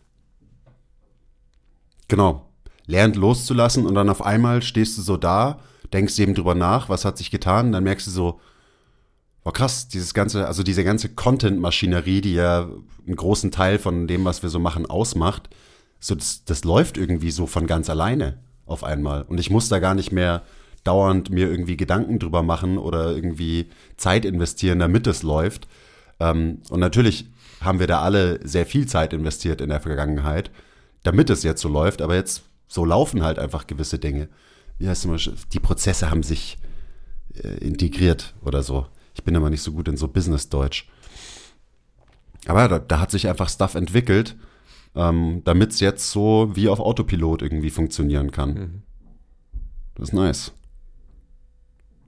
Genau. 2.09 2.49
Lernt 2.87 3.17
loszulassen 3.17 3.87
und 3.87 3.95
dann 3.95 4.09
auf 4.11 4.23
einmal 4.23 4.63
stehst 4.63 4.99
du 4.99 5.03
so 5.03 5.17
da, 5.17 5.61
denkst 5.93 6.19
eben 6.19 6.35
drüber 6.35 6.55
nach, 6.55 6.89
was 6.89 7.05
hat 7.05 7.17
sich 7.17 7.31
getan, 7.31 7.73
dann 7.73 7.85
merkst 7.85 8.07
du 8.07 8.11
so, 8.11 8.41
War 9.45 9.53
krass, 9.53 9.89
dieses 9.89 10.15
ganze, 10.15 10.47
also 10.47 10.63
diese 10.63 10.85
ganze 10.85 11.09
Content-Maschinerie, 11.09 12.21
die 12.21 12.35
ja 12.35 12.69
einen 13.07 13.17
großen 13.17 13.51
Teil 13.51 13.79
von 13.79 14.07
dem, 14.07 14.25
was 14.25 14.43
wir 14.43 14.51
so 14.51 14.59
machen, 14.59 14.87
ausmacht, 14.87 15.49
so 16.01 16.15
das, 16.15 16.45
das 16.45 16.65
läuft 16.65 16.97
irgendwie 16.97 17.31
so 17.31 17.47
von 17.47 17.67
ganz 17.67 17.89
alleine 17.89 18.39
auf 18.67 18.85
einmal. 18.85 19.23
Und 19.23 19.41
ich 19.41 19.51
muss 19.51 19.69
da 19.69 19.79
gar 19.79 19.95
nicht 19.95 20.13
mehr 20.13 20.43
dauernd 20.85 21.31
mir 21.31 21.51
irgendwie 21.51 21.77
Gedanken 21.77 22.19
drüber 22.19 22.43
machen 22.43 22.79
oder 22.79 23.15
irgendwie 23.15 23.71
Zeit 23.97 24.25
investieren, 24.25 24.79
damit 24.79 25.07
es 25.07 25.23
läuft. 25.23 25.69
Ähm, 26.21 26.63
und 26.71 26.81
natürlich 26.81 27.27
haben 27.61 27.79
wir 27.79 27.87
da 27.87 28.01
alle 28.01 28.41
sehr 28.47 28.67
viel 28.67 28.87
Zeit 28.87 29.13
investiert 29.13 29.61
in 29.61 29.69
der 29.69 29.81
Vergangenheit, 29.81 30.51
damit 31.03 31.31
es 31.31 31.43
jetzt 31.43 31.63
so 31.63 31.69
läuft. 31.69 32.03
Aber 32.03 32.15
jetzt 32.15 32.43
so 32.67 32.85
laufen 32.85 33.23
halt 33.23 33.39
einfach 33.39 33.67
gewisse 33.67 33.99
Dinge. 33.99 34.29
Wie 34.79 34.89
heißt 34.89 35.05
es 35.05 35.27
immer? 35.27 35.37
Die 35.53 35.61
Prozesse 35.61 36.11
haben 36.11 36.23
sich 36.23 36.59
äh, 37.35 37.59
integriert 37.59 38.35
oder 38.43 38.63
so. 38.63 38.87
Ich 39.15 39.23
bin 39.25 39.35
immer 39.35 39.51
nicht 39.51 39.63
so 39.63 39.73
gut 39.73 39.89
in 39.89 39.97
so 39.97 40.09
Business-Deutsch. 40.09 40.89
Aber 42.47 42.69
da, 42.69 42.79
da 42.79 43.01
hat 43.01 43.11
sich 43.11 43.29
einfach 43.29 43.49
Stuff 43.49 43.75
entwickelt, 43.75 44.37
ähm, 44.95 45.43
damit 45.45 45.73
es 45.73 45.81
jetzt 45.81 46.11
so 46.11 46.51
wie 46.55 46.69
auf 46.69 46.81
Autopilot 46.81 47.43
irgendwie 47.43 47.71
funktionieren 47.71 48.31
kann. 48.33 48.83
Das 49.95 50.09
ist 50.09 50.15
nice. 50.15 50.53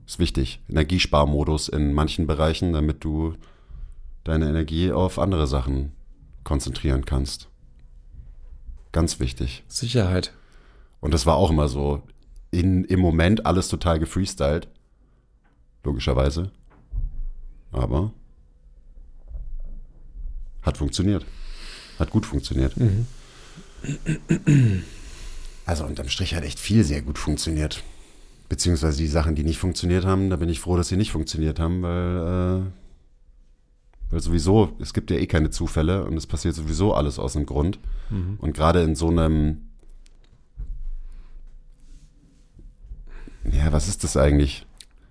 Ist 0.05 0.19
wichtig. 0.19 0.61
Energiesparmodus 0.69 1.67
in 1.67 1.93
manchen 1.93 2.27
Bereichen, 2.27 2.73
damit 2.73 3.03
du 3.03 3.33
deine 4.23 4.47
Energie 4.47 4.91
auf 4.91 5.19
andere 5.19 5.47
Sachen 5.47 5.91
konzentrieren 6.43 7.05
kannst. 7.05 7.49
Ganz 8.91 9.19
wichtig. 9.19 9.63
Sicherheit. 9.67 10.33
Und 11.01 11.13
das 11.13 11.25
war 11.25 11.35
auch 11.35 11.49
immer 11.49 11.67
so. 11.67 12.01
In, 12.51 12.85
Im 12.85 12.99
Moment 12.99 13.45
alles 13.45 13.67
total 13.67 13.99
gefreestylt. 13.99 14.67
Logischerweise. 15.83 16.51
Aber 17.71 18.13
hat 20.61 20.77
funktioniert. 20.77 21.25
Hat 21.99 22.09
gut 22.09 22.25
funktioniert. 22.25 22.73
Also 25.65 25.85
unterm 25.85 26.09
Strich 26.09 26.33
hat 26.35 26.43
echt 26.43 26.59
viel 26.59 26.83
sehr 26.83 27.01
gut 27.01 27.17
funktioniert. 27.17 27.83
Beziehungsweise 28.49 28.97
die 28.97 29.07
Sachen, 29.07 29.35
die 29.35 29.43
nicht 29.43 29.57
funktioniert 29.57 30.05
haben, 30.05 30.29
da 30.29 30.35
bin 30.35 30.49
ich 30.49 30.59
froh, 30.59 30.77
dass 30.77 30.87
sie 30.87 30.97
nicht 30.97 31.11
funktioniert 31.11 31.59
haben, 31.59 31.81
weil, 31.81 32.61
äh, 32.61 34.11
weil 34.11 34.19
sowieso, 34.21 34.73
es 34.79 34.93
gibt 34.93 35.09
ja 35.09 35.17
eh 35.17 35.25
keine 35.25 35.49
Zufälle 35.49 36.05
und 36.05 36.15
es 36.15 36.27
passiert 36.27 36.55
sowieso 36.55 36.93
alles 36.93 37.17
aus 37.17 37.33
dem 37.33 37.45
Grund. 37.45 37.79
Und 38.37 38.53
gerade 38.53 38.83
in 38.83 38.95
so 38.95 39.09
einem, 39.09 39.61
ja, 43.51 43.71
was 43.71 43.87
ist 43.87 44.03
das 44.03 44.15
eigentlich? 44.15 44.65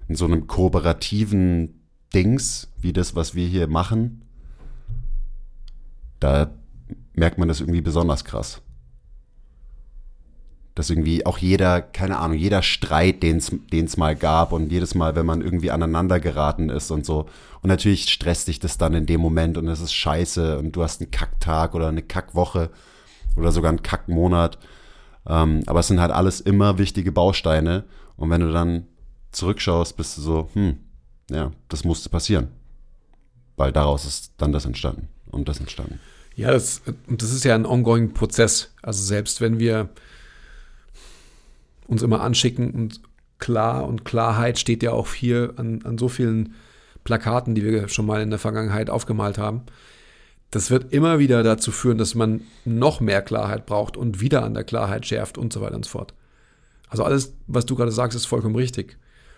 In 0.09 0.17
so 0.17 0.27
einem 0.27 0.47
kooperativen 0.47 1.81
Dings, 2.15 2.69
wie 2.81 2.93
das, 2.93 3.17
was 3.17 3.35
wir 3.35 3.49
hier 3.49 3.67
machen, 3.67 4.23
da 6.21 6.53
merkt 7.15 7.39
man 7.39 7.49
das 7.49 7.61
irgendwie 7.61 7.81
besonders 7.81 8.25
krass. 8.25 8.63
Dass 10.75 10.91
irgendwie 10.91 11.25
auch 11.25 11.39
jeder, 11.39 11.83
keine 11.83 12.19
Ahnung, 12.19 12.37
jeder 12.37 12.63
Streit, 12.63 13.23
den 13.23 13.39
es 13.39 13.97
mal 13.97 14.17
gab 14.17 14.53
und 14.53 14.73
jedes 14.73 14.95
Mal, 14.95 15.15
wenn 15.15 15.27
man 15.27 15.41
irgendwie 15.41 15.71
aneinander 15.71 16.19
geraten 16.19 16.69
ist 16.69 16.91
und 16.91 17.07
so. 17.07 17.27
Und 17.63 17.69
natürlich 17.69 18.11
stresst 18.13 18.49
dich 18.49 18.59
das 18.59 18.77
dann 18.77 18.95
in 18.95 19.07
dem 19.07 19.21
Moment 19.21 19.57
und 19.57 19.69
es 19.69 19.81
ist 19.81 19.95
scheiße 19.95 20.59
und 20.59 20.73
du 20.73 20.83
hast 20.83 21.01
einen 21.01 21.13
Kacktag 21.13 21.75
oder 21.75 21.89
eine 21.89 22.03
Kackwoche 22.03 22.71
oder 23.37 23.53
sogar 23.53 23.71
einen 23.71 23.83
Kackmonat. 23.83 24.59
Ähm, 25.27 25.63
aber 25.67 25.81
es 25.81 25.89
sind 25.89 26.01
halt 26.01 26.11
alles 26.11 26.41
immer 26.41 26.79
wichtige 26.79 27.13
Bausteine. 27.13 27.85
Und 28.17 28.31
wenn 28.31 28.41
du 28.41 28.53
dann 28.53 28.87
zurückschaust, 29.33 29.97
bist 29.97 30.19
du 30.19 30.23
so, 30.23 30.51
hm, 30.55 30.79
ja, 31.31 31.53
das 31.69 31.85
musste 31.85 32.09
passieren. 32.09 32.49
Weil 33.57 33.73
daraus 33.73 34.05
ist 34.05 34.33
dann 34.39 34.53
das 34.53 34.67
entstanden 34.67 35.09
und 35.31 35.49
das 35.49 35.61
entstanden. 35.61 36.01
Ja, 36.37 36.51
das, 36.51 36.83
und 37.07 37.23
das 37.23 37.31
ist 37.31 37.45
ja 37.45 37.55
ein 37.55 37.67
ongoing 37.67 38.13
Prozess. 38.13 38.73
Also 38.83 39.03
selbst 39.03 39.41
wenn 39.41 39.59
wir 39.59 39.89
uns 41.87 42.03
immer 42.03 42.21
anschicken 42.21 42.71
und 42.71 43.01
klar 43.39 43.87
und 43.87 44.05
Klarheit 44.05 44.59
steht 44.59 44.83
ja 44.83 44.93
auch 44.93 45.13
hier 45.13 45.55
an, 45.57 45.83
an 45.85 45.99
so 45.99 46.09
vielen 46.09 46.55
Plakaten, 47.05 47.55
die 47.55 47.65
wir 47.65 47.89
schon 47.89 48.07
mal 48.07 48.23
in 48.23 48.31
der 48.31 48.39
Vergangenheit 48.39 48.91
aufgemalt 48.91 49.39
haben. 49.39 49.63
Das 50.51 50.71
wird 50.71 50.93
immer 50.93 51.19
wieder 51.19 51.43
dazu 51.43 51.71
führen, 51.73 51.99
dass 51.99 52.15
man 52.15 52.43
noch 52.65 53.01
mehr 53.01 53.23
Klarheit 53.23 53.67
braucht 53.67 53.97
und 53.97 54.21
wieder 54.21 54.45
an 54.45 54.55
der 54.55 54.65
Klarheit 54.65 55.05
schärft 55.05 55.37
und 55.37 55.53
so 55.53 55.61
weiter 55.61 55.75
und 55.75 55.85
so 55.85 55.91
fort. 55.91 56.15
Also 56.89 57.03
alles, 57.05 57.35
was 57.47 57.67
du 57.67 57.75
gerade 57.75 57.91
sagst, 57.91 58.17
ist 58.17 58.27
vollkommen 58.27 58.55
richtig. 58.55 58.97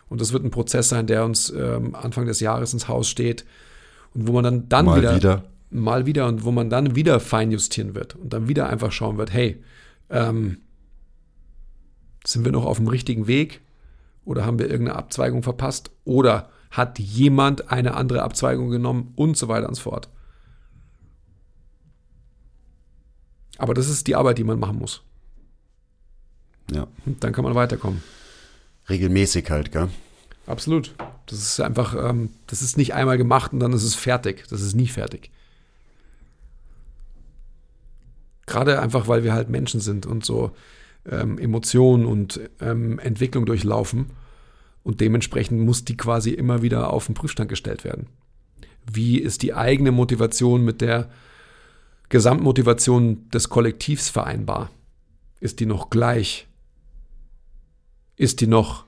Und 0.08 0.20
das 0.20 0.32
wird 0.32 0.44
ein 0.44 0.50
Prozess 0.50 0.90
sein, 0.90 1.06
der 1.06 1.24
uns 1.24 1.50
ähm, 1.50 1.94
Anfang 1.94 2.26
des 2.26 2.40
Jahres 2.40 2.72
ins 2.72 2.86
Haus 2.86 3.08
steht 3.08 3.44
und 4.14 4.28
wo 4.28 4.32
man 4.32 4.44
dann, 4.44 4.68
dann 4.68 4.84
Mal 4.84 4.98
wieder, 4.98 5.16
wieder. 5.16 5.44
mal 5.70 6.06
wieder 6.06 6.26
und 6.26 6.44
wo 6.44 6.52
man 6.52 6.70
dann 6.70 6.94
wieder 6.94 7.18
feinjustieren 7.18 7.94
wird 7.94 8.14
und 8.14 8.32
dann 8.32 8.46
wieder 8.46 8.68
einfach 8.68 8.92
schauen 8.92 9.18
wird, 9.18 9.32
hey, 9.32 9.62
ähm, 10.10 10.58
sind 12.26 12.44
wir 12.44 12.52
noch 12.52 12.64
auf 12.64 12.78
dem 12.78 12.88
richtigen 12.88 13.26
Weg 13.26 13.60
oder 14.24 14.44
haben 14.44 14.58
wir 14.58 14.68
irgendeine 14.68 14.98
Abzweigung 14.98 15.42
verpasst 15.42 15.90
oder 16.04 16.50
hat 16.70 16.98
jemand 16.98 17.70
eine 17.70 17.94
andere 17.94 18.22
Abzweigung 18.22 18.70
genommen 18.70 19.12
und 19.16 19.36
so 19.36 19.48
weiter 19.48 19.68
und 19.68 19.74
so 19.74 19.82
fort. 19.82 20.08
Aber 23.58 23.72
das 23.72 23.88
ist 23.88 24.06
die 24.06 24.16
Arbeit, 24.16 24.38
die 24.38 24.44
man 24.44 24.58
machen 24.58 24.78
muss. 24.78 25.02
Ja. 26.70 26.86
Und 27.06 27.22
dann 27.22 27.32
kann 27.32 27.44
man 27.44 27.54
weiterkommen. 27.54 28.02
Regelmäßig 28.88 29.50
halt, 29.50 29.72
gell? 29.72 29.88
Absolut. 30.46 30.94
Das 31.26 31.38
ist 31.38 31.60
einfach, 31.60 31.94
ähm, 31.94 32.30
das 32.46 32.62
ist 32.62 32.76
nicht 32.76 32.94
einmal 32.94 33.18
gemacht 33.18 33.52
und 33.52 33.60
dann 33.60 33.72
ist 33.72 33.82
es 33.82 33.94
fertig. 33.94 34.44
Das 34.48 34.60
ist 34.60 34.74
nie 34.74 34.86
fertig. 34.86 35.30
Gerade 38.46 38.80
einfach, 38.80 39.08
weil 39.08 39.24
wir 39.24 39.32
halt 39.32 39.48
Menschen 39.48 39.80
sind 39.80 40.06
und 40.06 40.24
so 40.24 40.54
ähm, 41.10 41.38
Emotionen 41.38 42.06
und 42.06 42.40
ähm, 42.60 42.98
Entwicklung 42.98 43.46
durchlaufen. 43.46 44.10
Und 44.82 45.00
dementsprechend 45.00 45.60
muss 45.60 45.84
die 45.84 45.96
quasi 45.96 46.30
immer 46.30 46.62
wieder 46.62 46.92
auf 46.92 47.06
den 47.06 47.14
Prüfstand 47.14 47.48
gestellt 47.48 47.84
werden. 47.84 48.06
Wie 48.90 49.18
ist 49.18 49.42
die 49.42 49.52
eigene 49.52 49.90
Motivation 49.90 50.64
mit 50.64 50.80
der 50.80 51.10
Gesamtmotivation 52.08 53.28
des 53.30 53.48
Kollektivs 53.48 54.08
vereinbar? 54.10 54.70
Ist 55.40 55.58
die 55.60 55.66
noch 55.66 55.90
gleich? 55.90 56.46
Ist 58.16 58.40
die 58.40 58.46
noch 58.46 58.86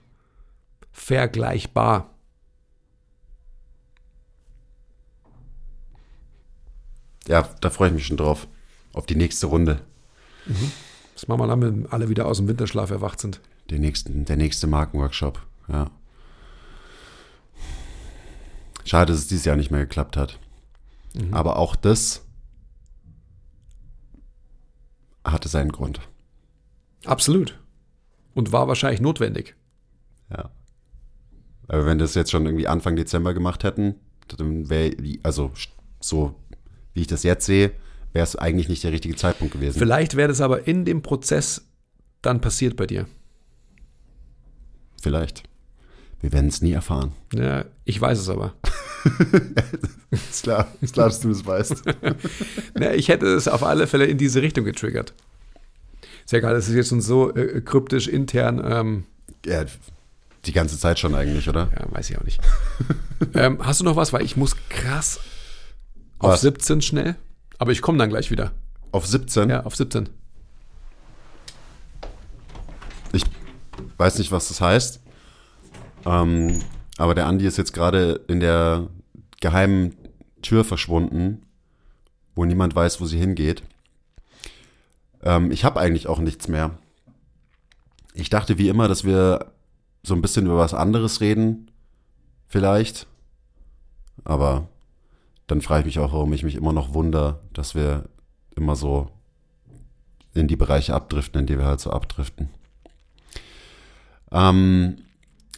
vergleichbar? 0.92 2.14
Ja, 7.26 7.42
da 7.60 7.70
freue 7.70 7.88
ich 7.88 7.94
mich 7.94 8.06
schon 8.06 8.16
drauf. 8.16 8.46
Auf 8.92 9.04
die 9.04 9.16
nächste 9.16 9.46
Runde. 9.46 9.80
Das 10.46 10.56
machen 11.26 11.40
wir 11.40 11.48
dann, 11.48 11.62
wenn 11.62 11.86
alle 11.86 12.08
wieder 12.08 12.26
aus 12.26 12.36
dem 12.36 12.46
Winterschlaf 12.46 12.90
erwacht 12.90 13.20
sind. 13.20 13.40
Den 13.70 13.80
nächsten, 13.80 14.24
der 14.24 14.36
nächste 14.36 14.66
Markenworkshop. 14.66 15.44
Ja. 15.68 15.90
Schade, 18.84 19.12
dass 19.12 19.22
es 19.22 19.26
dieses 19.26 19.44
Jahr 19.44 19.56
nicht 19.56 19.70
mehr 19.70 19.80
geklappt 19.80 20.16
hat. 20.16 20.38
Aber 21.32 21.56
auch 21.56 21.74
das 21.74 22.24
hatte 25.24 25.48
seinen 25.48 25.72
Grund. 25.72 26.00
Absolut. 27.04 27.58
Und 28.34 28.52
war 28.52 28.68
wahrscheinlich 28.68 29.00
notwendig. 29.00 29.56
Ja. 30.30 30.50
Aber 31.66 31.86
wenn 31.86 31.98
das 31.98 32.14
jetzt 32.14 32.30
schon 32.30 32.46
irgendwie 32.46 32.68
Anfang 32.68 32.96
Dezember 32.96 33.34
gemacht 33.34 33.64
hätten, 33.64 33.96
dann 34.36 34.68
wäre, 34.70 34.94
also 35.22 35.52
so 36.00 36.34
wie 36.94 37.02
ich 37.02 37.06
das 37.06 37.22
jetzt 37.22 37.46
sehe, 37.46 37.72
wäre 38.12 38.24
es 38.24 38.36
eigentlich 38.36 38.68
nicht 38.68 38.84
der 38.84 38.92
richtige 38.92 39.16
Zeitpunkt 39.16 39.52
gewesen. 39.52 39.78
Vielleicht 39.78 40.16
wäre 40.16 40.28
das 40.28 40.40
aber 40.40 40.66
in 40.66 40.84
dem 40.84 41.02
Prozess 41.02 41.62
dann 42.22 42.40
passiert 42.40 42.76
bei 42.76 42.86
dir. 42.86 43.06
Vielleicht. 45.00 45.44
Wir 46.20 46.32
werden 46.32 46.48
es 46.48 46.60
nie 46.62 46.72
erfahren. 46.72 47.12
Ja, 47.32 47.64
ich 47.84 48.00
weiß 48.00 48.18
es 48.18 48.28
aber. 48.28 48.54
ist 50.10 50.42
klar, 50.42 50.66
ist 50.80 50.94
klar, 50.94 51.06
dass 51.08 51.20
du 51.20 51.28
das 51.28 51.46
weißt. 51.46 51.82
Na, 52.74 52.92
ich 52.94 53.08
hätte 53.08 53.26
es 53.26 53.46
auf 53.46 53.62
alle 53.62 53.86
Fälle 53.86 54.06
in 54.06 54.18
diese 54.18 54.42
Richtung 54.42 54.64
getriggert. 54.64 55.14
Sehr 56.26 56.40
geil, 56.40 56.54
das 56.54 56.68
ist 56.68 56.74
jetzt 56.74 56.88
schon 56.88 57.00
so 57.00 57.32
äh, 57.34 57.60
kryptisch 57.60 58.08
intern. 58.08 58.60
Ähm, 58.64 59.04
Ja, 59.46 59.64
die 60.44 60.52
ganze 60.52 60.78
Zeit 60.78 60.98
schon 60.98 61.14
eigentlich, 61.14 61.48
oder? 61.48 61.70
ja, 61.78 61.86
weiß 61.92 62.10
ich 62.10 62.18
auch 62.18 62.24
nicht. 62.24 62.40
ähm, 63.34 63.58
hast 63.60 63.80
du 63.80 63.84
noch 63.84 63.96
was? 63.96 64.12
Weil 64.12 64.22
ich 64.24 64.36
muss 64.36 64.56
krass 64.68 65.20
auf 66.18 66.32
Was? 66.32 66.40
17 66.40 66.82
schnell. 66.82 67.14
Aber 67.58 67.72
ich 67.72 67.82
komme 67.82 67.98
dann 67.98 68.08
gleich 68.08 68.30
wieder. 68.30 68.52
Auf 68.92 69.06
17? 69.06 69.50
Ja, 69.50 69.64
auf 69.64 69.76
17. 69.76 70.08
Ich 73.12 73.24
weiß 73.96 74.18
nicht, 74.18 74.32
was 74.32 74.48
das 74.48 74.60
heißt. 74.60 75.00
Ähm, 76.06 76.60
aber 76.96 77.14
der 77.14 77.26
Andi 77.26 77.46
ist 77.46 77.58
jetzt 77.58 77.72
gerade 77.72 78.20
in 78.28 78.40
der 78.40 78.88
geheimen 79.40 79.96
Tür 80.42 80.64
verschwunden, 80.64 81.42
wo 82.34 82.44
niemand 82.44 82.74
weiß, 82.74 83.00
wo 83.00 83.06
sie 83.06 83.18
hingeht. 83.18 83.62
Ähm, 85.22 85.50
ich 85.50 85.64
habe 85.64 85.80
eigentlich 85.80 86.06
auch 86.06 86.20
nichts 86.20 86.48
mehr. 86.48 86.78
Ich 88.14 88.30
dachte 88.30 88.58
wie 88.58 88.68
immer, 88.68 88.88
dass 88.88 89.04
wir 89.04 89.52
so 90.02 90.14
ein 90.14 90.22
bisschen 90.22 90.46
über 90.46 90.58
was 90.58 90.74
anderes 90.74 91.20
reden. 91.20 91.70
Vielleicht. 92.48 93.06
Aber 94.24 94.68
dann 95.48 95.60
frage 95.60 95.80
ich 95.80 95.96
mich 95.96 95.98
auch, 95.98 96.12
warum 96.12 96.32
ich 96.32 96.44
mich 96.44 96.54
immer 96.54 96.72
noch 96.72 96.94
wundere, 96.94 97.40
dass 97.52 97.74
wir 97.74 98.04
immer 98.54 98.76
so 98.76 99.10
in 100.34 100.46
die 100.46 100.56
Bereiche 100.56 100.94
abdriften, 100.94 101.40
in 101.40 101.46
die 101.46 101.58
wir 101.58 101.66
halt 101.66 101.80
so 101.80 101.90
abdriften. 101.90 102.48
Ähm, 104.30 104.98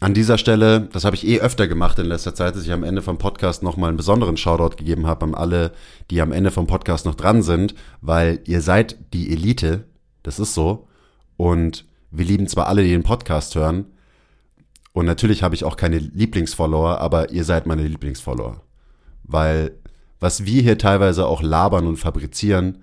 an 0.00 0.14
dieser 0.14 0.38
Stelle, 0.38 0.88
das 0.92 1.04
habe 1.04 1.16
ich 1.16 1.26
eh 1.26 1.40
öfter 1.40 1.68
gemacht 1.68 1.98
in 1.98 2.06
letzter 2.06 2.34
Zeit, 2.34 2.56
dass 2.56 2.64
ich 2.64 2.72
am 2.72 2.84
Ende 2.84 3.02
vom 3.02 3.18
Podcast 3.18 3.62
nochmal 3.62 3.88
einen 3.88 3.98
besonderen 3.98 4.38
Shoutout 4.38 4.76
gegeben 4.76 5.06
habe 5.06 5.26
an 5.26 5.34
alle, 5.34 5.72
die 6.10 6.22
am 6.22 6.32
Ende 6.32 6.50
vom 6.50 6.66
Podcast 6.66 7.04
noch 7.04 7.16
dran 7.16 7.42
sind, 7.42 7.74
weil 8.00 8.40
ihr 8.46 8.62
seid 8.62 8.96
die 9.12 9.30
Elite, 9.30 9.84
das 10.22 10.38
ist 10.38 10.54
so. 10.54 10.88
Und 11.36 11.84
wir 12.10 12.24
lieben 12.24 12.48
zwar 12.48 12.68
alle, 12.68 12.82
die 12.82 12.90
den 12.90 13.02
Podcast 13.02 13.54
hören, 13.54 13.86
und 14.92 15.06
natürlich 15.06 15.42
habe 15.42 15.54
ich 15.54 15.64
auch 15.64 15.76
keine 15.76 15.98
Lieblingsfollower, 15.98 17.00
aber 17.00 17.30
ihr 17.30 17.44
seid 17.44 17.66
meine 17.66 17.86
Lieblingsfollower. 17.86 18.62
Weil 19.24 19.72
was 20.20 20.44
wir 20.44 20.62
hier 20.62 20.78
teilweise 20.78 21.26
auch 21.26 21.42
labern 21.42 21.86
und 21.86 21.96
fabrizieren, 21.96 22.78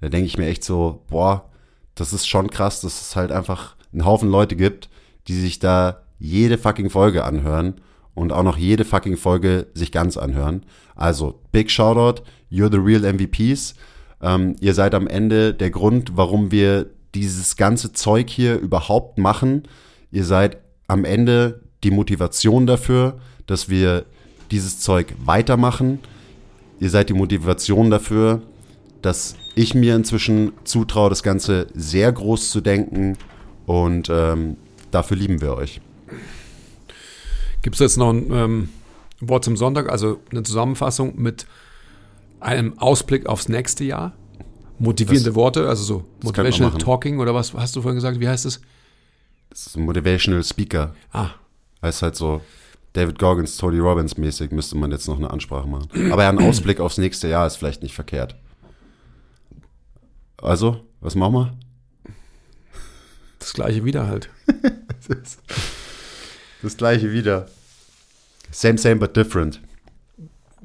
da 0.00 0.08
denke 0.08 0.26
ich 0.26 0.36
mir 0.36 0.46
echt 0.46 0.62
so, 0.62 1.02
boah, 1.08 1.50
das 1.94 2.12
ist 2.12 2.26
schon 2.26 2.50
krass, 2.50 2.80
dass 2.80 3.00
es 3.00 3.16
halt 3.16 3.32
einfach 3.32 3.76
einen 3.92 4.04
Haufen 4.04 4.30
Leute 4.30 4.56
gibt, 4.56 4.88
die 5.28 5.38
sich 5.38 5.58
da 5.58 6.02
jede 6.18 6.58
fucking 6.58 6.90
Folge 6.90 7.24
anhören 7.24 7.80
und 8.14 8.32
auch 8.32 8.42
noch 8.42 8.58
jede 8.58 8.84
fucking 8.84 9.16
Folge 9.16 9.68
sich 9.74 9.90
ganz 9.92 10.16
anhören. 10.16 10.64
Also, 10.94 11.40
big 11.50 11.70
Shoutout, 11.70 12.22
you're 12.50 12.70
the 12.70 12.78
real 12.78 13.10
MVPs. 13.10 13.74
Ähm, 14.20 14.56
ihr 14.60 14.74
seid 14.74 14.94
am 14.94 15.06
Ende 15.06 15.54
der 15.54 15.70
Grund, 15.70 16.16
warum 16.16 16.50
wir 16.50 16.90
dieses 17.14 17.56
ganze 17.56 17.92
Zeug 17.92 18.30
hier 18.30 18.58
überhaupt 18.58 19.18
machen. 19.18 19.64
Ihr 20.10 20.24
seid 20.24 20.58
am 20.88 21.04
Ende 21.04 21.62
die 21.84 21.90
Motivation 21.90 22.66
dafür, 22.66 23.18
dass 23.46 23.68
wir 23.68 24.06
dieses 24.52 24.78
Zeug 24.80 25.14
weitermachen. 25.24 25.98
Ihr 26.78 26.90
seid 26.90 27.08
die 27.08 27.14
Motivation 27.14 27.90
dafür, 27.90 28.42
dass 29.02 29.34
ich 29.54 29.74
mir 29.74 29.96
inzwischen 29.96 30.52
zutraue, 30.64 31.08
das 31.10 31.22
Ganze 31.22 31.66
sehr 31.74 32.10
groß 32.12 32.50
zu 32.50 32.60
denken 32.60 33.16
und 33.66 34.08
ähm, 34.10 34.56
dafür 34.90 35.16
lieben 35.16 35.40
wir 35.40 35.54
euch. 35.56 35.80
Gibt 37.62 37.76
es 37.76 37.80
jetzt 37.80 37.96
noch 37.96 38.10
ein 38.10 38.32
ähm, 38.32 38.68
Wort 39.20 39.44
zum 39.44 39.56
Sonntag, 39.56 39.88
also 39.90 40.20
eine 40.30 40.42
Zusammenfassung 40.42 41.14
mit 41.20 41.46
einem 42.40 42.78
Ausblick 42.78 43.26
aufs 43.26 43.48
nächste 43.48 43.84
Jahr? 43.84 44.12
Motivierende 44.78 45.30
Das- 45.30 45.36
Worte, 45.36 45.68
also 45.68 45.84
so 45.84 46.04
Motivational. 46.24 46.76
Talking 46.78 47.20
oder 47.20 47.34
was 47.34 47.54
hast 47.54 47.76
du 47.76 47.82
vorhin 47.82 47.96
gesagt? 47.96 48.18
Wie 48.18 48.28
heißt 48.28 48.46
es? 48.46 48.60
Das 49.50 49.66
ist 49.66 49.76
ein 49.76 49.84
Motivational 49.84 50.42
Speaker. 50.42 50.94
Ah, 51.12 51.30
Heißt 51.82 52.02
halt 52.02 52.16
so 52.16 52.40
David 52.92 53.18
Goggins, 53.18 53.56
Tony 53.56 53.78
Robbins 53.78 54.16
mäßig, 54.16 54.50
müsste 54.50 54.76
man 54.76 54.90
jetzt 54.90 55.08
noch 55.08 55.16
eine 55.16 55.30
Ansprache 55.30 55.66
machen. 55.66 55.88
Aber 56.12 56.22
ja, 56.24 56.28
ein 56.28 56.38
Ausblick 56.38 56.78
aufs 56.80 56.98
nächste 56.98 57.28
Jahr 57.28 57.46
ist 57.46 57.56
vielleicht 57.56 57.82
nicht 57.82 57.94
verkehrt. 57.94 58.36
Also, 60.36 60.84
was 61.00 61.14
machen 61.14 61.34
wir? 61.34 61.58
das 63.38 63.52
gleiche 63.54 63.84
wieder 63.84 64.06
halt. 64.06 64.28
Das 66.62 66.76
gleiche 66.76 67.10
wieder. 67.10 67.48
Same, 68.52 68.78
same, 68.78 68.96
but 68.96 69.16
different. 69.16 69.60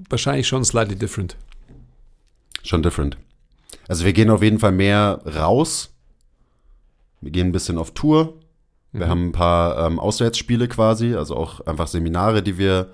Wahrscheinlich 0.09 0.47
schon 0.47 0.63
slightly 0.63 0.95
different. 0.95 1.35
Schon 2.63 2.83
different. 2.83 3.17
Also 3.87 4.05
wir 4.05 4.13
gehen 4.13 4.29
auf 4.29 4.43
jeden 4.43 4.59
Fall 4.59 4.73
mehr 4.73 5.21
raus. 5.25 5.89
Wir 7.19 7.31
gehen 7.31 7.47
ein 7.47 7.51
bisschen 7.51 7.79
auf 7.79 7.95
Tour. 7.95 8.39
Wir 8.93 9.09
haben 9.09 9.27
ein 9.27 9.31
paar 9.31 9.85
ähm, 9.85 9.99
Auswärtsspiele 9.99 10.67
quasi, 10.67 11.13
also 11.13 11.35
auch 11.35 11.59
einfach 11.67 11.87
Seminare, 11.87 12.41
die 12.41 12.57
wir 12.57 12.89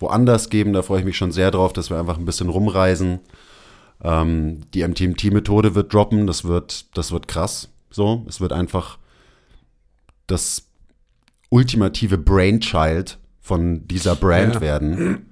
woanders 0.00 0.48
geben. 0.50 0.72
Da 0.72 0.82
freue 0.82 1.00
ich 1.00 1.04
mich 1.04 1.16
schon 1.16 1.32
sehr 1.32 1.50
drauf, 1.50 1.72
dass 1.72 1.90
wir 1.90 1.98
einfach 1.98 2.16
ein 2.18 2.24
bisschen 2.24 2.48
rumreisen. 2.48 3.20
Ähm, 4.02 4.60
die 4.72 4.86
MTMT-Methode 4.86 5.74
wird 5.74 5.92
droppen. 5.92 6.26
Das 6.26 6.44
wird, 6.44 6.96
das 6.96 7.12
wird 7.12 7.28
krass. 7.28 7.68
So, 7.90 8.24
es 8.28 8.40
wird 8.40 8.52
einfach 8.52 8.98
das 10.26 10.66
ultimative 11.50 12.16
Brainchild 12.18 13.18
von 13.40 13.86
dieser 13.86 14.14
Brand 14.16 14.54
Ja. 14.54 14.60
werden. 14.60 15.26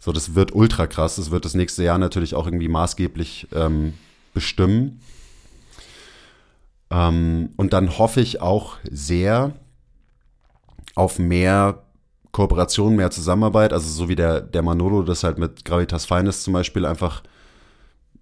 So, 0.00 0.12
das 0.12 0.34
wird 0.34 0.54
ultra 0.54 0.86
krass. 0.86 1.16
Das 1.16 1.30
wird 1.30 1.44
das 1.44 1.54
nächste 1.54 1.82
Jahr 1.82 1.98
natürlich 1.98 2.34
auch 2.34 2.46
irgendwie 2.46 2.68
maßgeblich 2.68 3.48
ähm, 3.54 3.94
bestimmen. 4.32 5.00
Ähm, 6.94 7.50
und 7.56 7.72
dann 7.72 7.98
hoffe 7.98 8.20
ich 8.20 8.40
auch 8.40 8.76
sehr 8.88 9.52
auf 10.94 11.18
mehr 11.18 11.82
Kooperation, 12.30 12.94
mehr 12.94 13.10
Zusammenarbeit. 13.10 13.72
Also 13.72 13.90
so 13.90 14.08
wie 14.08 14.14
der, 14.14 14.40
der 14.40 14.62
Manolo 14.62 15.02
das 15.02 15.24
halt 15.24 15.38
mit 15.38 15.64
Gravitas 15.64 16.06
Finest 16.06 16.44
zum 16.44 16.52
Beispiel 16.52 16.86
einfach 16.86 17.22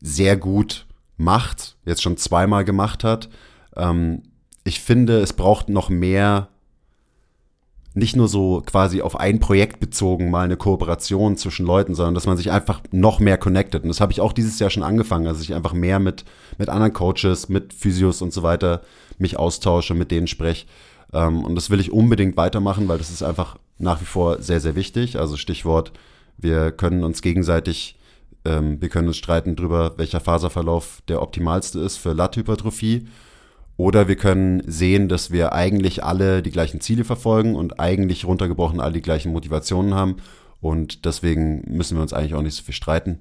sehr 0.01 0.37
gut 0.37 0.87
macht, 1.19 1.77
jetzt 1.85 2.03
schon 2.03 2.17
zweimal 2.17 2.65
gemacht 2.65 3.05
hat. 3.05 3.29
Ähm, 3.77 4.23
ich 4.65 4.81
finde, 4.81 5.21
es 5.21 5.35
braucht 5.35 5.69
noch 5.69 5.91
mehr 5.91 6.49
nicht 7.95 8.17
nur 8.17 8.29
so 8.29 8.63
quasi 8.65 9.03
auf 9.03 9.19
ein 9.21 9.39
Projekt 9.39 9.79
bezogen 9.81 10.31
mal 10.31 10.45
eine 10.45 10.57
Kooperation 10.57 11.37
zwischen 11.37 11.67
Leuten, 11.67 11.95
sondern 11.95 12.15
dass 12.15 12.27
man 12.27 12.37
sich 12.39 12.51
einfach 12.51 12.81
noch 12.91 13.21
mehr 13.21 13.37
connectet. 13.37 13.83
Und 13.83 13.89
das 13.89 14.01
habe 14.01 14.13
ich 14.13 14.21
auch 14.21 14.33
dieses 14.33 14.59
Jahr 14.59 14.71
schon 14.71 14.83
angefangen, 14.83 15.27
dass 15.27 15.43
ich 15.43 15.55
einfach 15.55 15.75
mehr 15.75 15.99
mit, 15.99 16.25
mit 16.57 16.71
anderen 16.71 16.95
Coaches, 16.95 17.49
mit 17.49 17.75
Physios 17.75 18.23
und 18.23 18.33
so 18.33 18.43
weiter 18.43 18.81
mich 19.19 19.39
austausche, 19.39 19.95
mit 19.95 20.11
denen 20.11 20.27
spreche. 20.27 20.67
Ähm, 21.13 21.45
und 21.45 21.55
das 21.55 21.69
will 21.69 21.81
ich 21.81 21.93
unbedingt 21.93 22.37
weitermachen, 22.37 22.89
weil 22.89 22.99
das 22.99 23.11
ist 23.11 23.23
einfach 23.23 23.59
nach 23.79 24.01
wie 24.01 24.07
vor 24.07 24.41
sehr, 24.41 24.61
sehr 24.61 24.75
wichtig. 24.75 25.19
Also 25.19 25.37
Stichwort, 25.37 25.93
wir 26.39 26.73
können 26.73 27.05
uns 27.05 27.21
gegenseitig, 27.21 27.99
ähm, 28.47 28.81
wir 28.81 28.89
können 28.89 29.09
uns 29.09 29.19
streiten 29.19 29.55
drüber, 29.55 29.93
welcher 29.99 30.21
Faserverlauf 30.21 31.03
der 31.09 31.21
optimalste 31.21 31.81
ist 31.81 31.99
für 31.99 32.15
Latthypertrophie. 32.15 33.07
Oder 33.77 34.07
wir 34.07 34.17
können 34.17 34.63
sehen, 34.67 35.09
dass 35.09 35.31
wir 35.31 35.53
eigentlich 35.53 36.05
alle 36.05 36.43
die 36.43 36.51
gleichen 36.51 36.81
Ziele 36.81 37.05
verfolgen 37.05 37.57
und 37.57 37.81
eigentlich 37.81 38.25
runtergebrochen 38.25 38.81
alle 38.81 38.93
die 38.93 39.03
gleichen 39.03 39.33
Motivationen 39.33 39.95
haben. 39.95 40.17
Und 40.61 41.05
deswegen 41.05 41.63
müssen 41.67 41.97
wir 41.97 42.03
uns 42.03 42.13
eigentlich 42.13 42.35
auch 42.35 42.43
nicht 42.43 42.55
so 42.55 42.63
viel 42.63 42.75
streiten. 42.75 43.19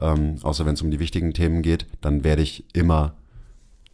Ähm, 0.00 0.36
außer 0.42 0.66
wenn 0.66 0.74
es 0.74 0.82
um 0.82 0.90
die 0.90 1.00
wichtigen 1.00 1.32
Themen 1.32 1.62
geht, 1.62 1.86
dann 2.00 2.24
werde 2.24 2.42
ich 2.42 2.64
immer 2.74 3.14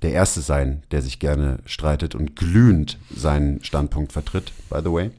der 0.03 0.13
Erste 0.13 0.41
sein, 0.41 0.83
der 0.91 1.03
sich 1.03 1.21
gerne 1.21 1.59
streitet 1.65 2.15
und 2.15 2.35
glühend 2.35 2.99
seinen 3.15 3.63
Standpunkt 3.63 4.13
vertritt, 4.13 4.53
by 4.69 4.81
the 4.83 4.91
way. 4.91 5.11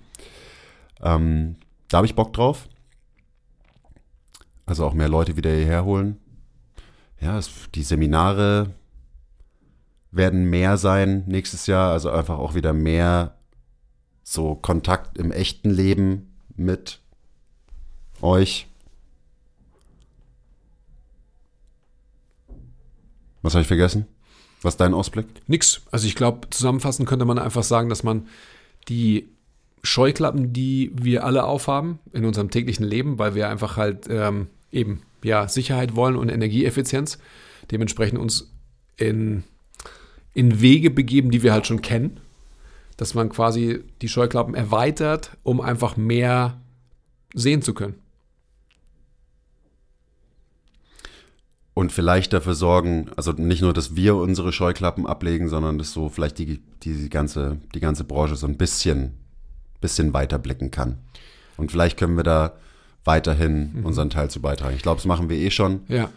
Ähm, 1.02 1.56
da 1.90 1.98
habe 1.98 2.08
ich 2.08 2.16
Bock 2.16 2.34
drauf. 2.34 2.68
Also 4.66 4.86
auch 4.86 4.94
mehr 4.94 5.10
Leute 5.10 5.38
wieder 5.38 5.52
hierher 5.52 5.86
holen. 5.86 6.18
Ja, 7.20 7.38
es, 7.38 7.50
die 7.76 7.84
Seminare 7.84 8.72
werden 10.14 10.50
mehr 10.50 10.78
sein 10.78 11.24
nächstes 11.28 11.68
Jahr, 11.68 11.92
also 11.92 12.10
einfach 12.10 12.38
auch 12.38 12.54
wieder 12.56 12.72
mehr 12.72 13.36
so 14.24 14.56
Kontakt 14.56 15.18
im 15.18 15.32
echten 15.32 15.70
Leben 15.70 16.34
mit 16.56 17.00
euch. 18.22 18.68
Was 23.42 23.54
habe 23.54 23.64
ich 23.64 23.68
vergessen? 23.68 24.06
Was 24.62 24.76
ist 24.76 24.80
dein 24.80 24.94
Ausblick? 24.94 25.26
Nix. 25.48 25.82
Also 25.92 26.08
ich 26.08 26.16
glaube, 26.16 26.50
zusammenfassend 26.50 27.08
könnte 27.10 27.26
man 27.26 27.38
einfach 27.38 27.64
sagen, 27.64 27.90
dass 27.90 28.04
man 28.04 28.28
die 28.88 29.30
Scheuklappen, 29.84 30.54
die 30.54 30.92
wir 30.96 31.26
alle 31.26 31.44
aufhaben 31.44 32.00
in 32.14 32.24
unserem 32.24 32.50
täglichen 32.50 32.86
Leben, 32.86 33.20
weil 33.20 33.36
wir 33.36 33.50
einfach 33.50 33.76
halt 33.76 34.08
ähm, 34.10 34.48
eben 34.72 35.02
ja 35.24 35.50
Sicherheit 35.50 35.96
wollen 35.98 36.16
und 36.16 36.30
Energieeffizienz, 36.30 37.18
dementsprechend 37.72 38.20
uns 38.20 38.54
in, 38.96 39.44
in 40.34 40.62
Wege 40.62 40.90
begeben, 40.90 41.32
die 41.32 41.44
wir 41.44 41.54
halt 41.54 41.68
schon 41.68 41.82
kennen. 41.82 42.20
Dass 42.98 43.14
man 43.14 43.30
quasi 43.30 43.84
die 44.02 44.10
Scheuklappen 44.10 44.54
erweitert, 44.54 45.32
um 45.44 45.62
einfach 45.62 45.98
mehr 45.98 46.62
sehen 47.34 47.62
zu 47.62 47.74
können. 47.74 47.96
Und 51.74 51.92
vielleicht 51.92 52.34
dafür 52.34 52.54
sorgen, 52.54 53.10
also 53.16 53.32
nicht 53.32 53.64
nur, 53.64 53.74
dass 53.74 53.96
wir 53.96 54.16
unsere 54.16 54.54
Scheuklappen 54.54 55.08
ablegen, 55.08 55.50
sondern 55.50 55.80
dass 55.80 55.92
so 55.92 56.08
vielleicht 56.08 56.38
die, 56.38 56.62
die, 56.84 57.10
ganze, 57.10 57.58
die 57.74 57.80
ganze 57.80 58.04
Branche 58.04 58.36
so 58.36 58.46
ein 58.46 58.58
bisschen, 58.58 59.14
bisschen 59.82 60.14
weiter 60.14 60.38
blicken 60.38 60.70
kann. 60.70 61.00
Und 61.58 61.72
vielleicht 61.72 61.98
können 61.98 62.16
wir 62.16 62.24
da 62.24 62.54
weiterhin 63.06 63.72
mhm. 63.74 63.86
unseren 63.86 64.12
Teil 64.12 64.30
zu 64.30 64.40
beitragen. 64.40 64.76
Ich 64.76 64.84
glaube, 64.84 64.98
das 64.98 65.06
machen 65.06 65.30
wir 65.30 65.38
eh 65.38 65.50
schon. 65.50 65.82
Ja. 65.88 66.10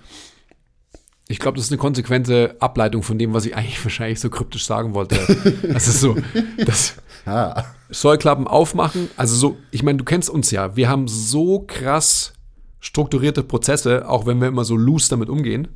Ich 1.28 1.40
glaube, 1.40 1.56
das 1.56 1.66
ist 1.66 1.72
eine 1.72 1.78
konsequente 1.78 2.56
Ableitung 2.60 3.02
von 3.02 3.18
dem, 3.18 3.32
was 3.32 3.46
ich 3.46 3.56
eigentlich 3.56 3.82
wahrscheinlich 3.84 4.20
so 4.20 4.30
kryptisch 4.30 4.64
sagen 4.64 4.94
wollte. 4.94 5.16
Das 5.62 5.88
ist 5.88 6.00
so, 6.00 6.16
das 6.64 6.96
Ah. 7.26 7.64
Scheuklappen 7.90 8.46
aufmachen. 8.46 9.10
Also 9.16 9.34
so, 9.34 9.56
ich 9.72 9.82
meine, 9.82 9.98
du 9.98 10.04
kennst 10.04 10.30
uns 10.30 10.52
ja. 10.52 10.76
Wir 10.76 10.88
haben 10.88 11.08
so 11.08 11.64
krass 11.66 12.32
strukturierte 12.78 13.42
Prozesse, 13.42 14.08
auch 14.08 14.26
wenn 14.26 14.40
wir 14.40 14.46
immer 14.46 14.64
so 14.64 14.76
loose 14.76 15.10
damit 15.10 15.28
umgehen. 15.28 15.68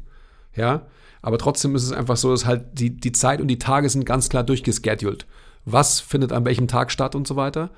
Ja. 0.54 0.86
Aber 1.22 1.38
trotzdem 1.38 1.74
ist 1.74 1.82
es 1.82 1.92
einfach 1.92 2.16
so, 2.16 2.30
dass 2.30 2.46
halt 2.46 2.78
die, 2.78 2.96
die 2.96 3.12
Zeit 3.12 3.40
und 3.40 3.48
die 3.48 3.58
Tage 3.58 3.88
sind 3.90 4.06
ganz 4.06 4.28
klar 4.28 4.44
durchgeschedult. 4.44 5.26
Was 5.64 6.00
findet 6.00 6.32
an 6.32 6.44
welchem 6.44 6.68
Tag 6.68 6.90
statt 6.92 7.14
und 7.14 7.26
so 7.26 7.36
weiter. 7.36 7.70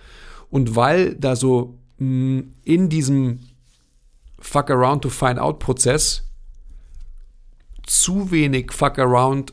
Und 0.50 0.76
weil 0.76 1.14
da 1.14 1.34
so 1.34 1.78
mh, 1.96 2.44
in 2.64 2.88
diesem 2.88 3.40
Fuck 4.38 4.70
around 4.70 5.02
to 5.02 5.08
find 5.08 5.38
out 5.38 5.60
Prozess 5.60 6.24
zu 7.86 8.30
wenig 8.30 8.72
Fuck 8.72 8.98
around 8.98 9.52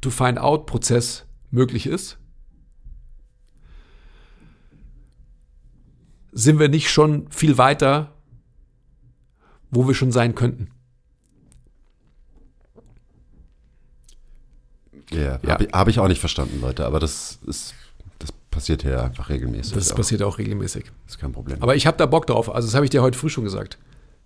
to 0.00 0.10
find 0.10 0.38
out 0.38 0.66
Prozess 0.66 1.24
möglich 1.50 1.86
ist, 1.86 2.18
sind 6.32 6.58
wir 6.58 6.68
nicht 6.68 6.90
schon 6.90 7.30
viel 7.30 7.56
weiter, 7.58 8.12
wo 9.70 9.86
wir 9.88 9.94
schon 9.94 10.12
sein 10.12 10.34
könnten. 10.34 10.70
Ja, 15.10 15.38
Ja. 15.42 15.52
habe 15.52 15.64
ich, 15.64 15.72
hab 15.72 15.88
ich 15.88 15.98
auch 15.98 16.08
nicht 16.08 16.20
verstanden, 16.20 16.60
Leute, 16.60 16.84
aber 16.84 16.98
das 17.00 17.38
ist, 17.46 17.74
das 18.18 18.32
passiert 18.50 18.82
hier 18.82 19.02
einfach 19.02 19.28
regelmäßig. 19.28 19.74
Das 19.74 19.92
auch. 19.92 19.96
passiert 19.96 20.22
auch 20.22 20.38
regelmäßig. 20.38 20.86
ist 21.06 21.18
kein 21.18 21.32
Problem. 21.32 21.62
Aber 21.62 21.76
ich 21.76 21.86
habe 21.86 21.96
da 21.96 22.06
Bock 22.06 22.26
drauf. 22.26 22.52
Also 22.54 22.66
das 22.68 22.74
habe 22.74 22.84
ich 22.84 22.90
dir 22.90 23.02
heute 23.02 23.16
früh 23.18 23.28
schon 23.28 23.44
gesagt. 23.44 23.78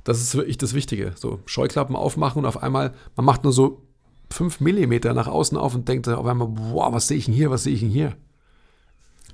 Das 0.05 0.21
ist 0.21 0.35
wirklich 0.35 0.59
das 0.59 0.75
Wichtige. 0.75 1.13
So 1.17 1.41
Scheuklappen 1.47 1.97
aufmachen 1.97 2.41
und 2.41 2.47
auf 2.47 2.63
einmal, 2.63 2.95
man 3.17 3.27
macht 3.27 3.45
nur 3.45 3.53
so 3.53 3.83
fünf 4.31 4.61
Millimeter 4.61 5.13
nach 5.15 5.27
außen 5.27 5.59
auf 5.59 5.75
und 5.75 5.89
denkt 5.89 6.09
auf 6.09 6.27
einmal, 6.27 6.49
boah, 6.49 6.93
was 6.93 7.09
sehe 7.09 7.17
ich 7.19 7.27
denn 7.27 7.35
hier, 7.35 7.51
was 7.51 7.65
sehe 7.65 7.75
ich 7.75 7.81
denn 7.81 7.91
hier? 7.91 8.17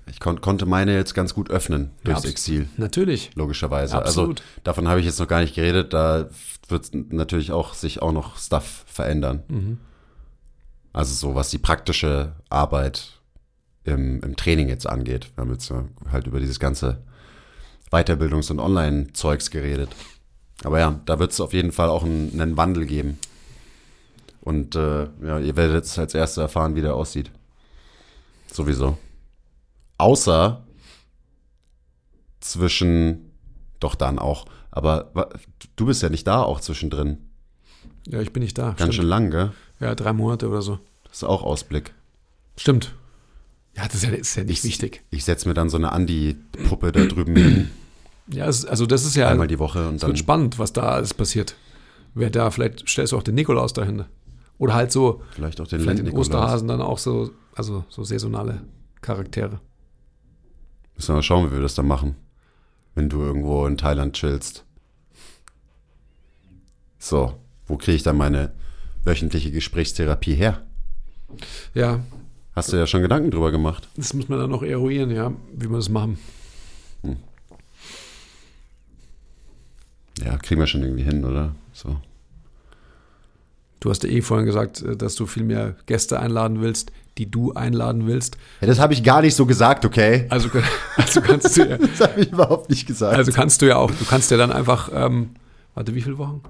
ich 0.09 0.21
kon 0.21 0.41
konnte 0.41 0.67
meine 0.67 0.95
jetzt 0.95 1.15
ganz 1.15 1.35
gut 1.35 1.51
öffnen 1.51 1.91
durchs 2.05 2.21
abs- 2.21 2.31
Exil. 2.31 2.69
Natürlich. 2.77 3.33
logischerweise. 3.35 3.97
Absolut. 3.97 4.41
Also 4.41 4.61
davon 4.63 4.87
habe 4.87 5.01
ich 5.01 5.07
jetzt 5.07 5.19
noch 5.19 5.27
gar 5.27 5.41
nicht 5.41 5.57
geredet. 5.57 5.93
Da 5.93 6.29
wird 6.69 6.91
natürlich 6.95 7.51
auch 7.51 7.75
sich 7.75 8.03
auch 8.03 8.13
noch 8.13 8.37
Stuff 8.39 8.85
verändern. 8.87 9.43
Mhm. 9.49 9.79
Also 10.93 11.13
so 11.13 11.35
was 11.35 11.51
die 11.51 11.59
praktische 11.59 12.37
Arbeit 12.49 13.21
im, 13.83 14.21
im 14.23 14.37
Training 14.37 14.69
jetzt 14.69 14.89
angeht. 14.89 15.33
Wir 15.35 15.43
haben 15.43 15.53
jetzt 15.53 15.69
ja 15.71 15.85
halt 16.11 16.29
über 16.29 16.39
dieses 16.39 16.61
ganze 16.61 17.03
Weiterbildungs- 17.91 18.51
und 18.53 18.61
Online-Zeugs 18.61 19.51
geredet. 19.51 19.91
Aber 20.65 20.79
ja, 20.81 21.01
da 21.07 21.19
wird 21.19 21.33
es 21.33 21.41
auf 21.41 21.53
jeden 21.53 21.73
Fall 21.73 21.89
auch 21.89 22.03
einen, 22.05 22.41
einen 22.41 22.57
Wandel 22.57 22.87
geben. 22.87 23.19
Und 24.41 24.75
äh, 24.77 25.05
ja, 25.23 25.39
ihr 25.39 25.57
werdet 25.57 25.75
jetzt 25.77 25.99
als 25.99 26.15
Erste 26.15 26.41
erfahren, 26.41 26.75
wie 26.77 26.81
der 26.81 26.95
aussieht. 26.95 27.31
Sowieso. 28.53 28.97
Außer 29.99 30.63
zwischen, 32.41 33.33
doch 33.81 33.95
dann 33.95 34.19
auch, 34.19 34.47
aber 34.71 35.11
du 35.77 35.87
bist 35.87 36.03
ja 36.03 36.09
nicht 36.09 36.27
da 36.27 36.43
auch 36.43 36.61
zwischendrin. 36.61 37.19
Ja, 38.07 38.21
ich 38.21 38.33
bin 38.33 38.43
nicht 38.43 38.57
da. 38.57 38.69
Ganz 38.69 38.81
Stimmt. 38.81 38.95
schön 38.95 39.07
lang, 39.07 39.31
gell? 39.31 39.53
Ja, 39.81 39.95
drei 39.95 40.13
Monate 40.13 40.49
oder 40.49 40.63
so. 40.63 40.79
Das 41.05 41.19
ist 41.19 41.25
auch 41.25 41.43
Ausblick. 41.43 41.93
Stimmt. 42.57 42.95
Ja, 43.77 43.85
das 43.87 43.97
ist 43.97 44.05
ja, 44.05 44.11
das 44.11 44.21
ist 44.21 44.37
ja 44.37 44.45
nicht 44.45 44.59
Ich- 44.59 44.65
wichtig. 44.65 45.03
Ich 45.11 45.25
setze 45.25 45.49
mir 45.49 45.55
dann 45.55 45.69
so 45.71 45.77
eine 45.77 45.93
Andi-Puppe 45.93 46.93
da 46.93 47.05
drüben 47.05 47.37
hin, 47.37 47.71
Ja, 48.29 48.47
es, 48.47 48.65
also 48.65 48.87
das 48.87 49.05
ist 49.05 49.15
ja, 49.17 49.29
einmal 49.29 49.47
die 49.47 49.59
Woche 49.59 49.89
und 49.89 49.97
es 49.97 50.01
dann. 50.01 50.09
wird 50.09 50.19
spannend, 50.19 50.59
was 50.59 50.73
da 50.73 50.83
alles 50.91 51.15
passiert. 51.15 51.55
Wer 52.15 52.31
da, 52.31 52.51
vielleicht 52.51 52.89
stellst 52.89 53.13
du 53.13 53.17
auch 53.19 53.23
den 53.23 53.35
Nikolaus 53.35 53.73
dahin. 53.73 54.05
Oder 54.59 54.75
halt 54.75 54.91
so, 54.91 55.23
Vielleicht 55.33 55.61
auch 55.61 55.67
den 55.67 55.81
vielleicht 55.81 55.99
den. 55.99 56.11
Osterhasen 56.17 56.67
dann 56.67 56.81
auch 56.81 56.99
so, 56.99 57.31
also 57.55 57.85
so 57.89 58.05
saisonale 58.05 58.63
Charaktere. 59.03 59.61
Müssen 60.97 61.09
wir 61.09 61.15
mal 61.17 61.23
schauen, 61.23 61.49
wie 61.51 61.55
wir 61.55 61.61
das 61.61 61.75
dann 61.75 61.87
machen. 61.87 62.17
Wenn 62.95 63.11
du 63.11 63.21
irgendwo 63.21 63.67
in 63.67 63.77
Thailand 63.77 64.15
chillst. 64.15 64.65
So, 66.99 67.35
wo 67.67 67.77
kriege 67.77 67.97
ich 67.97 68.03
dann 68.03 68.17
meine 68.17 68.53
wöchentliche 69.05 69.51
Gesprächstherapie 69.51 70.35
her? 70.35 70.63
Ja, 71.75 72.01
Hast 72.55 72.73
du 72.73 72.79
ja 72.79 72.87
schon 72.87 73.03
Gedanken 73.03 73.31
drüber 73.31 73.51
gemacht. 73.53 73.87
das 73.99 74.15
muss 74.15 74.31
man 74.31 74.39
dann 74.39 74.49
noch 74.49 74.63
eruieren, 74.63 75.11
ja, 75.11 75.31
wie 75.55 75.69
wir 75.69 75.77
das 75.77 75.91
machen. 75.91 76.19
Ja, 80.25 80.37
kriegen 80.39 80.61
wir 80.61 80.67
schon 80.67 80.83
irgendwie 80.83 81.03
hin, 81.03 81.25
oder? 81.25 81.55
So. 81.73 81.97
Du 83.81 83.91
hast 83.91 84.03
ja 84.03 84.09
eh 84.09 84.23
vorhin 84.23 84.47
gesagt, 84.47 84.83
äh, 84.83 84.97
dass 84.97 85.15
du 85.15 85.27
viel 85.27 85.45
mehr 85.45 85.77
Gäste 85.87 86.19
einladen 86.19 86.61
willst, 86.61 86.93
die 87.19 87.31
du 87.31 87.53
einladen 87.53 88.07
willst. 88.07 88.37
Ja, 88.61 88.67
das 88.67 88.79
habe 88.79 88.93
ich 88.95 89.03
gar 89.03 89.23
nicht 89.23 89.35
so 89.35 89.47
gesagt, 89.47 89.85
okay? 89.85 90.27
Also, 90.31 90.49
also 90.97 91.21
kannst 91.21 91.57
du 91.57 91.69
ja, 91.69 91.79
Das 91.79 92.01
habe 92.01 92.21
ich 92.21 92.33
überhaupt 92.33 92.71
nicht 92.71 92.87
gesagt. 92.87 93.17
also 93.17 93.33
kannst 93.33 93.63
du 93.63 93.67
ja 93.67 93.77
auch, 93.77 93.91
du 93.91 94.05
kannst 94.05 94.31
ja 94.31 94.37
dann 94.37 94.53
einfach, 94.53 94.91
ähm, 94.95 95.31
warte, 95.75 95.95
wie 95.95 96.01
viele 96.01 96.19
Wochen? 96.19 96.41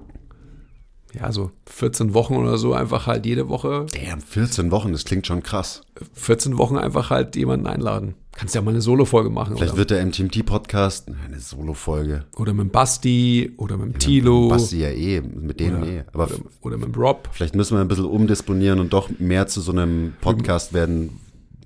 Ja, 1.19 1.31
so 1.31 1.51
14 1.65 2.13
Wochen 2.13 2.35
oder 2.35 2.57
so, 2.57 2.73
einfach 2.73 3.07
halt 3.07 3.25
jede 3.25 3.49
Woche, 3.49 3.85
Damn, 3.93 4.21
14 4.21 4.71
Wochen, 4.71 4.91
das 4.91 5.05
klingt 5.05 5.25
schon 5.27 5.41
krass. 5.43 5.81
14 6.13 6.57
Wochen 6.57 6.77
einfach 6.77 7.09
halt 7.09 7.35
jemanden 7.35 7.67
einladen. 7.67 8.15
Kannst 8.33 8.53
ja 8.53 8.61
mal 8.61 8.69
eine 8.69 8.81
Solo-Folge 8.81 9.31
machen. 9.31 9.57
Vielleicht 9.57 9.73
oder, 9.73 9.79
wird 9.79 9.89
der 9.89 10.05
MTMT-Podcast 10.05 11.09
eine 11.25 11.39
Solo-Folge. 11.39 12.25
oder 12.35 12.53
mit 12.53 12.65
dem 12.65 12.71
Basti 12.71 13.51
oder 13.57 13.77
mit 13.77 13.95
dem 13.95 13.99
Tilo. 13.99 14.49
Basti 14.49 14.79
ja 14.79 14.89
eh, 14.89 15.21
mit 15.21 15.59
denen 15.59 15.81
oder, 15.81 15.91
eh. 15.91 16.03
Aber 16.13 16.25
oder, 16.25 16.35
oder 16.61 16.77
mit 16.77 16.93
dem 16.93 17.01
Rob. 17.01 17.29
vielleicht 17.31 17.55
müssen 17.55 17.75
wir 17.75 17.81
ein 17.81 17.87
bisschen 17.87 18.05
umdisponieren 18.05 18.79
und 18.79 18.93
doch 18.93 19.09
mehr 19.17 19.47
zu 19.47 19.61
so 19.61 19.71
einem 19.71 20.13
Podcast 20.21 20.73
werden, 20.73 21.19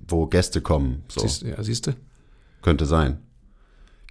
wo 0.08 0.26
Gäste 0.26 0.62
kommen. 0.62 1.02
So, 1.08 1.20
Siehst, 1.20 1.42
ja, 1.42 1.62
siehst 1.62 1.88
du? 1.88 1.92
könnte 2.62 2.86
sein. 2.86 3.18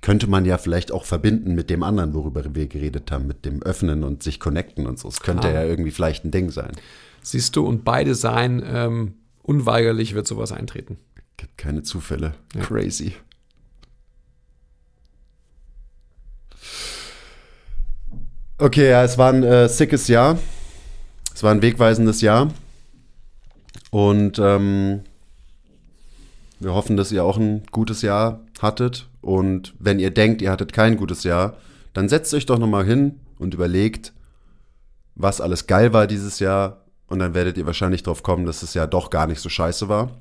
Könnte 0.01 0.27
man 0.27 0.45
ja 0.45 0.57
vielleicht 0.57 0.91
auch 0.91 1.05
verbinden 1.05 1.53
mit 1.53 1.69
dem 1.69 1.83
anderen, 1.83 2.15
worüber 2.15 2.43
wir 2.55 2.67
geredet 2.67 3.11
haben, 3.11 3.27
mit 3.27 3.45
dem 3.45 3.61
Öffnen 3.61 4.03
und 4.03 4.23
sich 4.23 4.39
connecten 4.39 4.87
und 4.87 4.97
so. 4.97 5.07
Es 5.07 5.21
könnte 5.21 5.49
Klar. 5.49 5.61
ja 5.61 5.63
irgendwie 5.63 5.91
vielleicht 5.91 6.25
ein 6.25 6.31
Ding 6.31 6.49
sein. 6.49 6.71
Siehst 7.21 7.55
du, 7.55 7.67
und 7.67 7.83
beide 7.83 8.15
sein, 8.15 8.63
ähm, 8.65 9.13
unweigerlich 9.43 10.15
wird 10.15 10.25
sowas 10.25 10.51
eintreten. 10.51 10.97
Gibt 11.37 11.57
keine 11.57 11.83
Zufälle. 11.83 12.33
Ja. 12.55 12.61
Crazy. 12.61 13.13
Okay, 18.57 18.89
ja, 18.89 19.03
es 19.03 19.17
war 19.19 19.31
ein 19.31 19.43
äh, 19.43 19.69
sickes 19.69 20.07
Jahr. 20.07 20.39
Es 21.33 21.43
war 21.43 21.51
ein 21.51 21.61
wegweisendes 21.61 22.21
Jahr. 22.21 22.51
Und 23.91 24.39
ähm, 24.39 25.01
wir 26.59 26.73
hoffen, 26.73 26.97
dass 26.97 27.11
ihr 27.11 27.23
auch 27.23 27.37
ein 27.37 27.63
gutes 27.71 28.01
Jahr 28.01 28.41
hattet. 28.61 29.07
Und 29.21 29.73
wenn 29.79 29.99
ihr 29.99 30.11
denkt, 30.11 30.41
ihr 30.41 30.51
hattet 30.51 30.73
kein 30.73 30.97
gutes 30.97 31.23
Jahr, 31.23 31.57
dann 31.93 32.09
setzt 32.09 32.33
euch 32.33 32.45
doch 32.45 32.57
nochmal 32.57 32.85
hin 32.85 33.19
und 33.37 33.53
überlegt, 33.53 34.13
was 35.15 35.41
alles 35.41 35.67
geil 35.67 35.93
war 35.93 36.07
dieses 36.07 36.39
Jahr. 36.39 36.85
Und 37.07 37.19
dann 37.19 37.33
werdet 37.33 37.57
ihr 37.57 37.65
wahrscheinlich 37.65 38.03
drauf 38.03 38.23
kommen, 38.23 38.45
dass 38.45 38.63
es 38.63 38.73
ja 38.73 38.87
doch 38.87 39.09
gar 39.09 39.27
nicht 39.27 39.41
so 39.41 39.49
scheiße 39.49 39.89
war. 39.89 40.11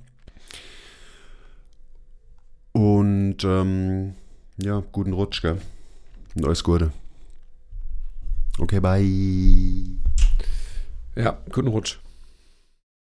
Und 2.72 3.44
ähm, 3.44 4.14
ja, 4.56 4.82
guten 4.92 5.12
Rutsch, 5.12 5.42
gell? 5.42 5.58
Alles 6.42 6.62
Gute. 6.62 6.92
Okay, 8.58 8.80
bye. 8.80 10.00
Ja, 11.16 11.38
guten 11.50 11.68
Rutsch. 11.68 11.98